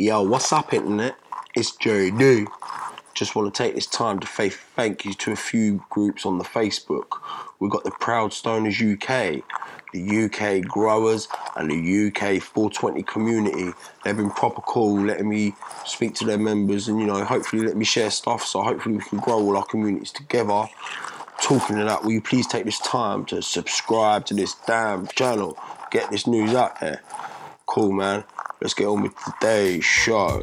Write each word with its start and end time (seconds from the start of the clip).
Yo, 0.00 0.22
what's 0.22 0.52
up, 0.52 0.72
internet? 0.72 1.16
It's 1.56 1.72
JD. 1.72 2.46
Just 3.14 3.34
want 3.34 3.52
to 3.52 3.62
take 3.62 3.74
this 3.74 3.88
time 3.88 4.20
to 4.20 4.28
say 4.28 4.48
thank 4.48 5.04
you 5.04 5.12
to 5.14 5.32
a 5.32 5.36
few 5.36 5.84
groups 5.90 6.24
on 6.24 6.38
the 6.38 6.44
Facebook. 6.44 7.18
We've 7.58 7.68
got 7.68 7.82
the 7.82 7.90
Proud 7.90 8.30
Stoners 8.30 8.78
UK, 8.78 9.42
the 9.92 10.26
UK 10.26 10.64
Growers, 10.64 11.26
and 11.56 11.68
the 11.68 12.06
UK 12.06 12.40
420 12.40 13.02
community. 13.02 13.72
They've 14.04 14.16
been 14.16 14.30
proper 14.30 14.60
cool, 14.60 15.04
letting 15.04 15.28
me 15.28 15.56
speak 15.84 16.14
to 16.14 16.24
their 16.24 16.38
members 16.38 16.86
and, 16.86 17.00
you 17.00 17.06
know, 17.06 17.24
hopefully 17.24 17.66
let 17.66 17.76
me 17.76 17.84
share 17.84 18.12
stuff 18.12 18.44
so 18.44 18.62
hopefully 18.62 18.98
we 18.98 19.02
can 19.02 19.18
grow 19.18 19.40
all 19.40 19.56
our 19.56 19.66
communities 19.66 20.12
together. 20.12 20.66
Talking 21.42 21.80
of 21.80 21.88
that, 21.88 22.04
will 22.04 22.12
you 22.12 22.22
please 22.22 22.46
take 22.46 22.64
this 22.64 22.78
time 22.78 23.24
to 23.24 23.42
subscribe 23.42 24.26
to 24.26 24.34
this 24.34 24.54
damn 24.64 25.08
channel? 25.08 25.58
Get 25.90 26.08
this 26.12 26.28
news 26.28 26.54
out 26.54 26.78
there. 26.78 27.02
Cool, 27.68 27.92
man. 27.92 28.24
Let's 28.62 28.72
get 28.72 28.86
on 28.86 29.02
with 29.02 29.12
today's 29.40 29.84
show. 29.84 30.40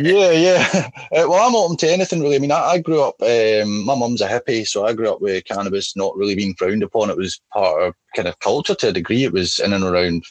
Yeah, 0.00 0.30
yeah. 0.30 0.90
Uh, 1.12 1.28
well, 1.28 1.46
I'm 1.46 1.54
open 1.54 1.76
to 1.76 1.92
anything 1.92 2.22
really. 2.22 2.36
I 2.36 2.38
mean, 2.38 2.52
I, 2.52 2.60
I 2.62 2.78
grew 2.78 3.02
up. 3.02 3.20
Um, 3.20 3.84
my 3.84 3.94
mum's 3.94 4.22
a 4.22 4.28
hippie, 4.28 4.66
so 4.66 4.86
I 4.86 4.94
grew 4.94 5.12
up 5.12 5.20
with 5.20 5.44
cannabis 5.44 5.94
not 5.94 6.16
really 6.16 6.34
being 6.34 6.54
frowned 6.54 6.82
upon. 6.82 7.10
It 7.10 7.18
was 7.18 7.38
part 7.52 7.82
of 7.82 7.94
kind 8.16 8.26
of 8.26 8.38
culture 8.38 8.74
to 8.74 8.88
a 8.88 8.92
degree. 8.92 9.24
It 9.24 9.32
was 9.32 9.58
in 9.58 9.74
and 9.74 9.84
around 9.84 10.24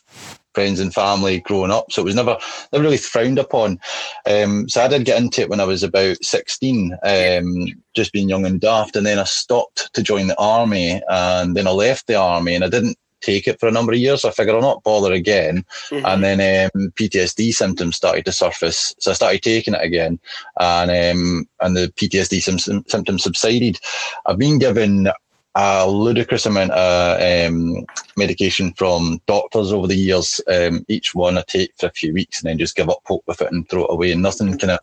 friends 0.55 0.79
and 0.79 0.91
family 0.91 1.39
growing 1.41 1.69
up, 1.69 1.91
so 1.91 2.01
it 2.01 2.05
was 2.05 2.15
never 2.15 2.35
never 2.73 2.83
really 2.83 2.97
frowned 2.97 3.37
upon. 3.37 3.79
Um, 4.25 4.67
so 4.69 4.83
I 4.83 4.87
did 4.87 5.05
get 5.05 5.21
into 5.21 5.41
it 5.41 5.49
when 5.49 5.59
I 5.59 5.65
was 5.65 5.83
about 5.83 6.17
16, 6.23 6.97
um, 7.03 7.67
just 7.95 8.11
being 8.11 8.27
young 8.27 8.45
and 8.45 8.59
daft, 8.59 8.95
and 8.95 9.05
then 9.05 9.19
I 9.19 9.25
stopped 9.25 9.93
to 9.93 10.01
join 10.01 10.27
the 10.27 10.39
army, 10.39 11.01
and 11.09 11.55
then 11.55 11.67
I 11.67 11.71
left 11.71 12.07
the 12.07 12.15
army, 12.15 12.55
and 12.55 12.63
I 12.63 12.69
didn't 12.69 12.97
take 13.21 13.47
it 13.47 13.59
for 13.59 13.67
a 13.67 13.71
number 13.71 13.93
of 13.93 13.99
years. 13.99 14.21
So 14.21 14.29
I 14.29 14.31
figured 14.31 14.55
I'll 14.55 14.61
not 14.61 14.83
bother 14.83 15.13
again. 15.13 15.63
Mm-hmm. 15.89 16.05
And 16.05 16.23
then 16.23 16.71
um, 16.75 16.91
PTSD 16.91 17.53
symptoms 17.53 17.95
started 17.95 18.25
to 18.25 18.31
surface. 18.31 18.93
So 18.99 19.11
I 19.11 19.13
started 19.13 19.41
taking 19.41 19.73
it 19.73 19.81
again 19.83 20.19
and 20.59 20.91
um, 20.91 21.47
and 21.61 21.75
the 21.75 21.91
PTSD 21.95 22.41
sim- 22.41 22.83
symptoms 22.87 23.23
subsided. 23.23 23.79
I've 24.25 24.37
been 24.37 24.59
given 24.59 25.11
a 25.55 25.89
ludicrous 25.89 26.45
amount 26.45 26.71
of 26.71 27.49
um, 27.49 27.85
medication 28.15 28.73
from 28.73 29.21
doctors 29.27 29.73
over 29.73 29.87
the 29.87 29.95
years. 29.95 30.39
Um, 30.47 30.85
each 30.87 31.13
one 31.13 31.37
I 31.37 31.43
take 31.45 31.73
for 31.77 31.87
a 31.87 31.91
few 31.91 32.13
weeks 32.13 32.41
and 32.41 32.49
then 32.49 32.57
just 32.57 32.75
give 32.75 32.89
up 32.89 33.01
hope 33.05 33.23
with 33.27 33.41
it 33.41 33.51
and 33.51 33.67
throw 33.67 33.83
it 33.83 33.91
away. 33.91 34.11
And 34.11 34.21
nothing 34.21 34.57
kind 34.57 34.71
of 34.71 34.79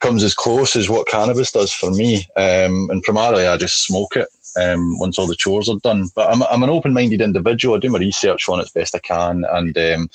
comes 0.00 0.22
as 0.24 0.34
close 0.34 0.74
as 0.74 0.88
what 0.88 1.06
cannabis 1.06 1.52
does 1.52 1.72
for 1.72 1.90
me. 1.90 2.26
Um, 2.36 2.88
and 2.90 3.02
primarily, 3.02 3.46
I 3.46 3.56
just 3.56 3.84
smoke 3.84 4.16
it 4.16 4.28
um, 4.56 4.98
once 4.98 5.18
all 5.18 5.26
the 5.26 5.36
chores 5.36 5.68
are 5.68 5.78
done. 5.78 6.08
But 6.14 6.30
I'm, 6.30 6.42
I'm 6.44 6.62
an 6.62 6.70
open 6.70 6.92
minded 6.92 7.20
individual. 7.20 7.76
I 7.76 7.78
do 7.78 7.90
my 7.90 7.98
research 7.98 8.48
on 8.48 8.60
it 8.60 8.64
as 8.64 8.70
best 8.70 8.94
I 8.94 8.98
can 8.98 9.44
and 9.50 9.76
um, 9.76 10.10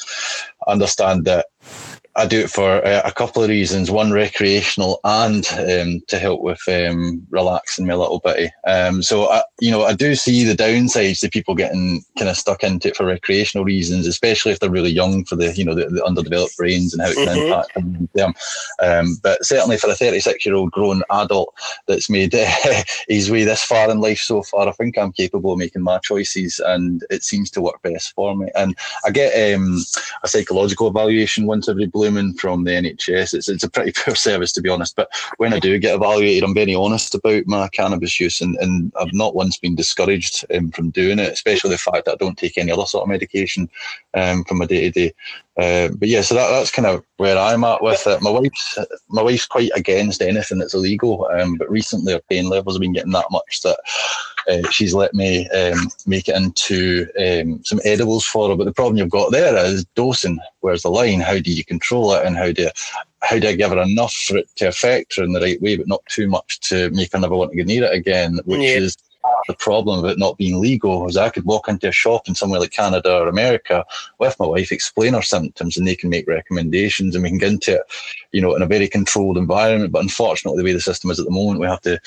understand 0.67 1.25
that 1.25 1.47
I 2.17 2.25
do 2.25 2.39
it 2.39 2.49
for 2.49 2.85
uh, 2.85 3.01
a 3.03 3.11
couple 3.11 3.43
of 3.43 3.49
reasons. 3.49 3.91
One, 3.91 4.11
recreational, 4.11 4.99
and 5.03 5.45
um, 5.59 6.01
to 6.07 6.17
help 6.17 6.41
with 6.41 6.61
um, 6.69 7.25
relaxing 7.29 7.85
me 7.85 7.93
a 7.93 7.97
little 7.97 8.19
bit. 8.19 8.51
Um, 8.65 9.03
so, 9.03 9.29
I, 9.29 9.43
you 9.59 9.69
know, 9.69 9.83
I 9.83 9.93
do 9.93 10.15
see 10.15 10.45
the 10.45 10.55
downsides 10.55 11.19
to 11.21 11.29
people 11.29 11.55
getting 11.55 12.03
kind 12.17 12.29
of 12.29 12.37
stuck 12.37 12.63
into 12.63 12.89
it 12.89 12.95
for 12.95 13.05
recreational 13.05 13.65
reasons, 13.65 14.07
especially 14.07 14.53
if 14.53 14.59
they're 14.59 14.69
really 14.69 14.91
young 14.91 15.25
for 15.25 15.35
the, 15.35 15.53
you 15.55 15.65
know, 15.65 15.75
the, 15.75 15.87
the 15.87 16.03
underdeveloped 16.05 16.55
brains 16.57 16.93
and 16.93 17.01
how 17.01 17.09
it 17.09 17.15
can 17.15 17.27
mm-hmm. 17.27 17.47
impact 17.47 18.13
them. 18.13 18.33
Um, 18.81 19.17
but 19.21 19.43
certainly 19.43 19.77
for 19.77 19.89
a 19.89 19.95
36 19.95 20.45
year 20.45 20.55
old 20.55 20.71
grown 20.71 21.03
adult 21.11 21.53
that's 21.85 22.09
made 22.09 22.33
uh, 22.33 22.49
his 23.09 23.29
way 23.29 23.43
this 23.43 23.63
far 23.63 23.91
in 23.91 23.99
life 23.99 24.19
so 24.19 24.41
far, 24.43 24.69
I 24.69 24.71
think 24.71 24.97
I'm 24.97 25.11
capable 25.11 25.51
of 25.51 25.59
making 25.59 25.81
my 25.81 25.99
choices, 25.99 26.61
and 26.65 27.05
it 27.09 27.23
seems 27.23 27.51
to 27.51 27.61
work 27.61 27.81
best 27.81 28.13
for 28.13 28.35
me. 28.35 28.47
And 28.55 28.77
I 29.05 29.11
get 29.11 29.53
um, 29.53 29.83
a 30.23 30.29
psychological 30.29 30.87
evaluation 30.87 31.45
once 31.45 31.67
every 31.67 31.87
blue 31.87 32.04
from 32.33 32.63
the 32.63 32.71
NHS. 32.71 33.33
It's, 33.33 33.49
it's 33.49 33.63
a 33.63 33.69
pretty 33.69 33.91
poor 33.95 34.15
service, 34.15 34.51
to 34.53 34.61
be 34.61 34.69
honest. 34.69 34.95
But 34.95 35.09
when 35.37 35.53
I 35.53 35.59
do 35.59 35.77
get 35.79 35.95
evaluated, 35.95 36.43
I'm 36.43 36.53
very 36.53 36.75
honest 36.75 37.15
about 37.15 37.43
my 37.47 37.67
cannabis 37.69 38.19
use, 38.19 38.41
and, 38.41 38.55
and 38.57 38.91
I've 38.99 39.13
not 39.13 39.35
once 39.35 39.57
been 39.57 39.75
discouraged 39.75 40.45
um, 40.53 40.71
from 40.71 40.89
doing 40.91 41.19
it, 41.19 41.31
especially 41.31 41.71
the 41.71 41.77
fact 41.77 42.05
that 42.05 42.13
I 42.13 42.17
don't 42.17 42.37
take 42.37 42.57
any 42.57 42.71
other 42.71 42.85
sort 42.85 43.03
of 43.03 43.09
medication 43.09 43.69
um, 44.13 44.43
from 44.43 44.59
my 44.59 44.65
day 44.65 44.89
to 44.89 44.91
day. 44.91 45.13
But 45.55 46.09
yeah, 46.09 46.21
so 46.21 46.35
that, 46.35 46.49
that's 46.49 46.71
kind 46.71 46.85
of 46.85 47.03
where 47.17 47.37
I'm 47.37 47.63
at 47.63 47.81
with 47.81 48.05
it. 48.07 48.21
My 48.21 48.29
wife's 48.29 48.77
my 49.09 49.21
wife's 49.21 49.45
quite 49.45 49.71
against 49.75 50.21
anything 50.21 50.57
that's 50.57 50.73
illegal, 50.73 51.29
um, 51.33 51.55
but 51.55 51.69
recently 51.69 52.13
her 52.13 52.21
pain 52.29 52.49
levels 52.49 52.75
have 52.75 52.81
been 52.81 52.93
getting 52.93 53.13
that 53.13 53.31
much 53.31 53.61
that 53.61 53.79
uh, 54.49 54.69
she's 54.69 54.93
let 54.93 55.13
me 55.13 55.49
um, 55.49 55.89
make 56.05 56.27
it 56.27 56.35
into 56.35 57.07
um, 57.19 57.63
some 57.63 57.79
edibles 57.85 58.25
for 58.25 58.49
her. 58.49 58.55
But 58.55 58.65
the 58.65 58.73
problem 58.73 58.97
you've 58.97 59.09
got 59.09 59.31
there 59.31 59.55
is 59.65 59.85
dosing. 59.95 60.39
Where's 60.59 60.83
the 60.83 60.89
line? 60.89 61.21
How 61.21 61.39
do 61.39 61.51
you 61.51 61.63
control 61.63 62.13
it? 62.13 62.25
And 62.25 62.35
how 62.35 62.51
do 62.51 62.63
you, 62.63 62.69
how 63.21 63.39
do 63.39 63.47
I 63.47 63.55
give 63.55 63.71
her 63.71 63.81
enough 63.81 64.13
for 64.13 64.37
it 64.37 64.49
to 64.57 64.67
affect 64.67 65.15
her 65.15 65.23
in 65.23 65.33
the 65.33 65.41
right 65.41 65.61
way, 65.61 65.77
but 65.77 65.87
not 65.87 66.05
too 66.09 66.27
much 66.27 66.59
to 66.69 66.89
make 66.91 67.13
her 67.13 67.19
never 67.19 67.35
want 67.35 67.51
to 67.51 67.57
get 67.57 67.67
near 67.67 67.85
it 67.85 67.93
again? 67.93 68.39
Which 68.45 68.61
yeah. 68.61 68.75
is 68.75 68.97
the 69.47 69.53
problem 69.53 69.99
of 69.99 70.09
it 70.09 70.17
not 70.17 70.37
being 70.37 70.59
legal 70.59 71.07
is 71.07 71.17
I 71.17 71.29
could 71.29 71.45
walk 71.45 71.67
into 71.67 71.89
a 71.89 71.91
shop 71.91 72.27
in 72.27 72.35
somewhere 72.35 72.59
like 72.59 72.71
Canada 72.71 73.13
or 73.17 73.27
America 73.27 73.85
with 74.19 74.35
my 74.39 74.45
wife, 74.45 74.71
explain 74.71 75.15
our 75.15 75.21
symptoms, 75.21 75.77
and 75.77 75.87
they 75.87 75.95
can 75.95 76.09
make 76.09 76.27
recommendations, 76.27 77.15
and 77.15 77.23
we 77.23 77.29
can 77.29 77.37
get 77.37 77.51
into 77.51 77.75
it, 77.75 77.81
you 78.31 78.41
know, 78.41 78.55
in 78.55 78.61
a 78.61 78.67
very 78.67 78.87
controlled 78.87 79.37
environment. 79.37 79.91
But 79.91 80.03
unfortunately, 80.03 80.61
the 80.61 80.65
way 80.65 80.73
the 80.73 80.81
system 80.81 81.11
is 81.11 81.19
at 81.19 81.25
the 81.25 81.31
moment, 81.31 81.59
we 81.59 81.67
have 81.67 81.81
to 81.81 81.99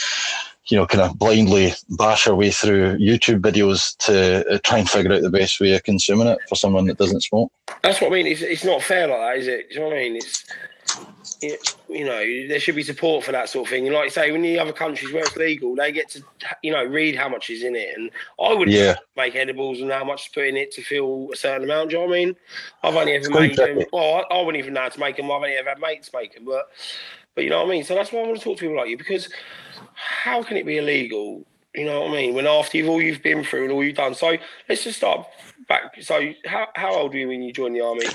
you 0.71 0.77
know, 0.77 0.87
kind 0.87 1.03
of 1.03 1.19
blindly 1.19 1.73
bash 1.91 2.27
our 2.27 2.35
way 2.35 2.51
through 2.51 2.99
YouTube 2.99 3.41
videos 3.41 3.97
to 3.97 4.47
uh, 4.51 4.59
try 4.65 4.79
and 4.79 4.89
figure 4.89 5.13
out 5.13 5.23
the 5.23 5.31
best 5.31 5.61
way 5.61 5.73
of 5.73 5.83
consuming 5.83 6.27
it 6.27 6.39
for 6.49 6.57
someone 6.57 6.87
that 6.87 6.99
doesn't 6.99 7.23
smoke. 7.23 7.51
That's 7.83 8.01
what 8.01 8.13
I 8.13 8.15
mean. 8.15 8.27
It's, 8.27 8.43
it's 8.43 8.65
not 8.65 8.83
fair 8.83 9.09
like 9.09 9.19
that, 9.19 9.37
is 9.39 9.47
it? 9.47 9.71
Do 9.71 9.75
you 9.75 9.81
know 9.81 9.87
what 9.87 9.97
I 9.97 10.01
mean? 10.01 10.17
It's 10.17 10.45
it, 11.41 11.77
you 11.89 12.05
know, 12.05 12.49
there 12.49 12.59
should 12.59 12.75
be 12.75 12.83
support 12.83 13.25
for 13.25 13.33
that 13.33 13.49
sort 13.49 13.67
of 13.67 13.71
thing. 13.71 13.87
And 13.87 13.95
like 13.95 14.07
I 14.07 14.09
say, 14.09 14.33
when 14.33 14.43
the 14.43 14.59
other 14.59 14.73
countries 14.73 15.13
where 15.13 15.23
it's 15.23 15.37
legal, 15.37 15.75
they 15.75 15.93
get 15.93 16.11
to, 16.11 16.23
you 16.63 16.73
know, 16.73 16.85
read 16.85 17.15
how 17.15 17.29
much 17.29 17.51
is 17.51 17.63
in 17.63 17.77
it. 17.77 17.97
And 17.97 18.11
I 18.41 18.55
would 18.55 18.69
yeah. 18.69 18.97
make 19.17 19.37
edibles 19.37 19.81
and 19.81 19.91
how 19.91 20.05
much 20.05 20.27
to 20.27 20.31
put 20.33 20.47
in 20.49 20.57
it 20.57 20.73
to 20.73 20.83
feel 20.83 21.29
a 21.33 21.37
certain 21.37 21.65
amount. 21.65 21.91
Do 21.91 21.97
you 21.97 22.03
know 22.03 22.09
what 22.09 22.17
I 22.17 22.25
mean? 22.25 22.37
I've 22.83 22.97
only 22.97 23.13
ever 23.13 23.31
made 23.31 23.57
them. 23.57 23.83
Well, 23.93 24.27
I, 24.31 24.35
I, 24.35 24.43
wouldn't 24.43 24.63
even 24.63 24.75
know 24.75 24.83
how 24.83 24.89
to 24.89 25.01
make 25.01 25.17
them. 25.17 25.27
I've 25.27 25.43
only 25.43 25.53
ever 25.53 25.69
had 25.69 25.81
mates 25.81 26.11
make 26.13 26.35
them. 26.35 26.45
But, 26.45 26.69
but 27.35 27.45
you 27.45 27.51
know 27.51 27.59
what 27.59 27.69
I 27.69 27.71
mean? 27.71 27.85
So 27.85 27.95
that's 27.95 28.13
why 28.13 28.21
I 28.21 28.27
want 28.27 28.39
to 28.39 28.45
talk 28.45 28.57
to 28.59 28.63
people 28.63 28.77
like 28.77 28.89
you 28.89 28.99
because 28.99 29.29
how 29.95 30.43
can 30.43 30.57
it 30.57 30.67
be 30.67 30.79
illegal? 30.79 31.47
You 31.75 31.85
know 31.85 32.01
what 32.01 32.11
I 32.11 32.15
mean? 32.15 32.35
When 32.35 32.47
after 32.47 32.79
you've 32.79 32.89
all 32.89 33.01
you've 33.01 33.23
been 33.23 33.45
through 33.45 33.65
and 33.65 33.73
all 33.73 33.85
you've 33.85 33.97
done. 33.97 34.15
So 34.15 34.37
let's 34.69 34.83
just 34.83 34.97
start 34.97 35.27
back. 35.69 35.95
So 36.01 36.33
how, 36.47 36.69
how 36.75 36.95
old 36.95 37.13
were 37.13 37.19
you 37.19 37.29
when 37.29 37.43
you 37.43 37.53
joined 37.53 37.77
the 37.77 37.83
army? 37.83 38.07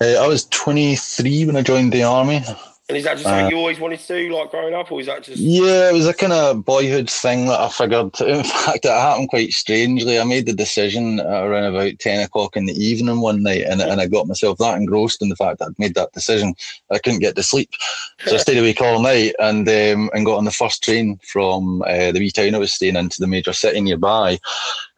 Uh, 0.00 0.22
I 0.22 0.26
was 0.26 0.46
23 0.46 1.46
when 1.46 1.56
I 1.56 1.62
joined 1.62 1.92
the 1.92 2.02
army. 2.02 2.42
And 2.90 2.96
is 2.96 3.04
that 3.04 3.12
just 3.12 3.22
something 3.22 3.46
uh, 3.46 3.50
you 3.50 3.56
always 3.56 3.78
wanted 3.78 4.00
to 4.00 4.06
do, 4.08 4.36
like 4.36 4.50
growing 4.50 4.74
up, 4.74 4.90
or 4.90 4.98
is 4.98 5.06
that 5.06 5.22
just? 5.22 5.38
Yeah, 5.38 5.90
it 5.90 5.92
was 5.92 6.08
a 6.08 6.12
kind 6.12 6.32
of 6.32 6.64
boyhood 6.64 7.08
thing 7.08 7.46
that 7.46 7.60
I 7.60 7.68
figured. 7.68 8.20
In 8.20 8.42
fact, 8.42 8.84
it 8.84 8.90
happened 8.90 9.28
quite 9.28 9.52
strangely. 9.52 10.18
I 10.18 10.24
made 10.24 10.46
the 10.46 10.52
decision 10.52 11.20
around 11.20 11.72
about 11.72 12.00
ten 12.00 12.20
o'clock 12.20 12.56
in 12.56 12.66
the 12.66 12.72
evening 12.72 13.20
one 13.20 13.44
night, 13.44 13.62
and, 13.62 13.80
and 13.80 14.00
I 14.00 14.08
got 14.08 14.26
myself 14.26 14.58
that 14.58 14.76
engrossed 14.76 15.22
in 15.22 15.28
the 15.28 15.36
fact 15.36 15.60
that 15.60 15.66
I'd 15.68 15.78
made 15.78 15.94
that 15.94 16.10
decision. 16.10 16.52
I 16.90 16.98
couldn't 16.98 17.20
get 17.20 17.36
to 17.36 17.44
sleep, 17.44 17.70
so 18.26 18.34
I 18.34 18.38
stayed 18.38 18.58
awake 18.58 18.80
all 18.80 19.00
night 19.00 19.36
and 19.38 19.68
um, 19.68 20.10
and 20.12 20.26
got 20.26 20.38
on 20.38 20.44
the 20.44 20.50
first 20.50 20.82
train 20.82 21.20
from 21.22 21.82
uh, 21.82 22.10
the 22.10 22.18
wee 22.18 22.32
town 22.32 22.56
I 22.56 22.58
was 22.58 22.72
staying 22.72 22.96
into 22.96 23.20
the 23.20 23.28
major 23.28 23.52
city 23.52 23.80
nearby. 23.80 24.40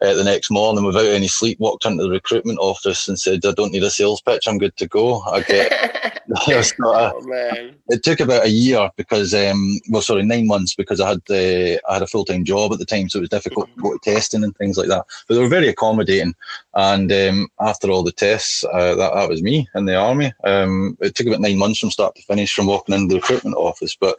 Uh, 0.01 0.15
the 0.15 0.25
next 0.25 0.51
morning, 0.51 0.85
without 0.85 1.05
any 1.05 1.29
sleep, 1.29 1.61
walked 1.61 1.85
into 1.85 2.05
the 2.05 2.11
recruitment 2.11 2.59
office 2.59 3.07
and 3.07 3.21
said, 3.21 3.45
"I 3.45 3.53
don't 3.53 3.71
need 3.71 3.83
a 3.83 3.91
sales 3.91 4.23
pitch. 4.23 4.49
I'm 4.49 4.57
good 4.57 4.79
to 4.79 4.89
go." 4.89 5.21
I 5.25 5.43
get. 5.43 6.23
oh, 6.85 7.21
man 7.27 7.75
it 7.89 8.03
took 8.03 8.21
about 8.21 8.45
a 8.45 8.51
year 8.51 8.91
because, 8.97 9.35
um, 9.35 9.79
well, 9.89 10.03
sorry, 10.03 10.23
nine 10.23 10.47
months 10.47 10.75
because 10.75 11.01
I 11.01 11.11
had 11.11 11.23
uh, 11.31 11.79
I 11.89 11.95
had 11.95 12.03
a 12.03 12.07
full 12.07 12.25
time 12.25 12.45
job 12.45 12.73
at 12.73 12.79
the 12.79 12.85
time, 12.85 13.09
so 13.09 13.19
it 13.19 13.23
was 13.23 13.29
difficult 13.31 13.69
to 13.75 13.83
go 13.83 13.93
to 13.93 13.99
testing 13.99 14.45
and 14.45 14.57
things 14.57 14.79
like 14.79 14.89
that. 14.89 15.05
But 15.27 15.35
they 15.35 15.41
were 15.41 15.49
very 15.49 15.69
accommodating, 15.69 16.35
and 16.75 17.13
um, 17.13 17.49
after 17.61 17.91
all 17.91 18.03
the 18.03 18.13
tests, 18.13 18.65
uh, 18.73 18.95
that 18.95 19.15
that 19.15 19.29
was 19.29 19.43
me 19.43 19.69
in 19.75 19.87
the 19.87 19.97
army. 19.97 20.33
Um, 20.45 20.97
it 21.01 21.15
took 21.15 21.27
about 21.27 21.41
nine 21.41 21.59
months 21.59 21.81
from 21.81 21.91
start 21.91 22.15
to 22.17 22.23
finish 22.23 22.53
from 22.53 22.67
walking 22.67 22.95
into 22.95 23.15
the 23.15 23.21
recruitment 23.21 23.57
office, 23.57 23.97
but 23.97 24.17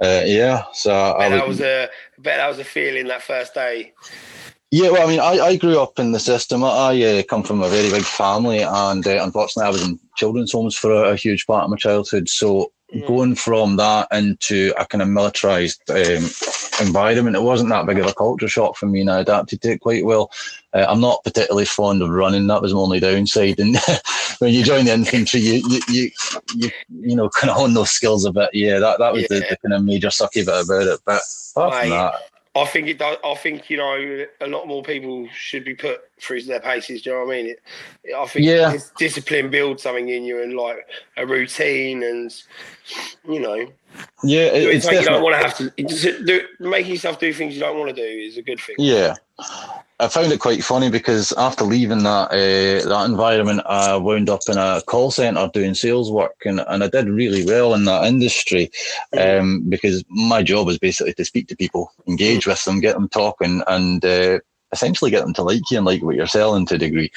uh, 0.00 0.22
yeah, 0.24 0.64
so 0.72 0.92
I, 0.92 1.26
I 1.26 1.28
was, 1.28 1.38
that 1.38 1.48
was 1.48 1.60
a 1.60 1.82
I 1.84 2.22
bet 2.22 2.38
that 2.38 2.48
was 2.48 2.58
a 2.58 2.64
feeling 2.64 3.08
that 3.08 3.22
first 3.22 3.54
day. 3.54 3.92
Yeah, 4.74 4.88
well, 4.88 5.06
I 5.06 5.10
mean, 5.10 5.20
I, 5.20 5.38
I 5.38 5.56
grew 5.56 5.78
up 5.78 5.98
in 5.98 6.12
the 6.12 6.18
system. 6.18 6.64
I 6.64 7.02
uh, 7.02 7.22
come 7.24 7.42
from 7.42 7.60
a 7.62 7.68
very 7.68 7.90
big 7.90 8.04
family, 8.04 8.62
and 8.62 9.06
uh, 9.06 9.22
unfortunately, 9.22 9.66
I 9.66 9.70
was 9.70 9.86
in 9.86 10.00
children's 10.16 10.52
homes 10.52 10.74
for 10.74 10.90
a, 10.90 11.10
a, 11.10 11.16
huge 11.16 11.46
part 11.46 11.64
of 11.64 11.70
my 11.70 11.76
childhood. 11.76 12.26
So 12.30 12.72
going 13.06 13.34
from 13.34 13.76
that 13.76 14.08
into 14.12 14.72
a 14.78 14.84
kind 14.86 15.02
of 15.02 15.08
militarized 15.08 15.82
um, 15.90 16.28
environment, 16.80 17.36
it 17.36 17.42
wasn't 17.42 17.70
that 17.70 17.86
big 17.86 17.98
of 17.98 18.06
a 18.06 18.14
culture 18.14 18.48
shock 18.48 18.76
for 18.76 18.86
me, 18.86 19.00
and 19.00 19.10
I 19.10 19.20
adapted 19.20 19.62
to 19.62 19.72
it 19.72 19.80
quite 19.80 20.04
well. 20.04 20.30
Uh, 20.72 20.86
I'm 20.88 21.00
not 21.00 21.24
particularly 21.24 21.64
fond 21.64 22.02
of 22.02 22.10
running. 22.10 22.46
That 22.46 22.62
was 22.62 22.74
my 22.74 22.80
only 22.80 23.00
downside. 23.00 23.60
And 23.60 23.76
when 24.38 24.52
you 24.52 24.64
join 24.64 24.84
the 24.84 24.92
infantry, 24.92 25.40
you 25.40 25.62
you 25.68 25.80
you 25.88 26.10
you, 26.54 26.70
you 27.00 27.16
know 27.16 27.28
kind 27.28 27.50
of 27.50 27.56
hone 27.56 27.74
those 27.74 27.90
skills 27.90 28.24
a 28.24 28.32
bit. 28.32 28.50
Yeah, 28.52 28.78
that 28.78 28.98
that 28.98 29.12
was 29.12 29.22
yeah. 29.22 29.28
the, 29.28 29.46
the, 29.50 29.56
kind 29.56 29.74
of 29.74 29.84
major 29.84 30.08
sucky 30.08 30.44
bit 30.44 30.64
about 30.64 30.86
it. 30.86 31.00
But 31.04 31.22
apart 31.54 31.80
from 31.80 31.90
that. 31.90 32.14
I 32.54 32.66
think 32.66 32.88
it 32.88 32.98
does. 32.98 33.16
I 33.24 33.34
think 33.34 33.70
you 33.70 33.78
know 33.78 34.26
a 34.40 34.46
lot 34.46 34.68
more 34.68 34.82
people 34.82 35.26
should 35.34 35.64
be 35.64 35.74
put 35.74 36.02
through 36.20 36.42
their 36.42 36.60
paces. 36.60 37.02
Do 37.02 37.10
you 37.10 37.16
know 37.16 37.24
what 37.24 37.34
I 37.34 37.42
mean? 37.42 37.54
It, 38.04 38.14
I 38.14 38.26
think 38.26 38.44
yeah. 38.44 38.76
discipline 38.98 39.50
builds 39.50 39.82
something 39.82 40.08
in 40.08 40.24
you 40.24 40.42
and 40.42 40.54
like 40.54 40.86
a 41.16 41.26
routine 41.26 42.02
and 42.02 42.34
you 43.26 43.40
know. 43.40 43.66
Yeah, 44.24 44.50
it's 44.52 44.86
like 44.86 45.00
you 45.00 45.04
don't 45.04 45.22
want 45.22 45.34
to 45.34 45.48
have 45.48 45.56
to 45.58 46.24
do, 46.24 46.40
making 46.60 46.92
yourself 46.92 47.18
do 47.18 47.32
things 47.32 47.54
you 47.54 47.60
don't 47.60 47.78
want 47.78 47.94
to 47.94 47.96
do 47.96 48.02
is 48.02 48.36
a 48.36 48.42
good 48.42 48.60
thing. 48.60 48.76
Yeah, 48.78 49.16
I 49.98 50.08
found 50.08 50.32
it 50.32 50.40
quite 50.40 50.62
funny 50.62 50.90
because 50.90 51.32
after 51.32 51.64
leaving 51.64 52.04
that 52.04 52.30
uh, 52.30 52.88
that 52.88 53.04
environment, 53.04 53.62
I 53.66 53.96
wound 53.96 54.30
up 54.30 54.42
in 54.48 54.58
a 54.58 54.80
call 54.86 55.10
center 55.10 55.50
doing 55.52 55.74
sales 55.74 56.10
work, 56.10 56.36
and, 56.44 56.60
and 56.68 56.84
I 56.84 56.88
did 56.88 57.08
really 57.08 57.44
well 57.44 57.74
in 57.74 57.84
that 57.86 58.04
industry 58.04 58.70
mm-hmm. 59.12 59.40
um, 59.40 59.68
because 59.68 60.04
my 60.08 60.42
job 60.42 60.66
was 60.66 60.78
basically 60.78 61.14
to 61.14 61.24
speak 61.24 61.48
to 61.48 61.56
people, 61.56 61.92
engage 62.06 62.46
with 62.46 62.62
them, 62.64 62.80
get 62.80 62.94
them 62.94 63.08
talking, 63.08 63.62
and 63.66 64.04
uh, 64.04 64.38
essentially 64.72 65.10
get 65.10 65.24
them 65.24 65.34
to 65.34 65.42
like 65.42 65.68
you 65.70 65.78
and 65.78 65.86
like 65.86 66.02
what 66.02 66.16
you're 66.16 66.26
selling 66.26 66.66
to 66.66 66.76
a 66.76 66.78
degree. 66.78 67.10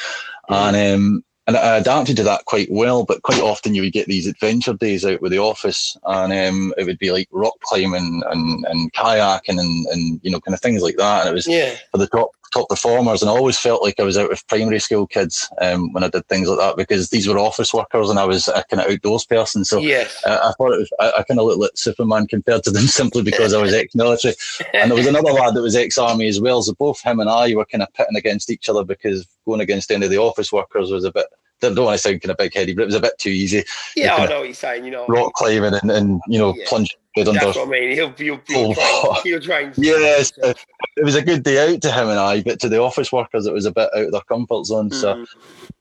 And 0.49 0.75
um, 0.75 1.23
and 1.47 1.55
I 1.55 1.77
adapted 1.77 2.17
to 2.17 2.23
that 2.23 2.45
quite 2.45 2.71
well. 2.71 3.05
But 3.05 3.21
quite 3.21 3.41
often 3.41 3.75
you 3.75 3.83
would 3.83 3.93
get 3.93 4.07
these 4.07 4.27
adventure 4.27 4.73
days 4.73 5.05
out 5.05 5.21
with 5.21 5.31
the 5.31 5.39
office, 5.39 5.97
and 6.05 6.33
um, 6.33 6.73
it 6.77 6.85
would 6.85 6.99
be 6.99 7.11
like 7.11 7.27
rock 7.31 7.53
climbing 7.61 8.23
and, 8.29 8.65
and 8.65 8.93
kayaking 8.93 9.59
and, 9.59 9.85
and 9.87 10.19
you 10.23 10.31
know 10.31 10.39
kind 10.39 10.55
of 10.55 10.61
things 10.61 10.81
like 10.81 10.97
that. 10.97 11.21
And 11.21 11.29
it 11.29 11.33
was 11.33 11.47
yeah. 11.47 11.75
for 11.91 11.97
the 11.97 12.07
top 12.07 12.31
top 12.51 12.69
performers, 12.69 13.21
and 13.21 13.29
I 13.29 13.33
always 13.33 13.59
felt 13.59 13.83
like 13.83 13.99
I 13.99 14.03
was 14.03 14.17
out 14.17 14.29
with 14.29 14.47
primary 14.47 14.79
school 14.79 15.05
kids 15.05 15.49
um, 15.61 15.91
when 15.93 16.03
I 16.03 16.09
did 16.09 16.27
things 16.27 16.47
like 16.47 16.59
that 16.59 16.77
because 16.77 17.09
these 17.09 17.27
were 17.27 17.37
office 17.37 17.73
workers, 17.73 18.09
and 18.09 18.17
I 18.17 18.25
was 18.25 18.47
a 18.47 18.63
kind 18.69 18.81
of 18.81 18.91
outdoors 18.91 19.25
person. 19.25 19.65
So 19.65 19.79
yes. 19.79 20.23
uh, 20.25 20.39
I 20.43 20.51
thought 20.53 20.73
it 20.73 20.79
was 20.79 20.91
I, 20.99 21.11
I 21.19 21.23
kind 21.23 21.39
of 21.39 21.45
looked 21.45 21.61
like 21.61 21.71
Superman 21.75 22.27
compared 22.27 22.63
to 22.63 22.71
them 22.71 22.83
simply 22.87 23.21
because 23.21 23.53
I 23.53 23.61
was 23.61 23.73
ex-military. 23.73 24.35
and 24.73 24.89
there 24.89 24.97
was 24.97 25.07
another 25.07 25.31
lad 25.31 25.53
that 25.53 25.61
was 25.61 25.75
ex-army 25.75 26.27
as 26.27 26.41
well. 26.41 26.63
So 26.63 26.73
both 26.73 27.01
him 27.01 27.19
and 27.19 27.29
I 27.29 27.53
were 27.53 27.65
kind 27.65 27.83
of 27.83 27.93
pitting 27.93 28.17
against 28.17 28.49
each 28.49 28.67
other 28.69 28.83
because 28.83 29.27
going 29.45 29.61
against 29.61 29.91
any 29.91 30.05
of 30.05 30.11
the 30.11 30.17
office 30.17 30.51
workers 30.51 30.91
was 30.91 31.03
a 31.03 31.11
bit 31.11 31.27
don't, 31.61 31.75
don't 31.75 31.85
want 31.85 31.95
to 31.95 32.01
sound 32.01 32.21
kind 32.21 32.31
of 32.31 32.37
big 32.37 32.53
headed, 32.53 32.75
but 32.75 32.83
it 32.83 32.87
was 32.87 32.95
a 32.95 33.01
bit 33.01 33.17
too 33.17 33.29
easy. 33.29 33.63
Yeah, 33.95 34.15
I 34.15 34.25
know 34.27 34.39
what 34.39 34.45
you're 34.45 34.53
saying. 34.53 34.85
You 34.85 34.91
know, 34.91 35.05
rock 35.07 35.33
climbing 35.33 35.73
and, 35.73 35.89
and 35.91 36.21
you 36.27 36.37
know 36.37 36.53
yeah. 36.55 36.65
plunging 36.67 36.97
That's 37.15 37.29
under. 37.29 37.45
what 37.45 37.57
I 37.57 37.65
mean. 37.65 37.91
He'll, 37.91 38.11
he'll, 38.11 38.41
he'll, 38.47 38.73
oh, 38.77 39.21
he'll. 39.23 39.41
Yes, 39.41 40.33
yeah, 40.37 40.53
it 40.97 41.03
was 41.03 41.15
a 41.15 41.21
good 41.21 41.43
day 41.43 41.73
out 41.73 41.81
to 41.81 41.91
him 41.91 42.09
and 42.09 42.19
I, 42.19 42.41
but 42.41 42.59
to 42.61 42.69
the 42.69 42.81
office 42.81 43.11
workers, 43.11 43.45
it 43.45 43.53
was 43.53 43.65
a 43.65 43.71
bit 43.71 43.89
out 43.95 44.05
of 44.05 44.11
their 44.11 44.21
comfort 44.21 44.65
zone. 44.65 44.89
Mm. 44.89 44.95
So, 44.95 45.25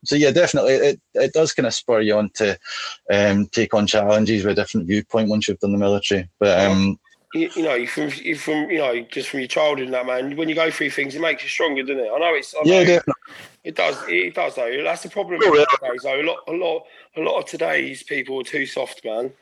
so 0.05 0.15
yeah, 0.15 0.31
definitely, 0.31 0.73
it, 0.73 1.01
it 1.13 1.33
does 1.33 1.53
kind 1.53 1.67
of 1.67 1.73
spur 1.73 2.01
you 2.01 2.17
on 2.17 2.29
to 2.35 2.57
um, 3.11 3.47
take 3.47 3.73
on 3.73 3.87
challenges 3.87 4.45
with 4.45 4.57
a 4.57 4.61
different 4.61 4.87
viewpoint 4.87 5.29
once 5.29 5.47
you've 5.47 5.59
done 5.59 5.73
the 5.73 5.77
military. 5.77 6.29
But 6.39 6.65
um, 6.65 6.99
you, 7.33 7.49
you 7.53 7.63
know, 7.63 7.85
from 7.85 8.11
you 8.15 8.37
from 8.37 8.69
you 8.69 8.77
know, 8.77 9.01
just 9.01 9.29
from 9.29 9.41
your 9.41 9.49
childhood 9.49 9.85
and 9.85 9.93
that 9.93 10.05
man, 10.05 10.37
when 10.37 10.47
you 10.47 10.55
go 10.55 10.71
through 10.71 10.91
things, 10.91 11.15
it 11.15 11.21
makes 11.21 11.43
you 11.43 11.49
stronger, 11.49 11.83
doesn't 11.83 11.99
it? 11.99 12.09
I 12.09 12.17
know 12.17 12.33
it's. 12.33 12.55
I 12.55 12.63
know 12.63 12.79
yeah, 12.79 12.85
definitely. 12.85 13.13
It 13.65 13.75
does. 13.75 13.97
It 14.07 14.35
does 14.35 14.55
though. 14.55 14.83
That's 14.83 15.01
the 15.01 15.09
problem. 15.09 15.41
Oh, 15.43 15.65
nowadays, 15.81 16.03
though. 16.03 16.21
A 16.21 16.23
lot, 16.23 16.37
a 16.47 16.51
lot, 16.51 16.83
a 17.17 17.21
lot 17.21 17.39
of 17.39 17.45
today's 17.45 18.03
people 18.03 18.39
are 18.39 18.43
too 18.43 18.67
soft, 18.67 19.03
man. 19.03 19.33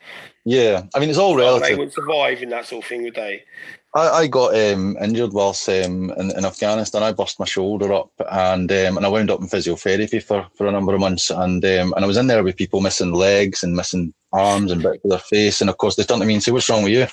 Yeah, 0.46 0.84
I 0.96 1.00
mean, 1.00 1.10
it's 1.10 1.20
all 1.20 1.36
relative. 1.36 1.68
They 1.68 1.76
wouldn't 1.76 1.94
survive 1.94 2.42
in 2.42 2.50
that 2.50 2.66
sort 2.66 2.86
of 2.86 2.90
thing, 2.90 3.04
would 3.04 3.16
they? 3.16 3.44
I, 3.94 4.10
I 4.10 4.28
got 4.28 4.56
um, 4.56 4.98
injured 5.02 5.34
whilst 5.34 5.68
um, 5.68 6.10
in, 6.12 6.32
in, 6.38 6.46
Afghanistan. 6.46 7.04
I 7.04 7.12
bust 7.12 7.38
my 7.38 7.46
shoulder 7.46 7.92
up, 7.92 8.12
and 8.32 8.72
um, 8.72 8.96
and 8.96 9.06
I 9.06 9.10
wound 9.10 9.30
up 9.30 9.42
in 9.42 9.48
physiotherapy 9.48 10.24
for, 10.24 10.48
for 10.56 10.68
a 10.68 10.72
number 10.72 10.94
of 10.94 11.02
months. 11.02 11.30
And 11.30 11.64
um, 11.66 11.94
and 11.94 12.06
I 12.06 12.08
was 12.08 12.18
in 12.18 12.28
there 12.28 12.44
with 12.44 12.56
people 12.56 12.80
missing 12.80 13.12
legs 13.12 13.62
and 13.62 13.76
missing 13.76 14.14
arms 14.34 14.72
and 14.72 14.82
bits 14.82 15.04
of 15.04 15.10
their 15.12 15.20
face. 15.20 15.62
And 15.62 15.70
of 15.70 15.78
course, 15.78 15.96
they 15.96 16.04
turned 16.04 16.22
to 16.22 16.28
me 16.28 16.34
and 16.34 16.44
say, 16.44 16.52
"What's 16.52 16.70
wrong 16.70 16.84
with 16.84 16.94
you?" 16.94 17.08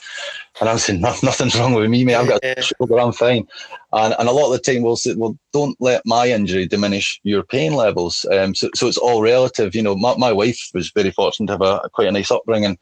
And 0.61 0.69
I 0.69 0.73
was 0.73 0.85
saying, 0.87 1.01
"Nothing's 1.01 1.59
wrong 1.59 1.75
with 1.75 1.89
me, 1.89 2.05
mate. 2.05 2.17
I've 2.17 2.29
got 2.29 2.45
a 2.45 2.63
shoulder. 2.63 2.99
I'm 2.99 3.13
fine." 3.13 3.47
And 3.93 4.15
and 4.19 4.29
a 4.29 4.33
lot 4.33 4.47
of 4.47 4.53
the 4.53 4.59
time, 4.73 4.83
we'll 4.83 4.97
say, 4.97 5.15
"Well, 5.15 5.37
don't 5.53 5.77
let 5.81 6.03
my 6.05 6.29
injury 6.29 6.67
diminish 6.67 7.21
your 7.23 7.43
pain 7.43 7.75
levels." 7.75 8.27
Um, 8.33 8.55
so 8.55 8.71
so 8.75 8.89
it's 8.89 8.99
all 8.99 9.23
relative. 9.23 9.75
You 9.75 9.83
know, 9.83 9.95
my, 9.95 10.17
my 10.17 10.33
wife 10.33 10.71
was 10.75 10.91
very 10.91 11.11
fortunate 11.11 11.47
to 11.47 11.53
have 11.53 11.63
a, 11.63 11.89
quite 11.93 12.09
a 12.09 12.13
nice 12.13 12.31
upbringing, 12.31 12.79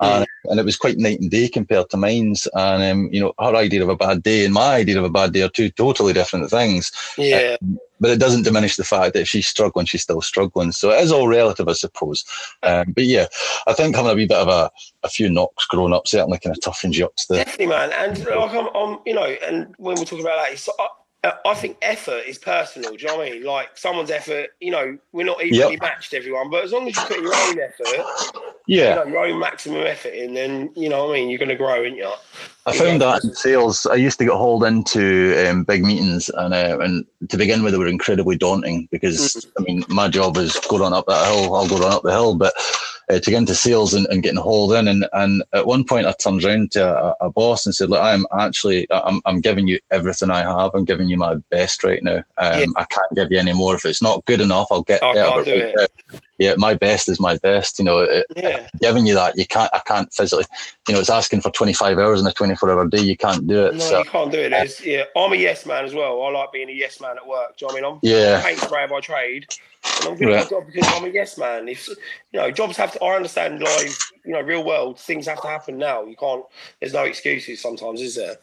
and, 0.00 0.26
and 0.44 0.60
it 0.60 0.64
was 0.64 0.76
quite 0.76 0.98
night 0.98 1.20
and 1.20 1.30
day 1.30 1.48
compared 1.48 1.90
to 1.90 1.96
mine's. 1.96 2.48
And 2.54 2.82
um, 2.82 3.08
you 3.12 3.20
know, 3.20 3.32
her 3.38 3.56
idea 3.56 3.82
of 3.82 3.88
a 3.88 3.96
bad 3.96 4.22
day 4.22 4.44
and 4.44 4.54
my 4.54 4.76
idea 4.76 4.98
of 4.98 5.04
a 5.04 5.10
bad 5.10 5.32
day 5.32 5.42
are 5.42 5.48
two 5.48 5.70
totally 5.70 6.12
different 6.12 6.50
things. 6.50 6.92
Yeah. 7.16 7.56
Um, 7.62 7.78
but 8.02 8.10
it 8.10 8.18
doesn't 8.18 8.42
diminish 8.42 8.76
the 8.76 8.84
fact 8.84 9.14
that 9.14 9.20
if 9.20 9.28
she's 9.28 9.46
struggling, 9.46 9.86
she's 9.86 10.02
still 10.02 10.20
struggling. 10.20 10.72
So 10.72 10.90
it 10.90 11.00
is 11.00 11.12
all 11.12 11.28
relative, 11.28 11.68
I 11.68 11.72
suppose. 11.72 12.24
Um, 12.64 12.92
but 12.92 13.04
yeah, 13.04 13.26
I 13.68 13.72
think 13.72 13.94
having 13.94 14.10
a 14.10 14.14
wee 14.14 14.26
bit 14.26 14.38
of 14.38 14.48
a, 14.48 14.70
a 15.04 15.08
few 15.08 15.30
knocks 15.30 15.66
growing 15.66 15.94
up 15.94 16.08
certainly 16.08 16.40
kind 16.40 16.56
of 16.56 16.62
toughens 16.62 16.96
you 16.96 17.06
up 17.06 17.14
to 17.14 17.24
the. 17.28 17.36
Definitely, 17.36 17.68
man. 17.68 17.92
And 17.92 18.18
like 18.18 18.52
I'm, 18.52 18.68
I'm 18.74 18.98
you 19.06 19.14
know, 19.14 19.24
and 19.24 19.72
when 19.78 19.96
we're 19.96 20.04
talking 20.04 20.24
about 20.24 20.36
that, 20.36 20.52
it's, 20.52 20.68
uh, 20.68 20.72
I, 21.24 21.32
I 21.46 21.54
think 21.54 21.76
effort 21.82 22.24
is 22.26 22.38
personal. 22.38 22.90
Do 22.90 22.98
you 22.98 23.06
know 23.06 23.18
what 23.18 23.28
I 23.28 23.30
mean? 23.32 23.44
Like 23.44 23.76
someone's 23.76 24.10
effort, 24.10 24.50
you 24.60 24.70
know, 24.70 24.98
we're 25.12 25.26
not 25.26 25.42
evenly 25.42 25.72
yep. 25.72 25.80
matched, 25.80 26.14
everyone, 26.14 26.50
but 26.50 26.64
as 26.64 26.72
long 26.72 26.88
as 26.88 26.96
you 26.96 27.02
put 27.02 27.20
your 27.20 27.34
own 27.34 27.60
effort, 27.60 28.42
yeah, 28.66 29.04
you 29.04 29.04
know, 29.04 29.10
your 29.10 29.26
own 29.26 29.38
maximum 29.38 29.86
effort 29.86 30.14
in, 30.14 30.34
then 30.34 30.70
you 30.76 30.88
know 30.88 31.06
what 31.06 31.12
I 31.12 31.20
mean. 31.20 31.30
You're 31.30 31.38
going 31.38 31.48
to 31.48 31.56
grow, 31.56 31.82
aren't 31.82 31.96
you? 31.96 32.10
I 32.66 32.76
found 32.76 33.00
that 33.00 33.24
in 33.24 33.34
sales. 33.34 33.86
I 33.86 33.94
used 33.94 34.18
to 34.18 34.24
get 34.24 34.34
hauled 34.34 34.64
into 34.64 35.34
um, 35.46 35.64
big 35.64 35.84
meetings, 35.84 36.28
and 36.28 36.54
uh, 36.54 36.78
and 36.80 37.04
to 37.28 37.36
begin 37.36 37.62
with, 37.62 37.72
they 37.72 37.78
were 37.78 37.86
incredibly 37.86 38.36
daunting 38.36 38.88
because 38.90 39.18
mm-hmm. 39.18 39.50
I 39.58 39.64
mean, 39.64 39.84
my 39.88 40.08
job 40.08 40.36
is 40.36 40.58
go 40.68 40.78
run 40.78 40.92
up 40.92 41.06
that 41.06 41.26
hill. 41.26 41.54
I'll 41.54 41.68
go 41.68 41.78
run 41.78 41.92
up 41.92 42.02
the 42.02 42.10
hill, 42.10 42.34
but 42.34 42.54
uh, 43.12 43.20
to 43.20 43.30
get 43.30 43.38
into 43.38 43.54
sales 43.54 43.94
and, 43.94 44.06
and, 44.08 44.22
getting 44.22 44.40
hauled 44.40 44.72
in, 44.72 44.88
and 44.88 45.06
and 45.12 45.42
at 45.52 45.66
one 45.66 45.84
point, 45.84 46.06
I 46.06 46.12
turned 46.12 46.44
around 46.44 46.72
to 46.72 46.84
a, 46.84 47.26
a 47.26 47.30
boss 47.30 47.66
and 47.66 47.74
said, 47.74 47.90
"Look, 47.90 48.00
I'm 48.00 48.26
actually 48.38 48.86
I'm 48.90 49.20
I'm 49.24 49.40
giving 49.40 49.68
you 49.68 49.78
everything 49.90 50.30
I 50.30 50.42
have. 50.42 50.72
I'm 50.74 50.84
giving 50.84 51.08
you 51.08 51.16
my 51.16 51.36
best 51.50 51.84
right 51.84 52.02
now. 52.02 52.24
Um, 52.38 52.60
yeah. 52.60 52.66
I 52.76 52.84
can't 52.84 53.14
give 53.14 53.30
you 53.30 53.38
any 53.38 53.52
more. 53.52 53.74
If 53.74 53.84
it's 53.84 54.02
not 54.02 54.24
good 54.24 54.40
enough, 54.40 54.68
I'll 54.70 54.82
get 54.82 55.00
do 55.00 55.10
it 55.46 55.90
yeah, 56.42 56.54
my 56.56 56.74
best 56.74 57.08
is 57.08 57.20
my 57.20 57.36
best. 57.38 57.78
You 57.78 57.84
know, 57.84 58.00
it, 58.00 58.26
yeah. 58.36 58.68
giving 58.80 59.06
you 59.06 59.14
that, 59.14 59.36
you 59.36 59.46
can't. 59.46 59.70
I 59.72 59.78
can't 59.80 60.12
physically. 60.12 60.44
You 60.88 60.94
know, 60.94 61.00
it's 61.00 61.10
asking 61.10 61.40
for 61.40 61.50
twenty 61.50 61.72
five 61.72 61.98
hours 61.98 62.20
in 62.20 62.26
a 62.26 62.32
twenty 62.32 62.56
four 62.56 62.70
hour 62.70 62.86
day. 62.88 63.00
You 63.00 63.16
can't 63.16 63.46
do 63.46 63.66
it. 63.66 63.74
No, 63.74 63.80
so. 63.80 63.98
you 63.98 64.04
can't 64.04 64.32
do 64.32 64.40
it. 64.40 64.52
It's, 64.52 64.84
yeah, 64.84 65.04
I'm 65.16 65.32
a 65.32 65.36
yes 65.36 65.66
man 65.66 65.84
as 65.84 65.94
well. 65.94 66.20
I 66.22 66.30
like 66.30 66.52
being 66.52 66.68
a 66.68 66.72
yes 66.72 67.00
man 67.00 67.16
at 67.16 67.26
work. 67.26 67.56
Do 67.56 67.66
you 67.66 67.68
know 67.68 67.74
what 67.74 67.84
I 67.84 67.90
mean? 67.90 67.92
I'm 67.92 68.00
yeah. 68.02 68.42
paint 68.42 68.58
sprayer 68.58 68.88
by 68.88 69.00
trade. 69.00 69.46
And 69.98 70.08
I'm 70.08 70.16
good 70.16 70.28
Right. 70.28 70.38
at 70.38 70.44
my 70.44 70.50
job 70.50 70.66
because 70.66 70.90
I'm 70.90 71.04
a 71.04 71.08
yes 71.08 71.38
man. 71.38 71.68
If 71.68 71.88
you 71.88 71.96
know, 72.40 72.50
jobs 72.50 72.76
have 72.76 72.92
to. 72.92 73.04
I 73.04 73.16
understand 73.16 73.60
live, 73.60 73.98
you 74.24 74.32
know, 74.32 74.40
real 74.40 74.64
world 74.64 74.98
things 75.00 75.26
have 75.26 75.40
to 75.42 75.48
happen 75.48 75.78
now. 75.78 76.04
You 76.04 76.16
can't. 76.16 76.44
There's 76.80 76.92
no 76.94 77.04
excuses 77.04 77.60
sometimes, 77.60 78.00
is 78.00 78.16
there? 78.16 78.36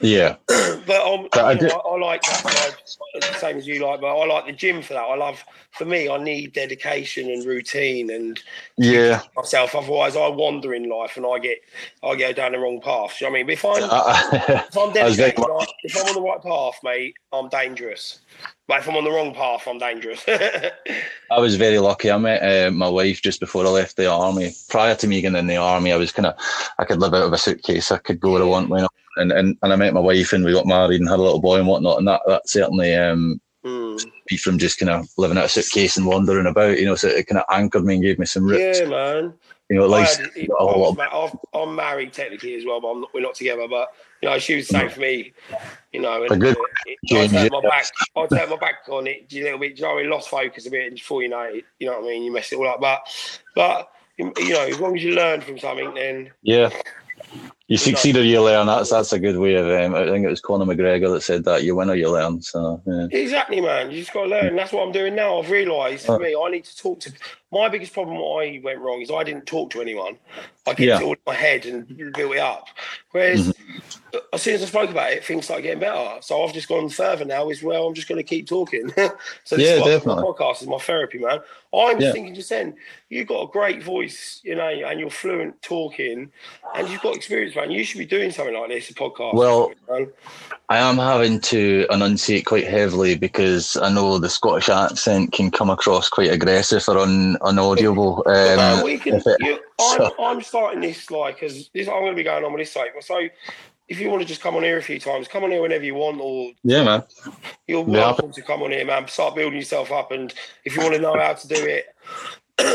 Yeah. 0.00 0.36
But 0.86 1.02
um, 1.02 1.28
But 1.32 1.44
I 1.44 1.54
know, 1.54 1.70
I, 1.70 1.78
I 1.78 1.98
like 1.98 2.26
that 2.26 2.74
the 3.14 3.34
same 3.34 3.56
as 3.58 3.66
you 3.66 3.84
like. 3.86 4.00
But 4.00 4.16
I 4.16 4.26
like 4.26 4.46
the 4.46 4.52
gym 4.52 4.82
for 4.82 4.94
that. 4.94 5.02
I 5.04 5.16
love. 5.16 5.44
For 5.72 5.84
me, 5.84 6.08
I 6.08 6.18
need 6.22 6.52
dedication 6.52 7.30
and 7.30 7.44
routine 7.46 8.10
and 8.10 8.40
Yeah. 8.78 9.22
myself. 9.36 9.74
Otherwise, 9.74 10.16
I 10.16 10.28
wander 10.28 10.74
in 10.74 10.88
life 10.88 11.16
and 11.16 11.26
I 11.26 11.38
get 11.38 11.58
I 12.02 12.16
go 12.16 12.32
down 12.32 12.52
the 12.52 12.58
wrong 12.58 12.80
path. 12.80 13.20
You 13.20 13.26
know 13.26 13.32
what 13.32 13.38
I 13.38 13.44
mean? 13.44 13.46
But 13.46 13.52
if 13.54 13.64
I'm 13.64 13.84
I, 13.90 14.64
if 14.68 14.78
I'm 14.78 14.92
dedicated, 14.92 15.44
if 15.84 15.96
I'm 15.96 16.02
on 16.08 16.14
the 16.14 16.22
right 16.22 16.42
path, 16.42 16.80
mate, 16.84 17.16
I'm 17.32 17.48
dangerous. 17.48 18.20
But 18.68 18.78
if 18.80 18.88
I'm 18.88 18.96
on 18.96 19.04
the 19.04 19.10
wrong 19.10 19.34
path, 19.34 19.66
I'm 19.66 19.78
dangerous. 19.78 20.24
I 20.28 21.38
was 21.38 21.56
very 21.56 21.78
lucky. 21.78 22.10
I 22.10 22.16
met 22.18 22.42
uh, 22.42 22.70
my 22.70 22.88
wife 22.88 23.20
just 23.20 23.40
before 23.40 23.66
I 23.66 23.70
left 23.70 23.96
the 23.96 24.10
army. 24.10 24.54
Prior 24.68 24.94
to 24.94 25.06
me 25.06 25.20
getting 25.20 25.36
in 25.38 25.46
the 25.48 25.56
army, 25.56 25.92
I 25.92 25.96
was 25.96 26.12
kind 26.12 26.26
of, 26.26 26.34
I 26.78 26.84
could 26.84 27.00
live 27.00 27.12
out 27.14 27.24
of 27.26 27.32
a 27.32 27.38
suitcase. 27.38 27.90
I 27.90 27.98
could 27.98 28.20
go 28.20 28.32
where 28.32 28.42
I 28.42 28.46
want 28.46 28.70
when 28.70 28.84
I 28.84 28.88
and, 29.16 29.30
and 29.30 29.58
and 29.62 29.72
I 29.74 29.76
met 29.76 29.92
my 29.92 30.00
wife 30.00 30.32
and 30.32 30.42
we 30.42 30.52
got 30.54 30.64
married 30.64 31.00
and 31.00 31.08
had 31.10 31.18
a 31.18 31.22
little 31.22 31.40
boy 31.40 31.58
and 31.58 31.66
whatnot. 31.68 31.98
And 31.98 32.08
that 32.08 32.22
that 32.26 32.48
certainly 32.48 32.94
um, 32.94 33.40
Hmm. 33.64 33.96
me 34.28 34.36
from 34.38 34.58
just 34.58 34.78
kind 34.80 34.90
of 34.90 35.06
living 35.18 35.36
out 35.38 35.44
of 35.44 35.50
a 35.50 35.50
suitcase 35.50 35.96
and 35.96 36.04
wandering 36.06 36.46
about. 36.46 36.78
You 36.78 36.86
know, 36.86 36.94
so 36.96 37.08
it 37.08 37.26
kind 37.28 37.38
of 37.38 37.44
anchored 37.54 37.84
me 37.84 37.94
and 37.94 38.02
gave 38.02 38.18
me 38.18 38.26
some 38.26 38.44
roots. 38.44 38.80
Yeah, 38.80 38.86
man. 38.88 39.34
You 39.70 39.76
know, 39.78 39.84
I 39.84 39.88
life's 39.88 40.16
had 40.16 40.30
it- 40.34 40.48
got 40.48 40.56
a 40.56 40.66
I 40.68 40.72
whole 40.72 40.80
was 40.80 40.96
lot. 40.96 41.12
ma- 41.12 41.24
I've- 41.24 41.38
I'm 41.54 41.74
married 41.76 42.12
technically 42.12 42.54
as 42.56 42.64
well, 42.64 42.80
but 42.80 42.88
I'm 42.90 43.00
not, 43.02 43.10
we're 43.14 43.20
not 43.20 43.34
together. 43.36 43.68
But 43.68 43.88
you 44.22 44.30
know, 44.30 44.38
she 44.38 44.56
was 44.56 44.66
the 44.68 44.78
same 44.78 44.88
for 44.88 45.00
me. 45.00 45.32
You 45.92 46.00
know, 46.00 46.22
A 46.22 46.26
and 46.32 46.40
good 46.40 46.56
it- 46.86 46.98
I 47.12 47.26
turned 47.26 47.50
my 47.50 47.60
back. 47.60 47.86
I 48.16 48.26
turned 48.26 48.50
my 48.50 48.56
back 48.56 48.88
on 48.88 49.06
it 49.06 49.32
a 49.32 49.42
little 49.42 49.58
bit. 49.58 49.82
I 49.82 50.02
lost 50.02 50.30
focus 50.30 50.66
a 50.66 50.70
bit, 50.70 50.86
and 50.86 50.94
before 50.96 51.22
you 51.22 51.28
know 51.28 51.40
it, 51.42 51.64
you 51.78 51.86
know 51.86 52.00
what 52.00 52.04
I 52.04 52.08
mean. 52.08 52.22
You 52.22 52.32
mess 52.32 52.52
it 52.52 52.56
all 52.56 52.68
up. 52.68 52.80
But, 52.80 53.02
but 53.54 53.90
you 54.16 54.32
you 54.38 54.54
know, 54.54 54.66
as 54.66 54.80
long 54.80 54.96
as 54.96 55.04
you 55.04 55.14
learn 55.14 55.40
from 55.42 55.58
something, 55.58 55.92
then 55.94 56.30
Yeah. 56.42 56.70
You 57.68 57.76
succeed 57.78 58.16
or 58.16 58.22
you 58.22 58.42
learn. 58.42 58.66
That's 58.66 58.90
that's 58.90 59.12
a 59.12 59.18
good 59.18 59.38
way 59.38 59.54
of. 59.54 59.66
Um, 59.66 59.94
I 59.94 60.06
think 60.06 60.24
it 60.26 60.30
was 60.30 60.40
Conor 60.40 60.64
McGregor 60.66 61.12
that 61.14 61.22
said 61.22 61.44
that. 61.44 61.62
You 61.62 61.76
win 61.76 61.88
or 61.88 61.94
you 61.94 62.10
learn. 62.10 62.42
So 62.42 62.82
yeah. 62.86 63.06
Exactly, 63.10 63.60
man. 63.60 63.90
You 63.90 64.00
just 64.00 64.12
got 64.12 64.24
to 64.24 64.28
learn. 64.28 64.56
That's 64.56 64.72
what 64.72 64.86
I'm 64.86 64.92
doing 64.92 65.14
now. 65.14 65.38
I've 65.40 65.50
realised 65.50 66.04
for 66.06 66.18
me, 66.18 66.34
I 66.34 66.50
need 66.50 66.64
to 66.64 66.76
talk 66.76 67.00
to. 67.00 67.12
My 67.52 67.68
biggest 67.68 67.92
problem, 67.92 68.16
I 68.16 68.60
went 68.64 68.80
wrong, 68.80 69.02
is 69.02 69.10
I 69.10 69.22
didn't 69.24 69.44
talk 69.46 69.70
to 69.72 69.82
anyone. 69.82 70.16
I 70.66 70.70
kept 70.70 70.80
Yeah. 70.80 71.00
it 71.00 71.02
all 71.02 71.12
in 71.12 71.18
my 71.26 71.34
head 71.34 71.66
and 71.66 71.86
built 72.14 72.34
it 72.34 72.38
up. 72.38 72.68
Whereas, 73.10 73.48
mm-hmm. 73.48 74.18
as 74.32 74.42
soon 74.42 74.54
as 74.54 74.62
I 74.62 74.66
spoke 74.66 74.90
about 74.90 75.12
it, 75.12 75.24
things 75.24 75.44
started 75.44 75.62
getting 75.62 75.80
better. 75.80 76.22
So 76.22 76.42
I've 76.42 76.54
just 76.54 76.68
gone 76.68 76.88
further 76.88 77.24
now. 77.24 77.50
Is 77.50 77.62
well, 77.62 77.86
I'm 77.86 77.94
just 77.94 78.08
going 78.08 78.18
to 78.18 78.22
keep 78.22 78.48
talking. 78.48 78.90
so 79.44 79.56
this 79.56 79.68
Yeah, 79.68 79.76
is 79.76 79.84
definitely. 79.84 80.22
my 80.22 80.28
podcast 80.28 80.62
is 80.62 80.68
my 80.68 80.78
therapy, 80.78 81.18
man. 81.18 81.40
I'm 81.74 82.00
Yeah. 82.00 82.12
thinking 82.12 82.34
just 82.34 82.50
then, 82.50 82.74
you've 83.08 83.28
got 83.28 83.42
a 83.42 83.52
great 83.52 83.82
voice, 83.82 84.40
you 84.44 84.54
know, 84.54 84.68
and 84.68 85.00
you're 85.00 85.10
fluent 85.10 85.60
talking, 85.62 86.30
and 86.74 86.88
you've 86.88 87.02
got 87.02 87.16
experience, 87.16 87.54
man. 87.56 87.70
You 87.70 87.84
should 87.84 87.98
be 87.98 88.06
doing 88.06 88.30
something 88.30 88.54
like 88.54 88.68
this, 88.70 88.90
a 88.90 88.94
podcast. 88.94 89.34
Well, 89.34 89.72
man. 89.90 90.08
I 90.68 90.78
am 90.78 90.96
having 90.96 91.40
to 91.40 91.86
enunciate 91.90 92.46
quite 92.46 92.66
heavily 92.66 93.14
because 93.16 93.76
I 93.76 93.90
know 93.92 94.18
the 94.18 94.30
Scottish 94.30 94.68
accent 94.70 95.32
can 95.32 95.50
come 95.50 95.68
across 95.70 96.08
quite 96.08 96.30
aggressive 96.30 96.84
or 96.88 96.98
un, 96.98 97.36
unaudible. 97.42 98.22
Well, 98.26 98.78
Um, 98.78 98.84
we 98.84 98.98
can, 98.98 99.14
it- 99.16 99.24
you, 99.40 99.58
I'm, 99.80 99.98
so- 99.98 100.14
I'm 100.24 100.42
starting 100.42 100.80
this 100.80 101.10
like 101.10 101.42
as 101.42 101.68
this. 101.74 101.88
I'm 101.88 102.00
going 102.00 102.12
to 102.12 102.16
be 102.16 102.22
going 102.22 102.44
on 102.44 102.52
with 102.52 102.60
this 102.62 102.72
site. 102.72 102.90
So, 103.02 103.28
if 103.88 104.00
you 104.00 104.08
want 104.08 104.22
to 104.22 104.28
just 104.28 104.40
come 104.40 104.56
on 104.56 104.62
here 104.62 104.78
a 104.78 104.82
few 104.82 104.98
times, 104.98 105.28
come 105.28 105.44
on 105.44 105.50
here 105.50 105.60
whenever 105.60 105.84
you 105.84 105.94
want, 105.94 106.20
or 106.20 106.52
yeah, 106.62 106.82
man. 106.84 107.02
you're 107.66 107.80
Yeah. 107.82 107.90
welcome 108.06 108.32
to 108.32 108.42
come 108.42 108.62
on 108.62 108.70
here, 108.70 108.84
man. 108.86 109.06
Start 109.08 109.34
building 109.34 109.58
yourself 109.58 109.90
up, 109.92 110.12
and 110.12 110.32
if 110.64 110.74
you 110.76 110.82
want 110.82 110.94
to 110.94 111.00
know 111.00 111.18
how 111.18 111.34
to 111.34 111.48
do 111.48 111.56
it, 111.56 111.86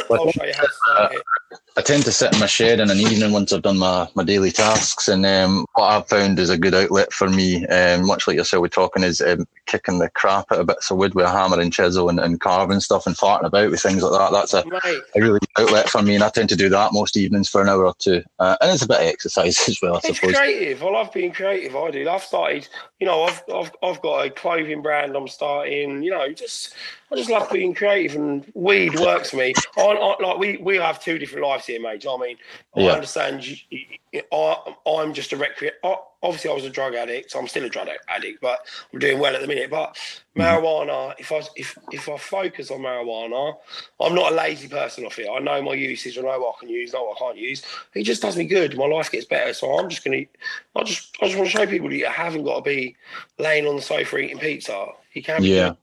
I'll 0.10 0.32
show 0.32 0.46
you 0.46 0.54
how 0.56 0.64
to 0.64 0.72
start 0.72 1.14
it. 1.14 1.22
I 1.78 1.82
tend 1.82 2.04
to 2.06 2.12
sit 2.12 2.34
in 2.34 2.40
my 2.40 2.48
shed 2.48 2.80
in 2.80 2.90
an 2.90 2.98
evening 2.98 3.32
once 3.32 3.54
I've 3.54 3.62
done 3.62 3.78
my, 3.78 4.10
my 4.16 4.24
daily 4.24 4.50
tasks. 4.50 5.08
And 5.08 5.24
um, 5.28 5.68
what 5.76 5.86
I've 5.86 6.08
found 6.10 6.40
is 6.40 6.50
a 6.50 6.58
good 6.58 6.74
outlet 6.74 7.14
for 7.14 7.30
me, 7.30 7.68
um, 7.68 8.08
much 8.08 8.28
like 8.28 8.36
yourself, 8.36 8.62
we're 8.62 8.68
talking, 8.68 9.04
is 9.04 9.22
um, 9.22 9.48
kicking 9.68 10.00
the 10.00 10.10
crap 10.10 10.52
out 10.52 10.60
of 10.60 10.66
bits 10.66 10.90
of 10.90 10.98
wood 10.98 11.14
with 11.14 11.26
a 11.26 11.30
hammer 11.30 11.60
and 11.60 11.72
chisel 11.72 12.10
and, 12.10 12.20
and 12.20 12.40
carving 12.40 12.80
stuff 12.80 13.06
and 13.06 13.16
farting 13.16 13.46
about 13.46 13.70
with 13.70 13.80
things 13.80 14.02
like 14.02 14.12
that. 14.20 14.32
That's 14.32 14.56
a, 14.56 14.66
Mate, 14.66 15.02
a 15.16 15.22
really 15.22 15.40
good 15.54 15.68
outlet 15.68 15.88
for 15.88 16.02
me. 16.02 16.16
And 16.16 16.24
I 16.24 16.30
tend 16.30 16.50
to 16.50 16.56
do 16.56 16.68
that 16.70 16.94
most 16.94 17.16
evenings 17.16 17.48
for 17.48 17.62
an 17.62 17.70
hour 17.70 17.86
or 17.86 17.94
two. 18.00 18.24
Uh, 18.40 18.58
and 18.60 18.72
it's 18.72 18.82
a 18.82 18.88
bit 18.88 19.02
of 19.02 19.06
exercise 19.06 19.58
as 19.70 19.80
well, 19.80 19.96
I 19.96 20.02
it's 20.04 20.20
suppose. 20.20 20.36
creative. 20.36 20.82
I 20.82 20.90
love 20.90 21.14
being 21.14 21.32
creative. 21.32 21.76
I 21.76 21.92
do. 21.92 22.10
I've 22.10 22.24
started. 22.24 22.68
You 23.00 23.06
know, 23.06 23.24
I've, 23.24 23.44
I've 23.54 23.72
I've 23.84 24.02
got 24.02 24.26
a 24.26 24.30
clothing 24.32 24.82
brand. 24.82 25.16
I'm 25.16 25.28
starting. 25.28 26.02
You 26.02 26.10
know, 26.10 26.32
just 26.34 26.74
I 27.10 27.16
just 27.16 27.30
love 27.30 27.50
being 27.50 27.74
creative, 27.74 28.18
and 28.18 28.46
weed 28.54 29.00
works 29.00 29.30
for 29.30 29.38
me. 29.38 29.54
I, 29.78 29.82
I, 29.82 30.22
like 30.22 30.38
we 30.38 30.58
we 30.58 30.76
have 30.76 31.02
two 31.02 31.18
different 31.18 31.46
lives 31.46 31.66
here, 31.66 31.82
mate. 31.82 32.04
You 32.04 32.10
know 32.10 32.18
I 32.24 32.28
mean? 32.28 32.38
I 32.76 32.82
understand. 32.94 33.48
You, 33.48 33.56
you, 33.70 34.22
I, 34.32 34.74
I'm 34.86 35.14
just 35.14 35.32
a 35.32 35.38
recreate. 35.38 35.76
Obviously, 36.24 36.50
I 36.50 36.54
was 36.54 36.66
a 36.66 36.70
drug 36.70 36.96
addict. 36.96 37.32
So 37.32 37.40
I'm 37.40 37.48
still 37.48 37.64
a 37.64 37.70
drug 37.70 37.88
addict, 38.10 38.42
but 38.42 38.60
I'm 38.92 39.00
doing 39.00 39.20
well 39.20 39.36
at 39.36 39.42
the 39.42 39.48
minute. 39.48 39.70
But 39.70 39.94
mm-hmm. 39.94 40.42
marijuana, 40.42 41.14
if 41.18 41.32
I 41.32 41.42
if 41.56 41.78
if 41.92 42.10
I 42.10 42.18
focus 42.18 42.72
on 42.72 42.80
marijuana, 42.80 43.56
I'm 44.02 44.14
not 44.14 44.34
a 44.34 44.36
lazy 44.36 44.68
person 44.68 45.06
off 45.06 45.18
it. 45.18 45.30
I 45.32 45.40
know 45.40 45.62
my 45.62 45.76
usage. 45.76 46.18
I 46.18 46.22
know 46.22 46.40
what 46.40 46.56
I 46.58 46.60
can 46.60 46.70
use, 46.70 46.92
know 46.92 47.06
what 47.06 47.18
I 47.18 47.20
can't 47.20 47.38
use. 47.38 47.64
It 47.94 48.04
just 48.04 48.22
does 48.22 48.36
me 48.36 48.46
good. 48.46 48.78
My 48.78 48.86
life 48.86 49.12
gets 49.12 49.26
better. 49.26 49.54
So 49.54 49.80
I'm 49.80 49.90
just 49.90 50.04
gonna. 50.04 50.26
I 50.76 50.84
just 50.84 51.16
I 51.22 51.28
just 51.28 51.38
want 51.38 51.50
to 51.50 51.58
show 51.58 51.66
people 51.66 51.88
that 51.88 51.96
you 51.96 52.08
haven't 52.08 52.44
got 52.44 52.58
to 52.58 52.62
be 52.64 52.98
laying 53.40 53.66
on 53.66 53.78
the 53.78 53.82
sofa 53.82 54.18
eating 54.18 54.40
pizza. 54.40 54.88
You 55.18 55.24
can. 55.24 55.44
Yeah. 55.44 55.74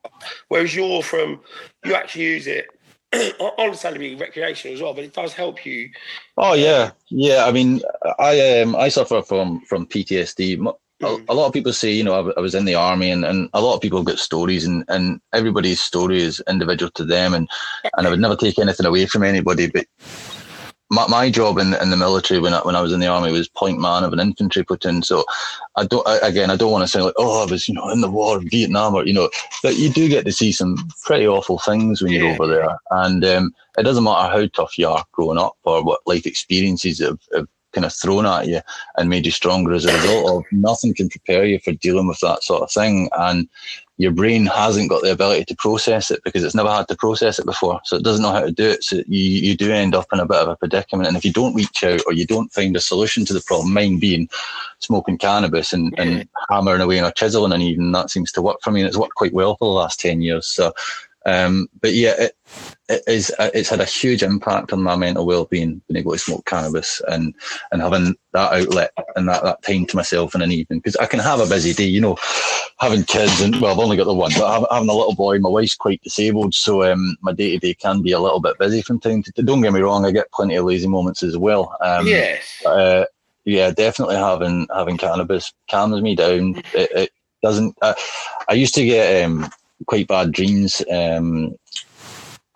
Whereas 0.49 0.75
you're 0.75 1.03
from, 1.03 1.41
you 1.85 1.95
actually 1.95 2.25
use 2.25 2.47
it. 2.47 2.67
I 3.13 3.53
understand 3.59 3.95
to 3.95 3.99
be 3.99 4.15
recreational 4.15 4.75
as 4.75 4.83
well, 4.83 4.95
but 4.95 5.05
it 5.05 5.13
does 5.13 5.33
help 5.33 5.67
you. 5.67 5.91
Oh 6.37 6.55
yeah, 6.55 6.93
yeah. 7.11 7.45
I 7.47 7.53
mean, 7.53 7.81
I 8.19 8.61
um, 8.61 8.77
I 8.77 8.89
suffer 8.89 9.23
from 9.23 9.61
from 9.63 9.87
PTSD. 9.87 10.59
Mm. 11.03 11.25
a 11.29 11.35
lot 11.35 11.47
of 11.49 11.53
people 11.53 11.73
say, 11.73 11.91
you 11.93 12.05
know, 12.05 12.33
I 12.37 12.41
was 12.41 12.55
in 12.55 12.65
the 12.65 12.77
army, 12.77 13.11
and, 13.11 13.25
and 13.25 13.49
a 13.53 13.61
lot 13.61 13.75
of 13.75 13.81
people 13.81 13.99
have 13.99 14.07
get 14.07 14.19
stories, 14.19 14.65
and, 14.65 14.85
and 14.89 15.21
everybody's 15.33 15.81
story 15.81 16.23
is 16.23 16.43
individual 16.49 16.91
to 16.93 17.05
them, 17.05 17.35
and, 17.35 17.49
and 17.97 18.07
I 18.07 18.11
would 18.11 18.21
never 18.21 18.37
take 18.37 18.59
anything 18.59 18.87
away 18.87 19.07
from 19.07 19.25
anybody. 19.25 19.69
But 19.69 19.87
my, 20.95 21.07
my 21.09 21.31
job 21.31 21.59
in, 21.59 21.75
in 21.75 21.91
the 21.91 21.97
military 21.97 22.41
when 22.41 22.55
I, 22.55 22.61
when 22.61 22.77
I 22.77 22.81
was 22.81 22.93
in 22.93 23.01
the 23.01 23.07
army 23.07 23.33
was 23.33 23.49
point 23.49 23.79
man 23.81 24.05
of 24.05 24.13
an 24.13 24.21
infantry 24.21 24.65
platoon. 24.65 25.03
So 25.03 25.25
I 25.77 25.85
don't 25.87 26.07
I, 26.07 26.19
again 26.19 26.51
I 26.51 26.57
don't 26.57 26.73
want 26.73 26.85
to 26.85 26.89
say 26.89 27.03
like 27.03 27.15
oh 27.19 27.43
I 27.47 27.51
was 27.51 27.69
you 27.69 27.75
know 27.75 27.91
in 27.91 28.01
the 28.01 28.11
war 28.11 28.39
in 28.39 28.49
Vietnam 28.49 28.95
or 28.95 29.05
you 29.07 29.13
know 29.13 29.29
but 29.63 29.77
you 29.77 29.91
do 29.91 30.09
get 30.09 30.25
to 30.25 30.33
see 30.33 30.53
some 30.53 30.77
pretty 31.05 31.27
awful 31.27 31.59
things 31.59 32.01
when 32.01 32.13
you're 32.13 32.29
Yeah. 32.29 32.35
over 32.35 32.47
there, 32.47 32.79
and 32.91 33.25
um, 33.25 33.55
it 33.77 33.83
doesn't 33.83 34.05
matter 34.05 34.33
how 34.33 34.47
tough 34.49 34.79
you 34.79 34.89
are 34.89 35.05
growing 35.13 35.39
up 35.39 35.57
or 35.65 35.83
what 35.83 36.01
life 36.07 36.27
experiences 36.27 37.01
have, 37.01 37.19
have 37.35 37.49
kind 37.73 37.85
of 37.85 37.93
thrown 37.93 38.25
at 38.25 38.47
you 38.47 38.61
and 38.97 39.11
made 39.11 39.27
you 39.27 39.33
stronger 39.33 39.73
as 39.73 39.85
a 39.85 39.93
result 39.93 40.31
of. 40.31 40.45
Nothing 40.53 40.95
can 40.95 41.09
prepare 41.09 41.45
you 41.45 41.59
for 41.59 41.73
dealing 41.73 42.07
with 42.07 42.21
that 42.21 42.45
sort 42.45 42.63
of 42.63 42.71
thing, 42.71 43.09
and 43.19 43.49
your 43.97 44.11
brain 44.11 44.47
hasn't 44.47 44.91
got 44.91 45.03
the 45.03 45.13
ability 45.13 45.45
to 45.45 45.57
process 45.57 46.11
it 46.11 46.21
because 46.25 46.43
it's 46.43 46.55
never 46.55 46.71
had 46.71 46.89
to 46.89 46.97
process 46.97 47.39
it 47.39 47.47
before, 47.47 47.81
so 47.85 47.97
it 47.97 48.03
doesn't 48.03 48.23
know 48.23 48.33
how 48.33 48.41
to 48.41 48.51
do 48.51 48.69
it. 48.71 48.83
So 48.83 48.97
you 49.07 49.21
you 49.21 49.57
do 49.57 49.73
end 49.73 49.95
up 49.95 50.07
in 50.13 50.19
a 50.19 50.27
bit 50.27 50.39
of 50.39 50.49
a 50.49 50.57
predicament, 50.57 51.07
and 51.07 51.17
if 51.17 51.25
you 51.25 51.33
don't 51.33 51.55
reach 51.55 51.85
out 51.85 52.01
or 52.07 52.13
you 52.13 52.27
don't 52.27 52.53
find 52.53 52.77
a 52.77 52.81
solution 52.81 53.25
to 53.27 53.33
the 53.33 53.43
problem, 53.43 53.73
mine 53.73 53.99
being 53.99 54.29
smoking 54.81 55.17
cannabis 55.17 55.73
and, 55.73 55.95
and 55.99 56.29
hammering 56.51 56.81
away 56.81 56.99
on 56.99 57.09
a 57.09 57.13
chisel 57.13 57.47
in 57.47 57.53
an 57.53 57.63
evening, 57.63 57.93
that 57.93 58.11
seems 58.11 58.33
to 58.33 58.43
work 58.43 58.59
for 58.63 58.73
me, 58.73 58.81
and 58.81 58.89
it's 58.89 58.99
worked 58.99 59.15
quite 59.15 59.33
well 59.33 59.57
for 59.57 59.67
the 59.67 59.75
last 59.75 60.01
ten 60.01 60.23
years. 60.23 60.47
So. 60.47 60.73
Um, 61.27 61.69
but 61.81 61.95
yeah, 61.95 62.15
it, 62.19 62.37
it 62.89 63.03
is. 63.07 63.33
uh, 63.39 63.51
It's 63.55 63.71
had 63.71 63.81
a 63.81 63.87
huge 63.87 64.23
impact 64.23 64.73
on 64.73 64.83
my 64.83 64.95
mental 64.95 65.25
well-being 65.27 65.81
being 65.89 66.01
able 66.01 66.13
to 66.13 66.19
smoke 66.19 66.45
cannabis 66.45 67.01
and 67.09 67.35
and 67.73 67.81
having 67.81 68.15
that 68.33 68.53
outlet 68.53 68.93
and 69.17 69.29
that, 69.29 69.43
that 69.43 69.63
time 69.63 69.87
to 69.87 69.97
myself 69.97 70.35
in 70.35 70.43
an 70.43 70.53
evening 70.53 70.81
because 70.81 70.97
I 70.97 71.07
can 71.07 71.21
have 71.21 71.41
a 71.41 71.47
busy 71.47 71.73
day, 71.73 71.87
you 71.87 72.01
know, 72.01 72.17
having 72.79 73.05
kids 73.05 73.41
and 73.41 73.59
well, 73.61 73.73
I've 73.73 73.79
only 73.79 73.97
got 73.97 74.05
the 74.05 74.13
one, 74.15 74.33
but 74.37 74.47
hav- 74.47 74.67
having 74.71 74.89
a 74.91 74.95
little 74.95 75.15
boy, 75.15 75.39
my 75.39 75.49
wife's 75.49 75.77
quite 75.77 76.03
disabled, 76.03 76.53
so 76.55 76.83
um, 76.85 77.17
my 77.23 77.33
day 77.33 77.53
to 77.53 77.59
day 77.59 77.75
can 77.75 78.03
be 78.03 78.13
a 78.13 78.21
little 78.21 78.41
bit 78.41 78.59
busy 78.59 78.83
from 78.83 79.01
time 79.01 79.23
to 79.23 79.33
time. 79.33 79.47
Don't 79.47 79.63
get 79.63 79.73
me 79.73 79.81
wrong, 79.81 80.05
I 80.05 80.11
get 80.11 80.31
plenty 80.33 80.57
of 80.57 80.67
lazy 80.67 80.89
moments 80.89 81.23
as 81.23 81.39
well. 81.39 81.77
Um, 81.81 82.07
yes. 82.07 82.63
uh, 82.67 83.05
yeah, 83.47 83.71
definitely 83.71 84.17
having 84.17 84.67
having 84.75 84.99
cannabis 84.99 85.53
calms 85.71 86.03
me 86.03 86.17
down. 86.17 86.57
It, 86.75 86.91
it 86.93 87.11
doesn't. 87.43 87.77
Uh, 87.81 87.95
I 88.49 88.55
used 88.55 88.75
to 88.75 88.85
get 88.85 89.25
um, 89.25 89.51
quite 89.87 90.09
bad 90.09 90.33
dreams. 90.33 90.83
Um, 90.91 91.57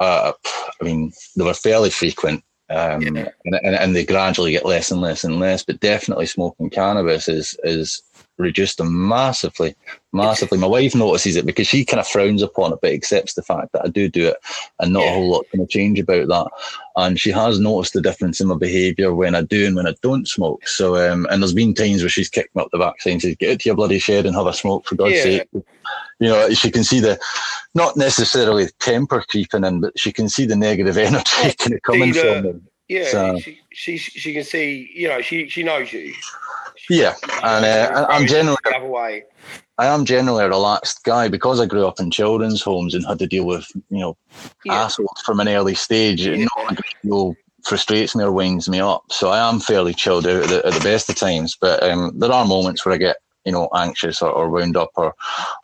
uh, 0.01 0.33
I 0.81 0.85
mean, 0.85 1.13
they 1.37 1.45
were 1.45 1.55
fairly 1.55 1.91
frequent, 1.91 2.43
um, 2.71 3.03
Yeah. 3.03 3.29
and, 3.45 3.55
and, 3.63 3.75
and 3.75 3.97
they 3.97 4.05
gradually 4.05 4.53
get 4.53 4.67
less 4.67 4.91
and 4.91 5.01
less 5.01 5.25
and 5.25 5.41
less. 5.41 5.65
But 5.65 5.81
definitely, 5.81 6.27
smoking 6.27 6.71
cannabis 6.71 7.29
is 7.29 7.59
is 7.65 8.03
reduced 8.39 8.79
them 8.79 9.09
massively, 9.09 9.75
massively. 10.13 10.59
My 10.59 10.67
wife 10.67 10.95
notices 10.95 11.37
it 11.37 11.45
because 11.45 11.67
she 11.67 11.85
kind 11.85 12.01
of 12.01 12.07
frowns 12.07 12.43
upon 12.43 12.73
it, 12.73 12.79
but 12.81 12.93
accepts 12.93 13.35
the 13.35 13.43
fact 13.43 13.73
that 13.73 13.85
I 13.85 13.89
do 13.89 14.09
do 14.09 14.29
it, 14.29 14.37
and 14.81 14.93
not 14.93 15.07
a 15.07 15.11
whole 15.11 15.29
lot 15.29 15.47
can 15.51 15.67
change 15.67 15.99
about 15.99 16.29
that. 16.29 16.49
And 16.97 17.19
she 17.19 17.31
has 17.31 17.59
noticed 17.59 17.93
the 17.93 18.01
difference 18.01 18.41
in 18.41 18.49
my 18.49 18.57
behaviour 18.57 19.15
when 19.15 19.35
I 19.35 19.43
do 19.43 19.67
and 19.67 19.77
when 19.77 19.87
I 19.87 19.95
don't 20.03 20.29
smoke. 20.29 20.67
So, 20.67 20.97
um, 20.97 21.27
and 21.31 21.43
there's 21.43 21.53
been 21.53 21.75
times 21.75 22.03
where 22.03 22.09
she's 22.09 22.29
kicked 22.29 22.55
me 22.55 22.63
up 22.63 22.69
the 22.73 22.79
backside 22.79 23.15
and 23.15 23.23
says, 23.23 23.37
"Get 23.37 23.53
out 23.53 23.61
to 23.61 23.69
your 23.69 23.77
bloody 23.77 23.99
shed 23.99 24.27
and 24.27 24.35
have 24.35 24.47
a 24.47 24.53
smoke 24.53 24.87
for 24.87 24.95
God's 24.95 25.17
yeah. 25.17 25.23
sake." 25.23 25.49
You 25.53 26.29
know, 26.29 26.51
she 26.51 26.71
can 26.71 26.85
see 26.85 27.01
the 27.01 27.19
not 27.75 27.97
necessarily 27.97 28.69
temper 28.81 29.25
creeping 29.29 29.65
in, 29.65 29.81
but 29.81 29.99
she 29.99 30.13
can 30.13 30.29
see 30.29 30.47
the 30.47 30.57
negative 30.57 30.97
energy 30.99 31.55
kind 31.59 31.75
of 31.75 31.83
coming 31.83 32.13
from 32.13 32.43
them. 32.43 32.69
Yeah, 32.89 33.11
so, 33.11 33.39
she, 33.39 33.61
she 33.71 33.99
she 33.99 34.33
can 34.33 34.45
see. 34.45 34.91
You 34.95 35.09
know, 35.09 35.21
she 35.21 35.49
she 35.49 35.63
knows 35.63 35.93
you. 35.93 36.15
Yeah, 36.91 37.15
and 37.43 37.65
uh, 37.65 38.07
I'm 38.09 38.27
generally 38.27 38.59
I 39.79 39.87
am 39.87 40.05
generally 40.05 40.45
a 40.45 40.49
relaxed 40.49 41.05
guy 41.05 41.29
because 41.29 41.61
I 41.61 41.67
grew 41.67 41.87
up 41.87 42.01
in 42.01 42.11
children's 42.11 42.63
homes 42.63 42.95
and 42.95 43.07
had 43.07 43.19
to 43.21 43.27
deal 43.27 43.47
with 43.47 43.67
you 43.91 43.99
know 43.99 44.17
yeah. 44.65 44.85
assholes 44.85 45.21
from 45.25 45.41
an 45.41 45.49
early 45.49 45.75
stage. 45.75 46.27
Yeah. 46.27 46.47
Not 46.57 46.73
a 46.73 46.75
great 46.75 47.03
deal 47.03 47.35
frustrates 47.65 48.17
me 48.17 48.25
or 48.25 48.33
winds 48.33 48.69
me 48.69 48.81
up. 48.81 49.05
So 49.11 49.29
I 49.29 49.49
am 49.49 49.61
fairly 49.61 49.93
chilled 49.93 50.27
out 50.27 50.45
at 50.45 50.49
the, 50.49 50.67
at 50.67 50.73
the 50.73 50.81
best 50.81 51.11
of 51.11 51.17
times. 51.17 51.57
But 51.61 51.83
um, 51.83 52.13
there 52.19 52.33
are 52.33 52.47
moments 52.47 52.85
where 52.85 52.95
I 52.95 52.99
get 52.99 53.17
you 53.45 53.53
know, 53.53 53.69
anxious 53.75 54.21
or, 54.21 54.31
or 54.31 54.51
wound 54.51 54.77
up 54.77 54.91
or, 54.97 55.15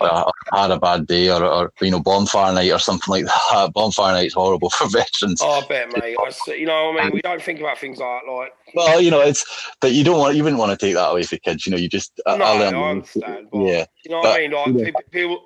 or, 0.00 0.32
had 0.54 0.70
a 0.70 0.78
bad 0.78 1.06
day 1.06 1.28
or, 1.28 1.44
or, 1.44 1.70
you 1.82 1.90
know, 1.90 2.00
bonfire 2.00 2.54
night 2.54 2.72
or 2.72 2.78
something 2.78 3.10
like 3.12 3.26
that. 3.26 3.72
Bonfire 3.74 4.14
night's 4.14 4.32
horrible 4.32 4.70
for 4.70 4.88
veterans. 4.90 5.42
Oh, 5.42 5.60
I 5.60 5.66
bet, 5.66 5.92
mate. 5.94 6.16
I, 6.18 6.52
you 6.54 6.64
know, 6.64 6.96
I 6.96 7.04
mean, 7.04 7.12
we 7.12 7.20
don't 7.20 7.42
think 7.42 7.60
about 7.60 7.76
things 7.76 7.98
like 7.98 8.22
like. 8.26 8.54
Well, 8.74 9.00
you 9.00 9.10
know, 9.10 9.20
it's 9.20 9.44
that 9.80 9.92
you 9.92 10.04
don't 10.04 10.18
want, 10.18 10.36
you 10.36 10.42
wouldn't 10.42 10.58
want 10.58 10.78
to 10.78 10.86
take 10.86 10.94
that 10.94 11.10
away 11.10 11.22
for 11.22 11.36
kids. 11.38 11.66
You 11.66 11.72
know, 11.72 11.78
you 11.78 11.88
just. 11.88 12.20
No, 12.26 12.34
I, 12.34 12.62
I 12.62 12.90
understand. 12.90 13.48
But, 13.52 13.60
yeah. 13.60 13.84
You 14.04 14.10
know 14.10 14.16
what 14.18 14.22
but, 14.24 14.32
I 14.32 14.38
mean? 14.38 14.50
Like 14.52 14.94
know, 14.94 15.00
people, 15.10 15.44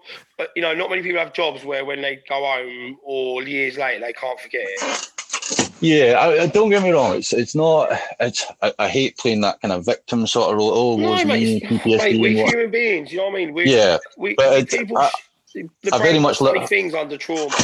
you 0.56 0.62
know, 0.62 0.74
not 0.74 0.90
many 0.90 1.02
people 1.02 1.18
have 1.18 1.32
jobs 1.32 1.64
where 1.64 1.84
when 1.84 2.00
they 2.00 2.20
go 2.28 2.44
home 2.44 2.98
or 3.02 3.42
years 3.42 3.76
later 3.76 4.00
they 4.00 4.12
can't 4.12 4.40
forget 4.40 4.62
it. 4.64 5.10
Yeah, 5.80 6.18
I, 6.18 6.42
I, 6.42 6.46
don't 6.46 6.70
get 6.70 6.82
me 6.82 6.90
wrong. 6.90 7.14
It's 7.14 7.32
it's 7.32 7.54
not. 7.54 7.88
It's 8.18 8.44
I, 8.62 8.72
I, 8.80 8.88
hate 8.88 9.16
playing 9.16 9.42
that 9.42 9.60
kind 9.60 9.72
of 9.72 9.84
victim 9.84 10.26
sort 10.26 10.50
of 10.50 10.58
role. 10.58 10.72
Oh, 10.72 10.96
no, 10.96 11.10
was 11.10 11.24
me, 11.24 11.60
PTSD. 11.60 12.20
we're 12.20 12.46
human 12.46 12.70
beings. 12.70 13.12
You 13.12 13.18
know 13.18 13.26
what 13.26 13.34
I 13.34 13.36
mean? 13.36 13.54
We're, 13.54 13.66
yeah, 13.66 13.98
we, 14.16 14.34
but 14.34 14.68
people. 14.68 14.98
I, 14.98 15.10
I 15.92 15.98
very 15.98 16.18
much 16.18 16.40
look 16.40 16.68
things 16.68 16.94
under 16.94 17.16
trauma. 17.16 17.54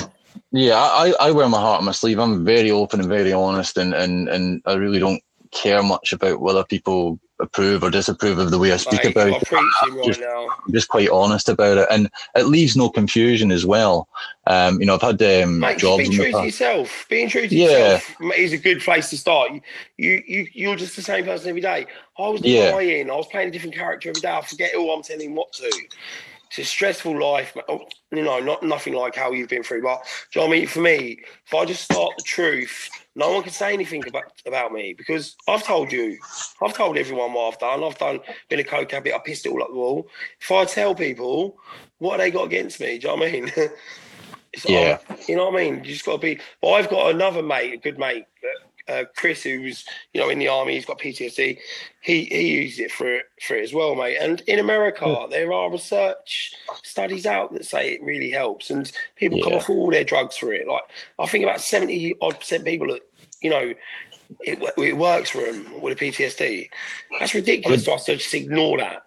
Yeah, 0.53 0.77
I, 0.77 1.13
I 1.21 1.31
wear 1.33 1.49
my 1.49 1.61
heart 1.61 1.81
on 1.81 1.85
my 1.85 1.93
sleeve. 1.93 2.19
I'm 2.19 2.45
very 2.45 2.71
open 2.71 3.01
and 3.01 3.09
very 3.09 3.33
honest, 3.33 3.77
and 3.77 3.93
and 3.95 4.29
and 4.29 4.63
I 4.65 4.75
really 4.75 5.01
don't 5.01 5.21
care 5.55 5.83
much 5.83 6.13
about 6.13 6.41
whether 6.41 6.65
people 6.65 7.19
approve 7.41 7.83
or 7.83 7.91
disapprove 7.91 8.39
of 8.39 8.51
the 8.51 8.59
way 8.59 8.73
I 8.73 8.77
speak 8.77 9.05
about 9.05 9.29
it. 9.29 9.53
I'm 9.83 10.03
just, 10.05 10.21
right 10.21 10.49
just, 10.71 10.89
quite 10.89 11.11
honest 11.11 11.49
about 11.49 11.79
it, 11.79 11.89
and 11.91 12.11
it 12.35 12.47
leaves 12.47 12.77
no 12.77 12.89
confusion 12.89 13.51
as 13.51 13.65
well. 13.67 14.09
Um, 14.47 14.81
you 14.81 14.87
know, 14.87 14.95
I've 14.95 15.03
had 15.03 15.23
um, 15.23 15.59
Mate, 15.59 15.79
jobs. 15.79 16.09
Being 16.09 16.13
true 16.13 16.33
to 16.33 16.45
yourself, 16.45 17.07
being 17.09 17.29
true 17.29 17.49
to 17.49 17.55
yeah. 17.55 17.69
yourself 17.69 18.17
is 18.37 18.53
a 18.53 18.59
good 18.59 18.81
place 18.81 19.11
to 19.11 19.19
start. 19.19 19.53
You, 19.97 20.23
you, 20.27 20.47
you're 20.53 20.77
just 20.77 20.97
the 20.97 21.03
same 21.03 21.25
person 21.25 21.49
every 21.49 21.61
day. 21.61 21.87
I 22.19 22.29
was 22.29 22.43
lying. 22.43 23.11
I 23.11 23.17
was 23.17 23.27
playing 23.27 23.49
a 23.49 23.53
different 23.53 23.75
character 23.75 24.11
every 24.11 24.21
day. 24.21 24.33
I 24.33 24.43
forget 24.43 24.73
who 24.73 24.91
I'm 24.91 25.03
telling 25.03 25.35
what 25.35 25.53
to. 25.55 25.71
It's 26.49 26.59
a 26.59 26.65
stressful 26.65 27.21
life, 27.21 27.57
oh, 27.69 27.87
you 28.13 28.23
know, 28.23 28.39
not 28.39 28.63
nothing 28.63 28.95
like 28.95 29.17
how 29.17 29.33
you've 29.33 29.49
been 29.49 29.65
through. 29.65 29.83
But 29.83 30.05
do 30.33 30.39
you 30.39 30.45
know 30.45 30.49
what 30.49 30.57
I 30.57 30.59
mean? 30.61 30.69
For 30.69 30.81
me, 30.81 31.19
if 31.47 31.55
I 31.55 31.65
just 31.65 31.83
start 31.83 32.13
the 32.17 32.23
truth 32.23 32.89
no 33.17 33.33
one 33.33 33.43
can 33.43 33.53
say 33.53 33.73
anything 33.73 34.07
about, 34.07 34.33
about 34.47 34.73
me 34.73 34.95
because 34.97 35.37
I've 35.49 35.63
told 35.63 35.93
you, 35.93 36.19
I've 36.63 36.75
told 36.75 36.97
everyone 36.97 37.33
what 37.33 37.53
I've 37.53 37.61
done. 37.61 37.85
I've 37.85 37.99
done 37.99 38.21
been 38.49 38.61
a 38.61 38.65
coke 38.65 38.91
habit. 38.91 39.15
I 39.15 39.19
pissed 39.19 39.47
it 39.47 39.51
all 39.51 39.63
up 39.63 39.69
the 39.69 39.75
wall. 39.75 40.09
If 40.41 40.51
I 40.51 40.65
tell 40.65 40.95
people, 40.95 41.57
what 41.99 42.19
they 42.19 42.31
got 42.31 42.47
against 42.47 42.81
me? 42.81 42.99
Do 42.99 43.09
you 43.09 43.17
know 43.17 43.23
what 43.23 43.29
I 43.29 43.33
mean? 43.33 43.53
yeah. 44.67 44.99
you 45.29 45.37
know 45.37 45.51
what 45.51 45.61
I 45.61 45.65
mean? 45.65 45.77
You 45.85 45.93
just 45.93 46.05
got 46.05 46.13
to 46.13 46.19
be. 46.19 46.41
But 46.61 46.73
I've 46.73 46.91
got 46.91 47.15
another 47.15 47.43
mate, 47.43 47.75
a 47.75 47.77
good 47.77 47.99
mate, 47.99 48.25
uh, 48.89 49.05
Chris, 49.17 49.43
who's 49.43 49.85
you 50.13 50.21
know 50.21 50.29
in 50.29 50.39
the 50.39 50.49
army, 50.49 50.75
he's 50.75 50.85
got 50.85 50.99
PTSD. 50.99 51.59
He 52.01 52.25
he 52.25 52.63
used 52.63 52.81
it 52.81 52.91
for 52.91 53.21
for 53.41 53.57
it 53.57 53.65
as 53.65 53.73
well, 53.73 53.95
mate. 53.95 54.19
And 54.21 54.41
in 54.43 54.59
America, 54.59 55.07
yeah. 55.07 55.27
there 55.31 55.53
are 55.53 55.71
research 55.71 56.55
studies 56.83 57.27
out 57.27 57.53
that 57.55 57.65
say 57.65 57.93
it 57.95 58.03
really 58.03 58.31
helps, 58.31 58.71
and 58.71 58.91
people 59.17 59.39
yeah. 59.39 59.45
come 59.45 59.53
off 59.55 59.71
all 59.71 59.91
their 59.91 60.05
drugs 60.05 60.37
for 60.37 60.53
it. 60.53 60.69
Like 60.69 60.83
I 61.19 61.27
think 61.27 61.45
about 61.45 61.61
seventy 61.61 62.15
odd 62.21 62.39
percent 62.39 62.65
people 62.65 62.89
that 62.89 63.03
you 63.41 63.51
know 63.51 63.75
it, 64.41 64.59
it 64.77 64.97
works 64.97 65.31
for 65.31 65.43
them 65.43 65.81
with 65.81 66.01
a 66.01 66.05
PTSD. 66.05 66.69
That's 67.19 67.35
ridiculous 67.35 67.85
to 67.85 67.93
us 67.93 68.05
to 68.05 68.17
just 68.17 68.35
ignore 68.35 68.79
that. 68.79 69.07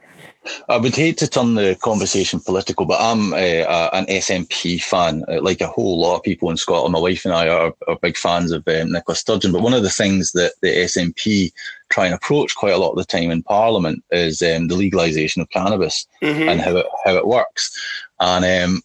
I 0.69 0.77
would 0.77 0.95
hate 0.95 1.17
to 1.17 1.27
turn 1.27 1.55
the 1.55 1.77
conversation 1.81 2.39
political, 2.39 2.85
but 2.85 3.01
I'm 3.01 3.33
uh, 3.33 3.37
uh, 3.37 3.89
an 3.93 4.05
SNP 4.05 4.81
fan, 4.81 5.23
uh, 5.27 5.41
like 5.41 5.61
a 5.61 5.67
whole 5.67 5.99
lot 5.99 6.17
of 6.17 6.23
people 6.23 6.49
in 6.49 6.57
Scotland. 6.57 6.93
My 6.93 6.99
wife 6.99 7.25
and 7.25 7.33
I 7.33 7.47
are, 7.49 7.73
are 7.87 7.99
big 8.01 8.17
fans 8.17 8.51
of 8.51 8.67
um, 8.67 8.91
Nicola 8.91 9.15
Sturgeon. 9.15 9.51
But 9.51 9.61
one 9.61 9.73
of 9.73 9.83
the 9.83 9.89
things 9.89 10.31
that 10.33 10.53
the 10.61 10.69
SNP 10.69 11.51
try 11.89 12.05
and 12.05 12.15
approach 12.15 12.55
quite 12.55 12.73
a 12.73 12.77
lot 12.77 12.91
of 12.91 12.97
the 12.97 13.05
time 13.05 13.31
in 13.31 13.43
Parliament 13.43 14.03
is 14.11 14.41
um, 14.41 14.67
the 14.67 14.75
legalisation 14.75 15.41
of 15.41 15.49
cannabis 15.49 16.05
mm-hmm. 16.21 16.49
and 16.49 16.61
how 16.61 16.77
it, 16.77 16.85
how 17.05 17.15
it 17.15 17.27
works. 17.27 17.71
And 18.19 18.45
um, 18.45 18.81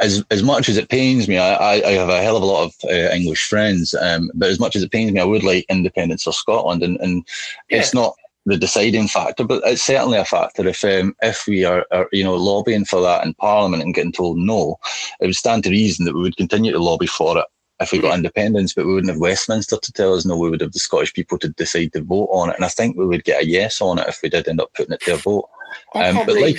as 0.00 0.24
as 0.30 0.42
much 0.42 0.68
as 0.68 0.76
it 0.76 0.90
pains 0.90 1.26
me, 1.28 1.38
I, 1.38 1.80
I 1.80 1.92
have 1.92 2.08
a 2.08 2.22
hell 2.22 2.36
of 2.36 2.42
a 2.42 2.46
lot 2.46 2.64
of 2.64 2.74
uh, 2.84 3.14
English 3.14 3.48
friends, 3.48 3.94
um, 3.94 4.30
but 4.34 4.50
as 4.50 4.60
much 4.60 4.76
as 4.76 4.82
it 4.82 4.92
pains 4.92 5.10
me, 5.12 5.20
I 5.20 5.24
would 5.24 5.42
like 5.42 5.64
independence 5.68 6.24
for 6.24 6.32
Scotland, 6.32 6.82
and 6.82 7.00
and 7.00 7.26
yeah. 7.70 7.78
it's 7.78 7.94
not 7.94 8.14
the 8.46 8.56
deciding 8.56 9.08
factor, 9.08 9.44
but 9.44 9.62
it's 9.64 9.82
certainly 9.82 10.18
a 10.18 10.24
factor. 10.24 10.66
If 10.66 10.84
um, 10.84 11.14
if 11.20 11.46
we 11.46 11.64
are, 11.64 11.84
are, 11.90 12.08
you 12.12 12.24
know 12.24 12.36
lobbying 12.36 12.84
for 12.84 13.02
that 13.02 13.24
in 13.26 13.34
Parliament 13.34 13.82
and 13.82 13.94
getting 13.94 14.12
told 14.12 14.38
no, 14.38 14.76
it 15.20 15.26
would 15.26 15.34
stand 15.34 15.64
to 15.64 15.70
reason 15.70 16.04
that 16.06 16.14
we 16.14 16.22
would 16.22 16.36
continue 16.36 16.72
to 16.72 16.78
lobby 16.78 17.06
for 17.06 17.38
it 17.38 17.44
if 17.80 17.92
we 17.92 17.98
got 17.98 18.16
independence, 18.16 18.72
but 18.72 18.86
we 18.86 18.94
wouldn't 18.94 19.12
have 19.12 19.20
Westminster 19.20 19.76
to 19.76 19.92
tell 19.92 20.14
us 20.14 20.24
no. 20.24 20.36
We 20.36 20.48
would 20.48 20.60
have 20.60 20.72
the 20.72 20.78
Scottish 20.78 21.12
people 21.12 21.38
to 21.38 21.48
decide 21.50 21.92
to 21.92 22.02
vote 22.02 22.28
on 22.32 22.50
it, 22.50 22.56
and 22.56 22.64
I 22.64 22.68
think 22.68 22.96
we 22.96 23.06
would 23.06 23.24
get 23.24 23.42
a 23.42 23.46
yes 23.46 23.80
on 23.80 23.98
it 23.98 24.08
if 24.08 24.20
we 24.22 24.28
did 24.28 24.48
end 24.48 24.60
up 24.60 24.72
putting 24.74 24.94
it 24.94 25.00
to 25.02 25.14
a 25.14 25.16
vote. 25.16 25.48
Um, 25.94 26.24
but 26.24 26.40
like 26.40 26.58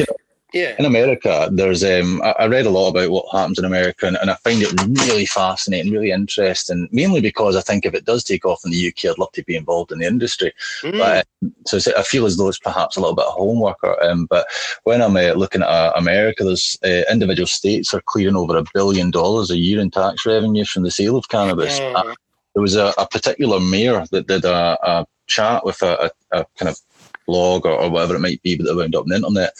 yeah. 0.53 0.75
In 0.79 0.85
America, 0.85 1.49
there's 1.51 1.83
um, 1.83 2.21
I, 2.21 2.31
I, 2.39 2.47
read 2.47 2.65
a 2.65 2.69
lot 2.69 2.89
about 2.89 3.09
what 3.09 3.25
happens 3.33 3.59
in 3.59 3.65
America, 3.65 4.07
and, 4.07 4.17
and, 4.21 4.31
I 4.31 4.35
find 4.35 4.61
it 4.61 4.73
really 5.03 5.25
fascinating, 5.25 5.91
really 5.91 6.11
interesting. 6.11 6.87
Mainly 6.89 7.19
because 7.19 7.57
I 7.57 7.61
think 7.61 7.85
if 7.85 7.93
it 7.93 8.05
does 8.05 8.23
take 8.23 8.45
off 8.45 8.61
in 8.63 8.71
the 8.71 8.87
UK, 8.87 9.11
I'd 9.11 9.17
love 9.17 9.33
to 9.33 9.43
be 9.43 9.57
involved 9.57 9.91
in 9.91 9.99
the 9.99 10.07
industry. 10.07 10.53
Mm. 10.83 10.99
But 10.99 11.27
so 11.65 11.79
I 11.97 12.03
feel 12.03 12.25
as 12.25 12.37
though 12.37 12.47
it's 12.47 12.59
perhaps 12.59 12.95
a 12.95 13.01
little 13.01 13.15
bit 13.15 13.25
of 13.25 13.33
homework. 13.33 13.83
Or, 13.83 14.01
um, 14.01 14.25
but 14.25 14.47
when 14.85 15.01
I'm 15.01 15.17
uh, 15.17 15.33
looking 15.33 15.63
at 15.63 15.67
uh, 15.67 15.91
America, 15.97 16.45
there's 16.45 16.77
uh, 16.81 17.11
individual 17.11 17.47
states 17.47 17.93
are 17.93 18.01
clearing 18.05 18.37
over 18.37 18.55
a 18.55 18.63
billion 18.73 19.11
dollars 19.11 19.51
a 19.51 19.57
year 19.57 19.81
in 19.81 19.91
tax 19.91 20.25
revenue 20.25 20.63
from 20.63 20.83
the 20.83 20.91
sale 20.91 21.17
of 21.17 21.27
cannabis. 21.27 21.77
Mm. 21.77 22.15
there 22.55 22.61
was 22.61 22.77
a, 22.77 22.93
a, 22.97 23.05
particular 23.05 23.59
mayor 23.59 24.05
that 24.11 24.27
did 24.27 24.45
a, 24.45 24.77
a 24.81 25.05
chat 25.27 25.65
with 25.65 25.81
a, 25.81 26.09
a, 26.31 26.45
kind 26.57 26.69
of 26.69 26.79
blog 27.27 27.65
or, 27.65 27.73
or, 27.73 27.89
whatever 27.89 28.15
it 28.15 28.21
might 28.21 28.41
be, 28.41 28.55
but 28.55 28.65
that 28.65 28.75
wound 28.75 28.95
up 28.95 29.03
on 29.03 29.09
the 29.09 29.15
internet 29.15 29.53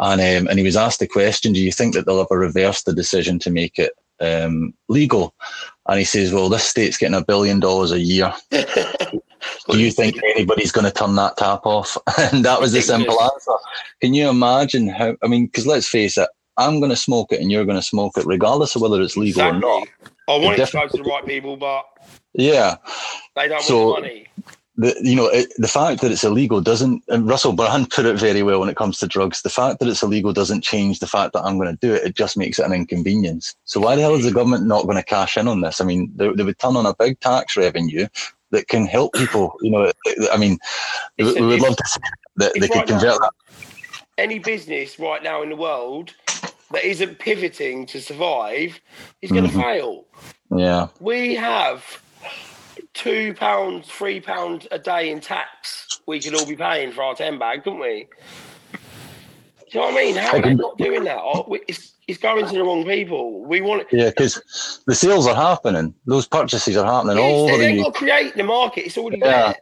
and 0.00 0.20
um, 0.20 0.48
and 0.48 0.58
he 0.58 0.64
was 0.64 0.76
asked 0.76 0.98
the 0.98 1.06
question, 1.06 1.52
"Do 1.52 1.60
you 1.60 1.72
think 1.72 1.94
that 1.94 2.06
they'll 2.06 2.20
ever 2.20 2.38
reverse 2.38 2.82
the 2.82 2.94
decision 2.94 3.38
to 3.40 3.50
make 3.50 3.78
it 3.78 3.92
um, 4.20 4.72
legal?" 4.88 5.34
And 5.86 5.98
he 5.98 6.04
says, 6.04 6.32
"Well, 6.32 6.48
this 6.48 6.64
state's 6.64 6.96
getting 6.96 7.16
a 7.16 7.24
billion 7.24 7.60
dollars 7.60 7.92
a 7.92 8.00
year. 8.00 8.32
Do 8.50 9.78
you 9.78 9.90
think 9.90 10.18
anybody's 10.34 10.72
going 10.72 10.86
to 10.86 10.90
turn 10.90 11.16
that 11.16 11.36
tap 11.36 11.66
off?" 11.66 11.98
and 12.18 12.44
that 12.46 12.60
was 12.60 12.72
the 12.72 12.80
simple 12.80 13.20
answer. 13.20 13.52
Can 14.00 14.14
you 14.14 14.30
imagine 14.30 14.88
how? 14.88 15.16
I 15.22 15.26
mean, 15.26 15.46
because 15.46 15.66
let's 15.66 15.88
face 15.88 16.16
it, 16.16 16.28
I'm 16.56 16.80
going 16.80 16.90
to 16.90 16.96
smoke 16.96 17.30
it, 17.32 17.40
and 17.40 17.52
you're 17.52 17.66
going 17.66 17.78
to 17.78 17.82
smoke 17.82 18.16
it, 18.16 18.24
regardless 18.24 18.74
of 18.74 18.80
whether 18.82 19.02
it's 19.02 19.18
legal 19.18 19.42
exactly. 19.42 19.68
or 19.68 19.80
not. 19.80 19.88
I 20.28 20.36
want 20.38 20.58
it, 20.58 20.66
to 20.66 20.72
go 20.72 20.88
to 20.88 20.96
the 20.96 21.02
right 21.02 21.26
people, 21.26 21.58
but 21.58 21.84
yeah, 22.32 22.76
they 23.36 23.48
don't 23.48 23.62
so, 23.62 23.90
want 23.90 24.02
money 24.04 24.28
the 24.80 24.96
you 25.02 25.14
know 25.14 25.26
it, 25.26 25.52
the 25.58 25.68
fact 25.68 26.00
that 26.00 26.10
it's 26.10 26.24
illegal 26.24 26.60
doesn't 26.60 27.04
and 27.08 27.28
Russell 27.28 27.52
Brand 27.52 27.90
put 27.90 28.06
it 28.06 28.16
very 28.16 28.42
well 28.42 28.60
when 28.60 28.68
it 28.68 28.76
comes 28.76 28.98
to 28.98 29.06
drugs. 29.06 29.42
The 29.42 29.50
fact 29.50 29.78
that 29.78 29.88
it's 29.88 30.02
illegal 30.02 30.32
doesn't 30.32 30.62
change 30.62 31.00
the 31.00 31.06
fact 31.06 31.34
that 31.34 31.42
I'm 31.42 31.58
going 31.58 31.70
to 31.70 31.86
do 31.86 31.94
it. 31.94 32.04
It 32.04 32.16
just 32.16 32.36
makes 32.36 32.58
it 32.58 32.64
an 32.64 32.72
inconvenience. 32.72 33.54
So 33.64 33.80
why 33.80 33.94
the 33.94 34.02
hell 34.02 34.14
is 34.14 34.24
the 34.24 34.32
government 34.32 34.66
not 34.66 34.84
going 34.84 34.96
to 34.96 35.02
cash 35.02 35.36
in 35.36 35.48
on 35.48 35.60
this? 35.60 35.80
I 35.80 35.84
mean, 35.84 36.10
they, 36.16 36.32
they 36.32 36.44
would 36.44 36.58
turn 36.58 36.76
on 36.76 36.86
a 36.86 36.94
big 36.94 37.20
tax 37.20 37.56
revenue 37.56 38.06
that 38.50 38.68
can 38.68 38.86
help 38.86 39.12
people. 39.12 39.54
You 39.60 39.70
know, 39.70 39.92
I 40.32 40.38
mean, 40.38 40.58
we, 41.18 41.32
we 41.34 41.46
would 41.46 41.60
love 41.60 41.76
to 41.76 41.86
see 41.86 42.00
that 42.36 42.52
they 42.54 42.68
could 42.68 42.86
convert 42.86 43.20
that. 43.20 43.32
Any 44.16 44.38
business 44.38 44.98
right 44.98 45.22
now 45.22 45.42
in 45.42 45.50
the 45.50 45.56
world 45.56 46.14
that 46.70 46.84
isn't 46.84 47.18
pivoting 47.18 47.86
to 47.86 48.00
survive 48.00 48.80
is 49.20 49.30
going 49.30 49.44
to 49.44 49.50
mm-hmm. 49.50 49.60
fail. 49.60 50.06
Yeah, 50.50 50.88
we 51.00 51.34
have 51.36 52.02
two 53.00 53.32
pounds, 53.32 53.88
three 53.88 54.20
pounds 54.20 54.66
a 54.70 54.78
day 54.78 55.10
in 55.10 55.20
tax 55.20 56.00
we 56.06 56.20
could 56.20 56.34
all 56.34 56.46
be 56.46 56.56
paying 56.56 56.92
for 56.92 57.02
our 57.02 57.14
ten 57.14 57.38
bag, 57.38 57.64
couldn't 57.64 57.80
we? 57.80 58.08
Do 58.72 58.78
you 59.78 59.80
know 59.80 59.86
what 59.86 59.94
I 59.94 60.04
mean? 60.04 60.16
How 60.16 60.36
are 60.36 60.42
they 60.42 60.54
not 60.54 60.76
doing 60.76 61.04
that? 61.04 61.18
Oh, 61.18 61.56
it's, 61.66 61.94
it's 62.08 62.18
going 62.18 62.44
to 62.44 62.52
the 62.52 62.62
wrong 62.62 62.84
people. 62.84 63.44
We 63.44 63.60
want 63.60 63.86
Yeah, 63.92 64.10
because 64.10 64.82
the 64.86 64.94
sales 64.94 65.26
are 65.28 65.34
happening. 65.34 65.94
Those 66.06 66.26
purchases 66.26 66.76
are 66.76 66.84
happening 66.84 67.18
all 67.18 67.48
over 67.48 67.56
the 67.56 67.58
They've 67.58 67.84
got 67.84 67.94
to 67.94 67.98
create 67.98 68.34
the 68.34 68.42
market. 68.42 68.86
It's 68.86 68.98
already 68.98 69.18
yeah. 69.18 69.52
there. 69.52 69.54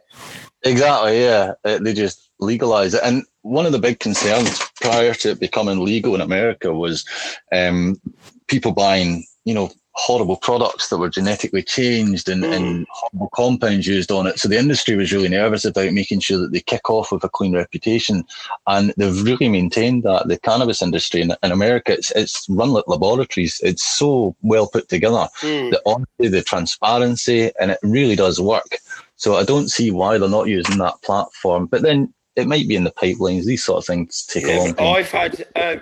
Exactly, 0.63 1.21
yeah. 1.21 1.53
They 1.63 1.93
just 1.93 2.31
legalize 2.39 2.95
it. 2.95 3.01
And 3.03 3.23
one 3.43 3.65
of 3.65 3.71
the 3.71 3.79
big 3.79 3.99
concerns 3.99 4.59
prior 4.81 5.13
to 5.13 5.31
it 5.31 5.39
becoming 5.39 5.79
legal 5.79 6.15
in 6.15 6.21
America 6.21 6.73
was 6.73 7.05
um, 7.51 8.01
people 8.47 8.71
buying, 8.71 9.23
you 9.45 9.53
know, 9.53 9.71
horrible 9.93 10.37
products 10.37 10.89
that 10.89 10.97
were 10.97 11.09
genetically 11.09 11.63
changed 11.63 12.29
and, 12.29 12.43
mm. 12.43 12.55
and, 12.55 12.87
horrible 12.89 13.29
compounds 13.33 13.87
used 13.87 14.11
on 14.11 14.27
it. 14.27 14.39
So 14.39 14.47
the 14.47 14.57
industry 14.57 14.95
was 14.95 15.11
really 15.11 15.29
nervous 15.29 15.65
about 15.65 15.93
making 15.93 16.21
sure 16.21 16.37
that 16.39 16.51
they 16.51 16.61
kick 16.61 16.89
off 16.89 17.11
with 17.11 17.23
a 17.23 17.29
clean 17.29 17.55
reputation. 17.55 18.23
And 18.67 18.93
they've 18.97 19.23
really 19.23 19.49
maintained 19.49 20.03
that. 20.03 20.27
The 20.27 20.39
cannabis 20.39 20.81
industry 20.81 21.21
in, 21.21 21.33
in 21.43 21.51
America, 21.51 21.93
it's, 21.93 22.11
it's 22.11 22.47
run 22.49 22.69
like 22.69 22.87
laboratories. 22.87 23.59
It's 23.63 23.83
so 23.83 24.35
well 24.41 24.67
put 24.67 24.89
together. 24.89 25.27
Mm. 25.41 25.71
The 25.71 25.81
honesty, 25.85 26.27
the 26.27 26.43
transparency, 26.43 27.51
and 27.59 27.71
it 27.71 27.79
really 27.83 28.15
does 28.15 28.39
work. 28.39 28.77
So 29.15 29.35
I 29.35 29.43
don't 29.43 29.69
see 29.69 29.91
why 29.91 30.17
they're 30.17 30.29
not 30.29 30.47
using 30.47 30.77
that 30.77 31.01
platform. 31.03 31.65
But 31.65 31.81
then 31.81 32.13
it 32.35 32.47
might 32.47 32.67
be 32.67 32.75
in 32.75 32.85
the 32.85 32.91
pipelines. 32.91 33.45
These 33.45 33.65
sort 33.65 33.79
of 33.79 33.85
things 33.85 34.25
take 34.25 34.45
yeah, 34.45 34.49
a 34.49 34.59
long 34.59 34.73
time. 34.75 34.95
I've 34.95 35.11
had. 35.11 35.45
Uh, 35.55 35.75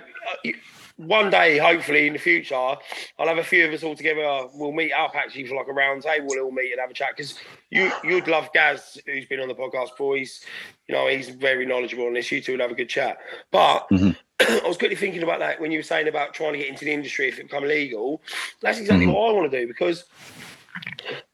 one 0.98 1.30
day, 1.30 1.58
hopefully 1.58 2.08
in 2.08 2.12
the 2.12 2.18
future, 2.18 2.54
I'll 2.56 2.78
have 3.18 3.38
a 3.38 3.44
few 3.44 3.64
of 3.64 3.72
us 3.72 3.84
all 3.84 3.94
together. 3.94 4.48
We'll 4.52 4.72
meet 4.72 4.92
up 4.92 5.14
actually 5.14 5.46
for 5.46 5.54
like 5.54 5.68
a 5.68 5.72
round 5.72 6.02
table. 6.02 6.26
We'll 6.28 6.46
all 6.46 6.50
meet 6.50 6.72
and 6.72 6.80
have 6.80 6.90
a 6.90 6.94
chat 6.94 7.10
because 7.16 7.38
you 7.70 7.90
you'd 8.02 8.26
love 8.26 8.50
Gaz, 8.52 8.98
who's 9.06 9.26
been 9.26 9.38
on 9.38 9.48
the 9.48 9.54
podcast 9.54 9.90
before. 9.90 10.16
He's 10.16 10.44
you 10.88 10.94
know 10.96 11.06
he's 11.06 11.28
very 11.28 11.64
knowledgeable 11.64 12.06
on 12.06 12.14
this. 12.14 12.30
You 12.32 12.40
two 12.40 12.52
would 12.52 12.60
have 12.60 12.72
a 12.72 12.74
good 12.74 12.88
chat. 12.88 13.18
But 13.52 13.88
mm-hmm. 13.90 14.10
I 14.64 14.66
was 14.66 14.76
quickly 14.76 14.96
thinking 14.96 15.22
about 15.22 15.38
that 15.38 15.60
when 15.60 15.70
you 15.70 15.78
were 15.78 15.84
saying 15.84 16.08
about 16.08 16.34
trying 16.34 16.54
to 16.54 16.58
get 16.58 16.68
into 16.68 16.84
the 16.84 16.92
industry 16.92 17.28
if 17.28 17.38
it 17.38 17.44
become 17.44 17.64
legal. 17.64 18.20
That's 18.60 18.80
exactly 18.80 19.06
mm-hmm. 19.06 19.14
what 19.14 19.30
I 19.30 19.32
want 19.34 19.52
to 19.52 19.60
do 19.60 19.68
because 19.68 20.04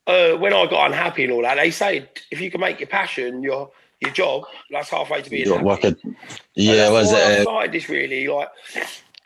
uh, 0.07 0.33
when 0.33 0.53
I 0.53 0.67
got 0.67 0.89
unhappy 0.89 1.25
and 1.25 1.33
all 1.33 1.43
that, 1.43 1.55
they 1.55 1.71
say 1.71 2.07
if 2.31 2.39
you 2.39 2.51
can 2.51 2.61
make 2.61 2.81
your 2.81 2.89
passion 2.89 3.43
your 3.43 3.71
your 4.01 4.13
job, 4.13 4.45
that's 4.71 4.91
halfway 4.91 5.23
to 5.23 5.31
being 5.31 5.49
happy. 5.49 5.65
Working. 5.65 6.17
Yeah, 6.55 6.91
was 6.91 7.13
it? 7.13 7.17
I 7.17 7.43
started 7.43 7.73
this 7.73 7.89
really 7.89 8.29
like 8.29 8.49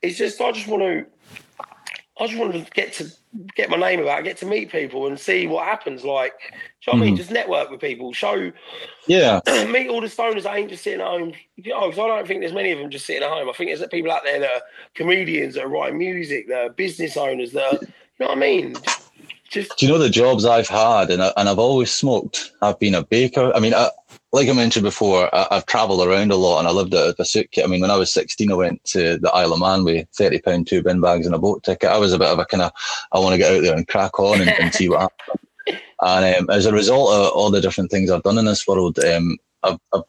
it's 0.03 0.19
just 0.19 0.41
I 0.41 0.53
just 0.53 0.69
want 0.69 0.83
to 0.83 1.07
I 2.21 2.27
just 2.27 2.39
want 2.39 2.53
to 2.53 2.71
get 2.73 2.93
to 2.95 3.11
get 3.55 3.71
my 3.71 3.77
name 3.77 4.01
about, 4.01 4.25
get 4.25 4.37
to 4.39 4.47
meet 4.47 4.73
people 4.73 5.07
and 5.07 5.19
see 5.19 5.47
what 5.47 5.65
happens. 5.65 6.05
Like, 6.05 6.33
you 6.43 6.93
know 6.93 6.95
mm-hmm. 6.95 7.03
I 7.03 7.05
mean? 7.05 7.15
Mm-hmm. 7.15 7.17
Just 7.17 7.31
network 7.31 7.71
with 7.71 7.81
people, 7.81 8.13
show, 8.13 8.51
yeah, 9.07 9.41
meet 9.69 9.89
all 9.89 10.01
the 10.01 10.09
stoners 10.09 10.43
that 10.43 10.57
ain't 10.57 10.71
just 10.71 10.83
sitting 10.83 11.01
at 11.01 11.07
home. 11.07 11.33
You 11.57 11.73
know, 11.73 11.89
because 11.89 11.99
I 11.99 12.07
don't 12.07 12.27
think 12.27 12.41
there's 12.41 12.53
many 12.53 12.73
of 12.73 12.79
them 12.79 12.91
just 12.91 13.07
sitting 13.07 13.23
at 13.23 13.31
home. 13.31 13.49
I 13.49 13.53
think 13.53 13.71
there's 13.71 13.89
people 13.89 14.11
out 14.11 14.25
there 14.25 14.41
that 14.41 14.51
are 14.51 14.63
comedians 14.95 15.55
that 15.55 15.65
are 15.65 15.69
writing 15.69 15.99
music, 15.99 16.49
that 16.49 16.67
are 16.67 16.71
business 16.71 17.17
owners, 17.17 17.53
that 17.53 17.75
are, 17.75 17.79
you 17.83 17.89
know 18.21 18.27
what 18.29 18.39
I 18.39 18.41
mean. 18.41 18.77
Just, 19.49 19.79
do 19.79 19.87
you 19.87 19.93
know 19.93 19.99
the 19.99 20.11
jobs 20.11 20.45
I've 20.45 20.69
had, 20.69 21.11
and 21.11 21.23
I, 21.23 21.33
and 21.37 21.49
I've 21.49 21.59
always 21.59 21.91
smoked. 21.91 22.53
I've 22.61 22.79
been 22.79 22.95
a 22.95 23.03
baker. 23.03 23.51
I 23.55 23.61
mean, 23.61 23.75
I, 23.75 23.91
like 24.33 24.49
I 24.49 24.53
mentioned 24.53 24.85
before, 24.85 25.35
I, 25.35 25.47
have 25.51 25.67
travelled 25.67 26.07
around 26.07 26.33
a 26.33 26.37
lot 26.37 26.59
and 26.59 26.69
I 26.69 26.71
lived 26.71 26.95
out 26.95 27.09
of 27.09 27.17
a 27.19 27.25
suitcase. 27.25 27.65
I 27.65 27.67
mean, 27.67 27.81
when 27.81 27.91
I 27.91 27.97
was 27.97 28.13
16, 28.13 28.53
I 28.53 28.55
went 28.55 28.85
to 28.85 29.19
the 29.19 29.31
Isle 29.31 29.55
of 29.55 29.61
Man 29.61 29.85
with 29.85 30.07
30 30.15 30.41
pound 30.41 30.67
two 30.67 30.83
bin 30.83 31.01
bags 31.01 31.27
and 31.27 31.35
a 31.35 31.39
boat 31.39 31.63
ticket. 31.63 31.91
I 31.91 31.99
was 31.99 32.13
a 32.13 32.19
bit 32.19 32.29
of 32.29 32.39
a 32.39 32.45
kind 32.45 32.63
of, 32.63 32.73
I 33.13 33.19
want 33.19 33.33
to 33.33 33.39
get 33.39 33.53
out 33.53 33.63
there 33.63 33.75
and 33.75 33.89
crack 33.89 34.19
on 34.19 34.41
and, 34.41 34.51
and 34.51 34.75
see 34.75 34.89
what 34.89 35.01
happens. 35.29 35.81
And 36.01 36.37
um, 36.37 36.51
as 36.51 36.67
a 36.67 36.73
result 36.73 37.13
of 37.13 37.33
all 37.33 37.51
the 37.51 37.61
different 37.61 37.91
things 37.91 38.11
I've 38.11 38.23
done 38.23 38.39
in 38.39 38.45
this 38.45 38.67
world, 38.67 38.99
um, 39.01 39.37
I've, 39.63 39.79
I've, 39.93 40.03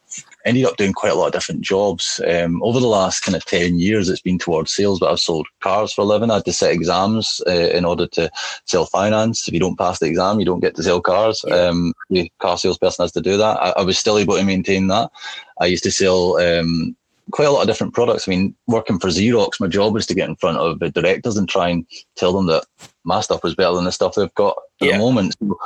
ended 0.46 0.66
up 0.66 0.78
doing 0.78 0.94
quite 0.94 1.12
a 1.12 1.16
lot 1.16 1.28
of 1.28 1.34
different 1.34 1.62
jobs. 1.62 2.22
Um, 2.28 2.62
over 2.64 2.80
the 2.80 2.88
last 2.88 3.22
kind 3.22 3.36
of 3.36 3.46
10 3.46 3.80
years, 3.80 4.10
it's 4.10 4.22
been 4.22 4.40
towards 4.40 4.74
sales, 4.74 5.00
but 5.00 5.12
I've 5.12 5.20
sold 5.20 5.48
cars 5.62 5.92
for 5.92 6.02
a 6.02 6.06
living. 6.06 6.32
I 6.32 6.36
had 6.36 6.46
to 6.46 6.54
set 6.54 6.72
exams 6.72 7.42
uh, 7.48 7.52
in 7.52 7.86
order 7.86 8.08
to 8.08 8.32
sell 8.66 8.86
finance. 8.86 9.48
If 9.48 9.54
you 9.54 9.60
don't 9.60 9.78
pass 9.78 10.00
the 10.00 10.08
exam, 10.08 10.40
you 10.40 10.46
don't 10.46 10.62
get 10.62 10.76
to 10.76 10.84
sell 10.84 11.02
cars. 11.02 11.44
Um, 11.46 11.94
the 12.10 12.32
car 12.40 12.58
salesperson 12.58 13.04
has 13.04 13.12
to 13.14 13.22
do 13.22 13.38
that. 13.38 13.58
I, 13.62 13.70
I, 13.78 13.82
was 13.82 13.98
still 13.98 14.18
able 14.18 14.38
to 14.38 14.44
maintain 14.44 14.88
that. 14.88 15.12
I 15.60 15.66
used 15.66 15.84
to 15.84 15.92
sell 15.92 16.38
um, 16.38 16.96
quite 17.32 17.48
a 17.48 17.52
lot 17.52 17.62
of 17.62 17.68
different 17.68 17.94
products. 17.94 18.28
I 18.28 18.32
mean, 18.32 18.56
working 18.68 19.00
for 19.00 19.08
Xerox, 19.08 19.60
my 19.60 19.68
job 19.68 19.94
was 19.94 20.06
to 20.08 20.16
get 20.16 20.30
in 20.30 20.36
front 20.36 20.58
of 20.58 20.80
the 20.80 20.90
directors 20.90 21.38
and 21.38 21.48
try 21.48 21.70
and 21.70 21.86
tell 22.16 22.34
them 22.34 22.48
that 22.48 22.66
my 23.04 23.22
stuff 23.22 23.44
was 23.44 23.56
better 23.56 23.76
than 23.76 23.86
the 23.86 23.92
stuff 23.92 24.16
they've 24.16 24.34
got 24.36 24.58
at 24.82 24.88
yeah. 24.88 24.94
the 24.94 25.00
moment. 25.00 25.36
So 25.40 25.58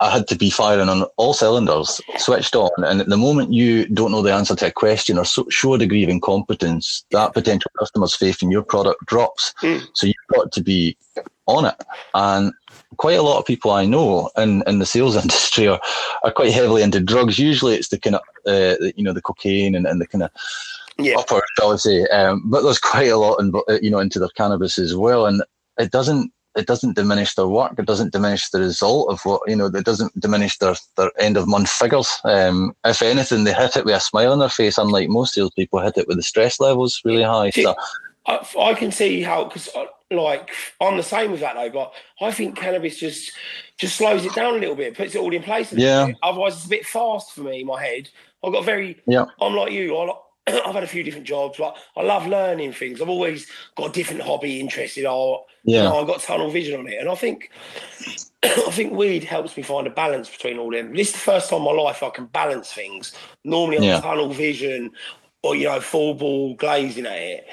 I 0.00 0.10
had 0.10 0.28
to 0.28 0.36
be 0.36 0.50
firing 0.50 0.88
on 0.88 1.02
all 1.16 1.34
cylinders, 1.34 2.00
switched 2.18 2.54
on. 2.54 2.70
And 2.84 3.00
at 3.00 3.08
the 3.08 3.16
moment 3.16 3.52
you 3.52 3.86
don't 3.88 4.12
know 4.12 4.22
the 4.22 4.32
answer 4.32 4.54
to 4.54 4.66
a 4.66 4.70
question 4.70 5.18
or 5.18 5.24
so, 5.24 5.46
show 5.50 5.74
a 5.74 5.78
degree 5.78 6.04
of 6.04 6.08
incompetence, 6.08 7.04
that 7.10 7.34
potential 7.34 7.70
customer's 7.78 8.14
faith 8.14 8.42
in 8.42 8.50
your 8.50 8.62
product 8.62 9.04
drops. 9.06 9.54
Mm. 9.60 9.86
So 9.94 10.06
you've 10.06 10.14
got 10.32 10.52
to 10.52 10.62
be 10.62 10.96
on 11.46 11.64
it. 11.64 11.74
And 12.14 12.52
quite 12.96 13.18
a 13.18 13.22
lot 13.22 13.38
of 13.38 13.46
people 13.46 13.72
I 13.72 13.86
know 13.86 14.30
in, 14.36 14.62
in 14.66 14.78
the 14.78 14.86
sales 14.86 15.16
industry 15.22 15.66
are, 15.66 15.80
are 16.22 16.32
quite 16.32 16.52
heavily 16.52 16.82
into 16.82 17.00
drugs. 17.00 17.38
Usually 17.38 17.74
it's 17.74 17.88
the 17.88 17.98
kind 17.98 18.16
of, 18.16 18.22
uh, 18.46 18.76
you 18.94 19.02
know, 19.02 19.12
the 19.12 19.22
cocaine 19.22 19.74
and, 19.74 19.86
and 19.86 20.00
the 20.00 20.06
kind 20.06 20.22
of 20.22 20.30
yeah. 20.98 21.16
upper, 21.16 21.42
shall 21.58 21.72
I 21.72 21.76
say. 21.76 22.06
Um, 22.06 22.42
but 22.46 22.62
there's 22.62 22.78
quite 22.78 23.08
a 23.08 23.16
lot, 23.16 23.40
in, 23.40 23.52
you 23.82 23.90
know, 23.90 23.98
into 23.98 24.20
their 24.20 24.28
cannabis 24.28 24.78
as 24.78 24.94
well. 24.94 25.26
And 25.26 25.42
it 25.78 25.90
doesn't 25.90 26.32
it 26.58 26.66
doesn't 26.66 26.96
diminish 26.96 27.34
their 27.34 27.46
work. 27.46 27.78
It 27.78 27.86
doesn't 27.86 28.12
diminish 28.12 28.50
the 28.50 28.58
result 28.58 29.10
of 29.10 29.20
what 29.24 29.42
you 29.46 29.54
know. 29.54 29.66
It 29.66 29.84
doesn't 29.84 30.18
diminish 30.18 30.58
their, 30.58 30.74
their 30.96 31.12
end 31.18 31.36
of 31.36 31.46
month 31.46 31.70
figures. 31.70 32.20
Um, 32.24 32.74
if 32.84 33.00
anything, 33.00 33.44
they 33.44 33.54
hit 33.54 33.76
it 33.76 33.84
with 33.84 33.94
a 33.94 34.00
smile 34.00 34.32
on 34.32 34.40
their 34.40 34.48
face. 34.48 34.76
Unlike 34.76 35.08
most 35.08 35.34
salespeople, 35.34 35.80
hit 35.80 35.96
it 35.96 36.08
with 36.08 36.16
the 36.16 36.22
stress 36.22 36.58
levels 36.58 37.00
really 37.04 37.22
high. 37.22 37.50
So, 37.50 37.76
I, 38.26 38.46
I 38.60 38.74
can 38.74 38.90
see 38.90 39.22
how 39.22 39.44
because 39.44 39.68
uh, 39.74 39.84
like 40.10 40.50
I'm 40.80 40.96
the 40.96 41.02
same 41.02 41.30
with 41.30 41.40
that 41.40 41.54
though. 41.54 41.70
But 41.70 41.92
I 42.20 42.32
think 42.32 42.56
cannabis 42.56 42.98
just 42.98 43.32
just 43.78 43.96
slows 43.96 44.24
it 44.24 44.34
down 44.34 44.56
a 44.56 44.58
little 44.58 44.74
bit, 44.74 44.96
puts 44.96 45.14
it 45.14 45.20
all 45.20 45.32
in 45.32 45.42
place. 45.42 45.72
Yeah. 45.72 46.12
Otherwise, 46.24 46.56
it's 46.56 46.66
a 46.66 46.70
bit 46.70 46.86
fast 46.86 47.32
for 47.32 47.42
me 47.42 47.60
in 47.60 47.66
my 47.68 47.82
head. 47.82 48.08
I've 48.42 48.52
got 48.52 48.64
very. 48.64 49.00
Yeah. 49.06 49.26
I'm 49.40 49.54
like 49.54 49.72
you. 49.72 49.96
I 49.96 50.12
I've 50.66 50.74
had 50.74 50.84
a 50.84 50.88
few 50.88 51.02
different 51.02 51.26
jobs, 51.26 51.58
but 51.58 51.76
I 51.96 52.02
love 52.02 52.26
learning 52.26 52.72
things. 52.72 53.00
I've 53.00 53.08
always 53.08 53.46
got 53.76 53.90
a 53.90 53.92
different 53.92 54.22
hobby, 54.22 54.60
interested, 54.60 55.06
or 55.06 55.44
yeah, 55.64 55.82
you 55.82 55.88
know, 55.88 56.00
I've 56.00 56.06
got 56.06 56.20
tunnel 56.20 56.50
vision 56.50 56.78
on 56.80 56.86
it, 56.88 56.98
and 57.00 57.08
I 57.08 57.14
think 57.14 57.50
I 58.42 58.70
think 58.70 58.92
weed 58.92 59.24
helps 59.24 59.56
me 59.56 59.62
find 59.62 59.86
a 59.86 59.90
balance 59.90 60.28
between 60.28 60.58
all 60.58 60.70
them. 60.70 60.94
This 60.94 61.08
is 61.08 61.14
the 61.14 61.20
first 61.20 61.50
time 61.50 61.60
in 61.60 61.64
my 61.64 61.72
life 61.72 62.02
I 62.02 62.10
can 62.10 62.26
balance 62.26 62.72
things. 62.72 63.14
Normally, 63.44 63.78
I'm 63.78 63.84
yeah. 63.84 64.00
tunnel 64.00 64.32
vision, 64.32 64.90
or 65.42 65.56
you 65.56 65.64
know, 65.64 65.80
full 65.80 66.14
ball 66.14 66.54
glazing 66.54 67.06
at 67.06 67.18
it. 67.18 67.46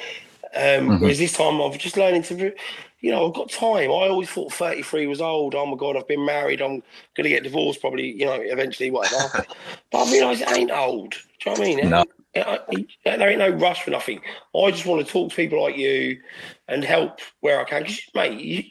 Um, 0.56 0.62
mm-hmm. 0.62 1.02
Whereas 1.02 1.20
this 1.20 1.34
time, 1.34 1.62
I've 1.62 1.78
just 1.78 1.98
learning 1.98 2.24
to. 2.24 2.54
You 3.02 3.12
know, 3.12 3.28
I've 3.28 3.36
got 3.36 3.52
time. 3.52 3.92
I 3.92 4.08
always 4.08 4.30
thought 4.30 4.52
33 4.52 5.06
was 5.06 5.22
old. 5.22 5.54
Oh 5.54 5.68
my 5.68 5.76
god, 5.78 5.96
I've 5.96 6.08
been 6.08 6.26
married. 6.26 6.60
I'm 6.60 6.82
going 7.14 7.24
to 7.24 7.30
get 7.30 7.44
divorced 7.44 7.80
probably. 7.80 8.12
You 8.12 8.26
know, 8.26 8.40
eventually, 8.40 8.90
whatever. 8.90 9.46
but 9.92 10.08
I 10.08 10.12
realised 10.12 10.42
it 10.42 10.52
ain't 10.52 10.72
old. 10.72 11.12
Do 11.12 11.18
you 11.18 11.56
know 11.56 11.60
what 11.60 11.62
I 11.62 11.76
mean? 11.76 11.90
No 11.90 12.06
there 12.36 13.30
ain't 13.30 13.40
no 13.40 13.50
rush 13.50 13.84
for 13.84 13.92
nothing. 13.92 14.22
I 14.56 14.72
just 14.72 14.86
want 14.86 15.06
to 15.06 15.12
talk 15.12 15.30
to 15.30 15.36
people 15.36 15.62
like 15.64 15.78
you 15.78 16.20
and 16.68 16.84
help 16.84 17.20
where 17.40 17.62
I 17.62 17.64
can. 17.64 17.84
Cause, 17.84 18.02
mate, 18.14 18.40
you, 18.40 18.64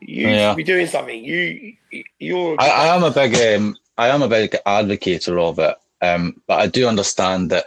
you 0.00 0.28
yeah. 0.28 0.50
should 0.50 0.56
be 0.56 0.64
doing 0.64 0.86
something. 0.86 1.24
You, 1.24 1.74
you're. 2.18 2.56
I, 2.60 2.68
I 2.68 2.96
am 2.96 3.02
a 3.02 3.10
big, 3.10 3.34
um, 3.34 3.76
I 3.96 4.08
am 4.08 4.22
a 4.22 4.28
big 4.28 4.56
advocate 4.66 5.28
of 5.28 5.58
it. 5.58 5.76
Um, 6.02 6.42
but 6.46 6.60
I 6.60 6.66
do 6.66 6.86
understand 6.86 7.50
that 7.50 7.64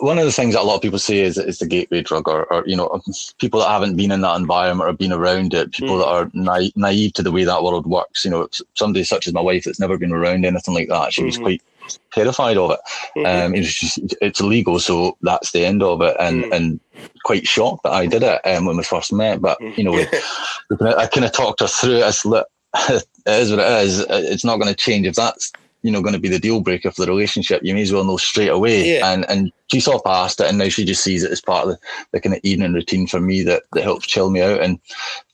one 0.00 0.18
of 0.18 0.24
the 0.24 0.32
things 0.32 0.54
that 0.54 0.62
a 0.62 0.64
lot 0.64 0.76
of 0.76 0.80
people 0.80 0.98
say 0.98 1.18
is 1.18 1.36
it's 1.36 1.58
the 1.58 1.66
gateway 1.66 2.00
drug, 2.00 2.26
or, 2.26 2.50
or, 2.50 2.64
you 2.66 2.74
know, 2.74 2.98
people 3.38 3.60
that 3.60 3.68
haven't 3.68 3.96
been 3.96 4.10
in 4.10 4.22
that 4.22 4.36
environment 4.36 4.88
or 4.88 4.92
been 4.94 5.12
around 5.12 5.52
it, 5.52 5.72
people 5.72 5.96
mm. 5.96 5.98
that 5.98 6.06
are 6.06 6.30
na- 6.32 6.70
naive 6.76 7.12
to 7.14 7.22
the 7.22 7.32
way 7.32 7.44
that 7.44 7.62
world 7.62 7.86
works. 7.86 8.24
You 8.24 8.30
know, 8.30 8.48
somebody 8.72 9.04
such 9.04 9.26
as 9.26 9.34
my 9.34 9.42
wife 9.42 9.64
that's 9.64 9.80
never 9.80 9.98
been 9.98 10.12
around 10.12 10.46
anything 10.46 10.72
like 10.72 10.88
that, 10.88 11.12
she 11.12 11.20
mm-hmm. 11.20 11.26
was 11.26 11.38
quite 11.38 11.62
terrified 12.12 12.56
of 12.56 12.72
it. 12.72 12.80
Mm-hmm. 13.16 13.46
Um, 13.46 13.54
it's, 13.54 13.74
just, 13.74 14.16
it's 14.20 14.40
illegal, 14.40 14.78
so 14.80 15.16
that's 15.22 15.52
the 15.52 15.64
end 15.64 15.82
of 15.82 16.02
it. 16.02 16.16
And 16.18 16.44
mm. 16.44 16.54
and 16.54 16.80
quite 17.24 17.46
shocked 17.46 17.84
that 17.84 17.92
I 17.92 18.06
did 18.06 18.22
it 18.22 18.40
um, 18.44 18.66
when 18.66 18.76
we 18.76 18.82
first 18.82 19.12
met. 19.12 19.40
But 19.40 19.60
you 19.60 19.84
know, 19.84 19.92
we, 19.92 20.06
I 20.80 21.06
kind 21.06 21.24
of 21.24 21.32
talked 21.32 21.60
her 21.60 21.66
through 21.66 22.02
it. 22.02 22.24
look, 22.24 22.48
it 22.74 23.04
is 23.26 23.50
what 23.50 23.60
it 23.60 23.84
is. 23.84 24.00
It's 24.08 24.44
not 24.44 24.58
going 24.58 24.68
to 24.68 24.74
change 24.74 25.06
if 25.06 25.14
that's 25.14 25.52
you 25.82 25.92
know 25.92 26.02
going 26.02 26.14
to 26.14 26.20
be 26.20 26.28
the 26.28 26.40
deal 26.40 26.60
breaker 26.60 26.90
for 26.90 27.04
the 27.04 27.10
relationship. 27.10 27.62
You 27.62 27.74
may 27.74 27.82
as 27.82 27.92
well 27.92 28.04
know 28.04 28.16
straight 28.16 28.48
away. 28.48 28.94
Yeah. 28.94 29.12
And 29.12 29.28
and 29.28 29.52
she 29.70 29.80
saw 29.80 30.00
past 30.00 30.40
it, 30.40 30.48
and 30.48 30.58
now 30.58 30.68
she 30.68 30.84
just 30.84 31.04
sees 31.04 31.22
it 31.22 31.30
as 31.30 31.40
part 31.40 31.64
of 31.64 31.70
the, 31.70 31.78
the 32.12 32.20
kind 32.20 32.34
of 32.34 32.40
evening 32.42 32.72
routine 32.72 33.06
for 33.06 33.20
me 33.20 33.42
that 33.42 33.62
that 33.72 33.82
helps 33.82 34.06
chill 34.06 34.30
me 34.30 34.42
out. 34.42 34.60
And 34.60 34.78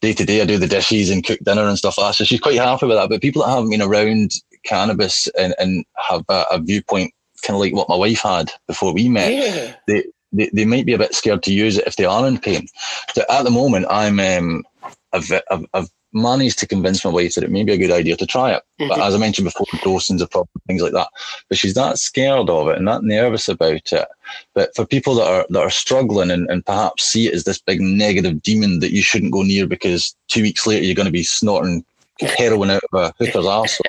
day 0.00 0.12
to 0.12 0.24
day, 0.24 0.42
I 0.42 0.44
do 0.44 0.58
the 0.58 0.66
dishes 0.66 1.10
and 1.10 1.24
cook 1.24 1.40
dinner 1.40 1.66
and 1.66 1.78
stuff 1.78 1.98
like 1.98 2.08
that. 2.08 2.14
So 2.14 2.24
she's 2.24 2.40
quite 2.40 2.56
happy 2.56 2.86
with 2.86 2.96
that. 2.96 3.08
But 3.08 3.22
people 3.22 3.42
that 3.42 3.50
haven't 3.50 3.70
been 3.70 3.82
around 3.82 4.32
cannabis 4.64 5.28
and, 5.38 5.54
and 5.58 5.84
have 6.08 6.24
a, 6.28 6.44
a 6.50 6.58
viewpoint 6.60 7.12
kind 7.42 7.56
of 7.56 7.60
like 7.60 7.74
what 7.74 7.88
my 7.88 7.96
wife 7.96 8.22
had 8.22 8.50
before 8.66 8.92
we 8.92 9.08
met, 9.08 9.32
yeah. 9.32 9.74
they, 9.86 10.04
they, 10.32 10.50
they 10.52 10.64
might 10.64 10.86
be 10.86 10.94
a 10.94 10.98
bit 10.98 11.14
scared 11.14 11.42
to 11.44 11.52
use 11.52 11.78
it 11.78 11.86
if 11.86 11.96
they 11.96 12.04
are 12.04 12.26
in 12.26 12.38
pain. 12.38 12.66
So 13.14 13.22
at 13.28 13.44
the 13.44 13.50
moment, 13.50 13.86
I'm 13.90 14.18
um, 14.18 14.64
I've, 15.12 15.30
I've, 15.50 15.64
I've 15.74 15.88
managed 16.12 16.60
to 16.60 16.66
convince 16.66 17.04
my 17.04 17.10
wife 17.10 17.34
that 17.34 17.44
it 17.44 17.50
may 17.50 17.64
be 17.64 17.72
a 17.72 17.78
good 17.78 17.90
idea 17.90 18.16
to 18.16 18.26
try 18.26 18.52
it. 18.52 18.62
Mm-hmm. 18.80 18.88
But 18.88 19.00
as 19.00 19.14
I 19.14 19.18
mentioned 19.18 19.44
before, 19.44 19.66
dosing's 19.82 20.22
a 20.22 20.28
problem, 20.28 20.48
things 20.66 20.80
like 20.82 20.92
that. 20.92 21.08
But 21.48 21.58
she's 21.58 21.74
that 21.74 21.98
scared 21.98 22.48
of 22.48 22.68
it 22.68 22.78
and 22.78 22.88
that 22.88 23.02
nervous 23.02 23.48
about 23.48 23.92
it. 23.92 24.08
But 24.54 24.74
for 24.74 24.86
people 24.86 25.14
that 25.16 25.26
are 25.26 25.46
that 25.50 25.60
are 25.60 25.70
struggling 25.70 26.30
and, 26.30 26.48
and 26.48 26.64
perhaps 26.64 27.04
see 27.04 27.26
it 27.26 27.34
as 27.34 27.44
this 27.44 27.60
big 27.60 27.80
negative 27.80 28.42
demon 28.42 28.80
that 28.80 28.92
you 28.92 29.02
shouldn't 29.02 29.32
go 29.32 29.42
near 29.42 29.66
because 29.66 30.16
two 30.28 30.42
weeks 30.42 30.66
later 30.66 30.84
you're 30.84 30.94
going 30.94 31.06
to 31.06 31.12
be 31.12 31.24
snorting 31.24 31.84
heroin 32.20 32.70
out 32.70 32.82
of 32.92 33.00
a 33.00 33.14
hooker's 33.18 33.44
arsehole. 33.44 33.80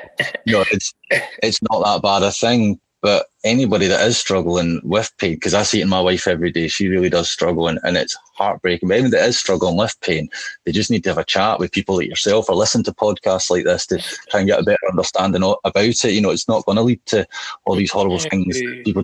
you 0.46 0.54
know, 0.54 0.64
it's 0.72 0.94
it's 1.10 1.62
not 1.70 1.84
that 1.84 2.02
bad 2.02 2.24
a 2.24 2.32
thing. 2.32 2.80
But 3.02 3.28
anybody 3.44 3.86
that 3.86 4.02
is 4.08 4.18
struggling 4.18 4.82
with 4.84 5.12
pain, 5.20 5.36
because 5.36 5.54
I 5.54 5.62
see 5.62 5.80
it 5.80 5.84
in 5.84 5.90
my 5.90 6.02
wife 6.02 6.28
every 6.28 6.52
day, 6.52 6.68
she 6.68 6.88
really 6.88 7.10
does 7.10 7.30
struggle 7.30 7.68
and, 7.68 7.78
and 7.84 7.98
it's 7.98 8.18
heartbreaking. 8.34 8.90
But 8.90 8.96
anybody 8.96 9.20
that 9.20 9.30
is 9.30 9.38
struggling 9.38 9.78
with 9.78 9.96
pain, 10.02 10.28
they 10.64 10.72
just 10.72 10.90
need 10.90 11.04
to 11.04 11.12
have 11.12 11.20
a 11.20 11.24
chat 11.24 11.60
with 11.60 11.72
people 11.72 11.98
like 11.98 12.08
yourself 12.08 12.50
or 12.50 12.56
listen 12.56 12.82
to 12.82 12.92
podcasts 12.92 13.52
like 13.52 13.64
this 13.64 13.86
to 13.88 14.00
try 14.32 14.40
and 14.40 14.50
get 14.50 14.60
a 14.60 14.64
better 14.64 14.90
understanding 14.90 15.44
about 15.44 15.86
it. 15.86 16.04
You 16.06 16.22
know, 16.22 16.32
it's 16.32 16.48
not 16.48 16.66
going 16.66 16.78
to 16.78 16.82
lead 16.82 17.06
to 17.08 17.28
all 17.66 17.76
these 17.76 17.92
horrible 17.92 18.18
things 18.18 18.60
people 18.84 19.04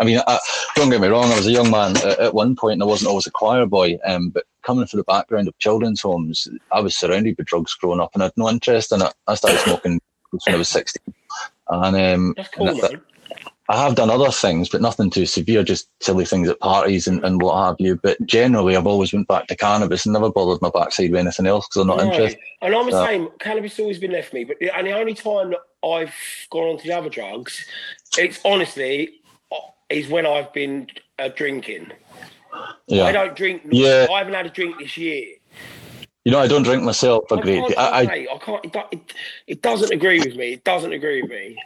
I 0.00 0.04
mean, 0.04 0.20
I, 0.26 0.38
don't 0.74 0.90
get 0.90 1.00
me 1.00 1.08
wrong. 1.08 1.30
I 1.30 1.36
was 1.36 1.46
a 1.46 1.52
young 1.52 1.70
man 1.70 1.96
at, 1.98 2.18
at 2.18 2.34
one 2.34 2.56
point, 2.56 2.74
and 2.74 2.82
I 2.82 2.86
wasn't 2.86 3.08
always 3.08 3.26
a 3.26 3.30
choir 3.30 3.66
boy. 3.66 3.98
Um, 4.04 4.30
but 4.30 4.44
coming 4.68 4.86
from 4.86 4.98
the 4.98 5.04
background 5.04 5.48
of 5.48 5.58
children's 5.58 6.02
homes, 6.02 6.46
I 6.70 6.80
was 6.80 6.94
surrounded 6.94 7.38
by 7.38 7.44
drugs 7.44 7.72
growing 7.72 8.00
up, 8.00 8.10
and 8.12 8.22
I 8.22 8.26
had 8.26 8.34
no 8.36 8.50
interest 8.50 8.92
in 8.92 9.00
it. 9.00 9.14
I 9.26 9.34
started 9.34 9.60
smoking 9.60 9.98
when 10.30 10.54
I 10.54 10.58
was 10.58 10.68
sixteen, 10.68 11.14
and 11.68 11.96
um, 11.96 12.34
cool, 12.54 12.84
and. 12.84 13.00
I 13.70 13.82
have 13.82 13.96
done 13.96 14.08
other 14.10 14.30
things, 14.30 14.70
but 14.70 14.80
nothing 14.80 15.10
too 15.10 15.26
severe, 15.26 15.62
just 15.62 15.88
silly 16.02 16.24
things 16.24 16.48
at 16.48 16.58
parties 16.60 17.06
and, 17.06 17.22
and 17.22 17.40
what 17.42 17.62
have 17.66 17.76
you. 17.78 17.96
But 18.02 18.16
generally, 18.26 18.76
I've 18.76 18.86
always 18.86 19.12
went 19.12 19.28
back 19.28 19.46
to 19.48 19.56
cannabis 19.56 20.06
and 20.06 20.14
never 20.14 20.30
bothered 20.30 20.62
my 20.62 20.70
backside 20.70 21.10
with 21.10 21.20
anything 21.20 21.46
else 21.46 21.66
because 21.68 21.82
I'm 21.82 21.88
not 21.88 21.98
No. 21.98 22.04
interested. 22.04 22.40
And 22.62 22.74
I'm 22.74 22.86
the 22.86 23.06
same. 23.06 23.28
Cannabis 23.40 23.72
has 23.72 23.80
always 23.80 23.98
been 23.98 24.12
left 24.12 24.32
me, 24.32 24.44
but 24.44 24.58
the, 24.58 24.74
and 24.74 24.86
the 24.86 24.92
only 24.92 25.12
time 25.12 25.50
that 25.50 25.60
I've 25.86 26.14
gone 26.50 26.68
on 26.68 26.78
to 26.78 26.86
the 26.86 26.96
other 26.96 27.10
drugs, 27.10 27.66
it's 28.16 28.40
honestly 28.42 29.20
uh, 29.52 29.56
is 29.90 30.08
when 30.08 30.24
I've 30.24 30.52
been 30.54 30.86
uh, 31.18 31.28
drinking. 31.28 31.92
I 32.90 33.12
don't 33.12 33.36
drink. 33.36 33.62
Yeah. 33.70 34.06
I 34.10 34.18
haven't 34.18 34.34
had 34.34 34.46
a 34.46 34.50
drink 34.50 34.78
this 34.78 34.96
year. 34.96 35.36
you 36.24 36.32
know, 36.32 36.40
I 36.40 36.46
don't 36.46 36.62
drink 36.62 36.82
myself 36.82 37.30
a 37.30 37.36
I 37.36 37.40
great 37.40 37.60
can't, 37.60 37.68
deal. 37.68 37.78
I, 37.78 38.02
I, 38.02 38.26
I 38.34 38.38
can't. 38.38 38.64
It, 38.64 38.76
it, 38.92 39.14
it 39.46 39.62
doesn't 39.62 39.92
agree 39.92 40.20
with 40.20 40.36
me. 40.36 40.52
It 40.54 40.64
doesn't 40.64 40.92
agree 40.92 41.22
with 41.22 41.30
me. 41.30 41.56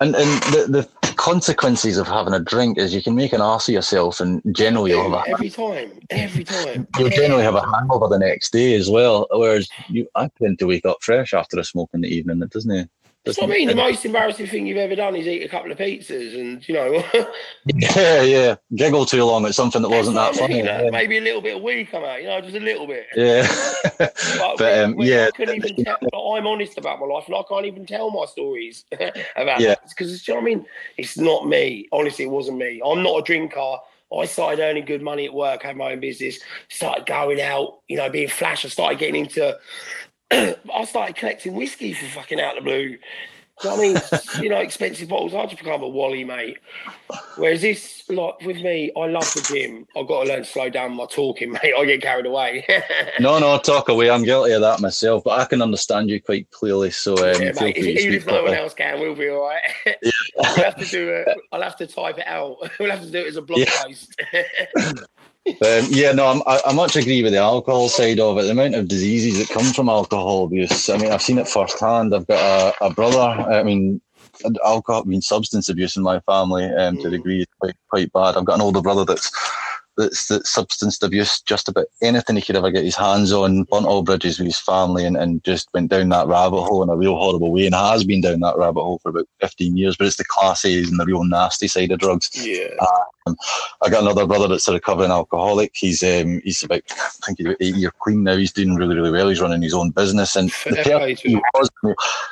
and 0.00 0.14
and 0.16 0.42
the, 0.44 0.66
the 0.68 1.12
consequences 1.14 1.98
of 1.98 2.08
having 2.08 2.34
a 2.34 2.40
drink 2.40 2.78
is 2.78 2.92
you 2.94 3.02
can 3.02 3.14
make 3.14 3.32
an 3.32 3.40
arse 3.40 3.68
of 3.68 3.74
yourself, 3.74 4.20
and 4.20 4.42
generally 4.54 4.90
you'll 4.90 5.10
have 5.10 5.26
a 5.26 5.30
every 5.30 5.50
time. 5.50 5.92
Every 6.10 6.44
time. 6.44 6.86
you'll 6.98 7.10
generally 7.10 7.44
have 7.44 7.54
a 7.54 7.64
hangover 7.72 8.08
the 8.08 8.18
next 8.18 8.52
day 8.52 8.74
as 8.74 8.90
well. 8.90 9.28
Whereas 9.30 9.68
you, 9.88 10.08
I 10.14 10.28
tend 10.40 10.58
to 10.58 10.66
wake 10.66 10.84
up 10.86 10.98
fresh 11.02 11.32
after 11.32 11.58
a 11.58 11.64
smoke 11.64 11.90
in 11.94 12.00
the 12.00 12.08
evening. 12.08 12.42
It 12.42 12.50
doesn't. 12.50 12.90
That's 13.24 13.38
what 13.38 13.50
I 13.50 13.52
mean. 13.52 13.68
The 13.68 13.76
most 13.76 14.04
embarrassing 14.04 14.48
thing 14.48 14.66
you've 14.66 14.78
ever 14.78 14.96
done 14.96 15.14
is 15.14 15.28
eat 15.28 15.44
a 15.44 15.48
couple 15.48 15.70
of 15.70 15.78
pizzas, 15.78 16.34
and 16.38 16.66
you 16.68 16.74
know, 16.74 17.04
Yeah, 17.66 18.22
yeah. 18.22 18.54
Giggle 18.74 19.06
too 19.06 19.22
long 19.24 19.46
at 19.46 19.54
something 19.54 19.80
that 19.80 19.88
wasn't 19.88 20.16
that 20.16 20.32
That's 20.32 20.38
I 20.38 20.40
funny. 20.42 20.54
mean, 20.56 20.64
Yeah. 20.64 20.90
maybe 20.90 21.18
a 21.18 21.20
little 21.20 21.40
bit 21.40 21.56
of 21.56 21.62
weed 21.62 21.84
come 21.90 22.02
out. 22.02 22.20
You 22.20 22.28
know, 22.28 22.40
just 22.40 22.56
a 22.56 22.60
little 22.60 22.86
bit. 22.86 23.06
Yeah. 23.14 23.46
But, 24.38 24.58
but 24.58 24.78
um, 24.80 24.98
yeah, 24.98 25.26
I 25.28 25.30
couldn't 25.36 25.56
even 25.64 25.84
tell, 25.84 25.96
like, 26.00 26.12
I'm 26.14 26.46
honest 26.46 26.78
about 26.78 26.98
my 26.98 27.06
life, 27.06 27.24
and 27.26 27.36
I 27.36 27.42
can't 27.48 27.66
even 27.66 27.86
tell 27.86 28.10
my 28.10 28.24
stories 28.26 28.84
about 28.92 29.60
Yeah. 29.60 29.68
that 29.76 29.88
because 29.88 30.26
you 30.26 30.34
know 30.34 30.40
what 30.40 30.46
I 30.50 30.54
mean. 30.54 30.66
It's 30.96 31.16
not 31.16 31.46
me. 31.46 31.88
Honestly, 31.92 32.24
it 32.24 32.28
wasn't 32.30 32.58
me. 32.58 32.80
I'm 32.84 33.02
not 33.02 33.18
a 33.18 33.22
drinker. 33.22 33.76
I 34.14 34.26
started 34.26 34.60
earning 34.62 34.84
good 34.84 35.00
money 35.00 35.24
at 35.24 35.32
work, 35.32 35.62
had 35.62 35.76
my 35.76 35.92
own 35.92 36.00
business, 36.00 36.38
started 36.68 37.06
going 37.06 37.40
out, 37.40 37.78
you 37.88 37.96
know, 37.96 38.10
being 38.10 38.28
flash. 38.28 38.64
I 38.64 38.68
started 38.68 38.98
getting 38.98 39.24
into. 39.24 39.56
I 40.32 40.84
started 40.86 41.16
collecting 41.16 41.54
whiskey 41.54 41.92
for 41.92 42.06
fucking 42.06 42.40
out 42.40 42.56
of 42.56 42.64
the 42.64 42.70
blue. 42.70 42.98
You 43.62 43.68
know 43.68 43.74
I 43.74 43.78
mean? 43.80 43.96
you 44.40 44.48
know, 44.48 44.58
expensive 44.58 45.08
bottles. 45.08 45.34
I 45.34 45.44
just 45.44 45.58
become 45.58 45.82
a 45.82 45.88
wally, 45.88 46.24
mate. 46.24 46.58
Whereas 47.36 47.60
this, 47.60 48.02
like 48.08 48.40
with 48.40 48.56
me, 48.56 48.90
I 48.96 49.06
love 49.06 49.30
the 49.34 49.42
gym. 49.42 49.86
I've 49.96 50.08
got 50.08 50.24
to 50.24 50.28
learn 50.30 50.38
to 50.40 50.44
slow 50.44 50.68
down 50.70 50.96
my 50.96 51.06
talking, 51.06 51.52
mate. 51.62 51.74
I 51.76 51.84
get 51.84 52.02
carried 52.02 52.26
away. 52.26 52.64
no, 53.20 53.38
no, 53.38 53.58
talk 53.58 53.88
away. 53.88 54.10
I'm 54.10 54.24
guilty 54.24 54.52
of 54.52 54.62
that 54.62 54.80
myself, 54.80 55.22
but 55.24 55.38
I 55.38 55.44
can 55.44 55.62
understand 55.62 56.10
you 56.10 56.20
quite 56.20 56.50
clearly. 56.50 56.90
So 56.90 57.14
um, 57.14 57.40
Yeah, 57.40 57.52
mate. 57.60 57.76
If, 57.76 57.84
even 57.84 58.14
if 58.14 58.26
no 58.26 58.42
one 58.42 58.54
else 58.54 58.74
can, 58.74 58.98
we'll 58.98 59.14
be 59.14 59.28
all 59.28 59.46
right. 59.48 59.62
we'll 60.36 60.54
have 60.54 60.76
to 60.76 60.86
do 60.86 61.10
it. 61.10 61.28
I'll 61.52 61.62
have 61.62 61.76
to 61.76 61.86
type 61.86 62.18
it 62.18 62.26
out. 62.26 62.56
We'll 62.80 62.90
have 62.90 63.02
to 63.02 63.10
do 63.10 63.18
it 63.18 63.26
as 63.26 63.36
a 63.36 63.42
blog 63.42 63.60
Yeah. 63.60 63.82
post. 63.84 64.20
Um, 65.46 65.86
yeah, 65.90 66.12
no, 66.12 66.26
I'm, 66.26 66.42
I, 66.46 66.60
I 66.66 66.72
much 66.72 66.94
agree 66.96 67.22
with 67.22 67.32
the 67.32 67.38
alcohol 67.38 67.88
side 67.88 68.20
of 68.20 68.38
it. 68.38 68.42
The 68.42 68.50
amount 68.50 68.76
of 68.76 68.88
diseases 68.88 69.38
that 69.38 69.52
come 69.52 69.72
from 69.72 69.88
alcohol 69.88 70.44
abuse. 70.44 70.88
I 70.88 70.96
mean, 70.96 71.10
I've 71.10 71.22
seen 71.22 71.38
it 71.38 71.48
firsthand. 71.48 72.14
I've 72.14 72.26
got 72.26 72.74
a, 72.80 72.86
a 72.86 72.94
brother. 72.94 73.18
I 73.18 73.62
mean, 73.62 74.00
alcohol, 74.64 75.02
I 75.02 75.08
mean, 75.08 75.20
substance 75.20 75.68
abuse 75.68 75.96
in 75.96 76.02
my 76.02 76.20
family 76.20 76.64
um, 76.64 76.96
to 76.98 77.08
a 77.08 77.10
degree 77.10 77.40
is 77.40 77.46
quite 77.60 77.74
quite 77.90 78.12
bad. 78.12 78.36
I've 78.36 78.44
got 78.44 78.54
an 78.54 78.60
older 78.60 78.80
brother 78.80 79.04
that's 79.04 79.30
that's, 79.96 80.26
that's 80.26 80.50
substance 80.50 81.02
abuse. 81.02 81.40
Just 81.42 81.68
about 81.68 81.86
anything 82.02 82.36
he 82.36 82.42
could 82.42 82.56
ever 82.56 82.70
get 82.70 82.84
his 82.84 82.96
hands 82.96 83.32
on, 83.32 83.64
burnt 83.64 83.86
all 83.86 84.02
bridges 84.02 84.38
with 84.38 84.46
his 84.46 84.58
family, 84.58 85.04
and, 85.04 85.16
and 85.16 85.44
just 85.44 85.68
went 85.74 85.90
down 85.90 86.08
that 86.10 86.28
rabbit 86.28 86.62
hole 86.62 86.82
in 86.82 86.88
a 86.88 86.96
real 86.96 87.16
horrible 87.16 87.52
way, 87.52 87.66
and 87.66 87.74
has 87.74 88.04
been 88.04 88.20
down 88.20 88.40
that 88.40 88.56
rabbit 88.56 88.80
hole 88.80 89.00
for 89.02 89.10
about 89.10 89.28
15 89.40 89.76
years. 89.76 89.96
But 89.96 90.06
it's 90.06 90.16
the 90.16 90.24
class 90.24 90.64
A's 90.64 90.90
and 90.90 90.98
the 90.98 91.04
real 91.06 91.24
nasty 91.24 91.68
side 91.68 91.90
of 91.90 91.98
drugs. 91.98 92.30
yeah. 92.34 92.74
I 93.26 93.88
got 93.88 94.02
another 94.02 94.26
brother 94.26 94.48
that's 94.48 94.68
a 94.68 94.72
recovering 94.72 95.10
alcoholic. 95.10 95.72
He's 95.74 96.02
um, 96.02 96.40
he's 96.44 96.62
about 96.62 96.82
I 96.90 97.08
think 97.26 97.38
he's 97.38 97.56
eight 97.60 97.74
year 97.76 97.92
clean 98.00 98.24
now. 98.24 98.36
He's 98.36 98.52
doing 98.52 98.74
really 98.74 98.96
really 98.96 99.10
well. 99.10 99.28
He's 99.28 99.40
running 99.40 99.62
his 99.62 99.74
own 99.74 99.90
business, 99.90 100.34
and 100.36 100.50
the 100.50 100.76
person 100.76 101.16
he 101.30 101.36
was 101.54 101.70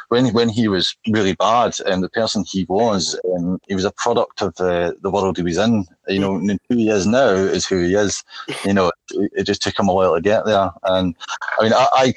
when 0.09 0.33
when 0.33 0.48
he 0.48 0.68
was 0.68 0.96
really 1.09 1.35
bad, 1.35 1.74
and 1.87 2.03
the 2.03 2.09
person 2.09 2.44
he 2.48 2.64
was, 2.68 3.18
um, 3.37 3.61
he 3.68 3.74
was 3.74 3.85
a 3.85 3.92
product 3.92 4.42
of 4.42 4.55
the 4.57 4.96
the 5.03 5.11
world 5.11 5.37
he 5.37 5.42
was 5.42 5.59
in. 5.59 5.87
You 6.09 6.18
know, 6.18 6.35
and 6.35 6.59
who 6.68 6.76
he 6.76 6.88
is 6.90 7.07
now 7.07 7.29
is 7.31 7.66
who 7.66 7.83
he 7.83 7.94
is. 7.94 8.24
You 8.64 8.74
know, 8.74 8.90
it, 9.12 9.33
it 9.37 9.44
just 9.44 9.62
took 9.62 9.79
him 9.79 9.88
a 9.88 9.94
while 9.94 10.14
to 10.14 10.20
get 10.20 10.44
there. 10.44 10.70
And 10.85 11.14
I 11.59 11.62
mean, 11.62 11.72
I, 11.72 11.87
I 11.92 12.14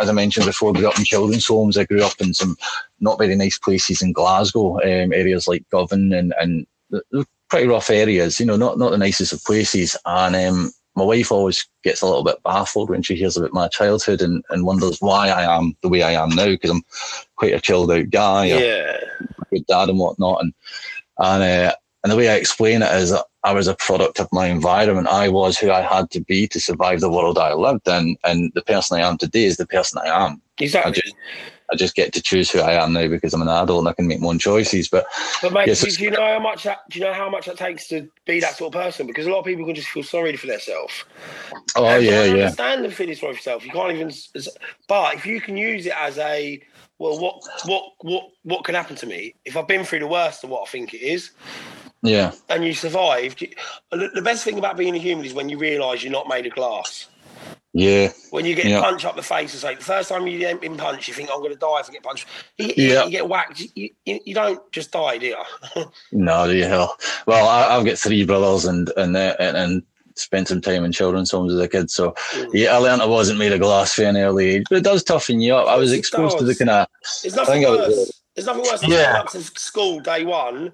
as 0.00 0.08
I 0.08 0.12
mentioned 0.12 0.46
before, 0.46 0.72
grew 0.72 0.88
up 0.88 0.98
in 0.98 1.04
children's 1.04 1.46
homes. 1.46 1.76
I 1.76 1.84
grew 1.84 2.02
up 2.02 2.20
in 2.20 2.34
some 2.34 2.56
not 3.00 3.18
very 3.18 3.34
nice 3.34 3.58
places 3.58 4.00
in 4.00 4.12
Glasgow, 4.12 4.76
um, 4.76 5.12
areas 5.12 5.48
like 5.48 5.68
Govan 5.70 6.12
and 6.12 6.32
and 6.40 6.66
the- 6.90 7.26
pretty 7.52 7.68
rough 7.68 7.90
areas, 7.90 8.40
you 8.40 8.46
know, 8.46 8.56
not 8.56 8.78
not 8.78 8.92
the 8.92 8.96
nicest 8.96 9.34
of 9.34 9.44
places. 9.44 9.94
And 10.06 10.34
um, 10.34 10.72
my 10.96 11.04
wife 11.04 11.30
always 11.30 11.68
gets 11.84 12.00
a 12.00 12.06
little 12.06 12.24
bit 12.24 12.42
baffled 12.42 12.88
when 12.88 13.02
she 13.02 13.14
hears 13.14 13.36
about 13.36 13.52
my 13.52 13.68
childhood 13.68 14.22
and, 14.22 14.42
and 14.48 14.64
wonders 14.64 14.96
why 15.00 15.28
I 15.28 15.54
am 15.54 15.76
the 15.82 15.90
way 15.90 16.02
I 16.02 16.12
am 16.12 16.30
now 16.30 16.46
because 16.46 16.70
I'm 16.70 16.82
quite 17.36 17.52
a 17.52 17.60
chilled 17.60 17.92
out 17.92 18.08
guy, 18.08 18.46
a 18.46 18.58
Yeah. 18.58 19.00
good 19.50 19.66
dad 19.66 19.90
and 19.90 19.98
whatnot. 19.98 20.40
And 20.40 20.54
and 21.18 21.42
uh, 21.42 21.74
and 22.02 22.10
the 22.10 22.16
way 22.16 22.30
I 22.30 22.36
explain 22.36 22.80
it 22.80 22.90
is 22.90 23.14
I 23.44 23.52
was 23.52 23.68
a 23.68 23.76
product 23.76 24.18
of 24.18 24.32
my 24.32 24.46
environment. 24.46 25.08
I 25.08 25.28
was 25.28 25.58
who 25.58 25.70
I 25.70 25.82
had 25.82 26.10
to 26.12 26.20
be 26.20 26.48
to 26.48 26.58
survive 26.58 27.00
the 27.00 27.10
world 27.10 27.36
I 27.36 27.52
lived 27.52 27.86
in, 27.86 28.16
and 28.24 28.50
the 28.54 28.62
person 28.62 28.98
I 28.98 29.06
am 29.06 29.18
today 29.18 29.44
is 29.44 29.58
the 29.58 29.66
person 29.66 30.00
I 30.02 30.24
am. 30.24 30.40
I 30.84 30.90
Exactly. 30.90 30.92
just 30.92 31.14
I 31.72 31.76
just 31.76 31.94
get 31.96 32.12
to 32.14 32.22
choose 32.22 32.50
who 32.50 32.60
I 32.60 32.82
am 32.82 32.92
now 32.92 33.08
because 33.08 33.34
I'm 33.34 33.42
an 33.42 33.48
adult 33.48 33.80
and 33.80 33.88
I 33.88 33.94
can 33.94 34.06
make 34.08 34.20
my 34.20 34.28
own 34.28 34.38
choices. 34.38 34.88
But 34.88 35.06
But 35.40 35.52
mate, 35.52 35.68
Yes, 35.68 35.80
do, 35.80 35.94
do 35.94 36.04
you 36.04 36.10
know 36.10 36.26
how 36.26 36.40
much 36.40 36.64
that? 36.64 36.78
Do 36.90 36.98
you 36.98 37.04
know 37.04 37.14
how 37.14 37.30
much 37.30 37.46
that 37.46 37.58
takes 37.58 37.88
to 37.88 38.08
be 38.26 38.40
that 38.40 38.56
sort 38.56 38.74
of 38.74 38.80
person? 38.82 39.06
Because 39.06 39.26
a 39.26 39.30
lot 39.30 39.40
of 39.40 39.44
people 39.46 39.66
can 39.66 39.74
just 39.76 39.88
feel 39.88 40.02
sorry 40.04 40.36
for 40.36 40.48
themselves. 40.48 41.04
oh 41.76 41.98
And 42.06 42.10
yeah, 42.10 42.24
I 42.24 42.24
yeah, 42.24 42.34
understand 42.34 42.84
them 42.84 42.92
feeling 42.92 43.16
sorry 43.16 43.34
for 43.34 43.38
yourself. 43.38 43.64
You 43.64 43.72
can't 43.72 43.92
even. 43.92 44.12
But 44.88 45.16
if 45.16 45.26
you 45.26 45.40
can 45.40 45.56
use 45.56 45.86
it 45.86 45.94
as 45.96 46.18
a 46.18 46.62
well, 46.98 47.20
what 47.20 47.42
what 47.64 47.84
what 48.00 48.24
what 48.44 48.64
can 48.64 48.74
happen 48.76 48.96
to 48.96 49.06
me 49.06 49.36
if 49.44 49.56
I've 49.56 49.68
been 49.68 49.84
through 49.84 50.00
the 50.00 50.08
worst 50.08 50.44
of 50.44 50.50
what 50.50 50.62
I 50.68 50.70
think 50.70 50.94
it 50.94 51.02
is, 51.02 51.32
yeah, 52.02 52.32
and 52.48 52.64
you 52.64 52.74
survived? 52.74 53.40
The 53.92 54.10
the 54.14 54.22
best 54.22 54.44
thing 54.44 54.58
about 54.58 54.76
being 54.78 54.96
a 54.96 55.00
human 55.00 55.26
is 55.26 55.34
when 55.34 55.48
you 55.50 55.58
realise 55.58 56.02
you're 56.02 56.12
not 56.12 56.28
made 56.28 56.46
of 56.46 56.54
glass. 56.54 57.08
Yeah. 57.72 58.12
When 58.30 58.44
you 58.44 58.54
get 58.54 58.66
Yeah. 58.66 58.80
punched 58.80 59.04
up 59.04 59.16
the 59.16 59.22
face 59.22 59.52
and 59.52 59.60
say, 59.60 59.74
the 59.74 59.82
first 59.82 60.08
time 60.08 60.26
you 60.26 60.46
ain't 60.46 60.60
been 60.60 60.76
punched, 60.76 61.08
you 61.08 61.14
think, 61.14 61.30
I'm 61.32 61.38
going 61.40 61.52
to 61.52 61.58
die 61.58 61.80
if 61.80 61.88
I 61.88 61.92
get 61.92 62.02
punched. 62.02 62.26
You, 62.58 62.66
you- 62.66 62.74
Yeah. 62.92 63.04
you 63.04 63.10
get 63.10 63.28
whacked. 63.28 63.60
You, 63.74 63.90
you, 64.04 64.20
you 64.24 64.34
don't 64.34 64.60
just 64.72 64.90
die, 64.92 65.18
do 65.18 65.26
you? 65.26 65.36
No, 66.12 66.46
the 66.48 66.62
hell. 66.62 66.96
Well, 67.26 67.48
I, 67.48 67.76
I've 67.76 67.84
got 67.86 67.98
three 67.98 68.24
brothers 68.26 68.64
and 68.66 68.90
and 68.96 69.16
uh, 69.16 69.34
and, 69.38 69.56
and 69.56 69.82
spent 70.14 70.48
some 70.48 70.60
time 70.60 70.84
in 70.84 70.92
children's 70.92 71.30
homes 71.30 71.54
as 71.54 71.58
a 71.60 71.66
kid. 71.68 71.90
So 71.90 72.14
yeah, 72.52 72.74
I 72.74 72.76
learned 72.76 73.00
I 73.00 73.06
wasn't 73.06 73.38
made 73.38 73.52
of 73.52 73.60
glass 73.60 73.94
from 73.94 74.04
an 74.06 74.16
early 74.18 74.50
age, 74.56 74.64
but 74.68 74.76
it 74.78 74.84
does 74.84 75.02
toughen 75.02 75.40
you 75.40 75.54
up. 75.54 75.66
I 75.68 75.76
was 75.76 75.92
exposed 75.92 76.38
to 76.38 76.44
the 76.44 76.54
kind 76.54 76.68
of 76.70 76.86
There's 77.22 77.34
nothing 77.36 77.62
was- 77.62 77.78
worse. 77.96 78.22
There's 78.34 78.46
nothing 78.46 78.62
worse 78.62 78.80
than 78.80 78.90
Yeah. 78.90 79.04
going 79.12 79.16
up 79.16 79.30
to 79.32 79.42
school 79.42 80.00
day 80.00 80.24
one 80.24 80.72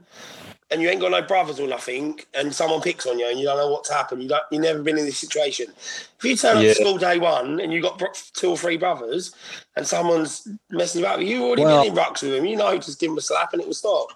and 0.70 0.82
you 0.82 0.88
ain't 0.88 1.00
got 1.00 1.10
no 1.10 1.22
brothers 1.22 1.58
or 1.60 1.66
nothing 1.66 2.20
and 2.34 2.54
someone 2.54 2.80
picks 2.80 3.06
on 3.06 3.18
you 3.18 3.26
and 3.28 3.38
you 3.38 3.46
don't 3.46 3.56
know 3.56 3.70
what's 3.70 3.90
happened. 3.90 4.22
You 4.22 4.28
don't, 4.28 4.42
you've 4.50 4.62
never 4.62 4.82
been 4.82 4.98
in 4.98 5.06
this 5.06 5.18
situation. 5.18 5.68
If 5.70 6.24
you 6.24 6.36
turn 6.36 6.58
up 6.58 6.62
to 6.62 6.74
school 6.74 6.98
day 6.98 7.18
one 7.18 7.60
and 7.60 7.72
you 7.72 7.80
got 7.80 8.02
two 8.34 8.50
or 8.50 8.56
three 8.56 8.76
brothers 8.76 9.34
and 9.76 9.86
someone's 9.86 10.46
messing 10.70 11.02
about 11.02 11.18
with 11.18 11.28
you, 11.28 11.36
you've 11.36 11.44
already 11.44 11.64
Well- 11.64 11.82
been 11.84 11.92
in 11.92 11.98
rucks 11.98 12.22
with 12.22 12.32
them. 12.32 12.44
You 12.44 12.56
know, 12.56 12.76
just 12.76 13.00
give 13.00 13.10
them 13.10 13.18
a 13.18 13.22
slap 13.22 13.52
and 13.52 13.62
it 13.62 13.66
will 13.66 13.74
stop. 13.74 14.08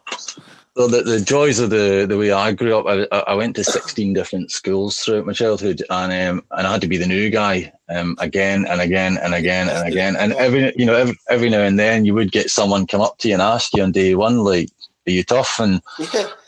Well, 0.74 0.88
the, 0.88 1.02
the 1.02 1.20
joys 1.20 1.58
of 1.58 1.68
the, 1.68 2.06
the 2.08 2.16
way 2.16 2.32
I 2.32 2.52
grew 2.52 2.78
up, 2.78 2.86
I, 3.12 3.16
I 3.30 3.34
went 3.34 3.56
to 3.56 3.64
16 3.64 4.14
different 4.14 4.50
schools 4.50 4.98
throughout 4.98 5.26
my 5.26 5.34
childhood 5.34 5.82
and 5.90 6.12
um, 6.12 6.44
and 6.52 6.66
I 6.66 6.72
had 6.72 6.80
to 6.80 6.88
be 6.88 6.96
the 6.96 7.06
new 7.06 7.28
guy 7.28 7.70
um, 7.90 8.16
again 8.20 8.64
and 8.64 8.80
again 8.80 9.18
and 9.18 9.34
again 9.34 9.68
and 9.68 9.86
again. 9.86 10.16
And 10.16 10.32
every, 10.32 10.72
you 10.74 10.86
know, 10.86 10.94
every, 10.94 11.18
every 11.28 11.50
now 11.50 11.60
and 11.60 11.78
then 11.78 12.06
you 12.06 12.14
would 12.14 12.32
get 12.32 12.48
someone 12.48 12.86
come 12.86 13.02
up 13.02 13.18
to 13.18 13.28
you 13.28 13.34
and 13.34 13.42
ask 13.42 13.74
you 13.74 13.82
on 13.82 13.92
day 13.92 14.14
one, 14.14 14.38
like, 14.38 14.70
are 15.06 15.10
you 15.10 15.22
tough? 15.24 15.60
And 15.60 15.82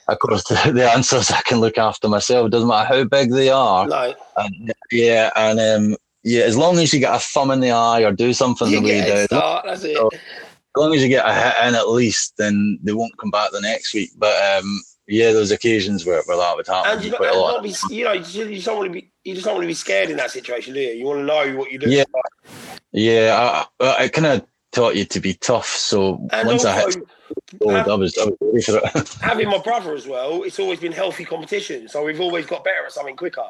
of 0.09 0.19
course, 0.19 0.45
the, 0.49 0.73
the 0.73 0.91
answer 0.91 1.17
is 1.17 1.31
I 1.31 1.41
can 1.43 1.61
look 1.61 1.79
after 1.79 2.09
myself. 2.09 2.47
It 2.47 2.51
doesn't 2.51 2.69
matter 2.69 2.95
how 2.95 3.05
big 3.05 3.31
they 3.31 3.51
are. 3.51 3.87
no, 3.87 4.15
And, 4.37 4.75
yeah, 4.91 5.31
and 5.37 5.61
um, 5.61 5.97
yeah, 6.23 6.45
as 6.45 6.57
long 6.57 6.79
as 6.79 6.93
you 6.93 7.01
get 7.01 7.15
a 7.15 7.19
thumb 7.19 7.51
in 7.51 7.61
the 7.61 7.71
eye 7.71 8.03
or 8.03 8.13
do 8.13 8.33
something 8.33 8.69
you 8.69 8.81
the 8.81 8.87
way 8.87 9.01
get 9.01 9.09
a 9.09 9.21
do, 9.23 9.37
start. 9.37 9.65
That's 9.67 9.85
it. 9.85 9.97
Oh. 9.99 10.11
long 10.77 10.95
as 10.95 11.03
you 11.03 11.09
get 11.09 11.29
a 11.29 11.35
hit 11.35 11.69
in 11.69 11.75
at 11.75 11.89
least, 11.89 12.35
then 12.39 12.79
they 12.83 12.93
won't 12.93 13.17
come 13.19 13.31
back 13.31 13.51
the 13.53 13.61
next 13.61 13.95
week. 13.95 14.11
But 14.17 14.35
um, 14.43 14.81
yeah, 15.07 15.33
those 15.33 15.51
occasions 15.51 16.07
where, 16.07 16.23
where 16.25 16.39
that 16.39 16.57
would 16.57 16.67
happen. 16.67 16.93
And 16.93 17.05
you, 17.05 17.15
a 17.15 17.23
and 17.23 17.33
not 17.33 17.63
be, 17.63 17.75
you 17.91 18.05
know, 18.05 18.13
you 18.13 18.21
just, 18.21 18.37
you 18.37 18.63
don't 18.63 18.77
want 18.77 18.89
to 18.89 18.93
be, 18.93 19.13
you 19.25 19.35
just 19.35 19.45
don't 19.45 19.55
want 19.55 19.65
to 19.65 19.69
be 19.69 19.75
scared 19.75 20.11
in 20.11 20.17
that 20.17 20.31
situation, 20.31 20.75
do 20.75 20.81
you? 20.81 20.93
You 20.93 21.05
want 21.05 21.21
to 21.21 21.25
know 21.25 21.57
what 21.59 21.71
you're 21.71 21.81
doing. 21.81 21.93
Yeah. 21.93 22.05
Yeah, 22.93 23.67
I, 23.81 24.05
I 24.05 24.09
kind 24.09 24.27
of 24.27 24.47
taught 24.75 24.97
you 24.97 25.05
to 25.07 25.21
be 25.21 25.35
tough. 25.35 25.69
So 25.69 26.21
And 26.33 26.47
once 26.49 26.65
I 26.65 26.75
hit 26.75 26.85
also, 26.87 27.01
have- 27.01 27.87
um, 27.87 27.93
I 27.93 27.95
was, 27.95 28.19
I 28.19 28.25
was 28.27 28.37
ready 28.41 28.63
for 28.63 28.99
it. 28.99 29.09
having 29.23 29.49
my 29.49 29.59
brother 29.65 29.95
as 29.95 30.07
well, 30.07 30.43
it's 30.43 30.59
always 30.59 30.81
been 30.81 30.93
healthy 30.93 31.25
competition. 31.25 31.89
So 31.89 32.05
we've 32.05 32.21
always 32.21 32.47
got 32.47 32.65
better 32.65 32.85
at 32.87 32.93
something 32.93 33.17
quicker. 33.17 33.45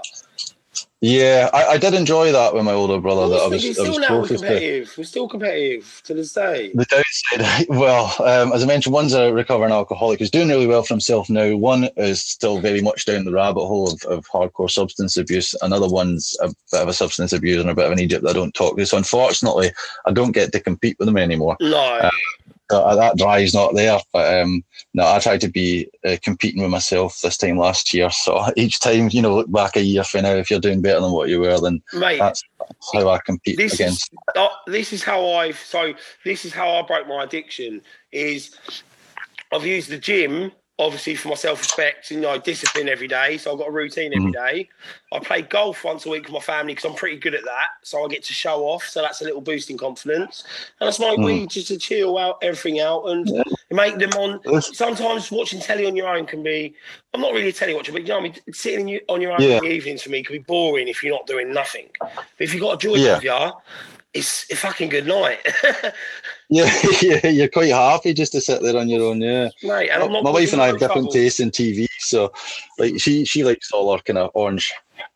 Yeah, 1.01 1.51
I, 1.53 1.67
I 1.67 1.79
did 1.79 1.93
enjoy 1.93 2.33
that 2.33 2.55
with 2.55 2.65
my 2.65 2.73
older 2.73 2.99
brother. 2.99 3.29
That 3.29 3.43
I 3.43 3.47
was, 3.49 3.65
I 3.65 3.73
still 3.73 3.89
was 3.89 3.99
now 3.99 4.21
we're 4.21 4.27
closest 4.27 4.43
to. 4.43 4.49
competitive. 4.49 4.95
We're 4.97 5.05
still 5.05 5.29
competitive 5.29 6.03
to 6.05 6.15
this 6.15 6.33
day. 6.33 6.73
The 6.75 6.87
downside, 6.87 7.67
well, 7.69 8.15
um, 8.21 8.53
as 8.53 8.63
I 8.63 8.67
mentioned, 8.67 8.95
one's 8.95 9.13
a 9.13 9.33
recovering 9.33 9.73
alcoholic 9.73 10.19
who's 10.19 10.31
doing 10.31 10.49
really 10.49 10.67
well 10.67 10.83
for 10.83 10.95
himself 10.95 11.29
now. 11.29 11.57
One 11.57 11.89
is 11.97 12.23
still 12.23 12.59
very 12.59 12.81
much 12.81 13.05
down 13.05 13.25
the 13.25 13.33
rabbit 13.33 13.67
hole 13.67 13.93
of, 13.93 14.03
of 14.05 14.27
hardcore 14.29 14.71
substance 14.71 15.19
abuse. 15.19 15.55
Another 15.61 15.89
one's 15.89 16.37
a 16.41 16.49
bit 16.49 16.81
of 16.83 16.89
a 16.89 16.95
substance 16.95 17.35
abuser 17.35 17.61
and 17.61 17.71
a 17.71 17.75
bit 17.75 17.87
of 17.87 17.93
an 17.93 17.99
eejit 17.99 18.23
that 18.23 18.31
I 18.31 18.33
don't 18.33 18.55
talk 18.55 18.79
to. 18.79 18.87
So 18.87 18.97
unfortunately, 18.97 19.73
I 20.07 20.13
don't 20.13 20.33
get 20.33 20.53
to 20.53 20.61
compete 20.61 20.99
with 20.99 21.07
them 21.07 21.19
anymore. 21.19 21.57
No, 21.61 22.01
So 22.01 22.11
uh, 22.71 22.97
that 22.97 23.17
drive's 23.17 23.55
not 23.55 23.75
there. 23.75 23.99
But 24.13 24.41
um, 24.41 24.65
no, 24.95 25.07
I 25.07 25.19
tried 25.19 25.41
to 25.43 25.49
be 25.49 25.89
uh, 26.05 26.17
competing 26.23 26.63
with 26.63 26.71
myself 26.71 27.21
this 27.21 27.37
time 27.37 27.59
last 27.59 27.93
year. 27.93 28.11
So 28.11 28.47
each 28.57 28.81
time, 28.81 29.09
you 29.13 29.23
know, 29.23 29.37
look 29.37 29.51
back 29.51 29.77
a 29.77 29.83
year 29.83 30.05
for 30.05 30.23
now, 30.23 30.35
if 30.35 30.51
you're 30.51 30.61
doing 30.61 30.83
better 30.83 31.01
than 31.01 31.13
what 31.13 31.29
you 31.29 31.41
were, 31.41 31.61
then 31.61 31.83
mate. 31.93 32.19
that's 32.19 32.43
how 32.93 33.09
I 33.09 33.19
compete 33.25 33.57
this 33.57 33.75
against. 33.75 34.13
is 34.13 34.19
uh, 34.37 34.49
this 34.67 34.93
is 34.93 35.03
how 35.03 35.33
I've 35.33 35.59
so 35.59 35.95
this 36.25 36.45
is 36.45 36.53
how 36.53 36.71
I 36.75 36.83
broke 36.83 37.07
my 37.09 37.25
addiction 37.25 37.83
is 38.13 38.57
I've 39.53 39.67
used 39.67 39.91
the 39.91 39.99
gym 39.99 40.53
obviously 40.79 41.15
for 41.15 41.29
my 41.29 41.35
self 41.35 41.61
respect 41.61 42.11
and 42.11 42.21
you 42.21 42.27
know 42.27 42.37
discipline 42.39 42.89
every 42.89 43.07
day 43.07 43.39
so 43.39 43.53
I've 43.53 43.59
got 43.59 43.69
a 43.69 43.73
routine 43.73 44.13
every 44.13 44.33
day. 44.33 44.69
I 45.13 45.21
play 45.21 45.43
golf 45.43 45.85
once 45.85 46.05
a 46.05 46.11
week 46.11 46.25
with 46.25 46.33
my 46.33 46.41
family 46.41 46.75
because 46.75 46.91
I'm 46.91 46.97
pretty 46.97 47.17
good 47.19 47.35
at 47.35 47.45
that 47.45 47.69
so 47.83 48.05
I 48.05 48.09
get 48.09 48.25
to 48.25 48.33
show 48.33 48.65
off 48.65 48.85
so 48.85 49.01
that's 49.01 49.21
a 49.21 49.25
little 49.25 49.41
boost 49.41 49.71
in 49.71 49.79
confidence. 49.79 50.43
And 50.81 50.89
I 50.89 50.91
smoke 50.91 51.21
Mm. 51.21 51.25
weed 51.25 51.51
just 51.51 51.69
to 51.69 51.79
chill 51.79 52.19
out 52.19 52.39
everything 52.43 52.81
out 52.81 53.05
and 53.05 53.31
make 53.71 53.99
them 53.99 54.11
on 54.15 54.41
sometimes 54.63 55.31
watching 55.31 55.61
telly 55.61 55.87
on 55.87 55.95
your 55.95 56.09
own 56.09 56.27
can 56.27 56.43
be 56.43 56.75
I'm 57.13 57.21
not 57.21 57.33
really 57.33 57.51
a 57.51 57.53
telly 57.53 57.75
watcher 57.75 57.93
but 57.93 58.03
you 58.03 58.09
know 58.09 58.17
what 58.19 58.31
I 58.31 58.33
mean? 58.45 58.55
Sitting 58.55 59.01
on 59.09 59.21
your 59.21 59.33
own 59.33 59.43
Yeah. 59.43 59.59
in 59.59 59.65
the 59.65 59.71
evenings 59.71 60.03
for 60.03 60.11
me 60.11 60.25
can 60.25 60.35
be 60.35 60.41
boring 60.43 60.89
if 60.89 61.05
you're 61.05 61.15
not 61.15 61.29
doing 61.29 61.53
nothing. 61.53 61.89
But 62.01 62.11
if 62.41 62.53
you've 62.53 62.63
got 62.63 62.75
a 62.75 62.79
joy 62.79 62.97
Yeah. 62.97 63.15
with 63.15 63.25
you 63.25 63.53
it's 64.13 64.49
a 64.51 64.55
fucking 64.55 64.91
good 64.91 65.09
night, 65.09 65.41
Yeah, 66.51 66.71
yeah, 67.01 67.27
you're 67.29 67.49
quite 67.49 67.71
happy 67.71 68.13
just 68.13 68.33
to 68.33 68.41
sit 68.41 68.63
there 68.63 68.77
on 68.77 68.89
your 68.89 69.03
own. 69.03 69.21
Yeah. 69.21 69.49
mate. 69.63 69.89
And 69.89 70.03
I'm 70.03 70.13
not 70.13 70.25
my 70.25 70.31
wife 70.31 70.53
and 70.53 70.61
I 70.61 70.67
have 70.67 70.79
different 70.79 71.11
tastes 71.11 71.41
in 71.41 71.51
TV, 71.51 71.87
so 71.99 72.33
like 72.79 73.01
she 73.01 73.25
she 73.25 73.45
likes 73.45 73.73
all 73.73 73.89
our 73.91 74.01
kind 74.01 74.19
of 74.19 74.31
orange 74.35 74.73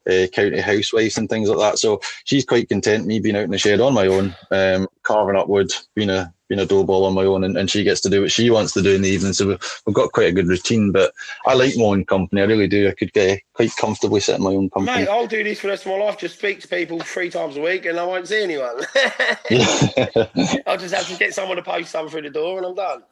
uh, 0.09 0.27
county 0.29 0.61
housewives 0.61 1.19
and 1.19 1.29
things 1.29 1.49
like 1.49 1.59
that. 1.59 1.79
So 1.79 2.01
she's 2.25 2.45
quite 2.45 2.69
content 2.69 3.07
me 3.07 3.21
being 3.21 3.37
out 3.37 3.45
in 3.45 3.51
the 3.51 3.59
shed 3.59 3.81
on 3.81 3.95
my 3.95 4.07
own, 4.07 4.35
um, 4.51 4.89
carving 5.03 5.37
up 5.37 5.49
wood, 5.49 5.73
being 5.95 6.11
a 6.11 6.33
being 6.49 6.61
a 6.61 6.67
dough 6.67 6.85
ball 6.85 7.05
on 7.05 7.15
my 7.15 7.25
own, 7.25 7.45
and, 7.45 7.57
and 7.57 7.71
she 7.71 7.85
gets 7.85 8.01
to 8.01 8.09
do 8.09 8.23
what 8.23 8.33
she 8.33 8.51
wants 8.51 8.73
to 8.73 8.83
do 8.83 8.95
in 8.95 9.03
the 9.03 9.09
evening. 9.09 9.35
So 9.35 9.49
we've, 9.49 9.81
we've 9.85 9.95
got 9.95 10.13
quite 10.13 10.29
a 10.29 10.33
good 10.33 10.49
routine. 10.49 10.93
But 10.93 11.13
I 11.47 11.55
like 11.55 11.77
my 11.77 11.85
own 11.85 12.05
company. 12.07 12.41
I 12.41 12.47
really 12.47 12.69
do. 12.69 12.89
I 12.89 12.93
could 12.93 13.13
get 13.13 13.41
quite 13.53 13.71
comfortably 13.77 14.21
sit 14.21 14.37
in 14.37 14.43
my 14.43 14.51
own 14.51 14.71
company. 14.71 15.01
Mate, 15.01 15.09
I'll 15.09 15.27
do 15.27 15.45
this 15.45 15.61
for 15.61 15.67
the 15.67 15.73
rest 15.73 15.87
of 15.87 15.93
my 15.93 15.99
life. 15.99 16.19
Just 16.19 16.39
speak 16.39 16.61
to 16.61 16.69
people 16.69 17.01
three 17.01 17.31
times 17.31 17.57
a 17.57 17.61
week, 17.61 17.85
and 17.85 17.99
I 18.01 18.05
won't 18.05 18.27
see 18.27 18.43
anyone. 18.43 18.77
I'll 20.67 20.79
just 20.79 20.95
have 20.95 21.09
to 21.09 21.17
get 21.19 21.35
someone 21.35 21.57
to 21.59 21.63
post 21.63 21.91
something 21.91 22.11
through 22.11 22.23
the 22.23 22.31
door, 22.31 22.59
and 22.59 22.67
I'm 22.67 22.75
done. 22.75 23.03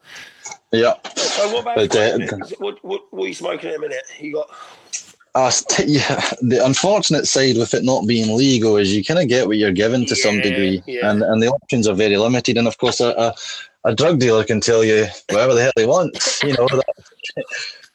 yeah. 0.71 0.93
So 1.15 1.53
what 1.53 1.61
about 1.61 1.75
But, 1.75 1.95
uh, 1.95 2.17
what, 2.57 2.83
what, 2.83 3.01
what 3.11 3.25
are 3.25 3.27
you 3.27 3.33
smoking 3.33 3.69
in 3.69 3.75
a 3.75 3.79
minute? 3.79 4.03
You 4.19 4.33
got 4.33 4.49
Uh, 5.35 5.49
st- 5.49 5.87
yeah, 5.89 6.29
the 6.41 6.63
unfortunate 6.65 7.25
side 7.27 7.57
with 7.57 7.73
it 7.73 7.83
not 7.83 8.07
being 8.07 8.35
legal 8.35 8.77
is 8.77 8.95
you 8.95 9.03
kind 9.03 9.19
of 9.19 9.27
get 9.27 9.47
what 9.47 9.57
you're 9.57 9.71
given 9.71 10.05
to 10.05 10.15
some 10.15 10.39
degree, 10.41 10.81
yeah. 10.87 11.09
and 11.09 11.21
and 11.21 11.41
the 11.41 11.47
options 11.47 11.87
are 11.87 11.95
very 11.95 12.17
limited. 12.17 12.57
And 12.57 12.67
of 12.67 12.77
course, 12.77 12.99
a, 12.99 13.09
a, 13.09 13.33
a 13.85 13.95
drug 13.95 14.19
dealer 14.19 14.43
can 14.43 14.61
tell 14.61 14.83
you 14.83 15.05
whatever 15.29 15.53
the 15.53 15.61
hell 15.63 15.71
he 15.75 15.85
wants. 15.85 16.41
You 16.43 16.53
know 16.53 16.67
that, 16.67 16.85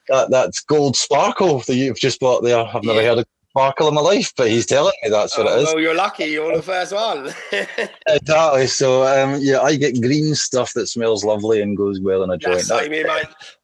that 0.08 0.30
that's 0.30 0.60
gold 0.60 0.96
sparkle 0.96 1.60
that 1.66 1.74
you've 1.74 1.98
just 1.98 2.20
bought 2.20 2.42
there. 2.42 2.58
I've 2.64 2.84
never 2.84 3.00
Yeah. 3.02 3.08
heard 3.08 3.18
of 3.18 3.24
sparkle 3.50 3.88
in 3.88 3.94
my 3.94 4.00
life, 4.00 4.32
but 4.36 4.48
he's 4.48 4.64
telling 4.64 4.94
me 5.02 5.10
that's 5.10 5.36
what 5.36 5.46
oh, 5.46 5.58
it 5.58 5.62
is. 5.62 5.66
well, 5.66 5.80
you're 5.80 5.94
lucky. 5.94 6.24
You're 6.24 6.56
the 6.56 6.62
first 6.62 6.92
one. 6.92 7.34
Exactly. 8.08 8.66
So 8.66 9.02
um, 9.04 9.38
yeah, 9.40 9.60
I 9.60 9.76
get 9.76 10.00
green 10.00 10.34
stuff 10.34 10.72
that 10.74 10.86
smells 10.86 11.24
lovely 11.24 11.60
and 11.60 11.76
goes 11.76 12.00
well 12.00 12.22
in 12.22 12.30
a 12.30 12.38
joint. 12.38 12.66
That's 12.66 12.88
mate. 12.88 13.06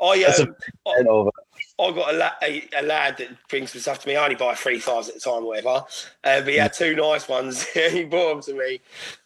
I 0.00 0.20
That's 0.20 0.38
a- 0.40 0.42
um, 0.42 0.57
That's 0.85 1.09
of 1.09 1.26
it. 1.28 1.35
I 1.80 1.92
got 1.92 2.12
a, 2.12 2.16
la- 2.16 2.32
a, 2.42 2.68
a 2.76 2.82
lad 2.82 3.18
that 3.18 3.28
brings 3.48 3.70
some 3.70 3.80
stuff 3.80 4.00
to 4.00 4.08
me. 4.08 4.16
I 4.16 4.24
only 4.24 4.34
buy 4.34 4.54
three 4.54 4.80
fives 4.80 5.08
at 5.08 5.16
a 5.16 5.20
time, 5.20 5.44
or 5.44 5.48
whatever. 5.48 5.84
Uh, 6.24 6.40
but 6.40 6.48
he 6.48 6.56
had 6.56 6.72
two 6.72 6.96
nice 6.96 7.28
ones. 7.28 7.62
he 7.68 8.04
brought 8.04 8.34
them 8.34 8.42
to 8.42 8.54
me, 8.54 8.80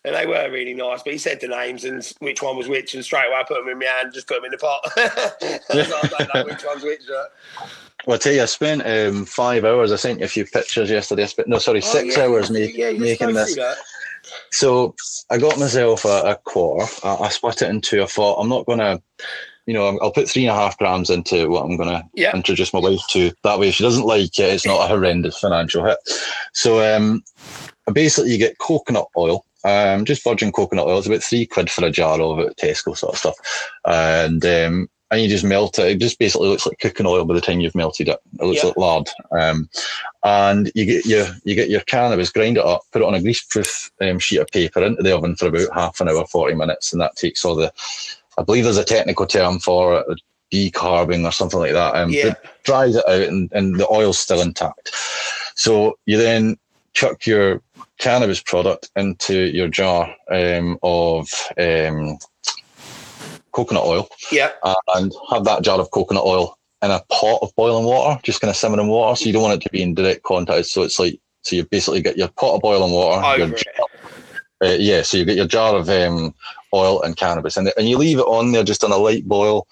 and 0.05 0.15
they 0.15 0.27
were 0.27 0.51
really 0.51 0.75
nice. 0.75 1.03
But 1.03 1.15
he 1.15 1.19
said 1.19 1.41
the 1.41 1.49
names 1.49 1.85
and 1.85 2.05
which 2.19 2.43
one 2.43 2.57
was 2.57 2.69
which, 2.69 2.95
and 2.95 3.03
straight 3.05 3.27
away 3.29 3.37
I 3.37 3.45
put 3.45 3.59
them 3.59 3.69
in 3.71 3.79
my 3.79 3.87
hand, 3.87 4.13
just 4.13 4.29
put 4.29 4.37
them 4.37 4.45
in 4.45 4.51
the 4.51 4.59
pot. 4.59 4.81
I 4.97 6.09
don't 6.19 6.35
know 6.35 6.45
which 6.45 6.65
one's 6.65 6.83
which. 6.83 7.03
But... 7.09 7.69
Well, 8.07 8.17
I 8.17 8.19
tell 8.19 8.33
you, 8.33 8.43
I 8.43 8.47
spent 8.47 8.87
um, 8.87 9.25
five 9.25 9.65
hours. 9.65 9.91
I 9.91 9.97
sent 9.97 10.19
you 10.19 10.27
a 10.27 10.29
few 10.29 10.45
pictures 10.45 10.91
yesterday. 10.91 11.23
I 11.23 11.27
spent 11.27 11.49
no, 11.49 11.59
sorry, 11.59 11.79
Oh, 11.79 11.81
six 11.81 12.17
yeah, 12.17 12.25
hours 12.25 12.51
make, 12.51 12.77
yeah, 12.77 12.93
making 12.93 13.33
this. 13.33 13.59
So 14.51 14.95
I 15.31 15.39
got 15.39 15.59
myself 15.59 16.05
a, 16.05 16.23
a 16.23 16.37
quarter. 16.37 16.91
I, 17.03 17.17
I 17.17 17.29
split 17.29 17.63
it 17.63 17.71
in 17.71 17.81
two. 17.81 18.03
I 18.03 18.07
thought 18.07 18.41
I'm 18.41 18.49
not 18.49 18.67
gonna, 18.67 19.01
you 19.67 19.75
know, 19.75 19.99
I'll 20.01 20.11
put 20.13 20.29
three 20.29 20.47
and 20.47 20.51
a 20.51 20.61
half 20.61 20.77
grams 20.79 21.11
into 21.11 21.49
what 21.49 21.65
I'm 21.65 21.77
gonna 21.77 22.03
Yeah. 22.15 22.35
introduce 22.35 22.73
my 22.73 22.81
wife 22.81 23.01
to. 23.11 23.33
That 23.45 23.59
way, 23.59 23.69
if 23.69 23.75
she 23.77 23.85
doesn't 23.85 24.05
like 24.07 24.39
it, 24.39 24.53
it's 24.55 24.67
not 24.67 24.85
a 24.85 24.89
horrendous 24.89 25.39
financial 25.39 25.85
hit. 25.85 25.99
So 26.53 26.81
um, 26.97 27.23
basically, 27.93 28.33
you 28.33 28.39
get 28.39 28.59
coconut 28.59 29.07
oil. 29.17 29.45
Um, 29.65 30.05
just 30.05 30.25
virgin 30.25 30.51
coconut 30.51 30.87
oil. 30.89 30.99
It's 30.99 31.07
about 31.07 31.23
three 31.23 31.47
quid 31.47 31.71
for 31.71 31.85
a 31.85 31.91
jar 31.91 32.21
of 32.21 32.41
it, 32.41 32.57
Tesco 32.57 32.97
sort 32.97 33.13
of 33.15 33.19
stuff, 33.19 33.37
and 33.85 34.45
um, 34.45 34.89
and 35.13 35.21
you 35.23 35.29
just 35.29 35.45
melt 35.45 35.79
it. 35.79 35.87
It 35.87 35.99
just 36.01 36.19
basically 36.19 36.49
looks 36.49 36.67
like 36.67 36.79
cooking 36.81 37.07
oil 37.07 37.25
by 37.25 37.35
the 37.35 37.41
time 37.41 37.61
you've 37.61 37.75
melted 37.77 38.09
it. 38.09 38.19
It 38.41 38.45
looks 38.45 38.63
Yeah. 38.65 38.69
like 38.71 38.77
lard. 38.77 39.09
Um, 39.39 39.69
and 40.25 40.73
you 40.75 40.85
get 40.85 41.07
your 41.07 41.29
you 41.45 41.55
get 41.55 41.71
your 41.71 41.83
cannabis, 41.83 42.31
grind 42.31 42.57
it 42.57 42.65
up, 42.65 42.83
put 42.93 43.03
it 43.03 43.05
on 43.05 43.15
a 43.15 43.21
greaseproof 43.21 43.91
um, 44.01 44.19
sheet 44.19 44.39
of 44.39 44.49
paper 44.49 44.83
into 44.83 45.03
the 45.05 45.15
oven 45.15 45.37
for 45.37 45.47
about 45.47 45.73
half 45.73 46.01
an 46.01 46.09
hour, 46.09 46.27
forty 46.27 46.55
minutes, 46.57 46.93
and 46.93 47.01
that 47.01 47.15
takes 47.15 47.45
all 47.45 47.55
the. 47.55 47.73
I 48.39 48.43
believe 48.43 48.65
there's 48.65 48.79
a 48.79 48.85
technical 48.85 49.27
term 49.27 49.59
for 49.59 50.01
it, 50.01 50.21
decarbing 50.53 51.25
or 51.25 51.33
something 51.33 51.59
like 51.59 51.73
that. 51.73 51.95
Um, 51.95 52.11
Yeah. 52.11 52.29
It 52.29 52.37
dries 52.65 52.97
it 52.97 53.09
out, 53.09 53.29
and, 53.29 53.51
and 53.53 53.79
the 53.79 53.89
oil's 53.91 54.21
still 54.21 54.41
intact. 54.41 54.91
So 55.55 55.99
you 56.07 56.19
then 56.19 56.57
chuck 56.95 57.27
your 57.27 57.63
cannabis 57.99 58.43
product 58.43 58.91
into 58.97 59.35
your 59.35 59.69
jar 59.69 60.15
um, 60.31 60.79
of 60.83 61.29
um, 61.59 62.19
coconut 63.53 63.85
oil 63.85 64.09
Yeah, 64.31 64.51
and 64.95 65.13
have 65.31 65.45
that 65.45 65.63
jar 65.63 65.79
of 65.81 65.91
coconut 65.91 66.25
oil 66.25 66.59
in 66.83 66.91
a 66.91 67.01
pot 67.11 67.39
of 67.43 67.55
boiling 67.55 67.85
water, 67.85 68.21
just 68.23 68.41
kind 68.41 68.51
of 68.51 68.57
simmering 68.57 68.89
water. 68.89 69.17
So 69.17 69.27
you 69.27 69.33
don't 69.33 69.43
want 69.43 69.55
it 69.55 69.63
to 69.63 69.71
be 69.71 69.83
in 69.83 69.95
direct 69.95 70.25
contact. 70.25 70.67
So 70.67 70.83
it's 70.83 70.99
like, 70.99 71.19
so 71.43 71.57
you 71.57 71.65
basically 71.65 72.03
get 72.03 72.17
your 72.17 72.29
pot 72.29 72.57
of 72.57 72.63
boiling 72.63 72.93
water. 72.93 73.23
your 73.39 73.47
over 73.47 73.57
it. 73.57 73.67
uh, 74.65 74.77
yeah, 74.79 75.03
so 75.03 75.17
you 75.17 75.25
get 75.25 75.37
your 75.37 75.47
jar 75.47 75.77
of 75.77 75.89
um, 75.89 76.35
oil 76.75 77.03
and 77.03 77.17
cannabis, 77.17 77.57
and, 77.57 77.73
and 77.77 77.89
you 77.89 77.99
leave 77.99 78.19
it 78.19 78.23
on 78.27 78.53
there 78.53 78.65
just 78.65 78.85
on 78.85 78.93
a 78.93 78.97
light 78.97 79.27
boil 79.27 79.67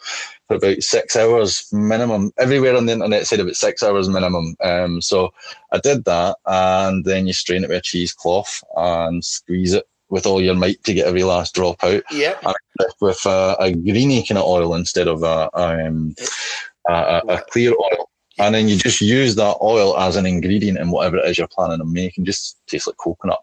for 0.49 0.57
about 0.57 0.83
six 0.83 1.17
hours 1.17 1.67
minimum. 1.73 2.33
Everywhere 2.39 2.77
on 2.77 2.87
the 2.87 2.93
internet 2.93 3.27
said 3.27 3.41
about 3.41 3.57
six 3.57 3.83
hours 3.83 4.09
minimum. 4.09 4.57
Um, 4.63 5.01
so 5.01 5.33
I 5.73 5.79
did 5.79 6.05
that, 6.05 6.37
and 6.47 7.05
then 7.05 7.27
you 7.27 7.33
strain 7.33 7.65
it 7.65 7.69
with 7.69 7.79
a 7.79 7.83
cheesecloth 7.83 8.63
and 8.77 9.25
squeeze 9.25 9.73
it 9.73 9.87
with 10.11 10.27
all 10.27 10.41
your 10.41 10.55
might 10.55 10.83
to 10.85 10.93
get 10.93 11.07
every 11.07 11.23
last 11.23 11.55
drop 11.55 11.83
out 11.85 12.03
Yeah, 12.11 12.37
with, 12.79 12.95
with 13.01 13.27
a, 13.27 13.57
a 13.61 13.73
greeny 13.73 14.25
kind 14.27 14.39
of 14.39 14.45
oil 14.45 14.75
instead 14.75 15.07
of 15.07 15.23
a, 15.23 15.49
um, 15.55 16.15
a, 16.89 16.93
a, 16.93 17.23
a 17.29 17.43
clear 17.51 17.73
oil. 17.73 18.11
And 18.39 18.55
then 18.55 18.69
you 18.69 18.77
just 18.77 19.01
use 19.01 19.37
that 19.37 19.59
oil 19.63 19.97
as 19.99 20.17
an 20.17 20.25
ingredient 20.25 20.79
in 20.79 20.91
whatever 20.91 21.19
it 21.19 21.27
is 21.27 21.39
you're 21.39 21.47
planning 21.47 21.81
on 21.81 21.93
making. 21.93 22.25
Just 22.25 22.57
tastes 22.67 22.87
like 22.87 22.97
coconut. 22.97 23.39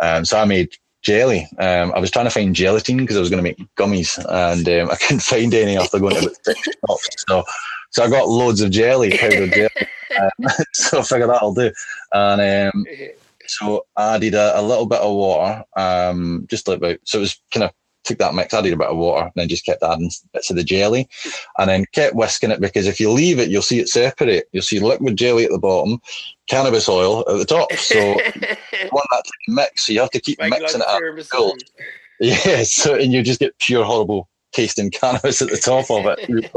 Um, 0.00 0.24
so 0.24 0.38
I 0.38 0.44
made 0.44 0.70
jelly. 1.02 1.48
Um, 1.58 1.92
I 1.92 1.98
was 1.98 2.10
trying 2.10 2.26
to 2.26 2.30
find 2.30 2.54
gelatin 2.54 2.98
because 2.98 3.16
I 3.16 3.20
was 3.20 3.30
going 3.30 3.42
to 3.42 3.48
make 3.48 3.58
gummies, 3.76 4.18
and 4.18 4.68
um, 4.68 4.90
I 4.90 4.96
couldn't 5.00 5.22
find 5.22 5.52
any 5.54 5.76
after 5.76 5.98
going 5.98 6.14
to 6.14 6.20
about 6.22 6.36
six 6.44 6.62
shops. 6.62 7.24
So, 7.28 7.44
so 7.90 8.04
I 8.04 8.10
got 8.10 8.28
loads 8.28 8.60
of 8.60 8.70
jelly, 8.70 9.16
powdered 9.16 9.52
jelly. 9.52 9.70
Um, 10.18 10.48
so 10.72 10.98
I 10.98 11.02
figured 11.02 11.30
that'll 11.30 11.54
do. 11.54 11.70
And 12.12 12.72
um, 12.74 12.84
so 13.46 13.86
I 13.96 14.16
added 14.16 14.34
a, 14.34 14.58
a 14.58 14.60
little 14.60 14.86
bit 14.86 14.98
of 14.98 15.14
water, 15.14 15.64
um, 15.76 16.48
just 16.50 16.66
like 16.66 16.78
about, 16.78 16.98
so 17.04 17.18
it 17.18 17.20
was 17.20 17.40
kind 17.52 17.62
of 17.62 17.70
took 18.04 18.18
that 18.18 18.34
mix, 18.34 18.54
added 18.54 18.72
a 18.72 18.76
bit 18.76 18.88
of 18.88 18.96
water, 18.96 19.24
and 19.24 19.32
then 19.34 19.48
just 19.48 19.66
kept 19.66 19.82
adding 19.82 20.10
bits 20.32 20.50
of 20.50 20.56
the 20.56 20.64
jelly, 20.64 21.08
and 21.58 21.68
then 21.68 21.84
kept 21.92 22.14
whisking 22.14 22.50
it 22.50 22.60
because 22.60 22.86
if 22.86 23.00
you 23.00 23.10
leave 23.10 23.38
it, 23.38 23.48
you'll 23.48 23.62
see 23.62 23.80
it 23.80 23.88
separate. 23.88 24.48
You'll 24.52 24.62
see 24.62 24.80
liquid 24.80 25.16
jelly 25.16 25.44
at 25.44 25.50
the 25.50 25.58
bottom, 25.58 26.00
cannabis 26.48 26.88
oil 26.88 27.20
at 27.28 27.38
the 27.38 27.44
top. 27.44 27.72
So 27.72 27.98
you 27.98 28.12
want 28.92 29.06
that 29.10 29.24
to 29.24 29.32
mix, 29.48 29.86
so 29.86 29.92
you 29.92 30.00
have 30.00 30.10
to 30.10 30.20
keep 30.20 30.38
mixing 30.40 30.80
it 30.80 30.86
up. 30.86 31.00
Yeah, 32.22 32.64
so 32.64 32.96
and 32.96 33.14
you 33.14 33.22
just 33.22 33.40
get 33.40 33.58
pure 33.60 33.82
horrible 33.82 34.28
tasting 34.52 34.90
cannabis 35.00 35.42
at 35.42 35.48
the 35.48 35.56
top 35.56 35.90
of 35.90 36.06
it. 36.06 36.50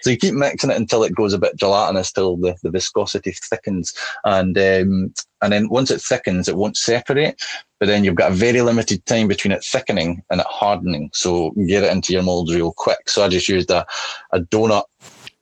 so 0.00 0.10
you 0.10 0.16
keep 0.16 0.34
mixing 0.34 0.70
it 0.70 0.76
until 0.76 1.02
it 1.02 1.14
goes 1.14 1.32
a 1.32 1.38
bit 1.38 1.56
gelatinous, 1.56 2.12
till 2.12 2.36
the, 2.36 2.56
the 2.62 2.70
viscosity 2.70 3.32
thickens, 3.32 3.94
and 4.24 4.56
um, 4.56 5.12
and 5.42 5.52
then 5.52 5.68
once 5.68 5.90
it 5.90 6.00
thickens, 6.00 6.48
it 6.48 6.56
won't 6.56 6.76
separate. 6.76 7.42
But 7.80 7.86
then 7.86 8.04
you've 8.04 8.14
got 8.14 8.30
a 8.30 8.34
very 8.34 8.60
limited 8.60 9.04
time 9.06 9.26
between 9.26 9.52
it 9.52 9.64
thickening 9.64 10.22
and 10.30 10.40
it 10.40 10.46
hardening, 10.46 11.10
so 11.14 11.50
get 11.66 11.82
it 11.82 11.90
into 11.90 12.12
your 12.12 12.22
mold 12.22 12.50
real 12.50 12.72
quick. 12.76 13.08
So 13.08 13.24
I 13.24 13.28
just 13.28 13.48
used 13.48 13.70
a, 13.70 13.86
a 14.32 14.40
donut. 14.40 14.84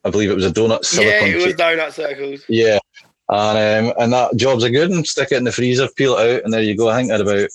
I 0.05 0.11
believe 0.11 0.31
it 0.31 0.37
was 0.37 0.47
a 0.47 0.53
donut 0.53 0.85
silicone. 0.85 1.31
Yeah, 1.31 1.37
it 1.37 1.45
was 1.45 1.55
donut 1.57 1.93
circles. 1.93 2.45
Yeah, 2.49 2.79
and 3.29 3.89
um, 3.89 3.95
and 3.99 4.13
that 4.13 4.37
job's 4.37 4.63
a 4.63 4.71
good 4.71 4.91
one. 4.91 5.05
Stick 5.05 5.33
it 5.33 5.37
in 5.37 5.45
the 5.45 5.53
freezer, 5.53 5.89
peel 5.97 6.17
it 6.17 6.37
out, 6.37 6.45
and 6.45 6.55
there 6.55 6.63
you 6.63 6.77
go. 6.77 6.89
I 6.89 6.97
think 6.97 7.11
I 7.11 7.17
had 7.17 7.23
about 7.23 7.49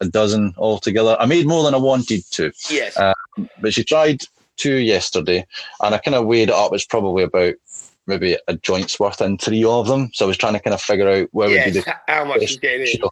a 0.00 0.08
dozen 0.08 0.54
altogether. 0.58 1.16
I 1.18 1.26
made 1.26 1.46
more 1.46 1.62
than 1.62 1.74
I 1.74 1.78
wanted 1.78 2.24
to. 2.32 2.52
Yes. 2.68 2.98
Um, 2.98 3.48
but 3.60 3.72
she 3.72 3.84
tried 3.84 4.22
two 4.56 4.76
yesterday, 4.76 5.46
and 5.80 5.94
I 5.94 5.98
kind 5.98 6.16
of 6.16 6.26
weighed 6.26 6.48
it 6.48 6.54
up. 6.54 6.72
It's 6.72 6.84
probably 6.84 7.22
about 7.22 7.54
maybe 8.06 8.36
a 8.48 8.54
joint's 8.56 9.00
worth 9.00 9.20
in 9.20 9.38
three 9.38 9.64
of 9.64 9.86
them. 9.86 10.10
So 10.12 10.26
I 10.26 10.28
was 10.28 10.36
trying 10.36 10.52
to 10.54 10.60
kind 10.60 10.74
of 10.74 10.82
figure 10.82 11.08
out 11.08 11.28
where 11.32 11.48
yes, 11.48 11.66
would 11.66 11.74
be 11.74 11.80
the 11.80 11.96
how 12.08 12.24
much 12.24 12.42
is 12.42 12.56
getting 12.56 12.86
in. 12.86 13.08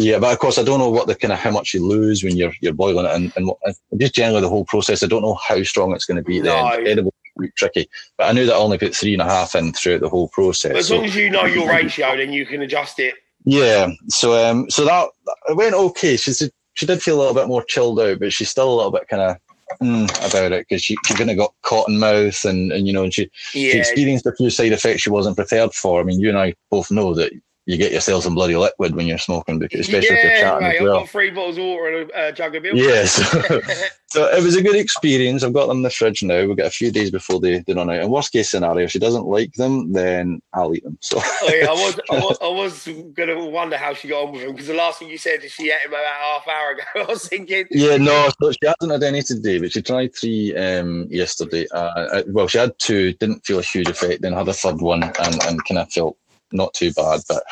Yeah, 0.00 0.18
but 0.18 0.32
of 0.32 0.38
course 0.38 0.56
I 0.56 0.62
don't 0.62 0.78
know 0.78 0.88
what 0.88 1.08
the 1.08 1.14
kind 1.14 1.30
of 1.30 1.38
how 1.38 1.50
much 1.50 1.74
you 1.74 1.86
lose 1.86 2.24
when 2.24 2.34
you're 2.34 2.54
you're 2.62 2.72
boiling 2.72 3.04
it, 3.04 3.14
and, 3.14 3.32
and 3.36 3.46
what, 3.46 3.58
just 3.98 4.14
generally 4.14 4.40
the 4.40 4.48
whole 4.48 4.64
process. 4.64 5.02
I 5.02 5.06
don't 5.06 5.20
know 5.20 5.34
how 5.34 5.62
strong 5.62 5.94
it's 5.94 6.06
going 6.06 6.16
to 6.16 6.22
be. 6.22 6.40
No. 6.40 6.70
Then 6.76 6.86
edible 6.86 7.14
tricky, 7.54 7.86
but 8.16 8.28
I 8.28 8.32
knew 8.32 8.46
that 8.46 8.54
I 8.54 8.58
only 8.58 8.78
put 8.78 8.94
three 8.94 9.12
and 9.12 9.20
a 9.20 9.26
half 9.26 9.54
in 9.54 9.74
throughout 9.74 10.00
the 10.00 10.08
whole 10.08 10.28
process. 10.28 10.72
But 10.72 10.78
as 10.78 10.88
so- 10.88 10.96
long 10.96 11.04
as 11.04 11.14
you 11.14 11.28
know 11.28 11.44
your 11.44 11.68
ratio, 11.68 12.16
then 12.16 12.32
you 12.32 12.46
can 12.46 12.62
adjust 12.62 12.98
it. 12.98 13.14
yeah, 13.44 13.90
so 14.08 14.50
um, 14.50 14.70
so 14.70 14.86
that 14.86 15.10
it 15.48 15.56
went 15.56 15.74
okay. 15.74 16.16
She 16.16 16.32
said 16.32 16.50
she 16.72 16.86
did 16.86 17.02
feel 17.02 17.16
a 17.16 17.20
little 17.20 17.34
bit 17.34 17.48
more 17.48 17.62
chilled 17.64 18.00
out, 18.00 18.20
but 18.20 18.32
she's 18.32 18.48
still 18.48 18.72
a 18.72 18.76
little 18.76 18.92
bit 18.92 19.06
kind 19.08 19.22
of 19.22 19.36
mm, 19.82 20.30
about 20.30 20.52
it 20.52 20.66
because 20.66 20.82
she, 20.82 20.96
she 21.04 21.14
kind 21.14 21.30
of 21.30 21.36
got 21.36 21.54
cotton 21.60 21.98
mouth 21.98 22.42
and, 22.44 22.72
and 22.72 22.86
you 22.86 22.92
know 22.94 23.04
and 23.04 23.12
she, 23.12 23.30
she 23.50 23.72
experienced 23.72 24.24
a 24.24 24.34
few 24.34 24.48
side 24.48 24.72
effects 24.72 25.02
she 25.02 25.10
wasn't 25.10 25.36
prepared 25.36 25.74
for. 25.74 26.00
I 26.00 26.04
mean, 26.04 26.20
you 26.20 26.30
and 26.30 26.38
I 26.38 26.54
both 26.70 26.90
know 26.90 27.12
that 27.14 27.32
you 27.70 27.76
get 27.76 27.92
yourself 27.92 28.24
some 28.24 28.34
bloody 28.34 28.56
liquid 28.56 28.96
when 28.96 29.06
you're 29.06 29.16
smoking, 29.16 29.60
because 29.60 29.80
especially 29.80 30.16
if 30.16 30.24
you're 30.24 30.32
yeah, 30.32 30.40
chatting 30.40 30.66
mate, 30.66 30.74
as 30.74 30.80
I've 30.80 30.86
well. 30.88 30.98
got 31.00 31.08
three 31.08 31.30
bottles 31.30 31.56
of 31.56 31.64
water 31.64 31.86
and 32.00 32.10
a 32.10 32.18
uh, 32.18 32.32
jug 32.32 32.56
of 32.56 32.64
milk. 32.64 32.74
Yes. 32.74 33.14
so 34.08 34.26
it 34.26 34.42
was 34.42 34.56
a 34.56 34.62
good 34.62 34.74
experience. 34.74 35.44
I've 35.44 35.52
got 35.52 35.68
them 35.68 35.76
in 35.76 35.82
the 35.84 35.90
fridge 35.90 36.20
now. 36.24 36.44
We've 36.44 36.56
got 36.56 36.66
a 36.66 36.70
few 36.70 36.90
days 36.90 37.12
before 37.12 37.38
they, 37.38 37.60
they 37.60 37.72
run 37.72 37.88
out. 37.88 38.00
And 38.00 38.10
worst 38.10 38.32
case 38.32 38.50
scenario, 38.50 38.86
if 38.86 38.90
she 38.90 38.98
doesn't 38.98 39.24
like 39.24 39.52
them, 39.52 39.92
then 39.92 40.42
I'll 40.52 40.74
eat 40.74 40.82
them. 40.82 40.98
So 41.00 41.18
Oh, 41.20 41.50
yeah, 41.54 41.68
I 41.68 41.72
was, 41.72 42.00
I 42.10 42.14
was, 42.18 42.38
I 42.42 42.48
was 42.48 42.88
gonna 43.14 43.46
wonder 43.46 43.76
how 43.76 43.94
she 43.94 44.08
got 44.08 44.24
on 44.24 44.32
with 44.32 44.42
them 44.42 44.50
because 44.50 44.66
the 44.66 44.74
last 44.74 44.98
thing 44.98 45.08
you 45.08 45.18
said 45.18 45.44
is 45.44 45.52
she 45.52 45.70
ate 45.70 45.84
them 45.84 45.92
about 45.92 46.06
half 46.06 46.48
hour 46.48 46.72
ago. 46.72 46.82
I 46.96 47.12
was 47.12 47.28
thinking, 47.28 47.66
Yeah, 47.70 47.98
no, 47.98 48.30
so 48.42 48.50
she 48.50 48.66
hasn't 48.66 48.90
had 48.90 49.04
any 49.04 49.22
today, 49.22 49.60
but 49.60 49.70
she 49.70 49.80
tried 49.80 50.12
three 50.16 50.56
um, 50.56 51.06
yesterday. 51.08 51.68
Uh, 51.72 51.76
uh, 51.76 52.22
well, 52.26 52.48
she 52.48 52.58
had 52.58 52.76
two, 52.80 53.12
didn't 53.12 53.46
feel 53.46 53.60
a 53.60 53.62
huge 53.62 53.88
effect, 53.88 54.22
then 54.22 54.32
had 54.32 54.48
a 54.48 54.52
third 54.52 54.80
one 54.80 55.04
and, 55.04 55.42
and 55.44 55.64
kind 55.66 55.78
of 55.78 55.92
felt 55.92 56.16
not 56.52 56.74
too 56.74 56.92
bad, 56.92 57.20
but 57.28 57.42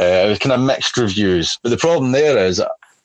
uh, 0.00 0.24
it 0.24 0.28
was 0.28 0.38
kind 0.38 0.52
of 0.52 0.60
mixed 0.60 0.96
reviews. 0.96 1.58
But 1.62 1.70
the 1.70 1.76
problem 1.76 2.12
there 2.12 2.38
is 2.38 2.62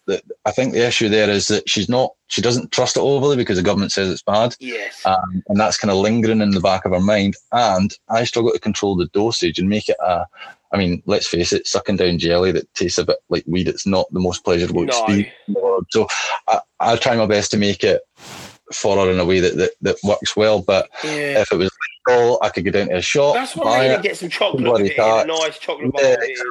that 0.08 0.24
I 0.46 0.52
think 0.52 0.74
the 0.74 0.86
issue 0.86 1.10
there 1.10 1.30
is 1.30 1.48
that 1.48 1.70
she's 1.70 1.88
not, 1.88 2.12
she 2.28 2.42
doesn't 2.42 2.72
trust 2.72 2.98
it 2.98 3.02
overly 3.02 3.36
because 3.38 3.58
the 3.58 3.64
government 3.64 3.92
says 3.92 4.10
it's 4.10 4.24
bad. 4.24 4.56
yes, 4.60 5.06
Um, 5.06 5.44
and 5.48 5.60
that's 5.60 5.78
kind 5.78 5.92
of 5.92 5.98
lingering 5.98 6.42
in 6.42 6.52
the 6.52 6.60
back 6.60 6.86
of 6.86 6.92
her 6.92 7.00
mind. 7.00 7.36
And 7.52 7.96
I 8.10 8.24
struggle 8.24 8.52
to 8.52 8.60
control 8.60 8.96
the 8.96 9.08
dosage 9.08 9.60
and 9.60 9.70
make 9.70 9.90
it 9.90 9.98
a, 10.04 10.26
I 10.74 10.78
mean, 10.78 11.04
let's 11.06 11.28
face 11.28 11.54
it, 11.54 11.68
sucking 11.68 11.98
down 11.98 12.18
jelly 12.18 12.52
that 12.54 12.74
tastes 12.74 12.98
a 12.98 13.06
bit 13.06 13.18
like 13.30 13.44
weed, 13.46 13.68
it's 13.68 13.86
not 13.86 14.08
the 14.12 14.20
most 14.20 14.44
pleasurable 14.44 14.84
No. 14.86 14.94
experience. 14.94 15.30
in 15.48 15.54
the 15.54 15.60
world. 15.60 15.86
So 15.92 16.08
I, 16.48 16.62
I'll 16.80 16.98
try 16.98 17.16
my 17.16 17.26
best 17.28 17.52
to 17.52 17.58
make 17.58 17.84
it 17.84 18.02
for 18.74 18.98
her 18.98 19.12
in 19.12 19.20
a 19.20 19.26
way 19.26 19.40
that, 19.40 19.56
that, 19.58 19.72
that 19.82 19.98
works 20.04 20.36
well. 20.36 20.62
But 20.62 20.90
yeah. 21.04 21.42
if 21.42 21.52
it 21.52 21.58
was 21.58 21.72
legal, 22.08 22.40
I 22.42 22.50
could 22.50 22.66
go 22.66 22.72
down 22.72 22.90
to 22.90 22.98
a 22.98 23.02
shop, 23.02 23.36
That's 23.36 23.56
what 23.56 23.68
I 23.68 23.86
it. 23.86 24.02
Get 24.02 24.18
some 24.18 24.30
chocolate 24.30 24.64
bloody 24.64 24.84
with 24.84 24.92
it 24.94 24.98
in, 24.98 25.04
a 25.04 25.26
nice 25.26 25.60
chocolate 25.60 25.92
bar 25.92 26.02
Yeah, 26.04 26.16
with 26.20 26.30
it 26.30 26.40
in. 26.40 26.46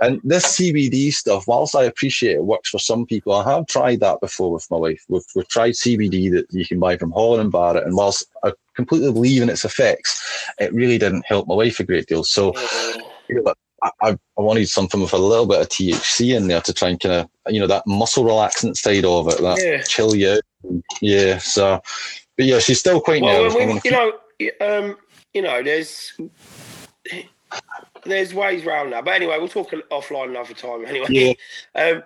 And 0.00 0.20
this 0.22 0.46
CBD 0.56 1.12
stuff, 1.12 1.48
whilst 1.48 1.74
I 1.74 1.84
appreciate 1.84 2.36
it 2.36 2.44
works 2.44 2.70
for 2.70 2.78
some 2.78 3.06
people, 3.06 3.32
I 3.32 3.42
have 3.50 3.66
tried 3.66 4.00
that 4.00 4.20
before 4.20 4.52
with 4.52 4.70
my 4.70 4.76
wife. 4.76 5.04
We've, 5.08 5.22
we've 5.34 5.48
tried 5.48 5.72
CBD 5.72 6.30
that 6.32 6.46
you 6.50 6.64
can 6.64 6.78
buy 6.78 6.96
from 6.96 7.10
Holland 7.10 7.42
and 7.42 7.52
Barrett, 7.52 7.84
and 7.84 7.96
whilst 7.96 8.26
I 8.44 8.52
completely 8.76 9.12
believe 9.12 9.42
in 9.42 9.50
its 9.50 9.64
effects, 9.64 10.22
it 10.58 10.72
really 10.72 10.96
didn't 10.98 11.26
help 11.26 11.48
my 11.48 11.56
wife 11.56 11.80
a 11.80 11.84
great 11.84 12.06
deal. 12.06 12.22
So 12.24 12.52
Yeah. 12.56 13.02
you 13.28 13.42
know, 13.42 13.54
I, 14.02 14.10
I 14.10 14.40
wanted 14.40 14.68
something 14.68 15.00
with 15.00 15.12
a 15.12 15.18
little 15.18 15.46
bit 15.46 15.60
of 15.60 15.68
THC 15.68 16.36
in 16.36 16.48
there 16.48 16.60
to 16.62 16.72
try 16.72 16.90
and 16.90 17.00
kind 17.00 17.14
of, 17.14 17.52
you 17.52 17.60
know, 17.60 17.66
that 17.66 17.86
muscle 17.86 18.24
relaxant 18.24 18.76
side 18.76 19.04
of 19.04 19.28
it, 19.28 19.40
that 19.40 19.62
Yeah. 19.62 19.82
chill 19.82 20.14
you 20.14 20.30
out. 20.30 20.42
Yeah, 21.02 21.38
so, 21.38 21.82
but 22.36 22.46
yeah, 22.46 22.58
she's 22.58 22.80
still 22.80 23.00
quite 23.00 23.22
Well, 23.22 23.50
nervous. 23.50 23.84
you 23.84 23.90
know, 23.90 24.12
um, 24.60 24.96
you 25.34 25.42
know, 25.42 25.62
there's 25.62 26.12
there's 28.04 28.34
ways 28.34 28.66
around 28.66 28.90
that. 28.90 29.04
But 29.04 29.14
anyway, 29.14 29.38
we'll 29.38 29.48
talk 29.48 29.70
offline 29.90 30.30
another 30.30 30.54
time. 30.54 30.84
Anyway, 30.86 31.06
yeah. 31.10 31.32
um, 31.92 32.02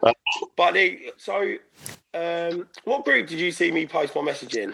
but 0.56 0.74
the, 0.74 1.12
so. 1.16 1.56
Um, 2.14 2.66
what 2.84 3.04
group 3.04 3.28
did 3.28 3.38
you 3.38 3.52
see 3.52 3.70
me 3.70 3.86
post 3.86 4.16
my 4.16 4.22
message 4.22 4.56
in? 4.56 4.72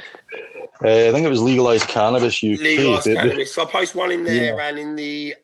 Uh, 0.83 1.09
I 1.09 1.13
think 1.13 1.27
it 1.27 1.29
was 1.29 1.43
legalized 1.43 1.89
cannabis 1.89 2.43
UK. 2.43 2.61
They- 2.61 3.15
cannabis. 3.15 3.53
So 3.53 3.63
I 3.63 3.65
post 3.67 3.95
one 3.97 4.13
in 4.13 4.23
there 4.25 4.59
and 4.61 4.79
in 4.79 4.95
the 4.97 5.35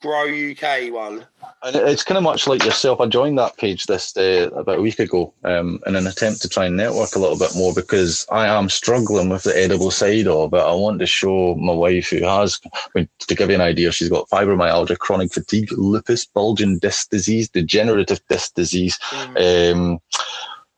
Grow 0.00 0.24
UK 0.24 0.92
one. 0.92 1.26
And 1.62 1.76
it's 1.76 2.04
kind 2.04 2.16
of 2.16 2.24
much 2.24 2.46
like 2.46 2.64
yourself. 2.64 3.00
I 3.00 3.06
joined 3.06 3.38
that 3.38 3.56
page 3.56 3.84
this 3.86 4.16
uh, 4.16 4.50
about 4.54 4.78
a 4.78 4.82
week 4.82 4.98
ago 4.98 5.34
um, 5.44 5.80
in 5.86 5.96
an 5.96 6.06
attempt 6.06 6.42
to 6.42 6.48
try 6.48 6.66
and 6.66 6.76
network 6.76 7.14
a 7.14 7.18
little 7.18 7.38
bit 7.38 7.54
more 7.54 7.74
because 7.74 8.26
I 8.30 8.46
am 8.46 8.68
struggling 8.68 9.28
with 9.28 9.42
the 9.42 9.56
edible 9.56 9.90
side 9.90 10.26
of 10.26 10.54
it. 10.54 10.58
I 10.60 10.72
want 10.72 11.00
to 11.00 11.06
show 11.06 11.54
my 11.56 11.72
wife 11.72 12.10
who 12.10 12.24
has, 12.24 12.58
I 12.64 12.78
mean, 12.94 13.08
to 13.18 13.34
give 13.34 13.50
you 13.50 13.54
an 13.56 13.60
idea, 13.60 13.92
she's 13.92 14.08
got 14.08 14.28
fibromyalgia, 14.30 14.98
chronic 14.98 15.32
fatigue, 15.32 15.70
lupus, 15.72 16.24
bulging 16.24 16.78
disc 16.78 17.10
disease, 17.10 17.48
degenerative 17.48 18.20
disc 18.28 18.54
disease. 18.54 18.98
Um, 19.36 19.98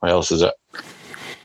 what 0.00 0.10
else 0.10 0.32
is 0.32 0.42
it? 0.42 0.54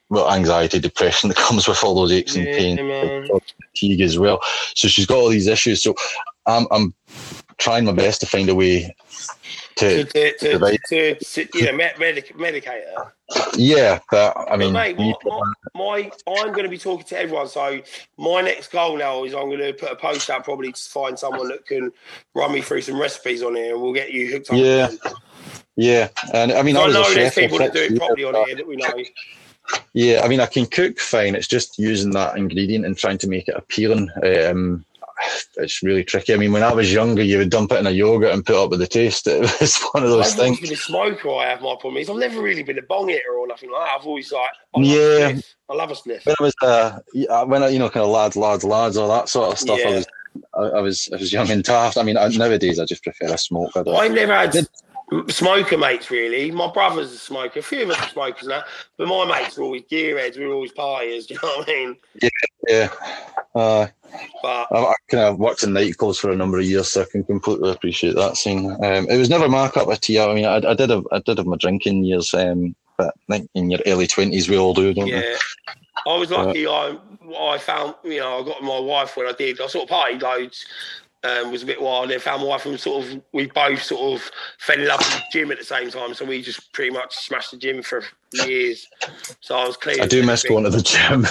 Well, 0.09 0.31
anxiety, 0.31 0.79
depression 0.79 1.27
that 1.29 1.37
comes 1.37 1.67
with 1.67 1.83
all 1.83 1.95
those 1.95 2.11
aches 2.11 2.35
and 2.35 2.47
Yeah, 2.47 2.57
pains, 2.57 2.79
man. 2.79 3.27
fatigue 3.73 4.01
as 4.01 4.17
well. 4.17 4.39
So 4.75 4.87
she's 4.87 5.05
got 5.05 5.17
all 5.17 5.29
these 5.29 5.47
issues. 5.47 5.83
So 5.83 5.95
I'm, 6.45 6.65
I'm 6.71 6.93
trying 7.57 7.85
my 7.85 7.91
best 7.91 8.19
to 8.21 8.25
find 8.27 8.49
a 8.49 8.55
way 8.55 8.95
To, 9.77 10.03
to, 10.03 10.37
to, 10.37 10.77
to, 10.89 11.15
to, 11.15 11.45
to, 11.45 11.71
med- 11.73 11.99
medic, 11.99 12.35
medicate 12.37 12.83
her. 12.95 13.13
yeah, 13.55 13.99
but 14.11 14.35
I 14.37 14.45
But 14.51 14.59
mean, 14.59 14.73
mate, 14.73 14.99
you- 14.99 15.15
my, 15.25 15.39
my, 15.75 16.11
my, 16.25 16.35
I'm 16.39 16.47
going 16.51 16.63
to 16.63 16.69
be 16.69 16.77
talking 16.77 17.05
to 17.05 17.19
everyone. 17.19 17.47
So 17.47 17.81
my 18.17 18.41
next 18.41 18.71
goal 18.71 18.97
now 18.97 19.23
is 19.23 19.33
I'm 19.33 19.47
going 19.49 19.59
to 19.59 19.73
put 19.73 19.91
a 19.91 19.95
post 19.95 20.29
out 20.29 20.43
probably 20.43 20.71
to 20.71 20.81
find 20.89 21.17
someone 21.17 21.47
that 21.49 21.65
can 21.65 21.91
run 22.35 22.51
me 22.51 22.61
through 22.61 22.81
some 22.81 22.99
recipes 22.99 23.43
on 23.43 23.55
here, 23.55 23.73
and 23.73 23.81
we'll 23.81 23.93
get 23.93 24.11
you 24.11 24.31
hooked 24.31 24.49
up. 24.51 24.55
Yeah. 24.57 24.89
yeah, 25.75 26.07
and 26.33 26.51
I 26.51 26.61
mean, 26.63 26.75
So 26.75 26.81
I 26.81 26.85
I 26.85 26.87
know 26.91 27.01
there's 27.03 27.13
chef 27.13 27.35
people 27.35 27.57
that 27.59 27.73
do 27.73 27.81
it 27.81 27.97
properly 27.97 28.23
on 28.23 28.35
here 28.47 28.55
that 28.55 28.67
we 28.67 28.75
know. 28.77 28.93
Yeah, 29.93 30.21
I 30.23 30.27
mean, 30.29 30.39
I 30.39 30.45
can 30.45 30.65
cook 30.65 30.97
fine. 30.97 31.35
It's 31.35 31.47
just 31.47 31.77
using 31.77 32.11
that 32.11 32.37
ingredient 32.37 32.85
and 32.85 32.97
trying 32.97 33.17
to 33.19 33.27
make 33.27 33.47
it 33.49 33.55
appealing. 33.57 34.09
Um, 34.23 34.85
it's 35.57 35.81
really 35.83 36.03
tricky. 36.03 36.33
I 36.33 36.37
mean, 36.37 36.51
when 36.51 36.63
I 36.63 36.73
was 36.73 36.91
younger, 36.93 37.23
you 37.23 37.37
would 37.39 37.49
dump 37.49 37.71
it 37.71 37.79
in 37.79 37.87
a 37.87 37.91
yogurt 37.91 38.33
and 38.33 38.45
put 38.45 38.55
up 38.55 38.69
with 38.69 38.79
the 38.79 38.87
taste. 38.87 39.27
It 39.37 39.41
was 39.61 39.77
one 39.91 40.03
of 40.03 40.09
those 40.09 40.31
I've 40.33 40.37
things. 40.37 40.59
been 40.59 40.73
a 40.73 40.75
smoker. 40.75 41.29
I 41.35 41.45
have 41.47 41.61
my 41.61 41.75
problem 41.79 41.97
is 41.97 42.09
I've 42.09 42.17
never 42.17 42.41
really 42.41 42.63
been 42.63 42.77
a 42.77 42.83
bong 42.83 43.09
eater 43.09 43.33
or 43.37 43.47
nothing 43.47 43.71
like 43.71 43.87
that. 43.89 43.99
I've 43.99 44.05
always 44.05 44.31
like 44.31 44.49
I 44.75 44.79
Yeah. 44.81 45.39
I 45.69 45.73
love 45.73 45.91
a 45.91 45.95
sniff. 45.95 46.25
When 46.25 46.35
I 46.39 46.43
was, 46.43 46.53
uh, 46.61 47.45
when 47.45 47.63
I, 47.63 47.69
you 47.69 47.79
know, 47.79 47.89
kind 47.89 48.03
of 48.05 48.09
lads, 48.09 48.35
lads, 48.35 48.63
lads, 48.63 48.95
all 48.97 49.09
that 49.09 49.27
sort 49.29 49.51
of 49.51 49.59
stuff. 49.59 49.79
I 49.85 49.89
was, 49.89 50.05
I, 50.53 50.61
I 50.61 50.81
was, 50.81 51.09
I 51.11 51.17
was 51.17 51.33
young 51.33 51.49
and 51.51 51.63
daft. 51.63 51.97
I 51.97 52.03
mean, 52.03 52.17
I, 52.17 52.27
nowadays 52.29 52.79
I 52.79 52.85
just 52.85 53.03
prefer 53.03 53.33
a 53.33 53.37
smoke. 53.37 53.71
I 53.75 53.81
I've 53.81 54.13
never 54.13 54.33
had 54.33 54.53
smoker 55.29 55.77
mates 55.77 56.11
really. 56.11 56.51
My 56.51 56.71
brother's 56.71 57.11
a 57.13 57.17
smoker. 57.17 57.59
A 57.59 57.63
few 57.63 57.83
of 57.83 57.91
us 57.91 57.99
are 57.99 58.09
smokers 58.09 58.47
now, 58.47 58.63
but 58.97 59.07
my 59.07 59.25
mates 59.25 59.57
are 59.57 59.63
always 59.63 59.83
gearheads. 59.83 60.37
We're 60.37 60.51
always 60.51 60.73
partiers. 60.73 61.27
Do 61.27 61.35
you 61.35 61.39
know 61.41 61.57
what 61.57 61.69
I 61.69 61.73
mean? 61.73 61.95
yeah. 62.21 62.29
yeah. 62.67 62.89
Uh, 63.55 63.87
But 64.41 64.67
I, 64.71 64.77
I 64.77 64.93
kind 65.09 65.23
of 65.23 65.39
worked 65.39 65.63
in 65.63 65.71
nightclubs 65.71 66.19
for 66.19 66.31
a 66.31 66.35
number 66.35 66.59
of 66.59 66.65
years, 66.65 66.91
so 66.91 67.01
I 67.01 67.05
can 67.05 67.23
completely 67.23 67.71
appreciate 67.71 68.15
that 68.15 68.37
scene. 68.37 68.71
Um, 68.71 69.09
it 69.09 69.17
was 69.17 69.29
never 69.29 69.49
my 69.49 69.69
cup 69.69 69.87
of 69.87 69.99
tea. 70.01 70.19
I 70.19 70.33
mean, 70.33 70.45
I, 70.45 70.57
I 70.57 70.73
did 70.73 70.89
have 70.89 71.07
I 71.11 71.19
did 71.19 71.37
have 71.37 71.47
my 71.47 71.57
drinking 71.57 72.03
years, 72.03 72.33
um, 72.33 72.75
but 72.97 73.13
I 73.29 73.37
think 73.37 73.49
in 73.55 73.71
your 73.71 73.79
early 73.85 74.07
twenties 74.07 74.49
we 74.49 74.57
all 74.57 74.73
do, 74.73 74.93
don't 74.93 75.05
we? 75.05 75.11
yeah, 75.11 75.37
I 76.05 76.17
was 76.17 76.31
lucky. 76.31 76.67
I 76.67 76.97
I 77.39 77.57
found 77.57 77.95
you 78.03 78.19
know 78.19 78.41
I 78.41 78.45
got 78.45 78.63
my 78.63 78.79
wife 78.79 79.17
when 79.17 79.27
I 79.27 79.33
did. 79.33 79.59
I 79.61 79.67
sort 79.67 79.89
of 79.89 79.95
partied 79.95 80.21
loads. 80.21 80.65
Um, 81.23 81.51
was 81.51 81.63
a 81.63 81.65
bit 81.65 81.81
wild. 81.81 82.09
Then 82.09 82.19
found 82.19 82.43
my 82.43 82.49
wife 82.49 82.65
and 82.65 82.79
sort 82.79 83.03
of 83.03 83.21
we 83.33 83.47
both 83.47 83.81
sort 83.81 84.13
of 84.13 84.31
fell 84.59 84.79
in 84.79 84.87
love 84.87 84.99
with 84.99 85.15
the 85.15 85.23
gym 85.31 85.51
at 85.51 85.57
the 85.57 85.65
same 85.65 85.89
time. 85.89 86.13
So 86.13 86.25
we 86.25 86.41
just 86.41 86.71
pretty 86.73 86.91
much 86.91 87.15
smashed 87.15 87.51
the 87.51 87.57
gym 87.57 87.81
for 87.81 88.03
years. 88.33 88.87
So 89.41 89.57
I 89.57 89.67
was 89.67 89.77
clean. 89.77 90.01
I 90.01 90.07
do 90.07 90.25
miss 90.25 90.43
going 90.43 90.63
to 90.63 90.69
the 90.69 90.81
gym. 90.81 91.25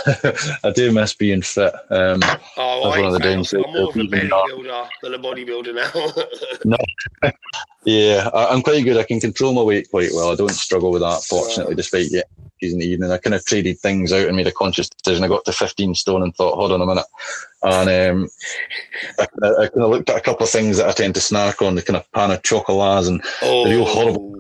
I 0.64 0.70
do 0.70 0.92
miss 0.92 1.14
being 1.14 1.42
fit. 1.42 1.74
Um, 1.90 2.20
oh, 2.56 2.90
that's 2.90 3.02
one 3.02 3.04
of 3.04 3.20
the 3.20 3.28
I'm, 3.28 3.64
I'm 3.64 3.72
more 3.72 3.90
of 3.90 3.96
a 3.96 4.00
of 4.00 4.10
being 4.10 4.28
dark. 4.28 4.50
bodybuilder 4.50 4.88
than 5.02 5.14
a 5.14 5.18
bodybuilder 5.18 5.74
now. 5.74 6.24
no. 7.22 7.32
Yeah, 7.86 8.30
I, 8.34 8.46
I'm 8.46 8.62
quite 8.62 8.84
good. 8.84 8.96
I 8.96 9.04
can 9.04 9.20
control 9.20 9.52
my 9.52 9.62
weight 9.62 9.88
quite 9.88 10.10
well. 10.12 10.32
I 10.32 10.34
don't 10.34 10.50
struggle 10.50 10.90
with 10.90 11.02
that, 11.02 11.22
fortunately, 11.22 11.76
despite 11.76 12.06
issues 12.06 12.72
in 12.72 12.80
the 12.80 12.84
evening. 12.86 13.12
I 13.12 13.18
kind 13.18 13.34
of 13.34 13.44
traded 13.46 13.78
things 13.78 14.12
out 14.12 14.26
and 14.26 14.36
made 14.36 14.48
a 14.48 14.52
conscious 14.52 14.88
decision. 14.88 15.22
I 15.22 15.28
got 15.28 15.44
to 15.44 15.52
15 15.52 15.94
stone 15.94 16.24
and 16.24 16.34
thought, 16.34 16.56
hold 16.56 16.72
on 16.72 16.80
a 16.80 16.86
minute. 16.86 17.06
And 17.62 17.88
um, 17.88 18.28
I, 19.20 19.26
I, 19.40 19.48
I 19.62 19.68
kind 19.68 19.82
of 19.82 19.90
looked 19.90 20.10
at 20.10 20.16
a 20.16 20.20
couple 20.20 20.42
of 20.42 20.50
things 20.50 20.78
that 20.78 20.88
I 20.88 20.92
tend 20.92 21.14
to 21.14 21.20
snack 21.20 21.62
on, 21.62 21.76
the 21.76 21.82
kind 21.82 21.96
of 21.96 22.10
pain 22.10 22.32
au 22.32 22.36
chocolats 22.38 23.06
and 23.06 23.22
oh, 23.42 23.62
the 23.62 23.70
real 23.70 23.84
horrible. 23.84 24.34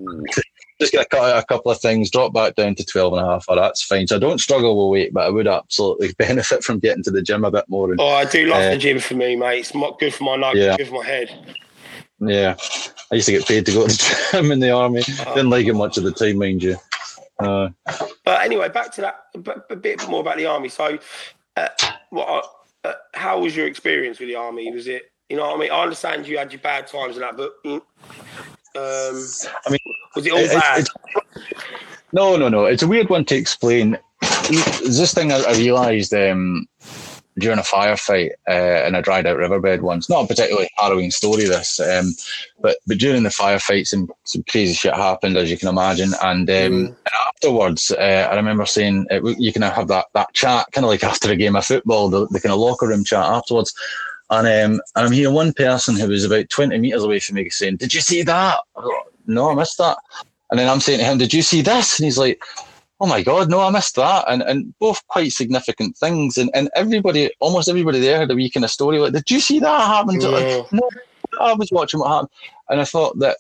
Just 0.78 0.92
going 0.92 1.04
to 1.04 1.08
cut 1.08 1.22
out 1.34 1.42
a 1.42 1.46
couple 1.46 1.70
of 1.70 1.80
things, 1.80 2.10
drop 2.10 2.34
back 2.34 2.54
down 2.54 2.74
to 2.74 2.84
12 2.84 3.14
and 3.14 3.22
a 3.22 3.24
half. 3.24 3.46
Oh, 3.48 3.54
that's 3.56 3.82
fine. 3.82 4.06
So 4.06 4.16
I 4.16 4.18
don't 4.18 4.38
struggle 4.40 4.90
with 4.90 4.92
weight, 5.00 5.14
but 5.14 5.26
I 5.26 5.30
would 5.30 5.46
absolutely 5.48 6.12
benefit 6.18 6.62
from 6.62 6.78
getting 6.80 7.02
to 7.04 7.10
the 7.10 7.22
gym 7.22 7.44
a 7.44 7.50
bit 7.50 7.64
more. 7.68 7.90
And, 7.90 8.00
Oh, 8.00 8.08
I 8.08 8.24
do 8.26 8.46
love 8.46 8.62
Uh, 8.62 8.70
the 8.70 8.78
gym 8.78 8.98
for 8.98 9.14
me, 9.14 9.36
mate. 9.36 9.60
It's 9.60 9.74
mo- 9.74 9.96
good 9.98 10.12
for 10.14 10.24
my 10.24 10.36
nose, 10.36 10.56
Yeah. 10.56 10.76
good 10.76 10.88
for 10.88 11.02
my 11.02 11.06
head. 11.06 11.56
yeah, 12.20 12.56
I 13.10 13.14
used 13.14 13.26
to 13.26 13.32
get 13.32 13.46
paid 13.46 13.64
to 13.66 13.72
go 13.72 13.82
to 13.86 13.88
the 13.88 14.28
gym 14.32 14.52
in 14.52 14.60
the 14.60 14.70
army. 14.70 15.02
Didn't 15.02 15.50
like 15.50 15.66
it 15.66 15.72
much 15.74 15.96
at 15.96 16.04
the 16.04 16.12
time, 16.12 16.38
mind 16.38 16.62
you. 16.62 16.76
Uh, 17.38 17.68
But 18.24 18.42
anyway, 18.42 18.68
back 18.68 18.92
to 18.94 19.00
that 19.02 19.24
a 19.34 19.38
bit- 19.38 19.62
a 19.70 19.76
bit 19.76 20.08
more 20.08 20.20
about 20.20 20.36
the 20.36 20.46
army. 20.46 20.68
So, 20.68 20.98
uh, 21.56 21.68
what? 22.10 22.50
Uh, 22.84 22.92
how 23.14 23.40
was 23.40 23.56
your 23.56 23.66
experience 23.66 24.18
with 24.18 24.28
the 24.28 24.34
army? 24.36 24.70
Was 24.72 24.86
it, 24.88 25.10
you 25.28 25.36
know, 25.36 25.46
what 25.46 25.56
I 25.56 25.58
mean, 25.58 25.70
I 25.72 25.82
understand 25.82 26.26
you 26.28 26.38
had 26.38 26.52
your 26.52 26.60
bad 26.60 26.86
times 26.86 27.16
and 27.16 27.24
that, 27.24 27.36
but 27.36 27.52
mm, 27.64 27.82
um, 28.76 29.24
I 29.66 29.70
mean, 29.70 29.78
was 30.14 30.26
it 30.26 30.32
all 30.32 30.46
bad? 30.46 30.80
it's- 30.80 30.86
no, 32.12 32.36
no, 32.36 32.48
no. 32.48 32.64
It's 32.66 32.82
a 32.82 32.86
weird 32.88 33.10
one 33.10 33.24
to 33.26 33.34
explain. 33.36 33.98
This 34.48 35.12
thing 35.12 35.32
I, 35.32 35.40
I 35.42 35.52
realised 35.52 36.14
um, 36.14 36.66
during 37.38 37.58
a 37.58 37.62
firefight 37.62 38.30
uh, 38.48 38.86
in 38.86 38.94
a 38.94 39.02
dried 39.02 39.26
out 39.26 39.36
riverbed 39.36 39.82
once. 39.82 40.08
Not 40.08 40.24
a 40.24 40.26
particularly 40.28 40.70
harrowing 40.78 41.10
story, 41.10 41.44
this, 41.44 41.78
um, 41.80 42.12
but 42.60 42.76
but 42.86 42.98
during 42.98 43.24
the 43.24 43.28
firefight, 43.28 43.86
some 43.88 44.08
some 44.24 44.44
crazy 44.48 44.72
shit 44.72 44.94
happened, 44.94 45.36
as 45.36 45.50
you 45.50 45.58
can 45.58 45.68
imagine. 45.68 46.12
And, 46.22 46.48
um, 46.48 46.56
Mm. 46.56 46.86
and 46.86 47.14
afterwards, 47.28 47.90
uh, 47.90 48.28
I 48.30 48.34
remember 48.36 48.64
saying 48.64 49.06
uh, 49.10 49.20
you 49.36 49.52
can 49.52 49.62
have 49.62 49.88
that 49.88 50.06
that 50.14 50.32
chat, 50.32 50.66
kind 50.72 50.84
of 50.84 50.90
like 50.90 51.04
after 51.04 51.30
a 51.30 51.36
game 51.36 51.56
of 51.56 51.66
football, 51.66 52.08
the, 52.08 52.26
the 52.28 52.40
kind 52.40 52.52
of 52.52 52.58
locker 52.60 52.86
room 52.86 53.04
chat 53.04 53.24
afterwards. 53.24 53.74
And 54.30 54.46
um, 54.46 54.80
and 54.96 55.06
I'm 55.06 55.12
hearing 55.12 55.34
one 55.34 55.52
person 55.52 55.96
who 55.96 56.08
was 56.08 56.24
about 56.24 56.50
20 56.50 56.78
metres 56.78 57.04
away 57.04 57.20
from 57.20 57.36
me 57.36 57.48
saying, 57.48 57.76
Did 57.76 57.94
you 57.94 58.00
see 58.00 58.22
that? 58.22 58.58
I 58.76 58.80
go, 58.80 59.02
no, 59.26 59.50
I 59.50 59.54
missed 59.54 59.78
that. 59.78 59.98
And 60.50 60.58
then 60.58 60.68
I'm 60.68 60.80
saying 60.80 60.98
to 60.98 61.04
him, 61.04 61.18
Did 61.18 61.32
you 61.32 61.42
see 61.42 61.62
this? 61.62 61.98
And 61.98 62.04
he's 62.04 62.18
like, 62.18 62.42
Oh 63.00 63.06
my 63.06 63.22
God, 63.22 63.50
no, 63.50 63.60
I 63.60 63.70
missed 63.70 63.96
that. 63.96 64.24
And 64.28 64.42
and 64.42 64.74
both 64.80 65.06
quite 65.06 65.30
significant 65.32 65.96
things. 65.96 66.38
And 66.38 66.50
and 66.54 66.68
everybody, 66.74 67.30
almost 67.40 67.68
everybody 67.68 68.00
there 68.00 68.18
had 68.18 68.30
a 68.30 68.34
week 68.34 68.56
in 68.56 68.64
a 68.64 68.68
story 68.68 68.98
like, 68.98 69.12
Did 69.12 69.30
you 69.30 69.40
see 69.40 69.60
that 69.60 69.86
happen? 69.86 70.20
Yeah. 70.20 70.28
Like, 70.28 70.72
no, 70.72 70.90
I 71.40 71.54
was 71.54 71.70
watching 71.70 72.00
what 72.00 72.08
happened. 72.08 72.30
And 72.68 72.80
I 72.80 72.84
thought 72.84 73.18
that 73.20 73.36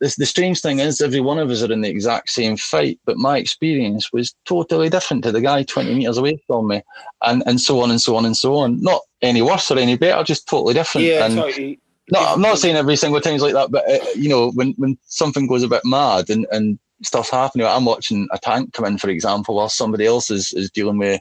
this, 0.00 0.16
the 0.16 0.26
strange 0.26 0.60
thing 0.60 0.80
is, 0.80 1.00
every 1.00 1.20
one 1.20 1.38
of 1.38 1.50
us 1.50 1.62
are 1.62 1.72
in 1.72 1.80
the 1.80 1.88
exact 1.88 2.30
same 2.30 2.56
fight, 2.56 3.00
but 3.04 3.16
my 3.16 3.38
experience 3.38 4.12
was 4.12 4.34
totally 4.44 4.90
different 4.90 5.24
to 5.24 5.32
the 5.32 5.40
guy 5.40 5.62
20 5.62 5.94
metres 5.94 6.18
away 6.18 6.38
from 6.46 6.68
me, 6.68 6.82
and, 7.22 7.42
and 7.46 7.60
so 7.60 7.80
on 7.80 7.90
and 7.90 8.00
so 8.00 8.16
on 8.16 8.24
and 8.24 8.36
so 8.36 8.56
on. 8.56 8.80
Not 8.80 9.02
any 9.22 9.42
worse 9.42 9.70
or 9.70 9.78
any 9.78 9.96
better, 9.96 10.22
just 10.22 10.48
totally 10.48 10.74
different. 10.74 11.06
yeah, 11.06 11.26
and 11.26 11.36
totally. 11.36 11.80
no, 12.10 12.20
I'm 12.20 12.40
not 12.40 12.58
saying 12.58 12.76
every 12.76 12.96
single 12.96 13.20
time's 13.20 13.42
like 13.42 13.54
that, 13.54 13.70
but 13.70 13.90
uh, 13.90 14.04
you 14.14 14.28
know, 14.28 14.50
when 14.50 14.74
when 14.76 14.98
something 15.06 15.46
goes 15.46 15.62
a 15.62 15.68
bit 15.68 15.82
mad 15.84 16.30
and 16.30 16.46
and 16.50 16.78
stuff 17.02 17.30
happening, 17.30 17.66
I'm 17.66 17.84
watching 17.84 18.28
a 18.32 18.38
tank 18.38 18.72
come 18.72 18.86
in, 18.86 18.98
for 18.98 19.10
example, 19.10 19.56
while 19.56 19.68
somebody 19.68 20.06
else 20.06 20.30
is 20.30 20.52
is 20.52 20.70
dealing 20.70 20.98
with. 20.98 21.20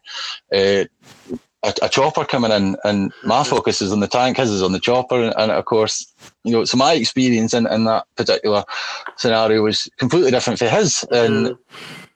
Uh, 0.54 0.86
a, 1.66 1.74
a 1.84 1.90
chopper 1.90 2.26
coming 2.26 2.52
in, 2.52 2.78
and 2.84 3.12
my 3.24 3.44
focus 3.44 3.82
is 3.82 3.92
on 3.92 4.00
the 4.00 4.08
tank, 4.08 4.38
his 4.38 4.52
is 4.52 4.64
on 4.64 4.72
the 4.72 4.80
chopper, 4.80 5.22
and, 5.22 5.34
and 5.38 5.52
of 5.52 5.66
course, 5.66 6.06
you 6.44 6.52
know, 6.52 6.64
so 6.66 6.78
my 6.78 6.94
experience 6.94 7.54
in, 7.54 7.68
in 7.68 7.86
that 7.86 8.06
particular 8.16 8.64
scenario 9.18 9.64
was 9.64 9.90
completely 9.98 10.32
different 10.32 10.60
for 10.60 10.70
his, 10.70 11.04
and 11.12 11.58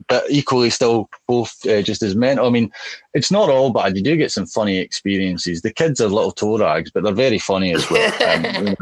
but 0.08 0.24
equally 0.30 0.70
still 0.70 1.10
both 1.28 1.54
uh, 1.68 1.82
just 1.82 2.02
as 2.02 2.16
mental. 2.16 2.47
I 2.47 2.50
mean, 2.50 2.72
it's 3.14 3.32
not 3.32 3.50
all 3.50 3.72
bad. 3.72 3.95
You 3.95 4.04
do 4.04 4.18
get 4.18 4.32
some 4.32 4.47
funny 4.47 4.80
experiences. 4.80 5.62
The 5.62 5.72
kids 5.72 6.02
are 6.02 6.08
little 6.08 6.32
toe 6.32 6.58
rags, 6.58 6.89
but 6.91 7.04
they're 7.04 7.14
very 7.14 7.39
funny 7.39 7.74
as 7.74 7.89
well. 7.89 8.12
Um, 8.30 8.76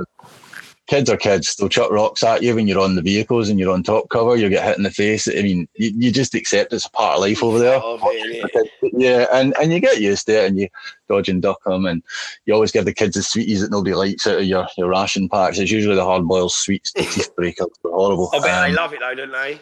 kids 0.88 1.10
are 1.10 1.18
kids. 1.18 1.56
They'll 1.56 1.70
chuck 1.70 1.92
rocks 1.92 2.24
at 2.24 2.42
you 2.42 2.56
when 2.56 2.68
you're 2.68 2.80
on 2.80 2.96
the 2.96 3.02
vehicles 3.02 3.50
and 3.50 3.60
you're 3.60 3.72
on 3.74 3.84
top 3.84 4.10
cover. 4.10 4.36
You 4.36 4.50
get 4.50 4.66
hit 4.66 4.78
in 4.78 4.84
the 4.84 4.92
face. 4.92 5.28
I 5.28 5.42
mean, 5.42 5.68
you, 5.76 5.92
you 5.96 6.12
just 6.12 6.34
accept 6.34 6.74
it's 6.74 6.86
a 6.86 6.90
part 6.92 7.16
of 7.16 7.22
life 7.22 7.44
over 7.44 7.60
there. 7.60 7.80
Innit? 7.80 8.70
Yeah, 8.94 9.28
and, 9.32 9.54
and 9.62 9.72
you 9.72 9.80
get 9.80 10.02
used 10.02 10.26
to 10.28 10.44
it 10.44 10.48
and 10.48 10.60
you 10.60 10.68
dodge 11.08 11.30
and 11.30 11.42
duck 11.42 11.64
them 11.66 11.86
and 11.86 12.02
you 12.46 12.54
always 12.54 12.72
give 12.72 12.86
the 12.86 12.94
kids 12.94 13.16
the 13.16 13.24
sweeties 13.24 13.62
that 13.62 13.72
nobody 13.72 13.94
likes 13.96 14.26
out 14.28 14.40
of 14.40 14.46
your, 14.46 14.68
your 14.78 14.90
ration 14.90 15.30
packs. 15.30 15.60
It's 15.60 15.72
usually 15.72 15.96
the 15.96 16.04
hard 16.06 16.28
boiled 16.28 16.52
sweets, 16.52 16.92
the 16.94 17.02
teeth 17.12 17.36
breakers. 17.36 17.68
They're 17.84 17.92
horrible. 17.92 18.30
I 18.34 18.40
bet 18.40 18.64
Um, 18.64 18.70
they 18.72 18.76
love 18.76 18.94
it 18.94 19.00
though, 19.00 19.16
don't 19.16 19.32
they? 19.32 19.60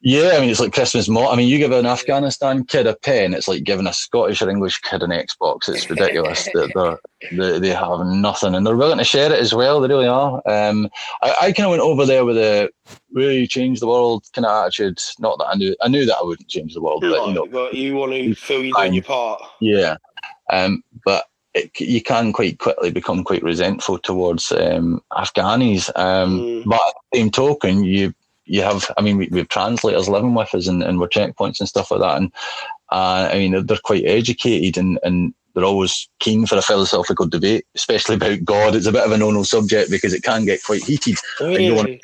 Yeah, 0.00 0.32
I 0.34 0.40
mean, 0.40 0.50
it's 0.50 0.60
like 0.60 0.72
Christmas 0.72 1.08
mo 1.08 1.30
I 1.30 1.36
mean, 1.36 1.48
you 1.48 1.58
give 1.58 1.72
an 1.72 1.86
Afghanistan 1.86 2.64
kid 2.64 2.86
a 2.86 2.94
pen, 2.94 3.34
it's 3.34 3.48
like 3.48 3.64
giving 3.64 3.86
a 3.86 3.92
Scottish 3.92 4.42
or 4.42 4.50
English 4.50 4.78
kid 4.80 5.02
an 5.02 5.10
Xbox. 5.10 5.68
It's 5.68 5.88
ridiculous. 5.88 6.44
that 6.54 6.98
they, 7.32 7.58
they 7.58 7.70
have 7.70 8.00
nothing 8.06 8.54
and 8.54 8.66
they're 8.66 8.76
willing 8.76 8.98
to 8.98 9.04
share 9.04 9.32
it 9.32 9.40
as 9.40 9.54
well. 9.54 9.80
They 9.80 9.88
really 9.88 10.06
are. 10.06 10.42
Um, 10.46 10.88
I, 11.22 11.34
I 11.42 11.52
kind 11.52 11.66
of 11.66 11.70
went 11.70 11.82
over 11.82 12.04
there 12.04 12.24
with 12.24 12.36
a 12.36 12.70
really 13.12 13.46
change 13.46 13.80
the 13.80 13.86
world 13.86 14.24
kind 14.34 14.44
of 14.44 14.64
attitude. 14.64 15.00
Not 15.18 15.38
that 15.38 15.46
I 15.46 15.54
knew, 15.54 15.74
I 15.80 15.88
knew 15.88 16.04
that 16.04 16.18
I 16.18 16.24
wouldn't 16.24 16.48
change 16.48 16.74
the 16.74 16.82
world, 16.82 17.00
but 17.00 17.26
you 17.26 17.34
know, 17.34 17.46
but 17.46 17.74
you 17.74 17.96
want 17.96 18.12
to 18.12 18.34
feel 18.34 18.62
you're 18.62 18.76
doing 18.76 18.94
your 18.94 19.02
part. 19.02 19.42
yeah. 19.60 19.96
Um, 20.50 20.84
but 21.04 21.24
it, 21.54 21.70
you 21.80 22.02
can 22.02 22.32
quite 22.32 22.58
quickly 22.58 22.90
become 22.90 23.24
quite 23.24 23.42
resentful 23.42 23.98
towards 23.98 24.52
um, 24.52 25.02
Afghanis. 25.12 25.90
Um, 25.96 26.40
Mm. 26.40 26.64
But 26.66 26.80
at 26.86 26.94
the 27.12 27.18
same 27.18 27.30
token, 27.30 27.84
you 27.84 28.12
you 28.46 28.62
have, 28.62 28.90
I 28.96 29.02
mean, 29.02 29.18
we, 29.18 29.28
we 29.30 29.38
have 29.38 29.48
translators 29.48 30.08
living 30.08 30.34
with 30.34 30.54
us 30.54 30.66
and, 30.66 30.82
and 30.82 31.00
we're 31.00 31.08
checkpoints 31.08 31.60
and 31.60 31.68
stuff 31.68 31.90
like 31.90 32.00
that. 32.00 32.16
And 32.16 32.32
uh, 32.90 33.28
I 33.32 33.38
mean, 33.38 33.52
they're, 33.52 33.62
they're 33.62 33.78
quite 33.82 34.04
educated 34.04 34.78
and, 34.78 34.98
and 35.02 35.34
they're 35.54 35.64
always 35.64 36.08
keen 36.20 36.46
for 36.46 36.56
a 36.56 36.62
philosophical 36.62 37.26
debate, 37.26 37.66
especially 37.74 38.16
about 38.16 38.44
God. 38.44 38.74
It's 38.74 38.86
a 38.86 38.92
bit 38.92 39.04
of 39.04 39.12
a 39.12 39.18
no-no 39.18 39.42
subject 39.42 39.90
because 39.90 40.12
it 40.12 40.22
can 40.22 40.44
get 40.44 40.62
quite 40.62 40.84
heated 40.84 41.16
you 41.40 41.74
want- 41.74 41.88
to 41.88 41.98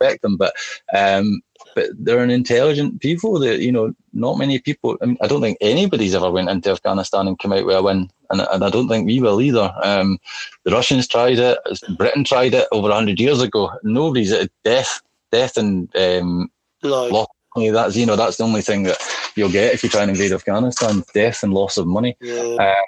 respect 0.00 0.22
them, 0.22 0.36
but 0.36 0.52
um, 0.94 1.40
but 1.74 1.90
they're 1.98 2.22
an 2.22 2.30
intelligent 2.30 3.00
people. 3.00 3.38
That 3.38 3.60
you 3.60 3.70
know, 3.70 3.94
not 4.12 4.38
many 4.38 4.58
people. 4.58 4.96
I, 5.02 5.06
mean, 5.06 5.18
I 5.20 5.26
don't 5.26 5.40
think 5.40 5.58
anybody's 5.60 6.14
ever 6.14 6.30
went 6.30 6.48
into 6.48 6.70
Afghanistan 6.70 7.28
and 7.28 7.38
come 7.38 7.52
out 7.52 7.66
with 7.66 7.76
a 7.76 7.82
win, 7.82 8.10
and, 8.30 8.40
and 8.40 8.64
I 8.64 8.70
don't 8.70 8.88
think 8.88 9.06
we 9.06 9.20
will 9.20 9.40
either. 9.40 9.72
Um, 9.82 10.18
the 10.64 10.72
Russians 10.72 11.06
tried 11.06 11.38
it. 11.38 11.58
Britain 11.96 12.24
tried 12.24 12.54
it 12.54 12.68
over 12.72 12.90
hundred 12.90 13.20
years 13.20 13.42
ago. 13.42 13.70
Nobody's 13.82 14.32
at 14.32 14.50
death, 14.64 15.00
death, 15.36 15.56
and 15.56 15.94
um, 15.96 16.50
loss. 16.82 17.12
of 17.12 17.56
money. 17.56 17.70
That's 17.70 17.96
you 17.96 18.06
know 18.06 18.16
that's 18.16 18.36
the 18.36 18.44
only 18.44 18.62
thing 18.62 18.84
that 18.84 18.98
you'll 19.36 19.52
get 19.52 19.74
if 19.74 19.82
you 19.82 19.90
try 19.90 20.02
and 20.02 20.10
invade 20.10 20.32
Afghanistan: 20.32 21.04
death 21.14 21.42
and 21.42 21.52
loss 21.52 21.76
of 21.76 21.86
money. 21.86 22.16
Yeah. 22.20 22.80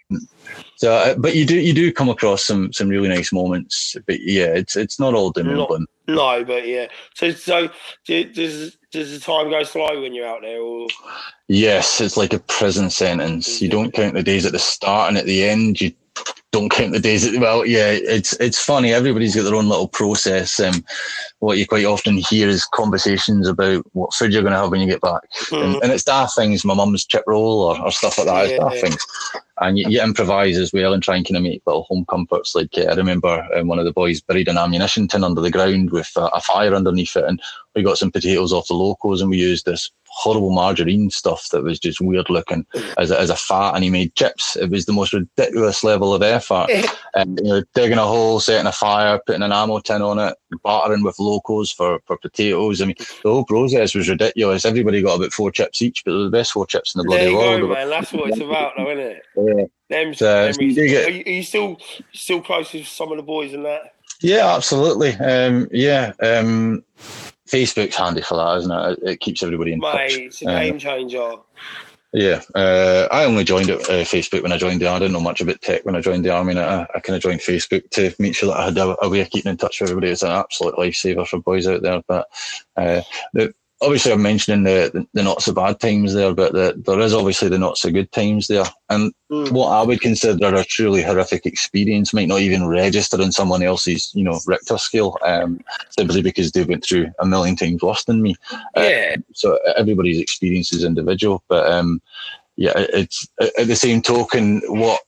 So, 0.76 0.92
uh, 0.92 1.14
but 1.16 1.34
you 1.34 1.44
do 1.44 1.58
you 1.58 1.74
do 1.74 1.92
come 1.92 2.08
across 2.08 2.44
some 2.44 2.72
some 2.72 2.88
really 2.88 3.08
nice 3.08 3.32
moments. 3.32 3.96
But 4.06 4.20
yeah, 4.20 4.46
it's 4.46 4.76
it's 4.76 5.00
not 5.00 5.14
all 5.14 5.30
doom 5.30 5.48
and 5.48 5.66
gloom. 5.66 5.86
No, 6.06 6.44
but 6.44 6.66
yeah. 6.66 6.86
So, 7.14 7.32
so 7.32 7.68
does 8.06 8.76
does 8.92 9.12
the 9.12 9.20
time 9.20 9.50
go 9.50 9.62
slow 9.64 10.00
when 10.00 10.14
you're 10.14 10.26
out 10.26 10.42
there, 10.42 10.60
or 10.60 10.86
Yes, 11.48 12.00
it's 12.00 12.16
like 12.16 12.32
a 12.32 12.38
prison 12.38 12.90
sentence. 12.90 13.60
You 13.60 13.68
don't 13.68 13.92
count 13.92 14.14
the 14.14 14.22
days 14.22 14.46
at 14.46 14.52
the 14.52 14.58
start 14.58 15.08
and 15.08 15.18
at 15.18 15.26
the 15.26 15.44
end. 15.44 15.80
You 15.80 15.92
don't 16.58 16.70
count 16.70 16.92
the 16.92 17.00
days 17.00 17.38
well, 17.38 17.64
yeah. 17.64 17.90
It's 17.90 18.32
it's 18.34 18.62
funny. 18.62 18.92
Everybody's 18.92 19.36
got 19.36 19.44
their 19.44 19.54
own 19.54 19.68
little 19.68 19.88
process. 19.88 20.58
Um, 20.58 20.84
what 21.38 21.58
you 21.58 21.66
quite 21.66 21.84
often 21.84 22.16
hear 22.16 22.48
is 22.48 22.64
conversations 22.74 23.46
about 23.48 23.84
what 23.92 24.12
food 24.12 24.32
you're 24.32 24.42
going 24.42 24.54
to 24.54 24.58
have 24.58 24.70
when 24.70 24.80
you 24.80 24.88
get 24.88 25.00
back, 25.00 25.22
and, 25.52 25.76
and 25.82 25.92
it's 25.92 26.04
daft 26.04 26.34
things. 26.34 26.64
My 26.64 26.74
mum's 26.74 27.04
chip 27.04 27.24
roll 27.26 27.60
or, 27.60 27.80
or 27.80 27.92
stuff 27.92 28.18
like 28.18 28.26
that. 28.26 28.46
It's 28.46 28.58
daft 28.58 28.74
Yeah. 28.74 28.80
things, 28.80 29.06
and 29.60 29.78
you, 29.78 29.88
you 29.88 30.02
improvise 30.02 30.58
as 30.58 30.72
well 30.72 30.92
and 30.92 31.02
try 31.02 31.16
and 31.16 31.26
kind 31.26 31.36
of 31.36 31.42
make 31.42 31.62
little 31.66 31.84
home 31.84 32.04
comforts. 32.08 32.54
Like 32.54 32.76
uh, 32.76 32.82
I 32.90 32.94
remember 32.94 33.46
um, 33.56 33.68
one 33.68 33.78
of 33.78 33.84
the 33.84 33.92
boys 33.92 34.20
buried 34.20 34.48
an 34.48 34.58
ammunition 34.58 35.06
tin 35.08 35.24
under 35.24 35.40
the 35.40 35.50
ground 35.50 35.90
with 35.90 36.10
a, 36.16 36.26
a 36.26 36.40
fire 36.40 36.74
underneath 36.74 37.16
it, 37.16 37.24
and 37.24 37.40
we 37.74 37.82
got 37.82 37.98
some 37.98 38.10
potatoes 38.10 38.52
off 38.52 38.68
the 38.68 38.74
locals, 38.74 39.20
and 39.20 39.30
we 39.30 39.38
used 39.38 39.64
this 39.64 39.90
horrible 40.18 40.50
margarine 40.50 41.10
stuff 41.10 41.48
that 41.50 41.62
was 41.62 41.78
just 41.78 42.00
weird 42.00 42.28
looking 42.28 42.66
as 42.98 43.10
a, 43.12 43.20
as 43.20 43.30
a 43.30 43.36
fat, 43.36 43.74
and 43.74 43.84
he 43.84 43.90
made 43.90 44.14
chips. 44.16 44.56
It 44.56 44.68
was 44.70 44.84
the 44.86 44.92
most 44.92 45.12
ridiculous 45.12 45.84
level 45.84 46.12
of 46.12 46.22
effort. 46.22 46.66
and 47.14 47.38
you 47.42 47.48
know, 47.48 47.62
digging 47.74 47.98
a 47.98 48.04
hole, 48.04 48.40
setting 48.40 48.66
a 48.66 48.72
fire, 48.72 49.20
putting 49.26 49.42
an 49.42 49.52
ammo 49.52 49.78
tin 49.78 50.02
on 50.02 50.18
it, 50.18 50.34
bartering 50.64 51.04
with 51.04 51.18
locals 51.20 51.70
for, 51.70 52.00
for 52.06 52.16
potatoes. 52.18 52.82
I 52.82 52.86
mean, 52.86 52.96
the 52.98 53.30
whole 53.30 53.44
process 53.44 53.94
was 53.94 54.08
ridiculous. 54.08 54.64
Everybody 54.64 55.02
got 55.02 55.16
about 55.16 55.32
four 55.32 55.50
chips 55.52 55.80
each, 55.82 56.04
but 56.04 56.10
they 56.12 56.16
were 56.18 56.24
the 56.24 56.30
best 56.30 56.52
four 56.52 56.66
chips 56.66 56.94
in 56.94 56.98
the 56.98 57.04
bloody 57.04 57.24
there 57.24 57.30
you 57.32 57.38
world. 57.38 57.60
go, 57.60 57.68
man. 57.68 57.88
That's 57.90 58.12
what 58.12 58.30
it's 58.30 58.40
about, 58.40 58.72
though, 58.76 58.90
isn't 58.90 59.04
it? 59.06 59.22
Yeah. 59.36 59.64
Them 60.04 60.14
So, 60.14 60.26
memories. 60.50 60.76
you 60.76 60.88
get- 60.88 61.08
Are, 61.08 61.10
you, 61.12 61.22
are 61.26 61.30
you 61.30 61.42
still 61.44 61.78
still 62.12 62.42
close 62.42 62.72
with 62.72 62.86
some 62.88 63.10
of 63.12 63.16
the 63.18 63.22
boys 63.22 63.54
and 63.54 63.64
that? 63.64 63.94
Yeah, 64.20 64.52
absolutely. 64.54 65.12
Um, 65.14 65.68
yeah. 65.70 66.12
Um, 66.20 66.82
Facebook's 67.48 67.96
handy 67.96 68.22
for 68.22 68.36
that, 68.36 68.58
isn't 68.58 68.72
it? 68.72 68.90
It, 68.90 69.10
it 69.10 69.20
keeps 69.20 69.42
everybody 69.42 69.72
in 69.72 69.80
Mate, 69.80 69.92
touch. 69.92 70.16
it's 70.18 70.42
a 70.42 70.46
game 70.46 70.78
changer. 70.78 71.36
Yeah, 72.12 72.40
uh, 72.54 73.06
I 73.10 73.24
only 73.24 73.44
joined 73.44 73.70
uh, 73.70 73.76
Facebook 73.76 74.42
when 74.42 74.52
I 74.52 74.56
joined 74.56 74.80
the 74.80 74.86
army. 74.86 74.96
I 74.96 74.98
didn't 75.00 75.12
know 75.12 75.20
much 75.20 75.42
about 75.42 75.60
tech 75.60 75.84
when 75.84 75.94
I 75.94 76.00
joined 76.00 76.24
the 76.24 76.30
army. 76.30 76.52
And 76.52 76.60
I, 76.60 76.86
I 76.94 77.00
kind 77.00 77.16
of 77.16 77.22
joined 77.22 77.40
Facebook 77.40 77.90
to 77.90 78.14
make 78.18 78.34
sure 78.34 78.48
that 78.48 78.58
I 78.58 78.64
had 78.66 78.78
a, 78.78 78.96
a, 79.04 79.10
way 79.10 79.20
of 79.20 79.28
keeping 79.28 79.50
in 79.50 79.58
touch 79.58 79.80
with 79.80 79.90
everybody. 79.90 80.12
It's 80.12 80.22
an 80.22 80.30
absolute 80.30 80.76
lifesaver 80.76 81.26
for 81.26 81.38
boys 81.40 81.66
out 81.66 81.82
there. 81.82 82.02
But 82.08 82.26
uh, 82.78 83.02
the, 83.34 83.52
obviously 83.80 84.12
I'm 84.12 84.22
mentioning 84.22 84.64
the, 84.64 84.90
the, 84.92 85.06
the 85.14 85.22
not 85.22 85.42
so 85.42 85.52
bad 85.52 85.78
times 85.80 86.14
there, 86.14 86.34
but 86.34 86.52
the, 86.52 86.74
there 86.84 87.00
is 87.00 87.14
obviously 87.14 87.48
the 87.48 87.58
not 87.58 87.78
so 87.78 87.90
good 87.90 88.10
times 88.12 88.46
there. 88.46 88.64
And 88.88 89.12
mm. 89.30 89.50
what 89.52 89.68
I 89.68 89.82
would 89.82 90.00
consider 90.00 90.54
a 90.54 90.64
truly 90.64 91.02
horrific 91.02 91.46
experience 91.46 92.12
might 92.12 92.28
not 92.28 92.40
even 92.40 92.66
register 92.66 93.20
in 93.20 93.32
someone 93.32 93.62
else's, 93.62 94.10
you 94.14 94.24
know, 94.24 94.40
Richter 94.46 94.78
scale, 94.78 95.16
um, 95.24 95.60
simply 95.90 96.22
because 96.22 96.52
they 96.52 96.64
went 96.64 96.84
through 96.84 97.10
a 97.20 97.26
million 97.26 97.56
times 97.56 97.82
worse 97.82 98.04
than 98.04 98.22
me. 98.22 98.34
Uh, 98.52 98.58
yeah. 98.76 99.16
Uh, 99.16 99.22
so 99.34 99.58
everybody's 99.76 100.20
experience 100.20 100.72
is 100.72 100.84
individual, 100.84 101.42
but 101.48 101.70
um, 101.70 102.00
yeah, 102.56 102.72
it's 102.76 103.28
at 103.40 103.68
the 103.68 103.76
same 103.76 104.02
token, 104.02 104.60
what 104.66 105.00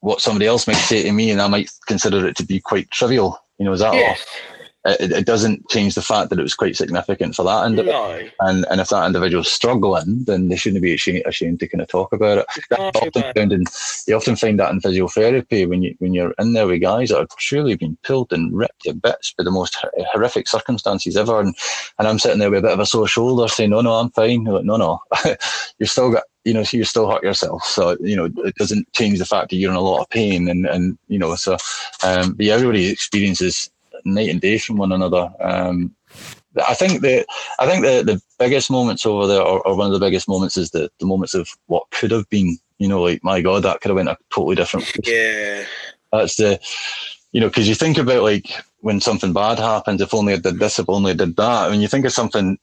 what 0.00 0.20
somebody 0.20 0.46
else 0.46 0.66
might 0.66 0.74
say 0.74 1.02
to 1.02 1.12
me, 1.12 1.30
and 1.30 1.40
I 1.40 1.48
might 1.48 1.70
consider 1.86 2.26
it 2.26 2.36
to 2.36 2.44
be 2.44 2.60
quite 2.60 2.90
trivial. 2.90 3.38
You 3.58 3.64
know, 3.64 3.72
is 3.72 3.80
that 3.80 3.94
yes. 3.94 4.20
all? 4.20 4.57
It, 4.84 5.12
it, 5.12 5.26
doesn't 5.26 5.68
change 5.68 5.94
the 5.94 6.02
fact 6.02 6.30
that 6.30 6.38
it 6.38 6.42
was 6.42 6.54
quite 6.54 6.76
significant 6.76 7.34
for 7.34 7.42
that 7.44 7.66
individual. 7.66 8.08
No. 8.08 8.28
And 8.40 8.64
and 8.70 8.80
if 8.80 8.88
that 8.88 9.06
individual's 9.06 9.50
struggling, 9.50 10.24
then 10.24 10.48
they 10.48 10.56
shouldn't 10.56 10.82
be 10.82 10.94
ashamed, 10.94 11.24
ashamed 11.26 11.60
to 11.60 11.68
kind 11.68 11.82
of 11.82 11.88
talk 11.88 12.12
about 12.12 12.38
it. 12.38 12.46
Often 12.78 13.32
found 13.34 13.52
in, 13.52 13.64
you 14.06 14.16
often 14.16 14.36
find 14.36 14.58
that 14.60 14.70
in 14.70 14.80
physiotherapy 14.80 15.68
when 15.68 15.82
you 15.82 15.94
when 15.98 16.14
you're 16.14 16.34
in 16.38 16.52
there 16.52 16.66
with 16.66 16.80
guys 16.80 17.08
that 17.08 17.18
are 17.18 17.26
truly 17.38 17.74
being 17.74 17.98
pulled 18.04 18.32
and 18.32 18.56
ripped 18.56 18.82
to 18.82 18.94
bits 18.94 19.34
by 19.36 19.44
the 19.44 19.50
most 19.50 19.76
horrific 20.12 20.48
circumstances 20.48 21.16
ever, 21.16 21.40
and 21.40 21.54
and 21.98 22.06
I'm 22.06 22.18
sitting 22.18 22.38
there 22.38 22.50
with 22.50 22.60
a 22.60 22.68
bit 22.68 22.72
of 22.72 22.80
a 22.80 22.86
sore 22.86 23.08
shoulder 23.08 23.48
saying, 23.48 23.70
no, 23.70 23.80
no, 23.80 23.94
I'm 23.94 24.10
fine. 24.10 24.44
Like, 24.44 24.64
no, 24.64 24.76
no, 24.76 25.00
you've 25.78 25.90
still 25.90 26.12
got 26.12 26.24
you 26.44 26.54
know, 26.54 26.64
you 26.72 26.84
still 26.84 27.10
hurt 27.10 27.22
yourself. 27.22 27.62
So, 27.64 27.94
you 28.00 28.16
know, 28.16 28.30
it 28.38 28.54
doesn't 28.54 28.90
change 28.94 29.18
the 29.18 29.26
fact 29.26 29.50
that 29.50 29.56
you're 29.56 29.70
in 29.70 29.76
a 29.76 29.82
lot 29.82 30.00
of 30.00 30.08
pain. 30.08 30.48
And, 30.48 30.64
and 30.64 30.96
you 31.06 31.18
know, 31.18 31.34
so, 31.34 31.58
um, 32.02 32.32
but 32.32 32.46
yeah, 32.46 32.54
everybody 32.54 32.88
experiences 32.88 33.70
night 34.14 34.30
and 34.30 34.40
day 34.40 34.58
from 34.58 34.76
one 34.76 34.92
another. 34.92 35.30
Um, 35.40 35.94
I 36.66 36.74
think 36.74 37.02
the 37.02 37.24
I 37.60 37.66
think 37.66 37.84
the, 37.84 38.02
the 38.02 38.22
biggest 38.38 38.70
moments 38.70 39.06
over 39.06 39.26
there, 39.26 39.42
or, 39.42 39.66
or, 39.66 39.76
one 39.76 39.86
of 39.86 39.92
the 39.92 40.04
biggest 40.04 40.28
moments, 40.28 40.56
is 40.56 40.70
the, 40.70 40.90
the 40.98 41.06
moments 41.06 41.34
of 41.34 41.48
what 41.66 41.90
could 41.90 42.10
have 42.10 42.28
been. 42.30 42.58
You 42.78 42.88
know, 42.88 43.02
like 43.02 43.22
my 43.24 43.40
God, 43.40 43.64
that 43.64 43.80
could 43.80 43.90
have 43.90 43.96
went 43.96 44.08
a 44.08 44.16
totally 44.30 44.56
different. 44.56 44.86
Place. 44.86 45.08
Yeah, 45.08 45.64
that's 46.12 46.36
the, 46.36 46.60
you 47.32 47.40
know, 47.40 47.48
because 47.48 47.68
you 47.68 47.74
think 47.74 47.98
about 47.98 48.22
like 48.22 48.50
when 48.80 49.00
something 49.00 49.32
bad 49.32 49.58
happens, 49.58 50.00
if 50.00 50.14
only 50.14 50.34
I 50.34 50.36
did 50.36 50.58
this, 50.58 50.78
if 50.78 50.88
only 50.88 51.10
I 51.10 51.14
did 51.14 51.36
that. 51.36 51.70
When 51.70 51.80
you 51.80 51.88
think 51.88 52.04
of 52.04 52.12
something 52.12 52.58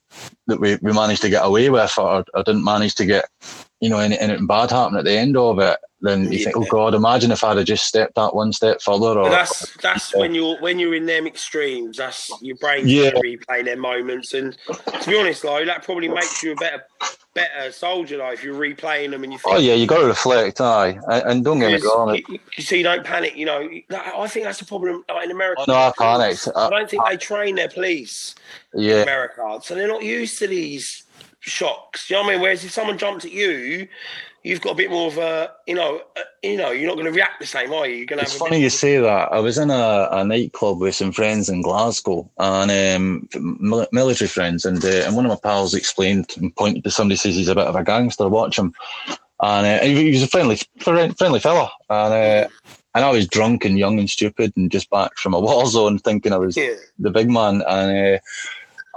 that 0.47 0.59
we, 0.59 0.77
we 0.81 0.93
managed 0.93 1.21
to 1.23 1.29
get 1.29 1.45
away 1.45 1.69
with, 1.69 1.97
or, 1.97 2.25
or 2.33 2.43
didn't 2.43 2.63
manage 2.63 2.95
to 2.95 3.05
get, 3.05 3.25
you 3.81 3.89
know, 3.89 3.99
anything 3.99 4.47
bad 4.47 4.71
happen 4.71 4.97
at 4.97 5.03
the 5.03 5.11
end 5.11 5.35
of 5.35 5.59
it, 5.59 5.77
then 6.01 6.31
you 6.31 6.39
yeah. 6.39 6.45
think, 6.45 6.57
oh 6.57 6.65
God, 6.69 6.93
imagine 6.93 7.31
if 7.31 7.43
I'd 7.43 7.57
have 7.57 7.65
just 7.65 7.85
stepped 7.85 8.15
that 8.15 8.35
one 8.35 8.53
step 8.53 8.81
further. 8.81 9.19
Or, 9.19 9.29
that's 9.29 9.75
that's 9.77 10.13
or, 10.13 10.21
when 10.21 10.35
you're 10.35 10.57
when 10.61 10.79
you're 10.79 10.95
in 10.95 11.05
them 11.05 11.27
extremes. 11.27 11.97
That's 11.97 12.31
your 12.41 12.55
brain 12.57 12.87
yeah. 12.87 13.11
replaying 13.11 13.65
them 13.65 13.79
moments. 13.79 14.33
And 14.33 14.55
to 14.67 15.09
be 15.09 15.19
honest, 15.19 15.41
though, 15.41 15.65
that 15.65 15.83
probably 15.83 16.07
makes 16.07 16.43
you 16.43 16.53
a 16.53 16.55
better 16.55 16.83
better 17.35 17.71
soldier 17.71 18.17
though 18.17 18.31
if 18.31 18.43
you're 18.43 18.55
replaying 18.55 19.11
them 19.11 19.23
and 19.23 19.31
you. 19.31 19.37
Oh, 19.45 19.51
think, 19.51 19.57
oh 19.57 19.59
yeah, 19.59 19.75
you 19.75 19.85
got 19.85 19.99
to 19.99 20.07
reflect, 20.07 20.59
aye, 20.59 20.97
and, 21.07 21.29
and 21.29 21.45
don't 21.45 21.59
get 21.59 21.79
me 21.79 21.87
wrong. 21.87 22.15
You, 22.15 22.39
see, 22.57 22.77
you, 22.77 22.83
don't 22.83 23.05
panic. 23.05 23.35
You 23.35 23.45
know, 23.45 23.69
I 23.91 24.27
think 24.27 24.45
that's 24.45 24.59
the 24.59 24.65
problem 24.65 25.03
like 25.07 25.25
in 25.25 25.31
America. 25.31 25.61
Oh, 25.61 25.65
no, 25.67 25.75
I 25.75 25.91
panicked. 25.95 26.47
I, 26.55 26.65
I 26.65 26.69
don't 26.71 26.89
think 26.89 27.03
I, 27.03 27.11
they 27.11 27.17
train 27.17 27.55
their 27.55 27.69
police. 27.69 28.33
Yeah, 28.73 29.03
America, 29.03 29.59
so 29.61 29.75
they're 29.75 29.87
not 29.87 30.01
used 30.01 30.39
to 30.39 30.47
these 30.47 31.03
shocks. 31.41 32.09
You 32.09 32.15
know 32.15 32.23
what 32.23 32.29
I 32.29 32.33
mean? 32.33 32.41
Whereas 32.41 32.65
if 32.65 32.71
someone 32.71 32.97
jumped 32.97 33.25
at 33.25 33.31
you, 33.31 33.87
you've 34.45 34.61
got 34.61 34.71
a 34.71 34.75
bit 34.75 34.91
more 34.91 35.07
of 35.07 35.17
a, 35.17 35.51
you 35.65 35.73
know, 35.73 36.01
uh, 36.15 36.21
you 36.43 36.55
know, 36.55 36.71
you're 36.71 36.87
not 36.87 36.93
going 36.93 37.07
to 37.07 37.11
react 37.11 37.39
the 37.39 37.47
same, 37.47 37.73
are 37.73 37.87
you? 37.87 37.95
You're 37.95 38.05
going 38.05 38.19
to. 38.19 38.25
It's 38.25 38.37
funny 38.37 38.61
you 38.61 38.69
say 38.69 38.97
that. 38.97 39.33
I 39.33 39.39
was 39.39 39.57
in 39.57 39.71
a, 39.71 40.07
a 40.11 40.23
nightclub 40.23 40.79
with 40.79 40.95
some 40.95 41.11
friends 41.11 41.49
in 41.49 41.63
Glasgow, 41.63 42.29
and 42.37 42.71
um, 42.71 43.87
military 43.91 44.27
friends, 44.27 44.63
and 44.63 44.83
uh, 44.85 45.03
and 45.05 45.15
one 45.15 45.25
of 45.25 45.29
my 45.29 45.39
pals 45.41 45.73
explained 45.73 46.31
and 46.37 46.55
pointed 46.55 46.83
to 46.83 46.91
somebody 46.91 47.17
says 47.17 47.35
he's 47.35 47.49
a 47.49 47.55
bit 47.55 47.67
of 47.67 47.75
a 47.75 47.83
gangster. 47.83 48.29
Watch 48.29 48.59
him, 48.59 48.73
and, 49.41 49.67
uh, 49.67 49.83
he 49.83 50.11
was 50.11 50.23
a 50.23 50.27
friendly, 50.27 50.59
friendly 50.79 51.39
fella, 51.39 51.71
and. 51.89 52.13
Uh, 52.13 52.47
and 52.93 53.03
I 53.03 53.11
was 53.11 53.27
drunk 53.27 53.65
and 53.65 53.77
young 53.77 53.99
and 53.99 54.09
stupid 54.09 54.53
and 54.55 54.71
just 54.71 54.89
back 54.89 55.17
from 55.17 55.33
a 55.33 55.39
war 55.41 55.65
zone 55.65 55.99
thinking 55.99 56.31
I 56.31 56.37
was 56.37 56.55
yeah. 56.55 56.75
the 56.97 57.11
big 57.11 57.29
man. 57.29 57.61
And 57.67 58.15
uh, 58.15 58.19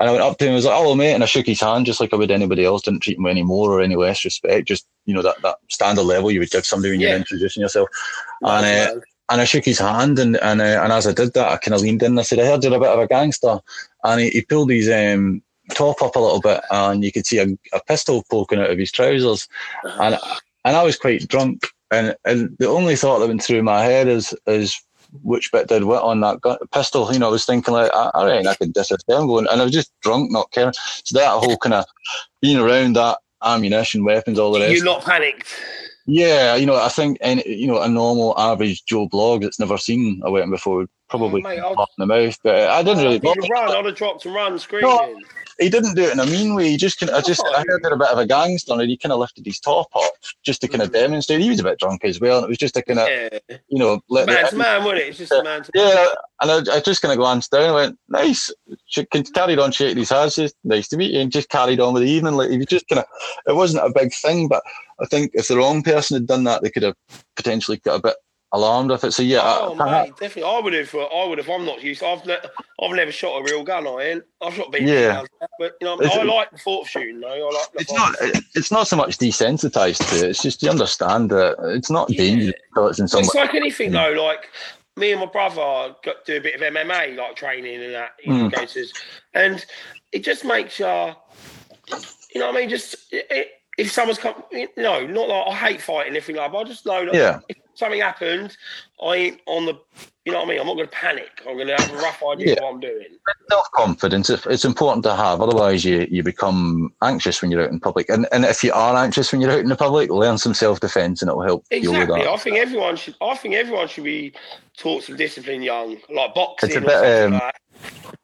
and 0.00 0.08
I 0.08 0.12
went 0.12 0.22
up 0.22 0.38
to 0.38 0.44
him 0.44 0.50
and 0.50 0.56
was 0.56 0.64
like, 0.64 0.76
hello, 0.76 0.94
mate. 0.94 1.14
And 1.14 1.22
I 1.22 1.26
shook 1.26 1.46
his 1.46 1.60
hand 1.60 1.86
just 1.86 2.00
like 2.00 2.12
I 2.12 2.16
would 2.16 2.30
anybody 2.30 2.64
else. 2.64 2.82
Didn't 2.82 3.00
treat 3.00 3.18
him 3.18 3.26
any 3.26 3.42
more 3.42 3.72
or 3.72 3.80
any 3.80 3.96
less 3.96 4.24
respect. 4.24 4.68
Just, 4.68 4.86
you 5.06 5.14
know, 5.14 5.22
that, 5.22 5.42
that 5.42 5.56
standard 5.68 6.04
level 6.04 6.30
you 6.30 6.38
would 6.38 6.50
give 6.50 6.64
somebody 6.64 6.92
when 6.92 7.00
yeah. 7.00 7.08
you're 7.08 7.16
introducing 7.18 7.62
yourself. 7.62 7.88
and, 8.42 8.64
uh, 8.64 9.00
and 9.30 9.40
I 9.40 9.44
shook 9.44 9.64
his 9.64 9.80
hand. 9.80 10.18
And 10.18 10.36
and, 10.36 10.60
uh, 10.60 10.80
and 10.82 10.92
as 10.92 11.06
I 11.06 11.12
did 11.12 11.34
that, 11.34 11.50
I 11.50 11.56
kind 11.56 11.74
of 11.74 11.80
leaned 11.80 12.02
in 12.02 12.12
and 12.12 12.20
I 12.20 12.22
said, 12.22 12.38
I 12.38 12.46
heard 12.46 12.62
you're 12.62 12.74
a 12.74 12.78
bit 12.78 12.88
of 12.88 13.00
a 13.00 13.08
gangster. 13.08 13.58
And 14.04 14.20
he, 14.20 14.30
he 14.30 14.42
pulled 14.42 14.70
his 14.70 14.88
um, 14.88 15.42
top 15.74 16.00
up 16.00 16.14
a 16.14 16.20
little 16.20 16.40
bit 16.40 16.60
and 16.70 17.04
you 17.04 17.10
could 17.10 17.26
see 17.26 17.38
a, 17.38 17.46
a 17.72 17.80
pistol 17.86 18.24
poking 18.30 18.60
out 18.60 18.70
of 18.70 18.78
his 18.78 18.92
trousers. 18.92 19.48
And, 19.82 20.16
and 20.64 20.76
I 20.76 20.82
was 20.82 20.96
quite 20.96 21.26
drunk. 21.28 21.66
And, 21.90 22.14
and 22.24 22.56
the 22.58 22.68
only 22.68 22.96
thought 22.96 23.18
that 23.18 23.28
went 23.28 23.42
through 23.42 23.62
my 23.62 23.82
head 23.82 24.08
is, 24.08 24.34
is 24.46 24.80
which 25.22 25.50
bit 25.52 25.68
did 25.68 25.84
what 25.84 26.02
on 26.02 26.20
that 26.20 26.40
gun, 26.40 26.58
pistol. 26.72 27.12
You 27.12 27.18
know, 27.18 27.28
I 27.28 27.32
was 27.32 27.44
thinking 27.44 27.74
like, 27.74 27.90
I, 27.94 28.10
I 28.14 28.26
reckon 28.26 28.46
I 28.46 28.54
could 28.54 28.72
disappear. 28.72 29.16
I'm 29.16 29.26
going, 29.26 29.46
and 29.50 29.60
I 29.60 29.64
was 29.64 29.72
just 29.72 29.92
drunk, 30.00 30.30
not 30.30 30.50
caring. 30.52 30.72
So 31.04 31.18
that 31.18 31.28
whole 31.28 31.56
kind 31.56 31.74
of 31.74 31.84
being 32.40 32.58
around 32.58 32.96
that 32.96 33.18
ammunition, 33.42 34.04
weapons, 34.04 34.38
all 34.38 34.52
the 34.52 34.60
rest. 34.60 34.72
You're 34.74 34.84
not 34.84 35.04
panicked. 35.04 35.54
Yeah, 36.06 36.54
you 36.56 36.64
know, 36.64 36.76
I 36.76 36.88
think 36.88 37.18
any, 37.20 37.46
you 37.46 37.66
know 37.66 37.82
a 37.82 37.88
normal 37.88 38.38
average 38.38 38.84
Joe 38.86 39.06
blog 39.08 39.42
that's 39.42 39.58
never 39.58 39.76
seen 39.76 40.22
a 40.24 40.30
weapon 40.30 40.50
before 40.50 40.76
would 40.78 40.90
probably 41.08 41.42
oh, 41.42 41.48
mate, 41.48 41.58
in 41.58 41.86
the 41.98 42.06
mouth. 42.06 42.38
But 42.42 42.70
I 42.70 42.82
didn't 42.82 43.04
really. 43.04 43.20
Run, 43.50 43.70
I'd 43.70 43.84
have 43.84 43.94
dropped 43.94 44.26
and 44.26 44.34
run 44.34 44.58
screaming. 44.58 44.90
No, 44.90 45.16
he 45.58 45.68
didn't 45.68 45.94
do 45.94 46.02
it 46.02 46.12
in 46.12 46.20
a 46.20 46.26
mean 46.26 46.54
way. 46.54 46.70
He 46.70 46.76
just 46.76 47.00
kind 47.00 47.10
of, 47.10 47.16
I 47.16 47.20
just, 47.20 47.44
I 47.44 47.64
heard 47.66 47.84
a 47.92 47.96
bit 47.96 48.08
of 48.08 48.18
a 48.18 48.26
gangster 48.26 48.72
and 48.72 48.82
he 48.82 48.96
kind 48.96 49.12
of 49.12 49.18
lifted 49.18 49.44
his 49.44 49.58
top 49.58 49.88
up 49.94 50.12
just 50.44 50.60
to 50.60 50.68
kind 50.68 50.82
of 50.82 50.90
mm. 50.90 50.94
demonstrate. 50.94 51.40
He 51.40 51.50
was 51.50 51.60
a 51.60 51.64
bit 51.64 51.78
drunk 51.78 52.04
as 52.04 52.20
well. 52.20 52.38
And 52.38 52.44
it 52.44 52.48
was 52.48 52.58
just 52.58 52.76
a 52.76 52.82
kind 52.82 53.00
of, 53.00 53.08
yeah. 53.08 53.56
you 53.68 53.78
know, 53.78 54.00
let 54.08 54.26
man 54.26 54.48
to 54.50 54.56
man, 54.56 54.84
wasn't 54.84 55.00
it? 55.00 55.08
It's 55.08 55.18
just 55.18 55.32
a 55.32 55.42
man 55.42 55.62
to 55.64 55.70
Yeah. 55.74 56.06
And 56.40 56.68
I, 56.68 56.76
I 56.76 56.80
just 56.80 57.02
kind 57.02 57.12
of 57.12 57.18
glanced 57.18 57.50
down 57.50 57.64
and 57.64 57.74
went, 57.74 57.98
nice. 58.08 58.50
She 58.86 59.04
carried 59.04 59.58
on 59.58 59.72
shaking 59.72 59.98
his 59.98 60.10
hands. 60.10 60.36
Just, 60.36 60.54
nice 60.62 60.88
to 60.88 60.96
meet 60.96 61.12
you. 61.12 61.20
And 61.20 61.32
just 61.32 61.48
carried 61.48 61.80
on 61.80 61.94
with 61.94 62.04
the 62.04 62.10
evening. 62.10 62.34
Like, 62.34 62.50
he 62.50 62.58
was 62.58 62.66
just 62.66 62.88
kind 62.88 63.00
of, 63.00 63.06
it 63.48 63.56
wasn't 63.56 63.84
a 63.84 63.92
big 63.92 64.12
thing, 64.14 64.46
but 64.46 64.62
I 65.00 65.06
think 65.06 65.32
if 65.34 65.48
the 65.48 65.56
wrong 65.56 65.82
person 65.82 66.16
had 66.16 66.26
done 66.26 66.44
that, 66.44 66.62
they 66.62 66.70
could 66.70 66.84
have 66.84 66.96
potentially 67.36 67.78
got 67.78 67.96
a 67.96 68.02
bit 68.02 68.16
alarmed 68.52 68.90
with 68.90 69.04
it. 69.04 69.12
So 69.12 69.22
yeah, 69.22 69.40
oh, 69.42 69.74
mate, 69.74 70.10
definitely. 70.16 70.44
I 70.44 70.60
would 70.60 70.72
have. 70.72 70.94
I 70.94 71.24
would 71.26 71.38
have. 71.38 71.48
I'm 71.48 71.64
not 71.64 71.82
used. 71.82 72.02
I've 72.02 72.24
ne- 72.26 72.38
I've 72.82 72.94
never 72.94 73.12
shot 73.12 73.38
a 73.38 73.44
real 73.44 73.62
gun. 73.62 73.86
I 73.86 74.02
ain't. 74.02 74.24
I've 74.40 74.54
shot 74.54 74.72
BB 74.72 74.86
yeah. 74.86 75.22
but 75.58 75.74
you 75.80 75.86
know, 75.86 75.98
I 76.00 76.22
like 76.22 76.50
the 76.50 76.58
thought 76.58 76.82
of 76.82 76.88
shooting. 76.88 77.20
Though. 77.20 77.48
I 77.48 77.52
like. 77.52 77.68
it's 77.74 77.92
not. 77.92 78.14
It's 78.54 78.70
not 78.70 78.88
so 78.88 78.96
much 78.96 79.18
desensitized 79.18 80.08
to 80.10 80.26
it. 80.26 80.30
It's 80.30 80.42
just 80.42 80.62
you 80.62 80.70
understand 80.70 81.30
that 81.30 81.56
it's 81.74 81.90
not 81.90 82.10
yeah. 82.10 82.18
dangerous. 82.18 82.54
It's, 82.76 83.00
in 83.00 83.08
some 83.08 83.20
it's 83.20 83.34
like 83.34 83.54
anything 83.54 83.92
though. 83.92 84.12
Like 84.12 84.48
me 84.96 85.12
and 85.12 85.20
my 85.20 85.26
brother 85.26 85.94
got 86.02 86.24
do 86.24 86.36
a 86.36 86.40
bit 86.40 86.54
of 86.54 86.60
MMA, 86.60 87.16
like 87.16 87.36
training 87.36 87.82
and 87.82 87.94
that. 87.94 88.12
You 88.24 88.32
know, 88.32 88.50
mm. 88.50 88.92
and 89.34 89.64
it 90.12 90.24
just 90.24 90.44
makes 90.44 90.78
you. 90.78 91.14
You 92.34 92.40
know 92.42 92.48
what 92.48 92.56
I 92.56 92.60
mean? 92.60 92.68
Just 92.68 92.96
it, 93.10 93.48
if 93.78 93.90
someone's 93.90 94.18
come, 94.18 94.34
you 94.52 94.68
know, 94.76 95.06
not 95.06 95.28
like 95.28 95.46
I 95.48 95.54
hate 95.54 95.80
fighting 95.80 96.12
anything 96.12 96.36
like, 96.36 96.52
but 96.52 96.58
I 96.58 96.64
just 96.64 96.84
know 96.84 97.06
that 97.06 97.14
yeah. 97.14 97.40
if 97.48 97.56
something 97.78 98.00
happened, 98.00 98.56
I 99.02 99.14
ain't 99.14 99.40
on 99.46 99.66
the, 99.66 99.78
you 100.24 100.32
know 100.32 100.38
what 100.38 100.46
I 100.46 100.50
mean? 100.50 100.60
I'm 100.60 100.66
not 100.66 100.74
going 100.74 100.88
to 100.88 100.94
panic. 100.94 101.42
I'm 101.48 101.54
going 101.54 101.68
to 101.68 101.76
have 101.76 101.90
a 101.92 101.96
rough 101.96 102.22
idea 102.32 102.54
yeah. 102.54 102.62
what 102.62 102.74
I'm 102.74 102.80
doing. 102.80 103.06
Self 103.48 103.70
confidence, 103.72 104.28
it's 104.30 104.64
important 104.64 105.04
to 105.04 105.14
have. 105.14 105.40
Otherwise, 105.40 105.84
you, 105.84 106.06
you 106.10 106.22
become 106.22 106.92
anxious 107.02 107.40
when 107.40 107.50
you're 107.50 107.62
out 107.62 107.70
in 107.70 107.80
public. 107.80 108.08
And 108.08 108.26
and 108.32 108.44
if 108.44 108.64
you 108.64 108.72
are 108.72 108.96
anxious 108.96 109.30
when 109.30 109.40
you're 109.40 109.52
out 109.52 109.60
in 109.60 109.68
the 109.68 109.76
public, 109.76 110.10
learn 110.10 110.36
some 110.36 110.54
self 110.54 110.80
defence 110.80 111.22
and 111.22 111.30
it'll 111.30 111.42
help. 111.42 111.64
Exactly. 111.70 112.26
I 112.26 112.36
think 112.36 112.56
everyone 112.56 112.96
should. 112.96 113.14
I 113.20 113.36
think 113.36 113.54
everyone 113.54 113.88
should 113.88 114.04
be 114.04 114.32
taught 114.76 115.04
some 115.04 115.16
discipline 115.16 115.62
young, 115.62 115.96
like 116.10 116.34
boxing. 116.34 116.70
It's 116.70 116.76
a 116.76 116.80
bit. 116.80 117.24
Um, 117.24 117.32
like 117.34 117.54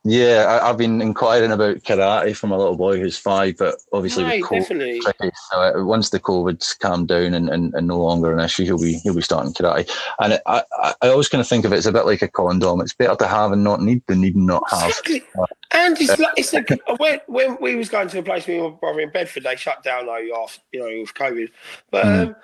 yeah, 0.06 0.60
I, 0.62 0.66
have 0.66 0.76
been 0.76 1.00
inquiring 1.00 1.50
about 1.50 1.78
karate 1.78 2.36
from 2.36 2.52
a 2.52 2.58
little 2.58 2.76
boy 2.76 3.00
who's 3.00 3.16
five, 3.16 3.56
but 3.56 3.76
obviously 3.90 4.24
right, 4.24 4.42
with 4.42 4.68
COVID, 4.68 5.00
tricky. 5.00 5.30
So 5.50 5.60
uh, 5.60 5.84
once 5.84 6.10
the 6.10 6.20
COVID's 6.20 6.74
calmed 6.74 7.08
down 7.08 7.32
and, 7.32 7.48
and, 7.48 7.72
and, 7.74 7.86
no 7.86 7.98
longer 7.98 8.30
an 8.30 8.40
issue, 8.40 8.64
he'll 8.64 8.78
be 8.78 8.98
he'll 9.02 9.14
be 9.14 9.22
starting 9.22 9.54
karate. 9.54 9.90
And 10.18 10.40
I, 10.46 10.62
I, 10.72 10.94
I 11.00 11.08
always 11.08 11.30
kind 11.30 11.40
of 11.40 11.48
think 11.48 11.64
of 11.64 11.72
it 11.72 11.76
as 11.76 11.86
a 11.86 11.92
bit 11.92 12.04
like 12.04 12.20
a 12.20 12.28
condom. 12.28 12.82
It's 12.82 12.92
better 12.92 13.16
to 13.16 13.26
have 13.26 13.52
and 13.52 13.64
not 13.64 13.80
need 13.80 14.02
than 14.06 14.20
need 14.20 14.34
and 14.34 14.46
not 14.46 14.62
have. 14.70 14.90
Exactly. 14.90 15.22
And 15.70 15.98
it's 15.98 16.18
like, 16.18 16.34
it's 16.36 16.52
like 16.52 16.68
when, 16.98 17.20
when 17.26 17.56
we 17.60 17.74
was 17.74 17.88
going 17.88 18.08
to 18.08 18.18
a 18.18 18.22
place 18.22 18.46
with 18.46 18.60
my 18.60 18.70
brother 18.70 19.00
in 19.00 19.10
Bedford, 19.10 19.44
they 19.44 19.56
shut 19.56 19.82
down 19.82 20.04
though 20.04 20.42
after 20.44 20.60
you 20.72 20.80
know 20.80 21.00
with 21.00 21.14
COVID. 21.14 21.48
But 21.90 22.04
mm. 22.04 22.26
um, 22.26 22.36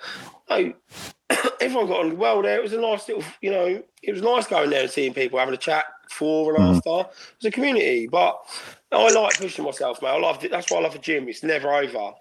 I, 0.49 0.75
everyone 1.61 1.89
got 1.89 2.07
on 2.07 2.17
well 2.17 2.41
there. 2.41 2.57
It 2.57 2.63
was 2.63 2.73
a 2.73 2.81
nice 2.81 3.07
little, 3.07 3.25
you 3.43 3.51
know, 3.51 3.83
it 4.03 4.13
was 4.13 4.23
nice 4.23 4.47
going 4.47 4.71
there 4.71 4.83
and 4.83 4.91
seeing 4.91 5.13
people 5.13 5.39
having 5.39 5.55
a 5.55 5.59
chat 5.59 5.85
before 6.11 6.57
and 6.57 6.65
after. 6.65 6.91
It 6.91 7.37
was 7.41 7.47
a 7.47 7.53
community, 7.53 8.09
but 8.09 8.39
I 8.93 9.11
like 9.11 9.39
pushing 9.39 9.65
myself, 9.65 10.03
mate. 10.03 10.11
I 10.11 10.21
love 10.21 10.45
it. 10.45 10.53
That's 10.53 10.71
why 10.71 10.79
I 10.79 10.83
love 10.83 10.95
the 10.95 11.01
gym. 11.01 11.29
It's 11.29 11.45
never 11.45 11.73
over. 11.75 12.13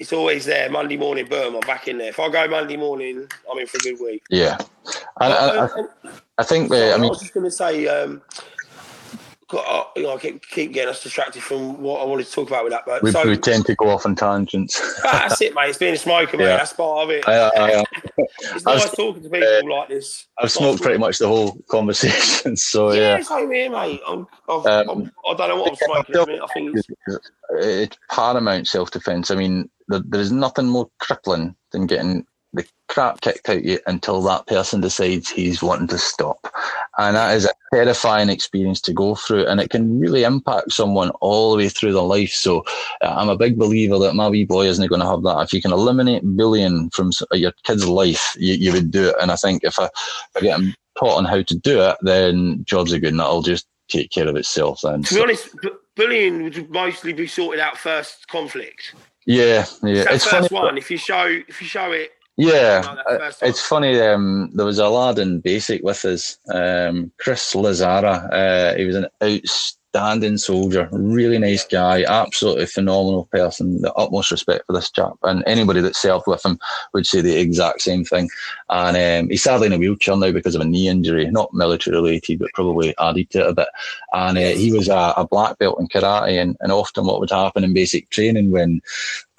It's 0.00 0.12
always 0.12 0.46
there. 0.46 0.70
Monday 0.70 0.98
morning, 0.98 1.26
boom, 1.28 1.56
I'm 1.56 1.62
back 1.62 1.88
in 1.88 1.98
there. 1.98 2.10
If 2.10 2.20
I 2.20 2.30
go 2.30 2.48
Monday 2.48 2.76
morning, 2.76 3.28
I'm 3.50 3.58
in 3.58 3.66
for 3.68 3.78
a 3.78 3.80
good 3.82 4.00
week. 4.00 4.24
Yeah, 4.30 4.58
and 5.20 5.34
I, 5.34 5.66
I, 5.66 5.68
I 6.38 6.44
think 6.44 6.72
uh, 6.72 6.94
I 6.94 6.98
I 7.06 7.08
was 7.08 7.20
just 7.20 7.34
going 7.34 7.44
to 7.44 7.50
say, 7.52 7.86
um, 7.88 8.22
got- 9.50 9.66
uh, 9.66 9.84
you 9.96 10.04
know, 10.04 10.14
I 10.14 10.18
keep, 10.18 10.46
keep 10.46 10.72
getting 10.72 10.90
us 10.90 11.02
distracted 11.02 11.42
from 11.42 11.80
what 11.80 12.00
I 12.00 12.04
wanted 12.04 12.26
to 12.26 12.32
talk 12.32 12.48
about 12.48 12.64
with 12.64 12.72
that. 12.72 12.84
But 12.86 13.02
we, 13.02 13.10
so 13.10 13.26
we 13.26 13.36
tend 13.36 13.66
to 13.66 13.74
go 13.74 13.88
off 13.90 14.06
on 14.06 14.14
tangents. 14.14 14.80
that's 15.02 15.40
it, 15.42 15.54
mate. 15.54 15.70
It's 15.70 15.78
being 15.78 15.94
a 15.94 15.98
smoker, 15.98 16.36
mate. 16.36 16.44
Yeah. 16.44 16.56
That's 16.56 16.72
part 16.72 17.04
of 17.04 17.10
it. 17.10 17.28
I, 17.28 17.48
I, 17.48 17.84
it's 18.18 18.66
I've- 18.66 18.78
nice 18.80 18.90
talking 18.90 19.22
to 19.22 19.28
people 19.28 19.70
like 19.70 19.88
this. 19.88 20.26
I've 20.38 20.50
smoked 20.50 20.82
pretty 20.82 20.98
much 20.98 21.18
the 21.18 21.28
whole 21.28 21.58
conversation, 21.70 22.56
so 22.56 22.92
Yeah, 22.92 23.18
yeah. 23.18 23.22
same 23.22 23.50
here, 23.52 23.70
mate. 23.70 24.00
I'm, 24.06 24.26
I've, 24.48 24.66
Um, 24.66 24.88
I'm, 24.88 25.12
I 25.28 25.34
don't 25.34 25.48
know 25.48 25.56
what 25.62 25.70
I'm 25.72 25.76
smoking. 25.76 26.40
I 26.40 26.46
think 26.54 26.76
it's, 26.76 26.88
it's 27.52 27.98
paramount 28.10 28.66
self 28.68 28.90
defense. 28.90 29.30
I 29.30 29.34
mean, 29.34 29.68
there, 29.88 30.00
there's 30.06 30.32
nothing 30.32 30.66
more 30.66 30.88
crippling 31.00 31.54
than 31.72 31.86
getting 31.86 32.24
the 32.52 32.66
crap 32.88 33.20
kicked 33.20 33.48
out 33.48 33.64
you 33.64 33.78
until 33.86 34.20
that 34.22 34.46
person 34.46 34.80
decides 34.80 35.30
he's 35.30 35.62
wanting 35.62 35.86
to 35.88 35.98
stop. 35.98 36.52
And 36.98 37.14
that 37.14 37.36
is 37.36 37.44
a 37.44 37.52
terrifying 37.72 38.28
experience 38.28 38.80
to 38.82 38.92
go 38.92 39.14
through, 39.14 39.46
and 39.46 39.60
it 39.60 39.70
can 39.70 40.00
really 40.00 40.24
impact 40.24 40.72
someone 40.72 41.10
all 41.20 41.52
the 41.52 41.58
way 41.58 41.68
through 41.68 41.92
their 41.92 42.02
life. 42.02 42.32
So, 42.32 42.64
uh, 43.00 43.14
I'm 43.16 43.28
a 43.28 43.36
big 43.36 43.58
believer 43.58 43.98
that 44.00 44.14
my 44.14 44.28
wee 44.28 44.44
boy 44.44 44.66
isn't 44.66 44.88
going 44.88 45.00
to 45.00 45.06
have 45.06 45.22
that. 45.22 45.40
If 45.42 45.52
you 45.52 45.62
can 45.62 45.72
eliminate 45.72 46.22
bullying 46.24 46.90
from 46.90 47.12
your 47.32 47.52
kid's 47.64 47.86
life, 47.86 48.34
you, 48.36 48.54
you 48.54 48.72
would 48.72 48.90
do 48.90 49.10
it. 49.10 49.16
And 49.20 49.30
I 49.30 49.36
think 49.36 49.62
if 49.62 49.78
I, 49.78 49.84
if 49.84 50.36
I 50.36 50.40
get 50.40 50.58
him 50.58 50.74
taught 50.98 51.18
on 51.18 51.24
how 51.24 51.42
to 51.42 51.54
do 51.56 51.80
it, 51.82 51.96
then 52.02 52.64
jobs 52.64 52.92
are 52.92 52.98
good, 52.98 53.10
and 53.10 53.20
that'll 53.20 53.42
just 53.42 53.66
take 53.88 54.10
care 54.10 54.28
of 54.28 54.36
itself. 54.36 54.80
Then, 54.82 55.04
to 55.04 55.14
be 55.14 55.22
honest, 55.22 55.56
bu- 55.62 55.78
bullying 55.94 56.42
would 56.42 56.70
mostly 56.70 57.12
be 57.12 57.28
sorted 57.28 57.60
out 57.60 57.76
first 57.78 58.26
conflict. 58.28 58.94
yeah, 59.26 59.64
yeah, 59.82 60.04
it's 60.10 60.24
first 60.24 60.50
funny. 60.50 60.64
one, 60.64 60.78
if 60.78 60.90
you 60.90 60.96
show, 60.96 61.26
if 61.46 61.60
you 61.60 61.68
show 61.68 61.92
it, 61.92 62.10
Yeah, 62.40 62.96
it's 63.42 63.60
funny. 63.60 64.00
Um, 64.00 64.50
there 64.54 64.64
was 64.64 64.78
a 64.78 64.88
lad 64.88 65.18
in 65.18 65.40
basic 65.40 65.82
with 65.82 66.06
us, 66.06 66.38
um, 66.50 67.12
Chris 67.18 67.52
Lazara. 67.52 68.32
Uh, 68.32 68.76
he 68.76 68.84
was 68.86 68.96
an 68.96 69.08
outstanding 69.22 69.79
soldier, 70.36 70.88
really 70.92 71.38
nice 71.38 71.66
guy, 71.66 72.04
absolutely 72.04 72.66
phenomenal 72.66 73.26
person. 73.26 73.80
The 73.80 73.92
utmost 73.94 74.30
respect 74.30 74.66
for 74.66 74.72
this 74.72 74.90
chap, 74.90 75.14
and 75.22 75.42
anybody 75.46 75.80
that 75.80 75.96
served 75.96 76.24
with 76.26 76.44
him 76.44 76.58
would 76.92 77.06
say 77.06 77.20
the 77.20 77.38
exact 77.38 77.82
same 77.82 78.04
thing. 78.04 78.28
And 78.68 78.96
um, 78.96 79.30
he's 79.30 79.42
sadly 79.42 79.66
in 79.66 79.72
a 79.72 79.78
wheelchair 79.78 80.16
now 80.16 80.32
because 80.32 80.54
of 80.54 80.60
a 80.60 80.64
knee 80.64 80.88
injury, 80.88 81.30
not 81.30 81.52
military 81.52 81.96
related, 81.96 82.38
but 82.38 82.52
probably 82.54 82.94
added 82.98 83.30
to 83.30 83.40
it 83.40 83.48
a 83.48 83.54
bit. 83.54 83.68
And 84.12 84.38
uh, 84.38 84.40
he 84.40 84.72
was 84.72 84.88
a, 84.88 85.14
a 85.16 85.26
black 85.26 85.58
belt 85.58 85.80
in 85.80 85.88
karate, 85.88 86.40
and, 86.40 86.56
and 86.60 86.72
often 86.72 87.06
what 87.06 87.20
would 87.20 87.30
happen 87.30 87.64
in 87.64 87.74
basic 87.74 88.10
training 88.10 88.50
when 88.50 88.80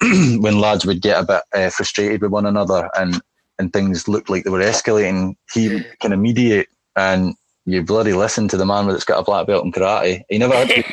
when 0.00 0.60
lads 0.60 0.84
would 0.84 1.00
get 1.00 1.22
a 1.22 1.26
bit 1.26 1.42
uh, 1.54 1.70
frustrated 1.70 2.22
with 2.22 2.30
one 2.30 2.46
another 2.46 2.90
and 2.96 3.20
and 3.58 3.72
things 3.72 4.08
looked 4.08 4.28
like 4.28 4.44
they 4.44 4.50
were 4.50 4.58
escalating, 4.58 5.36
he 5.52 5.68
would 5.68 5.86
kind 6.00 6.14
of 6.14 6.20
mediate 6.20 6.68
and 6.96 7.34
you 7.64 7.82
bloody 7.82 8.12
listen 8.12 8.48
to 8.48 8.56
the 8.56 8.66
man 8.66 8.88
that's 8.88 9.04
got 9.04 9.20
a 9.20 9.24
black 9.24 9.46
belt 9.46 9.64
in 9.64 9.72
karate. 9.72 10.22
He 10.28 10.38
never 10.38 10.54
had 10.54 10.68
to, 10.68 10.84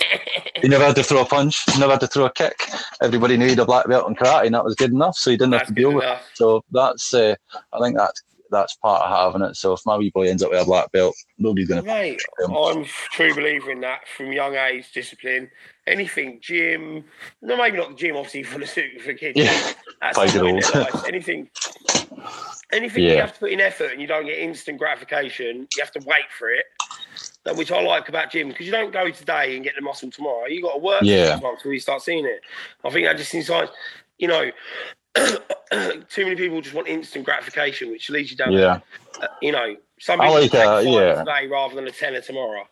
he 0.62 0.68
never 0.68 0.86
had 0.86 0.96
to 0.96 1.04
throw 1.04 1.22
a 1.22 1.26
punch, 1.26 1.64
he 1.72 1.80
never 1.80 1.94
had 1.94 2.02
to 2.02 2.08
throw 2.08 2.26
a 2.26 2.32
kick. 2.32 2.56
Everybody 3.02 3.38
knew 3.38 3.46
he 3.46 3.52
had 3.52 3.60
a 3.60 3.66
black 3.66 3.88
belt 3.88 4.08
in 4.08 4.16
karate 4.16 4.46
and 4.46 4.56
that 4.56 4.64
was 4.64 4.76
good 4.76 4.92
enough, 4.92 5.16
so 5.16 5.32
he 5.32 5.38
didn't 5.38 5.54
have 5.54 5.68
to 5.68 5.74
deal 5.74 5.94
with 5.94 6.04
it. 6.04 6.20
So 6.34 6.64
that's 6.72 7.14
uh, 7.14 7.36
I 7.74 7.80
think 7.80 7.98
that's 7.98 8.22
that's 8.52 8.76
part 8.78 9.04
of 9.04 9.34
having 9.34 9.48
it. 9.48 9.56
So 9.56 9.74
if 9.74 9.82
my 9.86 9.98
wee 9.98 10.12
boy 10.12 10.30
ends 10.30 10.44
up 10.44 10.52
with 10.52 10.62
a 10.62 10.66
black 10.66 10.92
belt, 10.92 11.16
nobody's 11.38 11.68
gonna 11.68 11.84
Mate, 11.84 12.22
Um, 12.44 12.56
I'm 12.56 12.82
a 12.82 12.86
true 13.12 13.34
believer 13.34 13.72
in 13.72 13.82
that 13.82 14.08
from 14.08 14.32
young 14.32 14.56
age, 14.56 14.92
discipline, 14.92 15.50
anything, 15.88 16.40
gym. 16.42 17.04
No, 17.42 17.58
maybe 17.58 17.78
not 17.78 17.90
the 17.90 17.96
gym, 17.96 18.16
obviously, 18.16 18.44
for 18.52 18.60
the 18.60 18.68
suit 18.68 19.02
for 19.02 19.14
kids. 19.14 19.38
Yeah, 19.38 19.74
That's 20.02 20.18
five 20.18 20.34
year 20.34 20.44
point 20.44 20.66
olds. 20.66 22.59
Anything, 22.72 23.04
anything 23.04 23.16
you 23.16 23.22
have 23.22 23.34
to 23.34 23.40
put 23.40 23.52
in 23.52 23.60
effort 23.60 23.92
and 23.92 24.02
you 24.02 24.08
don't 24.08 24.26
get 24.26 24.38
instant 24.38 24.78
gratification, 24.78 25.68
you 25.76 25.82
have 25.84 25.92
to 25.92 26.00
wait 26.06 26.26
for 26.38 26.50
it. 26.50 26.66
That 27.44 27.56
which 27.56 27.72
I 27.72 27.82
like 27.82 28.10
about 28.10 28.32
gym 28.32 28.50
because 28.50 28.66
you 28.66 28.72
don't 28.72 28.92
go 28.94 29.10
today 29.10 29.56
and 29.56 29.64
get 29.64 29.76
the 29.76 29.82
muscle 29.82 30.12
tomorrow. 30.12 30.46
You 30.48 30.62
got 30.62 30.74
to 30.74 30.80
work 30.80 31.02
Yeah. 31.04 31.26
for 31.26 31.32
six 31.32 31.42
months 31.44 31.64
before 31.64 31.74
you 31.74 31.80
start 31.80 32.02
seeing 32.02 32.26
it. 32.26 32.42
I 32.84 32.90
think 32.90 33.08
that 33.08 33.18
just 33.18 33.34
inside, 33.34 33.70
you 34.18 34.28
know, 34.28 34.52
too 35.16 36.24
many 36.26 36.36
people 36.36 36.62
just 36.62 36.76
want 36.76 36.88
instant 36.88 37.26
gratification, 37.26 37.90
which 37.92 38.10
leads 38.10 38.30
you 38.32 38.38
down. 38.38 38.52
yeah. 38.52 38.80
uh, 39.22 39.28
you 39.42 39.52
know, 39.52 39.76
some 40.00 40.22
I 40.22 40.30
like, 40.30 40.54
uh, 40.54 40.82
yeah. 40.86 41.16
today 41.16 41.48
rather 41.48 41.76
than 41.76 41.88
a 41.88 41.92
tenner 41.92 42.22
tomorrow. 42.22 42.64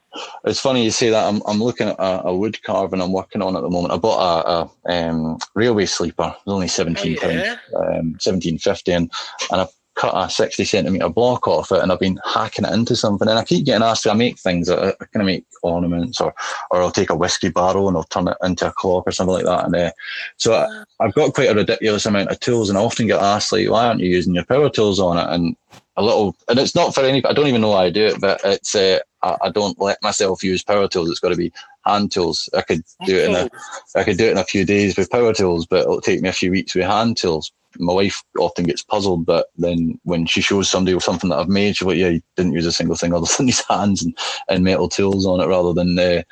It's 0.46 0.60
funny 0.60 0.84
you 0.84 0.92
say 0.92 1.10
that. 1.10 1.26
I'm, 1.26 1.42
I'm 1.46 1.62
looking 1.62 1.90
at 1.90 2.00
a, 2.00 2.28
a 2.28 2.36
wood 2.36 2.62
carving 2.64 3.02
I'm 3.02 3.12
working 3.12 3.42
on 3.42 3.56
at 3.58 3.62
the 3.62 3.70
moment. 3.70 3.94
I 3.94 3.98
bought 3.98 4.72
a, 4.88 4.92
a 4.92 5.10
um, 5.10 5.38
railway 5.54 5.86
sleeper. 5.86 6.34
It 6.38 6.46
was 6.46 6.54
only 6.54 6.68
seventeen 6.70 7.18
Oh, 7.18 7.22
pounds, 7.22 7.36
yeah? 7.36 7.58
um, 7.78 8.16
seventeen 8.20 8.58
fifty, 8.58 8.94
and 8.94 9.12
and 9.52 9.62
I 9.62 9.68
cut 9.98 10.14
a 10.16 10.30
sixty 10.30 10.64
centimeter 10.64 11.10
block 11.10 11.48
off 11.48 11.72
it, 11.72 11.82
and 11.82 11.92
I've 11.92 12.00
been 12.00 12.20
hacking 12.24 12.66
it 12.66 12.74
into 12.74 12.96
something. 12.96 13.28
And 13.28 13.38
I 13.38 13.44
keep 13.44 13.66
getting 13.66 13.84
asked, 13.84 14.08
I 14.08 14.14
make 14.14 14.38
things. 14.38 14.70
I, 14.70 14.90
I 14.90 15.06
kind 15.12 15.22
of 15.22 15.26
make 15.26 15.46
ornaments, 15.64 16.22
or 16.22 16.34
or 16.72 16.82
I'll 16.82 16.92
take 16.92 17.10
a 17.10 17.16
whiskey 17.16 17.50
barrel 17.50 17.88
and 17.88 17.98
I'll 17.98 18.04
turn 18.04 18.28
it 18.28 18.38
into 18.44 18.68
a 18.68 18.72
clock 18.72 19.08
or 19.08 19.12
something 19.12 19.34
like 19.34 19.46
that. 19.46 19.66
And 19.66 19.76
uh, 19.76 19.92
so 20.38 20.54
I, 20.54 20.84
I've 21.04 21.14
got 21.14 21.34
quite 21.34 21.50
a 21.50 21.56
ridiculous 21.56 22.06
amount 22.06 22.30
of 22.30 22.40
tools, 22.40 22.70
and 22.70 22.78
I 22.78 22.82
often 22.82 23.08
get 23.08 23.22
asked 23.22 23.52
like, 23.52 23.70
why 23.70 23.88
aren't 23.88 24.00
you 24.00 24.10
using 24.10 24.36
your 24.36 24.46
power 24.46 24.70
tools 24.70 25.00
on 25.00 25.18
it? 25.18 25.34
And 25.34 25.56
a 25.98 26.04
little, 26.04 26.36
and 26.48 26.60
it's 26.60 26.76
not 26.76 26.94
for 26.94 27.02
any. 27.02 27.26
I 27.26 27.34
don't 27.34 27.48
even 27.48 27.62
know 27.62 27.72
why 27.72 27.86
I 27.86 27.90
do 27.90 28.06
it, 28.06 28.22
but 28.22 28.40
it's. 28.44 28.76
Uh, 28.76 29.00
I, 29.24 29.36
I 29.42 29.50
don't 29.50 29.82
let 29.82 29.98
myself 30.04 30.44
use 30.44 30.64
power 30.64 30.88
tools. 30.88 31.10
It's 31.10 31.20
got 31.20 31.30
to 31.30 31.36
be 31.36 31.52
hand 31.86 32.12
tools. 32.12 32.48
I 32.56 32.62
could 32.62 32.84
do 33.06 33.18
it 33.18 33.30
in 33.30 33.36
a, 33.36 33.50
I 33.96 34.04
could 34.04 34.18
do 34.18 34.28
it 34.28 34.32
in 34.32 34.38
a 34.38 34.44
few 34.44 34.64
days 34.64 34.96
with 34.96 35.10
power 35.10 35.34
tools, 35.34 35.66
but 35.66 35.82
it'll 35.82 36.02
take 36.02 36.22
me 36.22 36.30
a 36.30 36.34
few 36.34 36.52
weeks 36.52 36.76
with 36.76 36.86
hand 36.86 37.18
tools. 37.18 37.52
My 37.80 37.94
wife 37.94 38.24
often 38.38 38.66
gets 38.66 38.84
puzzled, 38.84 39.26
but 39.26 39.48
then 39.58 40.00
when 40.04 40.26
she 40.26 40.42
shows 40.42 40.70
somebody 40.70 41.00
something 41.00 41.30
that 41.30 41.40
I've 41.40 41.50
made, 41.50 41.76
she's 41.76 41.88
like, 41.88 41.98
"Yeah, 41.98 42.10
you 42.10 42.22
didn't 42.36 42.54
use 42.54 42.66
a 42.66 42.72
single 42.72 42.96
thing 42.96 43.14
other 43.14 43.28
than 43.38 43.46
these 43.48 43.64
hands 43.68 44.04
and, 44.04 44.18
and 44.50 44.64
metal 44.64 44.90
tools 44.90 45.26
on 45.26 45.42
it, 45.42 45.48
rather 45.48 45.74
than 45.74 45.98
uh, 45.98 46.24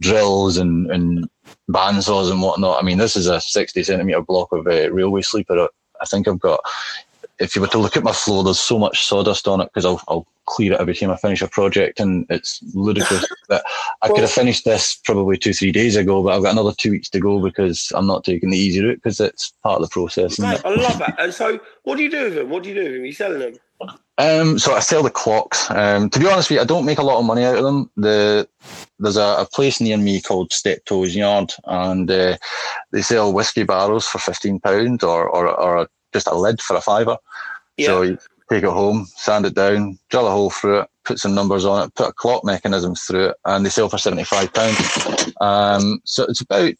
drills 0.00 0.56
and 0.56 0.90
and 0.90 1.28
bandsaws 1.70 2.30
and 2.30 2.42
whatnot." 2.42 2.82
I 2.82 2.84
mean, 2.84 2.98
this 2.98 3.16
is 3.16 3.26
a 3.26 3.40
sixty 3.40 3.82
centimeter 3.82 4.22
block 4.22 4.52
of 4.52 4.66
uh, 4.66 4.92
railway 4.92 5.22
sleeper. 5.22 5.68
I 6.00 6.06
think 6.06 6.28
I've 6.28 6.40
got. 6.40 6.60
If 7.44 7.54
you 7.54 7.62
were 7.62 7.68
to 7.68 7.78
look 7.78 7.96
at 7.96 8.02
my 8.02 8.12
floor, 8.12 8.42
there's 8.42 8.60
so 8.60 8.78
much 8.78 9.04
sawdust 9.04 9.46
on 9.46 9.60
it 9.60 9.66
because 9.66 9.84
I'll, 9.84 10.02
I'll 10.08 10.26
clear 10.46 10.72
it 10.72 10.80
every 10.80 10.94
time 10.94 11.10
I 11.10 11.16
finish 11.16 11.42
a 11.42 11.48
project, 11.48 12.00
and 12.00 12.26
it's 12.30 12.60
ludicrous 12.74 13.26
that 13.48 13.64
I 14.02 14.08
could 14.08 14.20
have 14.20 14.30
finished 14.30 14.64
this 14.64 14.96
probably 15.04 15.36
two, 15.36 15.52
three 15.52 15.72
days 15.72 15.96
ago, 15.96 16.22
but 16.22 16.34
I've 16.34 16.42
got 16.42 16.52
another 16.52 16.72
two 16.72 16.90
weeks 16.90 17.08
to 17.10 17.20
go 17.20 17.40
because 17.40 17.92
I'm 17.94 18.06
not 18.06 18.24
taking 18.24 18.50
the 18.50 18.58
easy 18.58 18.82
route 18.82 18.96
because 18.96 19.20
it's 19.20 19.52
part 19.62 19.80
of 19.80 19.88
the 19.88 19.92
process. 19.92 20.38
Mate. 20.38 20.60
I 20.64 20.74
love 20.74 20.98
that. 21.00 21.16
And 21.18 21.32
so, 21.32 21.60
what 21.82 21.96
do 21.96 22.02
you 22.02 22.10
do 22.10 22.24
with 22.24 22.34
them? 22.34 22.50
What 22.50 22.62
do 22.62 22.70
you 22.70 22.74
do 22.74 22.82
with 22.82 22.92
them? 22.92 23.02
Are 23.02 23.06
you 23.06 23.12
selling 23.12 23.40
them? 23.40 23.54
Um, 24.16 24.58
so 24.60 24.74
I 24.74 24.80
sell 24.80 25.02
the 25.02 25.10
clocks. 25.10 25.68
Um, 25.70 26.08
to 26.10 26.20
be 26.20 26.28
honest 26.28 26.48
with 26.48 26.56
you, 26.56 26.62
I 26.62 26.66
don't 26.66 26.84
make 26.84 26.98
a 26.98 27.04
lot 27.04 27.18
of 27.18 27.24
money 27.24 27.44
out 27.44 27.56
of 27.56 27.64
them. 27.64 27.90
The 27.96 28.48
there's 29.00 29.16
a, 29.16 29.36
a 29.40 29.48
place 29.52 29.80
near 29.80 29.96
me 29.96 30.20
called 30.20 30.52
Step 30.52 30.84
Toes 30.84 31.16
Yard, 31.16 31.52
and 31.64 32.08
uh, 32.08 32.36
they 32.92 33.02
sell 33.02 33.32
whiskey 33.32 33.64
barrels 33.64 34.06
for 34.06 34.18
fifteen 34.18 34.60
pounds, 34.60 35.02
or 35.02 35.28
or 35.28 35.48
or 35.48 35.76
a, 35.78 35.88
just 36.14 36.28
a 36.28 36.34
lid 36.34 36.62
for 36.62 36.76
a 36.76 36.80
fiver. 36.80 37.18
Yeah. 37.76 37.86
So 37.88 38.02
you 38.02 38.18
take 38.50 38.64
it 38.64 38.70
home, 38.70 39.06
sand 39.16 39.44
it 39.44 39.54
down, 39.54 39.98
drill 40.08 40.28
a 40.28 40.30
hole 40.30 40.50
through 40.50 40.80
it, 40.80 40.88
put 41.04 41.18
some 41.18 41.34
numbers 41.34 41.66
on 41.66 41.84
it, 41.84 41.94
put 41.94 42.08
a 42.08 42.12
clock 42.12 42.44
mechanism 42.44 42.94
through 42.94 43.26
it, 43.26 43.36
and 43.44 43.66
they 43.66 43.70
sell 43.70 43.90
for 43.90 43.98
seventy 43.98 44.24
five 44.24 44.52
pounds. 44.54 45.34
Um, 45.40 46.00
so 46.04 46.24
it's 46.24 46.40
about 46.40 46.72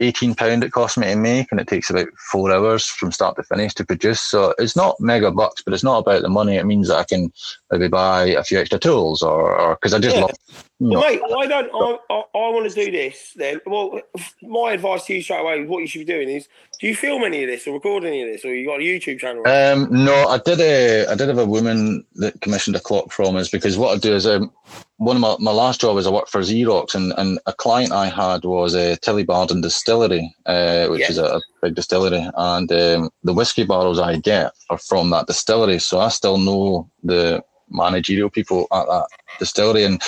eighteen 0.00 0.34
pound 0.34 0.64
it 0.64 0.72
costs 0.72 0.98
me 0.98 1.06
to 1.06 1.16
make, 1.16 1.48
and 1.50 1.60
it 1.60 1.68
takes 1.68 1.90
about 1.90 2.08
four 2.30 2.52
hours 2.52 2.84
from 2.84 3.12
start 3.12 3.36
to 3.36 3.44
finish 3.44 3.72
to 3.74 3.86
produce. 3.86 4.20
So 4.20 4.54
it's 4.58 4.76
not 4.76 5.00
mega 5.00 5.30
bucks, 5.30 5.62
but 5.62 5.72
it's 5.72 5.84
not 5.84 5.98
about 5.98 6.22
the 6.22 6.28
money. 6.28 6.56
It 6.56 6.66
means 6.66 6.88
that 6.88 6.98
I 6.98 7.04
can 7.04 7.32
maybe 7.70 7.88
buy 7.88 8.26
a 8.26 8.42
few 8.42 8.58
extra 8.58 8.78
tools, 8.78 9.22
or 9.22 9.76
because 9.76 9.94
I 9.94 10.00
just 10.00 10.16
Yeah. 10.16 10.22
love. 10.22 10.36
You 10.78 10.98
Well, 10.98 11.10
mate, 11.10 11.22
why 11.26 11.46
don't 11.46 11.70
I, 11.74 12.14
I, 12.14 12.16
I 12.18 12.48
want 12.50 12.68
to 12.70 12.74
do 12.84 12.90
this 12.90 13.32
then? 13.34 13.60
Well, 13.64 13.98
my 14.42 14.72
advice 14.72 15.06
to 15.06 15.14
you 15.14 15.22
straight 15.22 15.40
away, 15.40 15.64
what 15.64 15.78
you 15.78 15.86
should 15.86 16.00
be 16.00 16.12
doing 16.12 16.28
is, 16.28 16.48
do 16.78 16.86
you 16.86 16.94
film 16.94 17.24
any 17.24 17.44
of 17.44 17.48
this 17.48 17.66
or 17.66 17.72
record 17.72 18.04
any 18.04 18.20
of 18.20 18.28
this, 18.28 18.44
or 18.44 18.54
you 18.54 18.66
got 18.66 18.80
a 18.80 18.82
YouTube 18.82 19.18
channel? 19.18 19.42
Um, 19.46 19.88
no, 19.90 20.28
I 20.28 20.36
did 20.36 20.60
a 20.60 21.06
I 21.10 21.14
did 21.14 21.28
have 21.28 21.38
a 21.38 21.46
woman 21.46 22.04
that 22.16 22.38
commissioned 22.42 22.76
a 22.76 22.80
clock 22.80 23.10
from 23.10 23.36
us 23.36 23.48
because 23.48 23.78
what 23.78 23.96
I 23.96 23.98
do 23.98 24.14
is 24.14 24.26
um, 24.26 24.52
one 24.98 25.16
of 25.16 25.22
my, 25.22 25.36
my 25.40 25.50
last 25.50 25.80
job 25.80 25.96
is 25.96 26.06
I 26.06 26.10
worked 26.10 26.28
for 26.28 26.42
Xerox 26.42 26.94
and, 26.94 27.14
and 27.16 27.38
a 27.46 27.54
client 27.54 27.92
I 27.92 28.08
had 28.08 28.44
was 28.44 28.74
a 28.74 28.98
Tullibardine 28.98 29.62
Distillery, 29.62 30.30
uh, 30.44 30.88
which 30.88 31.00
Yeah. 31.00 31.10
is 31.10 31.16
a, 31.16 31.24
a 31.36 31.40
big 31.62 31.74
distillery, 31.74 32.28
and 32.36 32.70
um, 32.70 33.10
the 33.24 33.32
whiskey 33.32 33.64
barrels 33.64 33.98
I 33.98 34.18
get 34.18 34.52
are 34.68 34.76
from 34.76 35.08
that 35.10 35.26
distillery, 35.26 35.78
so 35.78 36.00
I 36.00 36.08
still 36.10 36.36
know 36.36 36.90
the 37.02 37.42
managerial 37.70 38.28
people 38.28 38.66
at 38.74 38.84
that 38.88 39.06
distillery 39.38 39.84
and. 39.84 40.02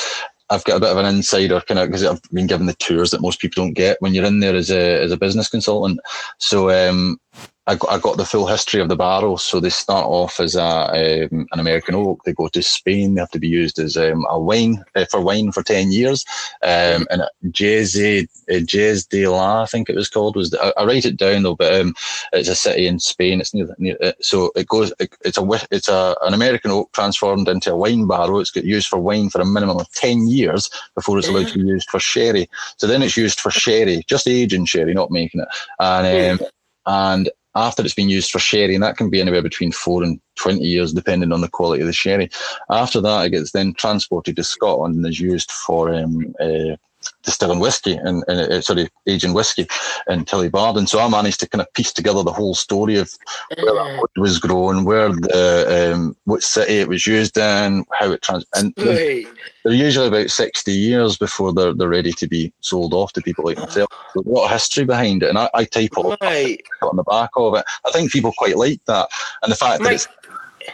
I've 0.51 0.65
got 0.65 0.77
a 0.77 0.81
bit 0.81 0.91
of 0.91 0.97
an 0.97 1.07
insider 1.07 1.61
kind 1.61 1.79
of 1.79 1.89
because 1.89 2.05
I've 2.05 2.23
been 2.33 2.47
given 2.47 2.67
the 2.67 2.75
tours 2.75 3.11
that 3.11 3.21
most 3.21 3.41
people 3.41 3.63
don't 3.63 3.75
get 3.75 3.99
when 4.01 4.15
you're 4.15 4.25
in 4.25 4.41
there 4.41 4.55
as 4.55 4.71
a 4.71 5.03
as 5.03 5.13
a 5.13 5.17
business 5.17 5.49
consultant. 5.49 6.01
So 6.39 6.71
um, 6.71 7.21
I 7.69 7.75
got, 7.75 7.91
I 7.91 7.99
got 7.99 8.17
the 8.17 8.25
full 8.25 8.47
history 8.47 8.81
of 8.81 8.89
the 8.89 8.97
barrels. 8.97 9.45
So 9.45 9.61
they 9.61 9.69
start 9.69 10.07
off 10.07 10.41
as 10.41 10.57
a, 10.57 11.29
um, 11.31 11.47
an 11.53 11.61
American 11.61 11.95
oak. 11.95 12.25
They 12.25 12.33
go 12.33 12.49
to 12.49 12.63
Spain. 12.63 13.15
They 13.15 13.21
have 13.21 13.31
to 13.33 13.39
be 13.39 13.49
used 13.49 13.79
as 13.79 13.95
um, 13.99 14.25
a 14.31 14.41
wine 14.41 14.83
uh, 14.97 15.05
for 15.11 15.21
wine 15.21 15.53
for 15.53 15.63
ten 15.63 15.93
years. 15.93 16.25
Um, 16.63 17.07
and 17.11 17.25
Jerez 17.51 17.93
Jerez 17.93 19.07
de 19.07 19.29
la, 19.29 19.63
I 19.63 19.67
think 19.67 19.91
it 19.91 19.97
was 19.97 20.09
called. 20.09 20.35
Was 20.35 20.49
the, 20.49 20.65
I, 20.65 20.81
I, 20.81 20.87
write 20.87 21.05
it 21.05 21.19
down 21.19 21.43
though, 21.43 21.57
but 21.57 21.79
um, 21.79 21.95
it's 22.33 22.49
a 22.49 22.55
city 22.55 22.87
in 22.87 23.01
Spain. 23.01 23.39
It's 23.39 23.53
near, 23.53 23.69
near 23.79 23.99
uh, 24.03 24.13
so 24.23 24.51
it 24.57 24.67
goes. 24.67 24.91
It, 24.99 25.15
it's 25.27 25.37
a 25.37 25.47
it's 25.71 25.89
a 25.89 26.17
an 26.23 26.33
American 26.33 26.71
oak 26.71 26.91
transformed 26.93 27.49
into 27.49 27.73
a 27.73 27.77
wine 27.77 28.07
barrel. 28.07 28.41
It's 28.41 28.51
got 28.51 28.65
used 28.65 28.89
for 28.89 28.99
wine 28.99 29.29
for 29.29 29.43
a 29.43 29.47
minimum 29.47 29.79
of 29.79 29.93
ten 29.93 30.27
years 30.27 30.71
before 30.95 31.19
it's 31.19 31.29
allowed 31.29 31.49
to 31.49 31.59
be 31.59 31.67
used 31.67 31.91
for 31.91 32.01
sherry. 32.01 32.49
So 32.79 32.87
then 32.87 33.03
it's 33.03 33.17
used 33.19 33.41
for 33.41 33.51
sherry, 33.51 34.05
just 34.07 34.27
aging 34.27 34.65
sherry, 34.65 34.95
not 34.95 35.11
making 35.11 35.43
it. 35.43 35.49
And 35.79 36.41
um, 36.41 36.49
and 36.89 37.31
after 37.55 37.83
it's 37.83 37.95
been 37.95 38.09
used 38.09 38.31
for 38.31 38.39
sherry, 38.39 38.75
and 38.75 38.83
that 38.83 38.97
can 38.97 39.11
be 39.11 39.21
anywhere 39.21 39.43
between 39.43 39.73
four 39.73 40.03
and 40.03 40.21
20 40.37 40.61
years, 40.61 40.93
depending 40.93 41.33
on 41.33 41.41
the 41.41 41.49
quality 41.49 41.83
of 41.83 41.87
the 41.87 41.93
sherry. 41.93 42.31
After 42.71 43.01
that, 43.01 43.27
it 43.27 43.31
gets 43.31 43.53
then 43.53 43.75
transported 43.75 44.37
to 44.37 44.45
Scotland 44.45 44.95
and 44.97 45.07
is 45.07 45.21
used 45.21 45.51
for 45.51 45.93
um, 45.93 46.35
uh, 46.41 46.77
distilling 47.23 47.59
whiskey 47.59 47.95
and, 47.95 48.25
and 48.29 48.53
uh, 48.53 48.61
sorry, 48.61 48.89
aging 49.07 49.35
whiskey 49.35 49.67
in 50.09 50.25
Tullibardine. 50.25 50.89
So 50.89 51.01
I 51.01 51.09
managed 51.09 51.41
to 51.41 51.49
kind 51.49 51.63
of 51.63 51.73
piece 51.75 51.93
together 51.93 52.23
the 52.23 52.33
whole 52.33 52.55
story 52.55 52.97
of 52.97 53.13
where 53.57 53.75
that 53.75 53.99
wood 54.01 54.23
was 54.23 54.39
grown, 54.39 54.85
where 54.85 55.11
the 55.11 55.93
um, 55.95 56.17
what 56.25 56.43
city 56.43 56.79
it 56.79 56.89
was 56.89 57.07
used 57.07 57.37
in, 57.37 57.85
how 57.93 58.13
it 58.13 58.23
trans. 58.23 58.45
And 58.55 58.73
they're, 58.77 59.25
they're, 59.65 59.73
usually 59.73 60.09
about 60.09 60.31
sixty 60.31 60.73
years 60.73 61.17
before 61.17 61.53
they're 61.53 61.75
they're 61.75 61.89
ready 61.89 62.13
to 62.13 62.27
be 62.27 62.53
sold 62.61 62.95
off 62.95 63.13
to 63.15 63.23
people 63.23 63.45
like 63.45 63.59
myself. 63.59 63.89
There's 64.15 64.27
a 64.27 64.31
lot 64.31 64.47
of 64.47 64.51
history 64.51 64.85
behind 64.85 65.23
it, 65.23 65.29
and 65.29 65.39
I, 65.39 65.51
I 65.55 65.65
type 65.65 65.97
all 65.97 66.17
right. 66.21 66.61
on 66.83 66.97
the 66.97 67.05
back 67.05 67.31
of 67.37 67.55
it. 67.55 67.65
I 67.87 67.91
think 67.91 68.13
people 68.13 68.33
quite 68.37 68.57
like 68.57 68.85
that, 68.87 69.09
and 69.43 69.53
the 69.53 69.57
fact 69.57 69.83
that 69.83 69.93
it's 69.93 70.09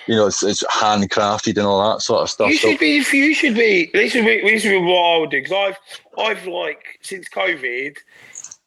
you 0.07 0.17
know, 0.17 0.27
it's, 0.27 0.43
it's 0.43 0.63
handcrafted 0.65 1.57
and 1.57 1.67
all 1.67 1.93
that 1.93 2.03
sort 2.03 2.23
of 2.23 2.31
stuff. 2.31 2.51
You 2.51 2.57
should 2.57 2.73
so, 2.73 2.79
be. 2.79 2.89
You 2.89 3.35
should 3.35 3.55
be. 3.55 3.91
This 3.93 4.15
would 4.15 4.25
be. 4.25 4.41
This 4.43 4.65
would 4.65 4.71
be 4.71 4.79
what 4.79 5.03
I 5.03 5.19
would 5.19 5.31
do 5.31 5.43
because 5.43 5.77
I've, 6.17 6.19
I've 6.19 6.47
like 6.47 6.99
since 7.03 7.29
COVID, 7.29 7.97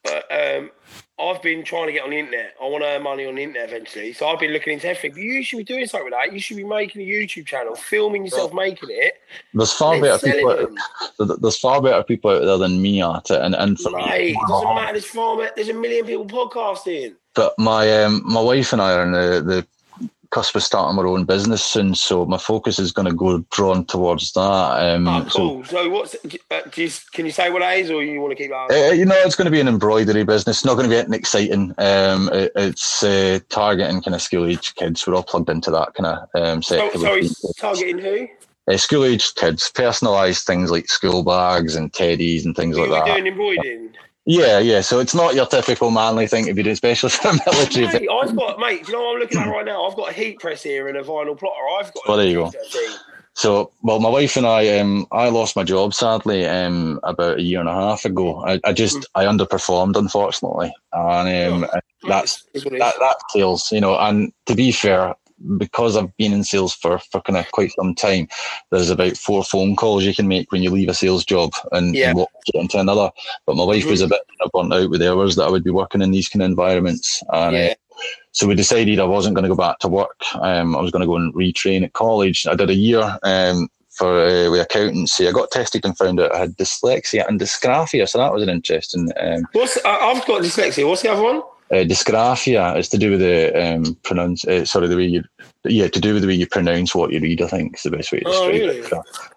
uh, 0.06 0.58
um, 0.60 0.72
I've 1.20 1.42
been 1.42 1.64
trying 1.64 1.88
to 1.88 1.94
get 1.94 2.04
on 2.04 2.12
the 2.12 2.20
internet. 2.20 2.54
I 2.62 2.66
want 2.66 2.84
to 2.84 2.90
earn 2.90 3.02
money 3.02 3.26
on 3.26 3.36
the 3.36 3.44
internet 3.44 3.70
eventually, 3.70 4.14
so 4.14 4.28
I've 4.28 4.40
been 4.40 4.52
looking 4.52 4.74
into 4.74 4.88
everything. 4.88 5.14
But 5.14 5.22
you 5.22 5.44
should 5.44 5.58
be 5.58 5.64
doing 5.64 5.88
something 5.88 6.06
with 6.06 6.14
that. 6.14 6.32
You 6.32 6.40
should 6.40 6.58
be 6.58 6.64
making 6.64 7.02
a 7.02 7.06
YouTube 7.06 7.48
channel, 7.48 7.76
filming 7.76 8.26
yourself 8.26 8.54
making 8.54 8.90
it. 8.92 9.16
There's 9.54 9.74
far 9.74 10.00
better 10.00 10.24
people. 10.24 10.52
Out, 11.20 11.42
there's 11.42 11.58
far 11.58 11.82
better 11.82 12.04
people 12.04 12.32
out 12.32 12.46
there 12.46 12.58
than 12.60 12.82
me 12.82 13.02
at 13.02 13.32
it, 13.32 13.42
and 13.42 13.56
and 13.56 13.80
for 13.80 13.92
me, 13.92 14.04
it 14.04 14.38
doesn't 14.48 14.76
matter. 14.76 14.94
There's 14.94 15.06
far. 15.06 15.50
There's 15.56 15.70
a 15.70 15.74
million 15.74 16.06
people 16.06 16.28
podcasting. 16.28 17.16
But 17.34 17.58
my 17.58 18.04
um, 18.04 18.22
my 18.24 18.42
wife 18.42 18.74
and 18.74 18.82
I 18.82 18.94
are 18.94 19.04
in 19.04 19.12
the, 19.12 19.42
the 19.42 19.68
cusp 20.32 20.56
of 20.56 20.64
starting 20.64 20.98
our 20.98 21.08
own 21.08 21.26
business 21.26 21.64
soon, 21.64 21.96
so 21.96 22.26
my 22.26 22.38
focus 22.38 22.80
is 22.80 22.92
going 22.92 23.08
to 23.08 23.14
go 23.14 23.40
drawn 23.52 23.86
towards 23.86 24.34
that. 24.34 24.42
Um, 24.42 25.08
oh, 25.08 25.28
cool. 25.30 25.64
So, 25.64 25.70
so 25.72 25.90
what's 25.90 26.16
uh, 26.52 26.62
you, 26.76 26.90
can 27.14 27.26
you 27.26 27.32
say 27.32 27.50
what 27.50 27.62
it 27.62 27.80
is, 27.80 27.92
or 27.92 28.04
you 28.04 28.22
want 28.22 28.32
to 28.32 28.36
keep 28.36 28.52
that? 28.52 28.72
Uh, 28.72 28.94
you 28.94 29.06
know, 29.06 29.16
it's 29.16 29.36
going 29.36 29.46
to 29.46 29.52
be 29.52 29.60
an 29.60 29.68
embroidery 29.68 30.24
business. 30.24 30.58
It's 30.58 30.66
not 30.66 30.76
going 30.76 30.86
to 30.86 30.90
be 30.90 30.98
anything 30.98 31.14
exciting. 31.14 31.74
Um, 31.78 32.30
it, 32.34 32.52
it's 32.56 33.04
uh, 33.04 33.40
targeting 33.50 34.02
kind 34.02 34.16
of 34.16 34.22
school 34.22 34.46
age 34.46 34.76
kids. 34.76 35.06
We're 35.06 35.16
all 35.16 35.24
plugged 35.24 35.50
into 35.50 35.72
that 35.72 35.94
kind 35.94 36.08
of 36.08 36.30
um, 36.42 36.64
sector. 36.64 36.98
So, 36.98 37.04
sorry, 37.04 37.30
targeting 37.58 38.00
who? 38.00 38.28
Uh, 38.70 38.76
school 38.76 39.06
age 39.06 39.34
kids, 39.36 39.72
personalised 39.74 40.46
things 40.46 40.72
like 40.72 40.90
school 40.90 41.24
bags 41.24 41.76
and 41.76 41.92
teddies 41.94 42.44
and 42.44 42.56
things 42.56 42.78
like 42.78 42.90
that. 42.90 43.06
Doing 43.06 43.28
embroidering. 43.28 43.90
Yeah, 44.28 44.60
yeah. 44.60 44.82
So 44.82 45.00
it's 45.00 45.16
not 45.16 45.36
your 45.36 45.46
typical 45.46 45.90
manly 45.90 46.28
thing 46.28 46.48
to 46.48 46.54
be 46.54 46.62
doing, 46.62 46.74
especially 46.74 47.12
for 47.12 47.32
military. 47.46 47.88
Mate, 47.88 48.10
I've 48.12 48.36
got, 48.36 48.60
mate. 48.60 48.86
You 48.86 48.94
know 48.94 49.04
what 49.04 49.16
I'm 49.16 49.20
looking 49.22 49.40
at 49.40 49.48
right 49.48 49.66
now? 49.66 49.86
I've 49.86 49.96
got 49.96 50.10
a 50.10 50.14
heat 50.14 50.40
press 50.40 50.62
here 50.62 50.90
and 50.90 50.98
a 50.98 51.02
vinyl 51.02 51.38
plotter. 51.38 51.56
I've 51.80 51.94
got. 51.94 52.04
Well, 52.08 52.18
there 52.18 52.28
you 52.28 52.36
go. 52.36 52.52
So, 53.36 53.72
well, 53.84 54.00
my 54.00 54.10
wife 54.10 54.36
and 54.36 54.46
I, 54.46 54.80
um, 54.80 55.08
I 55.14 55.30
lost 55.30 55.56
my 55.56 55.64
job 55.64 55.94
sadly 55.94 56.46
um, 56.46 57.00
about 57.04 57.38
a 57.38 57.42
year 57.42 57.62
and 57.62 57.70
a 57.70 57.74
half 57.74 58.04
ago. 58.04 58.44
I, 58.44 58.60
I 58.66 58.74
just, 58.74 58.98
mm. 58.98 59.06
I 59.16 59.26
underperformed, 59.26 59.96
unfortunately, 59.96 60.74
and 60.92 61.54
um, 61.54 61.70
oh, 61.72 61.80
that's 62.10 62.44
that, 62.54 62.96
that 63.00 63.18
kills, 63.32 63.72
you 63.72 63.80
know. 63.80 63.98
And 63.98 64.34
to 64.48 64.56
be 64.56 64.74
fair, 64.74 65.14
because 65.58 65.96
I've 65.96 66.16
been 66.18 66.34
in 66.34 66.44
sales 66.44 66.74
for, 66.74 67.00
for 67.00 67.22
kind 67.22 67.38
of 67.38 67.52
quite 67.52 67.72
some 67.74 67.96
time, 67.96 68.28
there's 68.72 68.90
about 68.90 69.18
four 69.18 69.44
phone 69.44 69.76
calls 69.76 70.04
you 70.04 70.16
can 70.16 70.28
make 70.28 70.52
when 70.52 70.64
you 70.64 70.72
leave 70.72 70.90
a 70.90 70.94
sales 70.94 71.26
job 71.26 71.52
and, 71.72 71.96
yeah. 71.96 72.10
and 72.10 72.26
get 72.46 72.62
into 72.62 72.80
another. 72.80 73.12
But 73.46 73.56
my 73.56 73.64
wife 73.64 73.84
mm-hmm. 73.84 73.92
was 73.92 74.02
a 74.02 74.08
bit 74.08 74.22
burnt 74.54 74.74
out 74.74 74.90
with 74.90 75.00
the 75.00 75.12
hours 75.12 75.36
that 75.36 75.46
I 75.46 75.50
would 75.50 75.64
be 75.64 75.72
working 75.72 76.02
in 76.02 76.12
these 76.12 76.30
kind 76.30 76.42
of 76.42 76.50
environments. 76.50 77.24
And 77.34 77.56
yeah. 77.56 77.74
so 78.32 78.48
we 78.48 78.56
decided 78.56 79.00
I 79.00 79.06
wasn't 79.06 79.36
going 79.36 79.44
to 79.44 79.50
go 79.50 79.56
back 79.56 79.80
to 79.80 79.88
work. 79.88 80.20
Um, 80.36 80.76
I 80.76 80.82
was 80.82 80.92
going 80.92 81.02
to 81.02 81.08
go 81.08 81.18
and 81.18 81.34
retrain 81.34 81.84
at 81.84 81.94
college. 81.94 82.48
I 82.48 82.56
did 82.56 82.70
a 82.70 82.76
year 82.76 83.18
um, 83.24 83.68
for 83.90 84.20
uh, 84.20 84.50
with 84.52 84.62
accountancy. 84.62 85.28
I 85.28 85.32
got 85.32 85.52
tested 85.52 85.86
and 85.86 85.98
found 85.98 86.20
out 86.20 86.34
I 86.34 86.40
had 86.40 86.58
dyslexia 86.58 87.28
and 87.28 87.40
dysgraphia. 87.40 88.08
So 88.08 88.18
that 88.20 88.34
was 88.34 88.44
an 88.44 88.50
interesting. 88.50 89.10
Um, 89.20 89.48
What's 89.54 89.78
I've 89.86 90.26
got 90.26 90.42
dyslexia. 90.42 90.88
What's 90.88 91.02
the 91.02 91.12
other 91.12 91.24
one? 91.24 91.42
Uh, 91.70 91.84
dysgraphia 91.84 92.78
is 92.78 92.88
to 92.90 92.98
do 92.98 93.12
with 93.12 93.20
the 93.20 93.52
um, 93.54 93.96
pronounce. 94.04 94.46
Uh, 94.46 94.64
sorry, 94.64 94.88
the 94.88 94.96
way 94.96 95.06
you 95.06 95.24
yeah 95.66 95.88
to 95.88 96.00
do 96.00 96.14
with 96.14 96.22
the 96.22 96.28
way 96.28 96.34
you 96.34 96.48
pronounce 96.48 96.96
what 96.96 97.12
you 97.12 97.20
read. 97.20 97.42
I 97.42 97.48
think 97.48 97.76
is 97.76 97.84
the 97.84 97.92
best 97.92 98.12
way 98.12 98.20
to 98.20 98.26
oh, 98.28 98.52
describe 98.52 98.62
really? 98.62 98.80
it. 98.80 98.94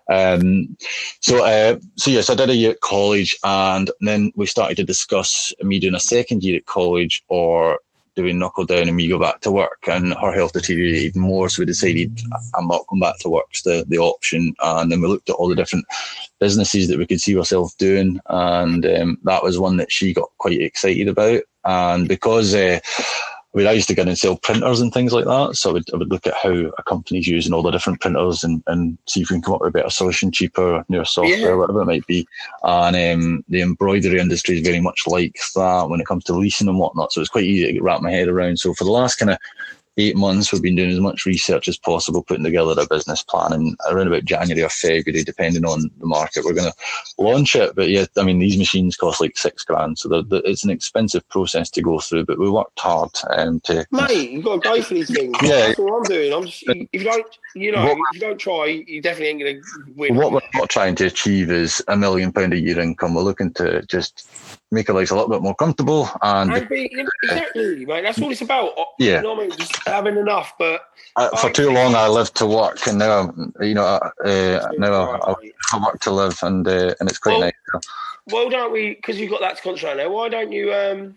Um, 0.08 0.76
so 1.20 1.44
uh, 1.44 1.78
so 1.96 2.10
yes, 2.10 2.30
I 2.30 2.34
did 2.36 2.50
a 2.50 2.54
year 2.54 2.72
at 2.72 2.80
college, 2.80 3.36
and 3.42 3.90
then 4.00 4.32
we 4.36 4.46
started 4.46 4.76
to 4.76 4.84
discuss 4.84 5.52
me 5.62 5.80
doing 5.80 5.96
a 5.96 6.00
second 6.00 6.44
year 6.44 6.58
at 6.58 6.66
college 6.66 7.24
or 7.28 7.80
doing 8.16 8.38
knuckle 8.38 8.66
down 8.66 8.88
and 8.88 8.96
me 8.96 9.08
go 9.08 9.18
back 9.18 9.40
to 9.40 9.50
work. 9.50 9.88
And 9.88 10.14
her 10.14 10.32
health 10.32 10.52
deteriorated 10.52 11.16
more, 11.16 11.48
so 11.48 11.62
we 11.62 11.66
decided 11.66 12.20
I'm 12.54 12.68
not 12.68 12.86
going 12.86 13.00
back 13.00 13.18
to 13.20 13.28
work. 13.28 13.52
The 13.64 13.84
the 13.88 13.98
option, 13.98 14.54
and 14.60 14.92
then 14.92 15.00
we 15.00 15.08
looked 15.08 15.30
at 15.30 15.36
all 15.36 15.48
the 15.48 15.56
different 15.56 15.86
businesses 16.38 16.88
that 16.88 16.98
we 16.98 17.06
could 17.06 17.20
see 17.20 17.36
ourselves 17.36 17.74
doing, 17.74 18.20
and 18.26 18.86
um, 18.86 19.18
that 19.24 19.42
was 19.42 19.58
one 19.58 19.78
that 19.78 19.90
she 19.90 20.12
got 20.14 20.30
quite 20.38 20.60
excited 20.60 21.08
about. 21.08 21.42
And 21.64 22.08
because 22.08 22.54
uh, 22.54 22.80
I 23.52 23.58
mean, 23.58 23.66
I 23.66 23.72
used 23.72 23.88
to 23.88 23.96
get 23.96 24.06
and 24.06 24.16
sell 24.16 24.36
printers 24.36 24.80
and 24.80 24.92
things 24.92 25.12
like 25.12 25.24
that. 25.24 25.56
So 25.56 25.70
I 25.70 25.72
would, 25.72 25.92
I 25.92 25.96
would 25.96 26.08
look 26.08 26.24
at 26.24 26.34
how 26.40 26.50
a 26.50 26.82
company's 26.84 27.26
using 27.26 27.52
all 27.52 27.62
the 27.62 27.72
different 27.72 28.00
printers 28.00 28.44
and, 28.44 28.62
and 28.68 28.96
see 29.08 29.22
if 29.22 29.30
we 29.30 29.34
can 29.34 29.42
come 29.42 29.54
up 29.54 29.60
with 29.60 29.70
a 29.70 29.72
better 29.72 29.90
solution, 29.90 30.30
cheaper, 30.30 30.84
newer 30.88 31.04
software, 31.04 31.36
yeah. 31.36 31.54
whatever 31.54 31.82
it 31.82 31.86
might 31.86 32.06
be. 32.06 32.28
And 32.62 32.94
um, 32.94 33.44
the 33.48 33.60
embroidery 33.62 34.20
industry 34.20 34.58
is 34.58 34.66
very 34.66 34.80
much 34.80 35.02
like 35.08 35.36
that 35.56 35.88
when 35.88 36.00
it 36.00 36.06
comes 36.06 36.22
to 36.24 36.32
leasing 36.32 36.68
and 36.68 36.78
whatnot. 36.78 37.12
So 37.12 37.20
it's 37.20 37.30
quite 37.30 37.44
easy 37.44 37.72
to 37.72 37.82
wrap 37.82 38.02
my 38.02 38.12
head 38.12 38.28
around. 38.28 38.60
So 38.60 38.72
for 38.72 38.84
the 38.84 38.92
last 38.92 39.16
kind 39.16 39.30
of 39.30 39.38
eight 40.00 40.16
months, 40.16 40.52
we've 40.52 40.62
been 40.62 40.76
doing 40.76 40.90
as 40.90 41.00
much 41.00 41.26
research 41.26 41.68
as 41.68 41.78
possible, 41.78 42.22
putting 42.22 42.44
together 42.44 42.74
a 42.76 42.86
business 42.86 43.22
plan. 43.22 43.52
And 43.52 43.76
around 43.88 44.08
about 44.08 44.24
January 44.24 44.62
or 44.62 44.68
February, 44.68 45.24
depending 45.24 45.64
on 45.64 45.90
the 45.98 46.06
market, 46.06 46.44
we're 46.44 46.54
going 46.54 46.70
to 46.70 47.22
launch 47.22 47.54
it. 47.56 47.74
But 47.74 47.88
yeah, 47.88 48.06
I 48.16 48.22
mean, 48.22 48.38
these 48.38 48.58
machines 48.58 48.96
cost 48.96 49.20
like 49.20 49.36
six 49.36 49.64
grand, 49.64 49.98
so 49.98 50.08
they're, 50.08 50.22
they're, 50.22 50.42
it's 50.44 50.64
an 50.64 50.70
expensive 50.70 51.28
process 51.28 51.70
to 51.70 51.82
go 51.82 51.98
through. 52.00 52.24
But 52.24 52.38
we 52.38 52.50
worked 52.50 52.78
hard 52.78 53.10
um, 53.30 53.60
to. 53.60 53.86
Mate, 53.90 54.30
you've 54.30 54.44
got 54.44 54.62
to 54.62 54.68
go 54.68 54.82
for 54.82 54.94
these 54.94 55.14
things. 55.14 55.36
Yeah, 55.42 55.68
that's 55.68 55.78
what 55.78 55.94
I'm 55.94 56.02
doing. 56.04 56.32
I'm 56.32 56.46
just, 56.46 56.64
if 56.66 56.88
you 56.92 57.04
don't, 57.04 57.26
you 57.54 57.72
know, 57.72 57.84
what, 57.84 57.92
if 57.92 58.14
you 58.14 58.20
don't 58.20 58.38
try, 58.38 58.66
you 58.86 59.00
definitely 59.00 59.28
ain't 59.28 59.40
going 59.40 59.62
to 59.62 59.92
win. 59.94 60.16
What 60.16 60.32
we're 60.32 60.40
not 60.54 60.68
trying 60.68 60.94
to 60.96 61.06
achieve 61.06 61.50
is 61.50 61.82
a 61.88 61.96
million 61.96 62.32
pound 62.32 62.52
a 62.52 62.58
year 62.58 62.78
income. 62.78 63.14
We're 63.14 63.22
looking 63.22 63.52
to 63.54 63.82
just 63.86 64.28
make 64.70 64.88
our 64.88 64.96
lives 64.96 65.10
a 65.10 65.14
little 65.14 65.30
bit 65.30 65.42
more 65.42 65.54
comfortable 65.54 66.08
and, 66.22 66.52
and 66.52 66.68
be, 66.68 66.90
exactly, 67.24 67.84
mate. 67.86 68.02
That's 68.02 68.20
all 68.20 68.30
it's 68.30 68.40
about. 68.40 68.72
Yeah, 68.98 69.16
you 69.16 69.22
know 69.22 69.36
I 69.36 69.46
mean? 69.46 69.50
just 69.56 69.76
having 69.86 70.16
enough. 70.16 70.52
But 70.58 70.82
uh, 71.16 71.36
for 71.36 71.50
too 71.50 71.70
long, 71.70 71.94
I 71.94 72.08
lived 72.08 72.36
to 72.36 72.46
work, 72.46 72.86
and 72.86 72.98
now 72.98 73.34
you 73.60 73.74
know, 73.74 73.84
uh, 74.24 74.68
now 74.78 75.20
I, 75.20 75.34
I, 75.72 75.84
work 75.84 76.00
to 76.00 76.10
live, 76.12 76.38
and 76.42 76.66
uh, 76.66 76.94
and 77.00 77.08
it's 77.08 77.18
quite 77.18 77.32
well, 77.32 77.40
nice. 77.40 77.82
Well, 78.26 78.50
don't 78.50 78.72
we? 78.72 78.94
Because 78.94 79.18
you've 79.18 79.30
got 79.30 79.40
that 79.40 79.56
to 79.56 79.62
concentrate 79.62 80.04
on. 80.04 80.12
Why 80.12 80.28
don't 80.28 80.52
you? 80.52 80.72
Um, 80.72 81.16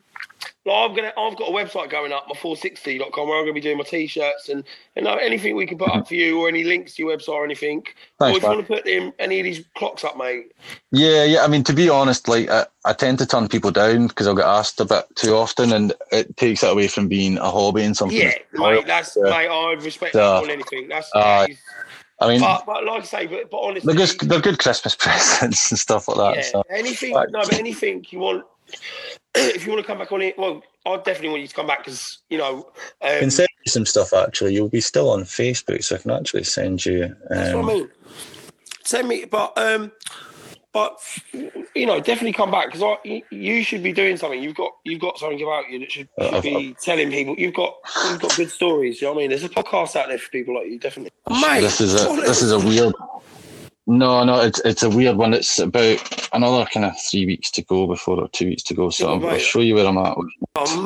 like 0.66 0.89
I'm 0.89 0.95
gonna, 0.95 1.11
I've 1.18 1.38
got 1.38 1.49
a 1.49 1.51
website 1.51 1.89
going 1.89 2.14
up, 2.14 2.26
my 2.30 2.36
460.com, 2.36 3.28
where 3.28 3.38
I'm 3.38 3.43
gonna 3.43 3.53
be 3.53 3.59
doing 3.59 3.78
my 3.78 3.84
t-shirts 3.84 4.47
and 4.47 4.64
and 4.95 5.07
anything 5.07 5.57
we 5.57 5.66
can 5.66 5.78
put 5.78 5.89
up 5.89 6.07
for 6.07 6.16
you, 6.16 6.39
or 6.39 6.47
any 6.47 6.64
links 6.64 6.95
to 6.95 7.03
your 7.03 7.18
website 7.18 7.30
or 7.30 7.43
anything. 7.43 7.84
Thanks, 8.18 8.36
or 8.36 8.38
if 8.38 8.43
you 8.43 8.49
want 8.49 8.61
to 8.61 8.74
put 8.74 8.86
them, 8.86 9.11
any 9.20 9.39
of 9.39 9.43
these 9.43 9.66
clocks 9.76 10.05
up, 10.05 10.18
mate. 10.18 10.53
Yeah, 10.91 11.26
yeah. 11.26 11.43
I 11.43 11.47
mean, 11.47 11.66
to 11.66 11.74
be 11.74 11.89
honest, 11.89 12.30
like 12.30 12.49
I, 12.49 12.66
I 12.86 12.93
tend 12.93 13.20
to 13.20 13.26
turn 13.26 13.49
people 13.49 13.72
down 13.72 14.07
because 14.07 14.26
I'll 14.26 14.36
get 14.36 14.45
asked 14.45 14.80
a 14.80 14.86
bit 14.86 15.03
too 15.16 15.36
often, 15.36 15.74
and 15.74 15.91
it 16.14 16.38
takes 16.38 16.64
it 16.64 16.72
away 16.72 16.88
from 16.88 17.09
being 17.09 17.38
a 17.38 17.49
hobby 17.51 17.84
and 17.84 17.97
something. 17.97 18.18
Yeah, 18.18 18.36
mate. 18.53 18.88
That's 18.88 19.18
yeah. 19.18 19.32
mate. 19.32 19.49
I 19.49 19.74
respect 19.74 20.16
more 20.16 20.41
than 20.41 20.51
anything. 20.51 20.88
That's. 20.88 21.09
Uh, 21.14 21.47
I 22.22 22.28
mean, 22.28 22.39
but, 22.39 22.66
but, 22.66 22.86
like 22.86 23.01
I 23.01 23.05
say, 23.05 23.28
but, 23.28 23.51
but 23.51 23.57
honestly, 23.57 23.93
they're 23.93 24.05
good, 24.07 24.30
they're 24.30 24.39
good 24.39 24.59
Christmas 24.59 24.95
presents 24.99 25.72
and 25.72 25.80
stuff 25.80 26.07
like 26.07 26.18
that. 26.18 26.36
Yeah, 26.38 26.41
so. 26.43 26.64
anything, 26.70 27.11
no, 27.11 27.28
but 27.32 27.53
anything 27.53 28.05
you 28.11 28.20
want 28.20 28.45
if 29.36 29.65
you 29.65 29.71
want 29.71 29.84
to 29.84 29.88
come 29.88 29.99
back 29.99 30.11
on 30.11 30.21
it, 30.21 30.38
well, 30.38 30.61
I 30.86 30.97
definitely 30.97 31.29
want 31.29 31.41
you 31.41 31.47
to 31.47 31.55
come 31.55 31.67
back 31.67 31.79
because 31.79 32.19
you 32.29 32.38
know. 32.38 32.71
Um, 33.01 33.09
I 33.09 33.19
can 33.19 33.31
send 33.31 33.49
you 33.65 33.71
some 33.71 33.86
stuff. 33.86 34.13
Actually, 34.13 34.53
you'll 34.53 34.69
be 34.69 34.81
still 34.81 35.09
on 35.09 35.21
Facebook, 35.21 35.84
so 35.84 35.95
I 35.95 35.99
can 35.99 36.11
actually 36.11 36.43
send 36.43 36.86
you. 36.86 37.05
Um, 37.05 37.13
that's 37.29 37.53
what 37.53 37.57
I 37.57 37.59
um, 37.59 37.65
mean. 37.65 37.89
Send 38.84 39.07
me, 39.07 39.25
but 39.25 39.57
um, 39.57 39.91
but 40.73 40.99
you 41.75 41.86
know, 41.86 41.99
definitely 41.99 42.34
come 42.34 42.51
back 42.51 42.71
because 42.71 42.81
I 42.84 43.23
you 43.29 43.63
should 43.63 43.84
be 43.84 43.93
doing 43.93 44.17
something. 44.17 44.41
You've 44.41 44.55
got 44.55 44.71
you've 44.84 44.99
got 44.99 45.19
something 45.19 45.41
about 45.41 45.69
you 45.69 45.79
that 45.79 45.91
should, 45.91 46.09
should 46.19 46.43
be 46.43 46.75
telling 46.81 47.11
people. 47.11 47.36
You've 47.38 47.53
got 47.53 47.75
you've 48.09 48.19
got 48.19 48.36
good 48.36 48.49
stories. 48.49 48.99
You 48.99 49.07
know 49.07 49.13
what 49.13 49.19
I 49.19 49.23
mean? 49.23 49.29
There's 49.29 49.43
a 49.43 49.49
podcast 49.49 49.95
out 49.95 50.09
there 50.09 50.17
for 50.17 50.29
people 50.31 50.55
like 50.55 50.67
you. 50.67 50.79
Definitely, 50.79 51.11
mate. 51.29 51.61
This 51.61 51.79
is 51.79 51.93
a 51.93 52.07
this 52.21 52.41
is 52.41 52.51
a 52.51 52.59
weird. 52.59 52.93
No, 53.86 54.23
no, 54.23 54.39
it's 54.39 54.61
it's 54.61 54.84
a 54.84 54.89
weird 54.89 55.17
one. 55.17 55.34
It's 55.34 55.59
about 55.59 56.29
another 56.31 56.65
kind 56.73 56.86
of 56.86 56.93
three 57.01 57.25
weeks 57.25 57.51
to 57.51 57.61
go 57.63 57.86
before 57.86 58.17
or 58.17 58.29
two 58.29 58.45
weeks 58.45 58.63
to 58.63 58.73
go. 58.73 58.89
So 58.89 59.13
I'll, 59.13 59.27
I'll 59.27 59.38
show 59.39 59.59
you 59.59 59.75
where 59.75 59.86
I'm 59.86 59.97
at. 59.97 60.15
Oh 60.55 60.81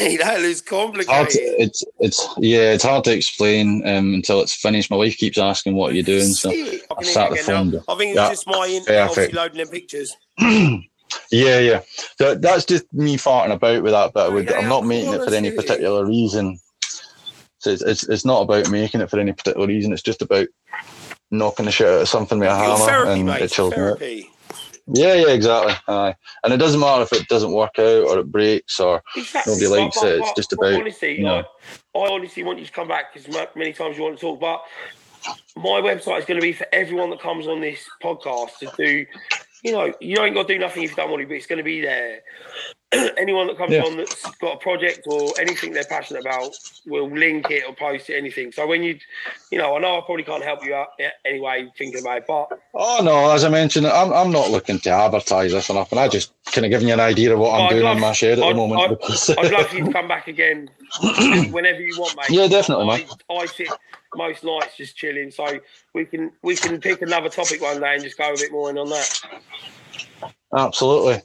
mate, 0.00 0.16
that 0.20 0.40
is 0.40 0.62
complicated. 0.62 1.28
To, 1.28 1.62
it's 1.62 1.84
it's 2.00 2.26
yeah, 2.38 2.72
it's 2.72 2.84
hard 2.84 3.04
to 3.04 3.12
explain 3.12 3.86
um, 3.86 4.14
until 4.14 4.40
it's 4.40 4.54
finished. 4.54 4.90
My 4.90 4.96
wife 4.96 5.18
keeps 5.18 5.36
asking, 5.36 5.74
"What 5.74 5.92
are 5.92 5.94
you 5.94 6.02
doing?" 6.02 6.28
So 6.28 6.48
I 6.50 7.02
sat 7.02 7.30
the 7.30 7.36
phone. 7.36 7.72
Now. 7.72 7.82
I 7.86 7.94
think 7.96 8.10
it's 8.12 8.16
yeah. 8.16 8.28
just 8.30 8.46
my 8.46 8.66
internet 8.66 9.34
loading 9.34 9.58
them 9.58 9.68
pictures. 9.68 10.16
yeah, 10.38 11.58
yeah. 11.58 11.82
So 12.16 12.34
that's 12.34 12.64
just 12.64 12.90
me 12.94 13.18
farting 13.18 13.52
about 13.52 13.82
with 13.82 13.92
that. 13.92 14.14
But 14.14 14.32
yeah, 14.44 14.56
I'm 14.56 14.70
not 14.70 14.86
making 14.86 15.12
it 15.12 15.22
for 15.22 15.34
any 15.34 15.50
particular 15.50 16.06
reason. 16.06 16.58
So 17.58 17.70
it's, 17.70 17.82
it's 17.82 18.08
it's 18.08 18.24
not 18.24 18.40
about 18.40 18.70
making 18.70 19.02
it 19.02 19.10
for 19.10 19.18
any 19.18 19.34
particular 19.34 19.66
reason. 19.66 19.92
It's 19.92 20.00
just 20.00 20.22
about 20.22 20.48
knocking 21.30 21.66
the 21.66 21.72
shit 21.72 21.86
out 21.86 22.02
of 22.02 22.08
something 22.08 22.38
with 22.38 22.48
a 22.48 22.54
hammer 22.54 22.76
therapy, 22.76 23.20
and 23.20 23.26
mate. 23.26 23.42
it 23.42 23.50
chills 23.50 23.74
therapy. 23.74 24.30
Yeah, 24.90 25.14
yeah, 25.14 25.28
exactly. 25.28 25.74
Aye. 25.86 26.14
And 26.42 26.52
it 26.52 26.56
doesn't 26.56 26.80
matter 26.80 27.02
if 27.02 27.12
it 27.12 27.28
doesn't 27.28 27.52
work 27.52 27.78
out 27.78 28.04
or 28.04 28.18
it 28.20 28.32
breaks 28.32 28.80
or 28.80 29.02
exactly. 29.16 29.52
nobody 29.52 29.82
likes 29.82 29.96
but, 29.96 30.02
but, 30.02 30.12
it. 30.12 30.20
It's 30.20 30.32
just 30.32 30.52
about. 30.54 30.72
Honestly, 30.72 31.18
you 31.18 31.24
know, 31.24 31.44
I, 31.94 31.98
I 31.98 32.08
honestly 32.10 32.42
want 32.42 32.58
you 32.58 32.64
to 32.64 32.72
come 32.72 32.88
back 32.88 33.06
as 33.14 33.28
many 33.54 33.74
times 33.74 33.98
you 33.98 34.04
want 34.04 34.18
to 34.18 34.20
talk. 34.20 34.40
But 34.40 34.62
my 35.56 35.82
website 35.82 36.20
is 36.20 36.24
going 36.24 36.40
to 36.40 36.46
be 36.46 36.54
for 36.54 36.66
everyone 36.72 37.10
that 37.10 37.20
comes 37.20 37.46
on 37.46 37.60
this 37.60 37.84
podcast 38.02 38.58
to 38.60 38.72
do 38.78 39.04
you 39.62 39.72
know, 39.72 39.92
you 40.00 40.20
ain't 40.20 40.34
got 40.34 40.46
to 40.46 40.54
do 40.54 40.58
nothing 40.58 40.84
if 40.84 40.90
you 40.90 40.96
don't 40.96 41.10
want 41.10 41.20
to, 41.20 41.26
but 41.26 41.34
it's 41.34 41.46
going 41.46 41.58
to 41.58 41.64
be 41.64 41.80
there. 41.80 42.20
Anyone 43.18 43.48
that 43.48 43.58
comes 43.58 43.72
yeah. 43.72 43.82
on 43.82 43.98
that's 43.98 44.30
got 44.36 44.54
a 44.54 44.58
project 44.58 45.06
or 45.06 45.32
anything 45.38 45.72
they're 45.72 45.84
passionate 45.84 46.20
about 46.20 46.56
will 46.86 47.10
link 47.10 47.50
it 47.50 47.64
or 47.68 47.74
post 47.74 48.08
it, 48.08 48.16
anything. 48.16 48.50
So 48.50 48.66
when 48.66 48.82
you, 48.82 48.98
you 49.50 49.58
know, 49.58 49.76
I 49.76 49.80
know 49.80 49.98
I 49.98 50.00
probably 50.00 50.22
can't 50.22 50.42
help 50.42 50.64
you 50.64 50.74
out 50.74 50.88
anyway, 51.26 51.70
thinking 51.76 52.00
about 52.00 52.18
it, 52.18 52.24
but. 52.26 52.48
Oh, 52.74 53.00
no, 53.02 53.30
as 53.30 53.44
I 53.44 53.50
mentioned, 53.50 53.86
I'm, 53.86 54.12
I'm 54.12 54.30
not 54.30 54.50
looking 54.50 54.78
to 54.80 54.90
advertise 54.90 55.52
this 55.52 55.68
or 55.68 55.74
nothing. 55.74 55.98
I 55.98 56.08
just 56.08 56.32
kind 56.46 56.64
of 56.64 56.70
giving 56.70 56.88
you 56.88 56.94
an 56.94 57.00
idea 57.00 57.34
of 57.34 57.40
what 57.40 57.54
I'm 57.54 57.66
I'd 57.66 57.70
doing 57.70 57.84
love, 57.84 57.96
in 57.96 58.00
my 58.00 58.12
shed 58.12 58.38
at 58.38 58.44
I'd, 58.44 58.52
the 58.52 58.56
moment. 58.56 58.80
I'd, 58.80 58.90
because... 58.90 59.30
I'd 59.38 59.52
love 59.52 59.72
you 59.74 59.84
to 59.84 59.92
come 59.92 60.08
back 60.08 60.28
again 60.28 60.70
whenever 61.50 61.80
you 61.80 61.94
want, 61.98 62.16
mate. 62.16 62.30
Yeah, 62.30 62.46
definitely, 62.46 62.88
I, 62.88 62.96
mate. 62.98 63.10
I 63.30 63.46
sit 63.46 63.68
most 64.14 64.44
nights 64.44 64.76
just 64.76 64.96
chilling. 64.96 65.30
So 65.30 65.60
we 65.94 66.04
can 66.04 66.32
we 66.42 66.56
can 66.56 66.80
pick 66.80 67.02
another 67.02 67.28
topic 67.28 67.60
one 67.60 67.80
day 67.80 67.94
and 67.94 68.02
just 68.02 68.16
go 68.16 68.32
a 68.32 68.36
bit 68.36 68.52
more 68.52 68.70
in 68.70 68.78
on 68.78 68.88
that. 68.88 69.20
Absolutely. 70.56 71.22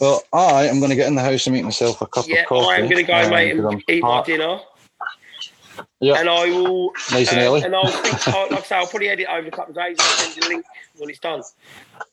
Well, 0.00 0.22
I 0.32 0.66
am 0.66 0.78
going 0.78 0.90
to 0.90 0.96
get 0.96 1.08
in 1.08 1.16
the 1.16 1.22
house 1.22 1.46
and 1.46 1.54
make 1.54 1.64
myself 1.64 2.00
a 2.00 2.06
cup 2.06 2.26
yeah, 2.28 2.42
of 2.42 2.46
coffee. 2.46 2.70
I 2.70 2.76
am 2.76 2.88
going 2.88 3.04
to 3.04 3.12
go, 3.12 3.20
um, 3.20 3.30
mate, 3.30 3.56
and 3.56 3.84
eat 3.88 4.02
my 4.02 4.22
dinner. 4.22 4.60
Yeah. 6.00 6.20
And 6.20 6.28
I 6.28 6.46
will. 6.46 6.92
Nice 7.10 7.32
and 7.32 7.40
uh, 7.40 7.42
early. 7.42 7.62
And 7.62 7.74
I'll 7.74 7.86
think, 7.88 8.26
like 8.26 8.52
I 8.52 8.62
say, 8.62 8.76
I'll 8.76 8.86
probably 8.86 9.08
edit 9.08 9.26
over 9.28 9.48
a 9.48 9.50
couple 9.50 9.70
of 9.70 9.76
days 9.76 9.96
and 9.98 10.00
send 10.00 10.36
you 10.36 10.42
a 10.42 10.48
link 10.48 10.66
when 10.96 11.10
it's 11.10 11.18
done. 11.18 11.42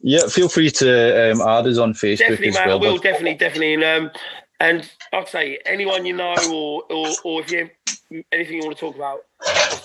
Yeah, 0.02 0.26
feel 0.28 0.50
free 0.50 0.72
to 0.72 1.32
um, 1.32 1.42
add 1.42 1.68
us 1.68 1.78
on 1.78 1.94
Facebook 1.94 2.18
definitely, 2.18 2.48
as 2.50 2.56
man, 2.56 2.68
well. 2.68 2.78
I 2.78 2.82
will, 2.82 2.98
definitely, 2.98 3.36
definitely. 3.36 3.74
And, 3.76 3.84
um, 3.84 4.12
and 4.60 4.92
like 5.14 5.28
I 5.28 5.30
say, 5.30 5.60
anyone 5.66 6.06
you 6.06 6.14
know 6.14 6.36
or, 6.52 6.84
or, 6.90 7.08
or 7.24 7.42
if 7.42 7.52
you 7.52 7.60
have 7.60 8.24
anything 8.32 8.58
you 8.58 8.66
want 8.66 8.78
to 8.78 8.82
talk 8.82 8.96
about, 8.96 9.20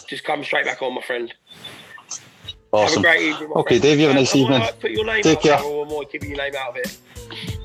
just 0.07 0.25
come 0.25 0.43
straight 0.45 0.65
back 0.65 0.81
on, 0.81 0.95
my 0.95 1.03
friend. 1.03 1.35
Awesome. 2.73 3.03
Have 3.03 3.13
a 3.13 3.19
great 3.19 3.23
evening. 3.29 3.53
okay, 3.57 3.79
friend. 3.79 3.83
Dave, 3.83 3.99
you 3.99 4.07
have 4.07 4.17
a 4.17 4.19
nice 4.19 4.35
evening. 4.35 4.63
Put 4.81 4.91
your 4.93 5.05
name 5.05 5.23
Take 5.23 5.43
care. 5.43 5.61
Or 5.61 5.87
your 5.87 6.37
name 6.37 6.55
out 6.57 6.71
of 6.71 6.77
it. 6.77 7.60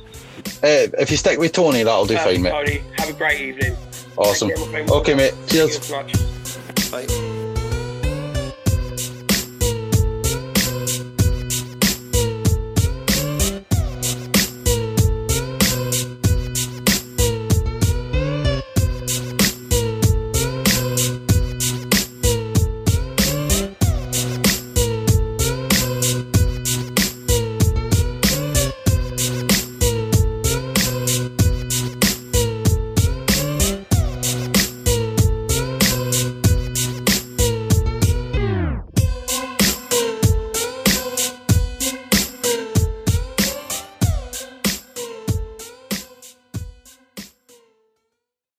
Uh, 0.64 0.88
if 1.00 1.12
you 1.12 1.18
stick 1.18 1.38
with 1.38 1.52
Tony, 1.52 1.84
that'll 1.84 2.06
do 2.06 2.16
fine, 2.18 2.42
mate. 2.42 2.50
Tony, 2.50 2.82
have 2.98 3.10
a 3.10 3.14
great 3.14 3.42
evening. 3.42 3.76
Awesome. 4.18 4.52
Okay, 4.52 5.14
mate. 5.14 5.34
Cheers. 5.48 5.78
Thank 6.90 7.35